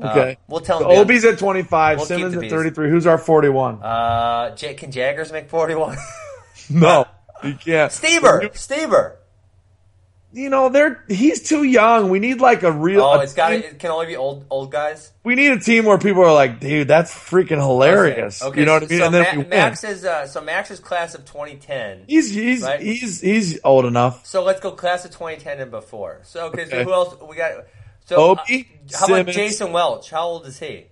Uh, 0.00 0.08
okay. 0.10 0.38
we'll 0.48 0.60
tell 0.60 0.80
So 0.80 0.88
them. 0.88 0.98
Obe's 0.98 1.24
at 1.24 1.38
25. 1.38 1.96
We'll 1.98 2.06
Simmons 2.06 2.34
at 2.34 2.50
33. 2.50 2.90
Who's 2.90 3.06
our 3.06 3.16
41? 3.18 3.82
Uh, 3.82 4.54
J- 4.54 4.74
can 4.74 4.90
Jaggers 4.92 5.32
make 5.32 5.48
forty 5.48 5.74
one? 5.74 5.96
no, 6.70 7.06
he 7.42 7.54
can't. 7.54 7.90
Stever, 7.90 8.42
Stever. 8.52 9.16
You 10.32 10.50
know, 10.50 10.68
they're 10.68 11.02
he's 11.08 11.48
too 11.48 11.62
young. 11.62 12.10
We 12.10 12.18
need 12.18 12.40
like 12.42 12.62
a 12.62 12.70
real. 12.70 13.00
Oh, 13.00 13.12
a 13.20 13.22
it's 13.22 13.32
got 13.32 13.52
it 13.52 13.78
can 13.78 13.90
only 13.90 14.04
be 14.06 14.16
old 14.16 14.44
old 14.50 14.70
guys. 14.70 15.12
We 15.24 15.34
need 15.34 15.52
a 15.52 15.58
team 15.58 15.86
where 15.86 15.96
people 15.96 16.22
are 16.24 16.34
like, 16.34 16.60
dude, 16.60 16.88
that's 16.88 17.14
freaking 17.14 17.56
hilarious. 17.56 18.42
Okay, 18.42 18.60
you 18.60 18.66
know 18.66 18.74
what 18.74 18.82
I 18.82 18.86
mean? 18.86 18.98
So 18.98 19.04
and 19.06 19.14
then 19.14 19.36
Ma-. 19.38 19.44
Max 19.48 19.82
is 19.82 20.04
uh, 20.04 20.26
so 20.26 20.42
Max's 20.42 20.78
class 20.78 21.14
of 21.14 21.24
twenty 21.24 21.56
ten. 21.56 22.02
he's 22.06 22.34
he's 22.34 22.62
Right? 22.62 22.80
he's 22.80 23.22
he's 23.22 23.60
old 23.64 23.86
enough. 23.86 24.26
So 24.26 24.44
let's 24.44 24.60
go 24.60 24.72
class 24.72 25.06
of 25.06 25.12
2010 25.12 25.58
and 25.60 25.70
before. 25.70 26.20
So 26.24 26.48
okay, 26.48 26.66
so 26.68 26.74
Okay. 26.76 26.84
who 26.84 26.92
else 26.92 27.16
we 27.26 27.36
got? 27.36 27.64
So 28.06 28.16
Obe, 28.16 28.38
uh, 28.38 28.56
how 28.98 29.06
about 29.06 29.26
Jason 29.32 29.72
Welch? 29.72 30.10
How 30.10 30.22
old 30.26 30.46
is 30.46 30.58
he? 30.58 30.86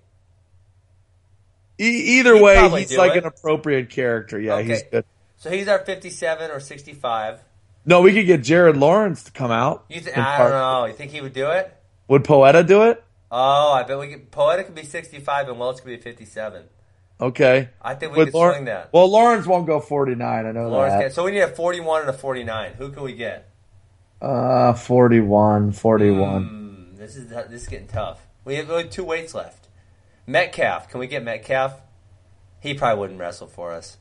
E- 1.80 2.18
either 2.18 2.34
He'd 2.34 2.42
way, 2.42 2.68
he's 2.80 2.96
like 2.96 3.12
it. 3.12 3.18
an 3.18 3.24
appropriate 3.26 3.90
character. 3.90 4.38
Yeah, 4.38 4.54
Okay. 4.56 4.68
he's 4.68 4.82
good. 4.84 5.04
So 5.36 5.50
he's 5.50 5.66
our 5.68 5.78
57 5.80 6.50
or 6.50 6.60
65. 6.60 7.40
No, 7.84 8.00
we 8.00 8.12
could 8.12 8.26
get 8.26 8.42
Jared 8.42 8.76
Lawrence 8.76 9.24
to 9.24 9.32
come 9.32 9.50
out. 9.50 9.84
You 9.88 10.00
th- 10.00 10.16
I 10.16 10.38
don't 10.38 10.50
know. 10.50 10.84
You 10.86 10.92
think 10.94 11.10
he 11.12 11.20
would 11.20 11.32
do 11.34 11.50
it? 11.50 11.74
Would 12.08 12.24
Poeta 12.24 12.62
do 12.62 12.84
it? 12.84 13.02
Oh, 13.30 13.72
I 13.72 13.82
bet 13.82 13.98
we 13.98 14.08
could. 14.08 14.30
Poeta 14.30 14.64
could 14.64 14.74
be 14.74 14.84
65 14.84 15.48
and 15.48 15.58
Welch 15.58 15.78
could 15.78 15.86
be 15.86 15.96
57. 15.96 16.64
Okay. 17.20 17.68
I 17.82 17.94
think 17.94 18.12
we 18.12 18.18
Would 18.18 18.24
could 18.28 18.34
Lawrence- 18.34 18.56
swing 18.56 18.64
that. 18.66 18.88
Well, 18.92 19.10
Lawrence 19.10 19.46
won't 19.46 19.66
go 19.66 19.80
49. 19.80 20.46
I 20.46 20.52
know 20.52 20.68
Lawrence 20.68 20.94
that. 20.94 21.02
can, 21.02 21.10
so 21.12 21.24
we 21.24 21.32
need 21.32 21.40
a 21.40 21.48
41 21.48 22.02
and 22.02 22.10
a 22.10 22.12
49. 22.12 22.72
Who 22.78 22.90
can 22.90 23.02
we 23.02 23.12
get? 23.14 23.48
Uh, 24.22 24.72
41, 24.72 25.72
41. 25.72 26.44
Hmm, 26.44 26.63
this 27.04 27.16
is 27.16 27.28
this 27.28 27.62
is 27.62 27.68
getting 27.68 27.86
tough. 27.86 28.26
We 28.44 28.56
have 28.56 28.70
only 28.70 28.88
two 28.88 29.04
weights 29.04 29.34
left. 29.34 29.68
Metcalf, 30.26 30.88
can 30.88 31.00
we 31.00 31.06
get 31.06 31.22
Metcalf? 31.22 31.80
He 32.60 32.74
probably 32.74 33.00
wouldn't 33.00 33.20
wrestle 33.20 33.46
for 33.46 33.72
us. 33.72 33.98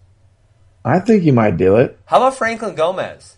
I 0.85 0.99
think 0.99 1.23
he 1.23 1.31
might 1.31 1.57
do 1.57 1.75
it. 1.77 1.99
How 2.05 2.17
about 2.17 2.37
Franklin 2.37 2.75
Gomez? 2.75 3.37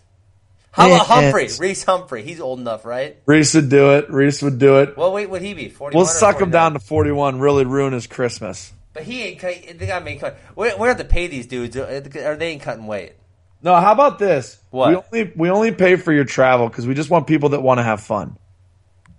How 0.70 0.86
about 0.88 1.06
Humphrey? 1.06 1.48
Reece 1.58 1.84
Humphrey. 1.84 2.22
He's 2.22 2.38
old 2.38 2.60
enough, 2.60 2.84
right? 2.84 3.16
Reece 3.24 3.54
would 3.54 3.68
do 3.70 3.94
it. 3.94 4.10
Reece 4.10 4.42
would 4.42 4.58
do 4.58 4.80
it. 4.80 4.96
What 4.96 5.12
weight 5.12 5.30
would 5.30 5.42
he 5.42 5.54
be? 5.54 5.68
41 5.68 5.96
We'll 5.96 6.06
or 6.06 6.12
suck 6.12 6.40
him 6.40 6.50
down 6.50 6.74
to 6.74 6.78
41, 6.78 7.40
really 7.40 7.64
ruin 7.64 7.92
his 7.92 8.06
Christmas. 8.06 8.72
But 8.92 9.04
he 9.04 9.22
ain't. 9.22 9.38
cut- 9.38 9.78
They 9.78 9.86
got 9.86 10.00
to 10.00 10.04
make 10.04 10.20
cut. 10.20 10.38
We 10.54 10.72
we 10.74 10.88
have 10.88 10.98
to 10.98 11.04
pay 11.04 11.26
these 11.26 11.46
dudes, 11.46 11.76
or 11.76 12.00
they 12.00 12.48
ain't 12.48 12.62
cutting 12.62 12.86
weight. 12.86 13.14
No, 13.62 13.74
how 13.76 13.92
about 13.92 14.18
this? 14.18 14.58
What? 14.70 14.90
We 14.90 14.96
only 15.20 15.32
we 15.34 15.50
only 15.50 15.72
pay 15.72 15.96
for 15.96 16.12
your 16.12 16.24
travel 16.24 16.68
because 16.68 16.86
we 16.86 16.94
just 16.94 17.10
want 17.10 17.26
people 17.26 17.50
that 17.50 17.62
want 17.62 17.78
to 17.78 17.82
have 17.82 18.00
fun. 18.00 18.36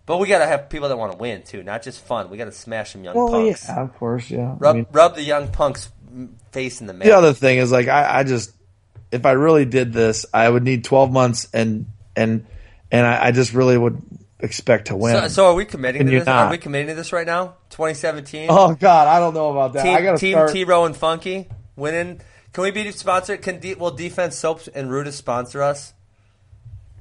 But 0.08 0.18
we 0.18 0.28
got 0.28 0.40
to 0.40 0.48
have 0.48 0.70
people 0.70 0.88
that 0.90 0.98
want 0.98 1.12
to 1.12 1.18
win 1.20 1.44
too, 1.44 1.62
not 1.62 1.84
just 1.84 2.04
fun. 2.04 2.30
We 2.32 2.38
got 2.38 2.46
to 2.46 2.52
smash 2.52 2.94
some 2.94 3.04
young 3.04 3.16
Well, 3.16 3.28
punks. 3.30 3.68
yeah, 3.68 3.82
of 3.84 3.94
course, 3.98 4.32
yeah. 4.32 4.54
I 4.54 4.56
Rub 4.58 4.76
mean, 4.78 4.88
rub 4.92 5.14
the 5.16 5.22
young 5.22 5.50
punks 5.50 5.90
face 6.52 6.82
in 6.82 6.88
the 6.88 6.94
mat. 6.94 7.06
the 7.08 7.16
other 7.16 7.34
thing 7.34 7.60
is 7.60 7.72
like 7.72 7.88
I, 7.90 8.20
I 8.20 8.24
just 8.24 8.54
if 9.12 9.26
I 9.26 9.32
really 9.34 9.66
did 9.66 9.94
this, 9.94 10.26
I 10.34 10.50
would 10.50 10.64
need 10.64 10.84
12 10.86 11.12
months 11.12 11.48
and 11.54 11.86
and 12.16 12.46
and 12.92 13.06
I, 13.06 13.28
I 13.28 13.32
just 13.32 13.54
really 13.54 13.78
would 13.78 14.02
expect 14.40 14.88
to 14.88 14.96
win. 14.96 15.14
So, 15.14 15.28
so 15.28 15.46
are 15.48 15.54
we 15.56 15.66
committing 15.66 16.02
And 16.02 16.08
to 16.08 16.12
you're 16.14 16.22
this? 16.22 16.28
Are 16.30 16.50
we 16.50 16.58
committing 16.58 16.88
to 16.88 16.94
this 16.96 17.12
right 17.12 17.28
now? 17.28 17.56
2017. 17.72 18.48
oh 18.50 18.76
God, 18.76 19.08
I 19.08 19.20
don't 19.20 19.34
know 19.34 19.52
about 19.52 19.74
that. 19.74 19.86
I 19.86 19.96
team 19.98 20.04
gotta 20.06 20.18
team 20.18 20.34
start. 20.34 20.52
T 20.54 20.64
Row 20.64 20.86
and 20.86 20.96
Funky 20.96 21.50
winning. 21.76 22.22
Can 22.54 22.64
we 22.64 22.72
be 22.72 22.90
sponsored? 22.92 23.42
Can 23.42 23.60
de- 23.60 23.74
will 23.76 23.92
Defense 23.92 24.36
Soaps 24.38 24.68
and 24.70 24.90
Rudis 24.90 25.14
sponsor 25.14 25.62
us? 25.62 25.94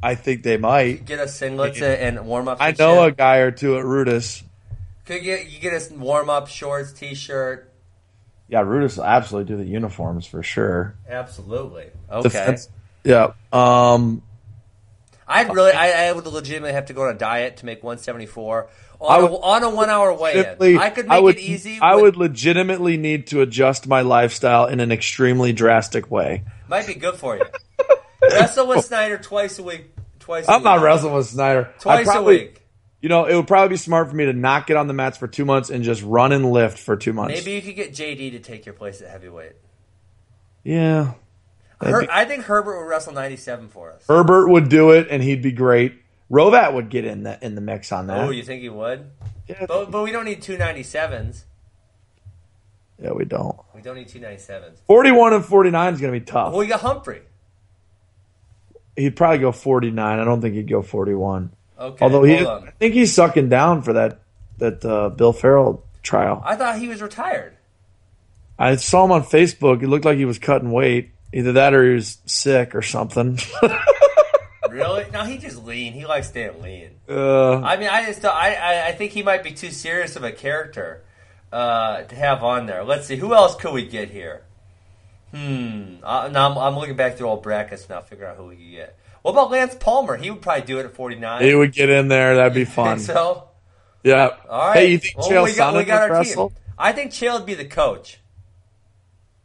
I 0.03 0.15
think 0.15 0.43
they 0.43 0.57
might. 0.57 1.05
Get 1.05 1.19
us 1.21 1.39
singlets 1.41 1.77
and, 1.83 2.19
and 2.19 2.27
warm 2.27 2.49
ups. 2.49 2.61
I 2.61 2.75
know 2.79 3.03
a 3.05 3.13
guy 3.13 3.39
or 3.39 3.51
two 3.51 3.77
at 3.79 3.85
Rudis. 3.85 4.43
Could 5.05 5.17
you 5.17 5.23
get 5.23 5.51
you 5.51 5.59
get 5.61 5.73
us 5.73 5.91
warm 5.91 6.29
up 6.31 6.49
shorts, 6.49 6.93
t 6.93 7.15
shirt. 7.15 7.73
Yeah, 8.49 8.63
Rudis 8.63 8.97
will 8.97 9.05
absolutely 9.05 9.57
do 9.57 9.63
the 9.63 9.69
uniforms 9.69 10.27
for 10.27 10.43
sure. 10.43 10.95
Absolutely. 11.09 11.87
Okay. 12.11 12.23
Defense- 12.29 12.69
yeah. 13.05 13.33
Um. 13.53 14.23
I'd 15.29 15.53
really, 15.53 15.73
I, 15.73 16.07
I 16.07 16.13
would 16.13 16.25
legitimately 16.25 16.73
have 16.73 16.87
to 16.87 16.93
go 16.93 17.03
on 17.03 17.17
a 17.17 17.19
diet 17.19 17.57
to 17.57 17.67
make 17.67 17.83
174 17.83 18.69
I 19.01 19.05
on, 19.05 19.23
would- 19.23 19.33
a, 19.33 19.35
on 19.35 19.63
a 19.65 19.71
one 19.71 19.91
hour 19.91 20.13
weigh 20.15 20.57
in. 20.61 20.79
I 20.79 20.91
could 20.91 21.09
make 21.09 21.21
would, 21.21 21.37
it 21.37 21.41
easy. 21.41 21.81
I 21.83 21.97
with- 21.97 22.03
would 22.05 22.17
legitimately 22.17 22.97
need 22.97 23.27
to 23.29 23.41
adjust 23.43 23.89
my 23.89 24.03
lifestyle 24.03 24.67
in 24.67 24.79
an 24.79 24.93
extremely 24.93 25.53
drastic 25.53 26.11
way. 26.13 26.45
might 26.69 26.87
be 26.87 26.95
good 26.95 27.17
for 27.17 27.37
you. 27.37 27.45
Wrestle 28.33 28.67
with 28.69 28.85
Snyder 28.85 29.19
twice 29.19 29.59
a 29.59 29.63
week. 29.63 29.93
Twice. 30.19 30.47
A 30.49 30.53
I'm 30.53 30.57
week. 30.59 30.65
not 30.65 30.81
wrestling 30.83 31.15
with 31.15 31.27
Snyder. 31.27 31.73
Twice 31.81 32.07
probably- 32.07 32.37
a 32.37 32.39
week. 32.41 32.63
You 33.03 33.09
know, 33.11 33.27
it 33.27 33.37
would 33.37 33.47
probably 33.47 33.69
be 33.69 33.77
smart 33.77 34.09
for 34.09 34.17
me 34.17 34.25
to 34.25 34.33
not 34.33 34.67
get 34.67 34.77
on 34.77 34.89
the 34.89 34.95
mats 34.95 35.17
for 35.19 35.29
two 35.29 35.45
months 35.45 35.71
and 35.71 35.85
just 35.85 36.03
run 36.03 36.33
and 36.33 36.51
lift 36.51 36.79
for 36.79 36.97
two 36.97 37.13
months. 37.13 37.35
Maybe 37.37 37.53
you 37.53 37.63
could 37.63 37.77
get 37.77 37.93
JD 37.93 38.31
to 38.33 38.39
take 38.41 38.67
your 38.67 38.73
place 38.73 39.01
at 39.01 39.09
heavyweight. 39.11 39.53
Yeah. 40.65 41.13
Her, 41.81 42.01
be- 42.01 42.09
I 42.11 42.25
think 42.25 42.45
Herbert 42.45 42.79
would 42.81 42.89
wrestle 42.89 43.13
97 43.13 43.69
for 43.69 43.93
us. 43.93 44.05
Herbert 44.09 44.49
would 44.49 44.69
do 44.71 44.91
it, 44.91 45.09
and 45.11 45.23
he'd 45.23 45.43
be 45.43 45.53
great. 45.53 45.95
Hrovat 46.33 46.73
would 46.73 46.89
get 46.89 47.05
in 47.05 47.23
the 47.23 47.39
in 47.45 47.55
the 47.55 47.61
mix 47.61 47.93
on 47.93 48.09
that. 48.09 48.25
Oh, 48.27 48.31
you 48.31 48.43
think 48.43 48.63
he 48.63 48.69
would? 48.71 49.09
yeah, 49.47 49.67
But, 49.69 49.91
but 49.93 50.03
we 50.03 50.11
don't 50.11 50.25
need 50.25 50.43
two 50.43 50.57
97s. 50.57 51.45
yeah, 53.01 53.13
we 53.13 53.25
don't. 53.27 53.57
We 53.75 53.83
don't 53.83 53.95
need 53.95 54.09
two 54.09 54.19
97s. 54.21 54.79
Forty-one 54.87 55.35
and 55.35 55.45
forty-nine 55.45 55.95
is 55.95 56.01
going 56.01 56.13
to 56.13 56.19
be 56.19 56.25
tough. 56.25 56.51
Well, 56.53 56.61
we 56.61 56.67
got 56.67 56.81
Humphrey. 56.81 57.21
He'd 58.97 59.17
probably 59.17 59.39
go 59.39 59.53
forty-nine. 59.53 60.19
I 60.19 60.25
don't 60.25 60.41
think 60.41 60.55
he'd 60.55 60.69
go 60.69 60.83
forty-one. 60.83 61.53
Okay. 61.79 62.05
Although 62.05 62.23
he, 62.25 62.37
hold 62.37 62.65
I 62.65 62.71
think 62.73 62.95
he's 62.95 63.13
sucking 63.13 63.49
down 63.49 63.83
for 63.83 63.93
that 63.95 64.21
that 64.59 64.85
uh, 64.85 65.11
Bill 65.11 65.33
Farrell 65.33 65.85
trial. 66.03 66.43
I 66.45 66.57
thought 66.57 66.79
he 66.79 66.89
was 66.89 67.03
retired. 67.03 67.57
I 68.59 68.77
saw 68.77 69.05
him 69.05 69.13
on 69.13 69.23
Facebook. 69.23 69.83
It 69.83 69.89
looked 69.89 70.05
like 70.07 70.17
he 70.17 70.25
was 70.25 70.39
cutting 70.39 70.71
weight. 70.73 71.11
Either 71.33 71.53
that 71.53 71.75
or 71.75 71.87
he 71.87 71.95
was 71.95 72.19
sick 72.25 72.75
or 72.75 72.83
something. 72.83 73.39
Really? 74.69 75.07
No, 75.11 75.25
he 75.25 75.39
just 75.39 75.65
lean. 75.65 75.93
He 75.95 76.05
likes 76.07 76.29
staying 76.29 76.61
lean. 76.61 76.91
uh, 77.09 77.61
I 77.61 77.77
mean, 77.79 77.89
I 77.89 78.05
just 78.05 78.25
I, 78.25 78.55
I 78.55 78.87
I 78.89 78.93
think 78.93 79.13
he 79.13 79.23
might 79.23 79.43
be 79.43 79.53
too 79.53 79.71
serious 79.71 80.17
of 80.17 80.25
a 80.25 80.33
character 80.33 81.03
uh, 81.53 82.03
to 82.03 82.15
have 82.15 82.43
on 82.43 82.67
there. 82.67 82.85
Let's 82.85 83.07
see, 83.07 83.17
who 83.17 83.33
else 83.33 83.57
could 83.57 83.73
we 83.73 83.87
get 83.87 84.11
here? 84.11 84.43
Hmm. 85.37 85.97
Uh, 86.03 86.29
now 86.33 86.51
I'm, 86.51 86.57
I'm 86.59 86.77
looking 86.79 86.97
back 86.97 87.17
through 87.17 87.27
all 87.29 87.37
brackets 87.37 87.89
now, 87.89 88.01
figure 88.01 88.27
out 88.27 88.37
who 88.37 88.47
we 88.47 88.57
get. 88.57 88.99
What 89.23 89.33
about 89.33 89.51
Lance 89.51 89.75
Palmer? 89.75 90.17
He 90.17 90.31
would 90.31 90.41
probably 90.41 90.65
do 90.65 90.79
it 90.79 90.87
at 90.87 90.95
49. 90.95 91.43
he 91.43 91.55
would 91.55 91.73
get 91.73 91.91
in 91.91 92.09
there. 92.09 92.37
That'd 92.37 92.55
be 92.55 92.65
fun. 92.65 92.99
so? 93.01 93.49
Yeah. 94.05 94.31
All 94.49 94.69
right. 94.69 94.77
Hey, 94.77 94.93
you 94.93 94.99
think 94.99 95.19
Well, 95.19 95.29
Chael 95.29 95.45
we 95.45 95.55
got, 95.55 95.75
we 95.75 95.81
Sonnen 95.83 95.87
got 95.87 96.03
would 96.03 96.11
our 96.11 96.19
wrestle? 96.19 96.49
team. 96.51 96.59
I 96.79 96.93
think 96.93 97.11
Chael 97.13 97.35
would 97.39 97.47
be 97.47 97.55
the 97.55 97.65
coach. 97.65 98.21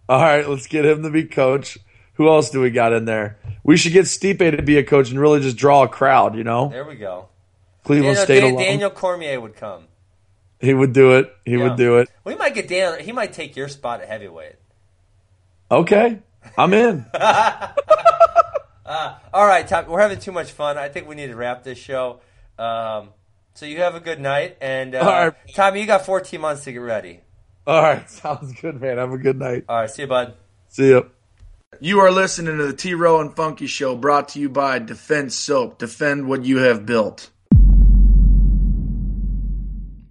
All 0.07 0.21
right, 0.21 0.47
let's 0.47 0.67
get 0.67 0.85
him 0.85 1.03
to 1.03 1.09
be 1.09 1.23
coach. 1.25 1.77
Who 2.15 2.27
else 2.29 2.49
do 2.51 2.61
we 2.61 2.69
got 2.69 2.93
in 2.93 3.05
there? 3.05 3.37
We 3.63 3.77
should 3.77 3.93
get 3.93 4.05
Stipe 4.05 4.55
to 4.55 4.61
be 4.61 4.77
a 4.77 4.83
coach 4.83 5.09
and 5.09 5.19
really 5.19 5.39
just 5.39 5.57
draw 5.57 5.83
a 5.83 5.87
crowd. 5.87 6.35
You 6.35 6.43
know, 6.43 6.69
There 6.69 6.85
we 6.85 6.95
go. 6.95 7.29
Cleveland 7.83 8.15
Daniel, 8.17 8.25
State 8.25 8.39
Dan- 8.41 8.53
alone. 8.53 8.63
Daniel 8.63 8.89
Cormier 8.91 9.39
would 9.41 9.55
come. 9.55 9.85
He 10.59 10.73
would 10.73 10.93
do 10.93 11.13
it. 11.17 11.33
He 11.45 11.53
Yeah. 11.57 11.63
would 11.63 11.77
do 11.77 11.97
it. 11.97 12.09
We 12.23 12.35
might 12.35 12.53
get 12.53 12.67
Dan. 12.67 12.99
He 12.99 13.11
might 13.11 13.33
take 13.33 13.55
your 13.55 13.67
spot 13.67 14.01
at 14.01 14.07
heavyweight. 14.09 14.55
Okay, 15.71 16.19
I'm 16.57 16.73
in. 16.73 17.05
All 19.33 19.47
right, 19.47 19.65
Tom, 19.65 19.87
we're 19.87 20.01
having 20.01 20.19
too 20.19 20.33
much 20.33 20.51
fun. 20.51 20.77
I 20.77 20.89
think 20.89 21.07
we 21.07 21.15
need 21.15 21.27
to 21.27 21.35
wrap 21.37 21.63
this 21.63 21.77
show. 21.77 22.19
Um, 22.59 23.11
so 23.53 23.65
you 23.65 23.77
have 23.77 23.95
a 23.95 24.01
good 24.01 24.19
night, 24.19 24.57
and 24.59 24.93
uh, 24.93 24.99
All 24.99 25.05
right. 25.05 25.33
Tommy, 25.55 25.79
you 25.79 25.87
got 25.87 26.05
14 26.05 26.41
months 26.41 26.65
to 26.65 26.73
get 26.73 26.79
ready. 26.79 27.21
All 27.65 27.81
right, 27.81 28.09
sounds 28.11 28.51
good, 28.59 28.81
man. 28.81 28.97
Have 28.97 29.13
a 29.13 29.17
good 29.17 29.39
night. 29.39 29.63
All 29.69 29.79
right, 29.79 29.89
see 29.89 30.01
you, 30.01 30.09
bud. 30.09 30.35
See 30.67 30.89
you. 30.89 31.09
You 31.79 32.01
are 32.01 32.11
listening 32.11 32.57
to 32.57 32.67
the 32.67 32.73
T 32.73 32.93
Row 32.93 33.21
and 33.21 33.33
Funky 33.33 33.67
Show 33.67 33.95
brought 33.95 34.27
to 34.29 34.41
you 34.41 34.49
by 34.49 34.79
Defend 34.79 35.31
Soap. 35.31 35.79
Defend 35.79 36.27
what 36.27 36.43
you 36.43 36.57
have 36.57 36.85
built. 36.85 37.30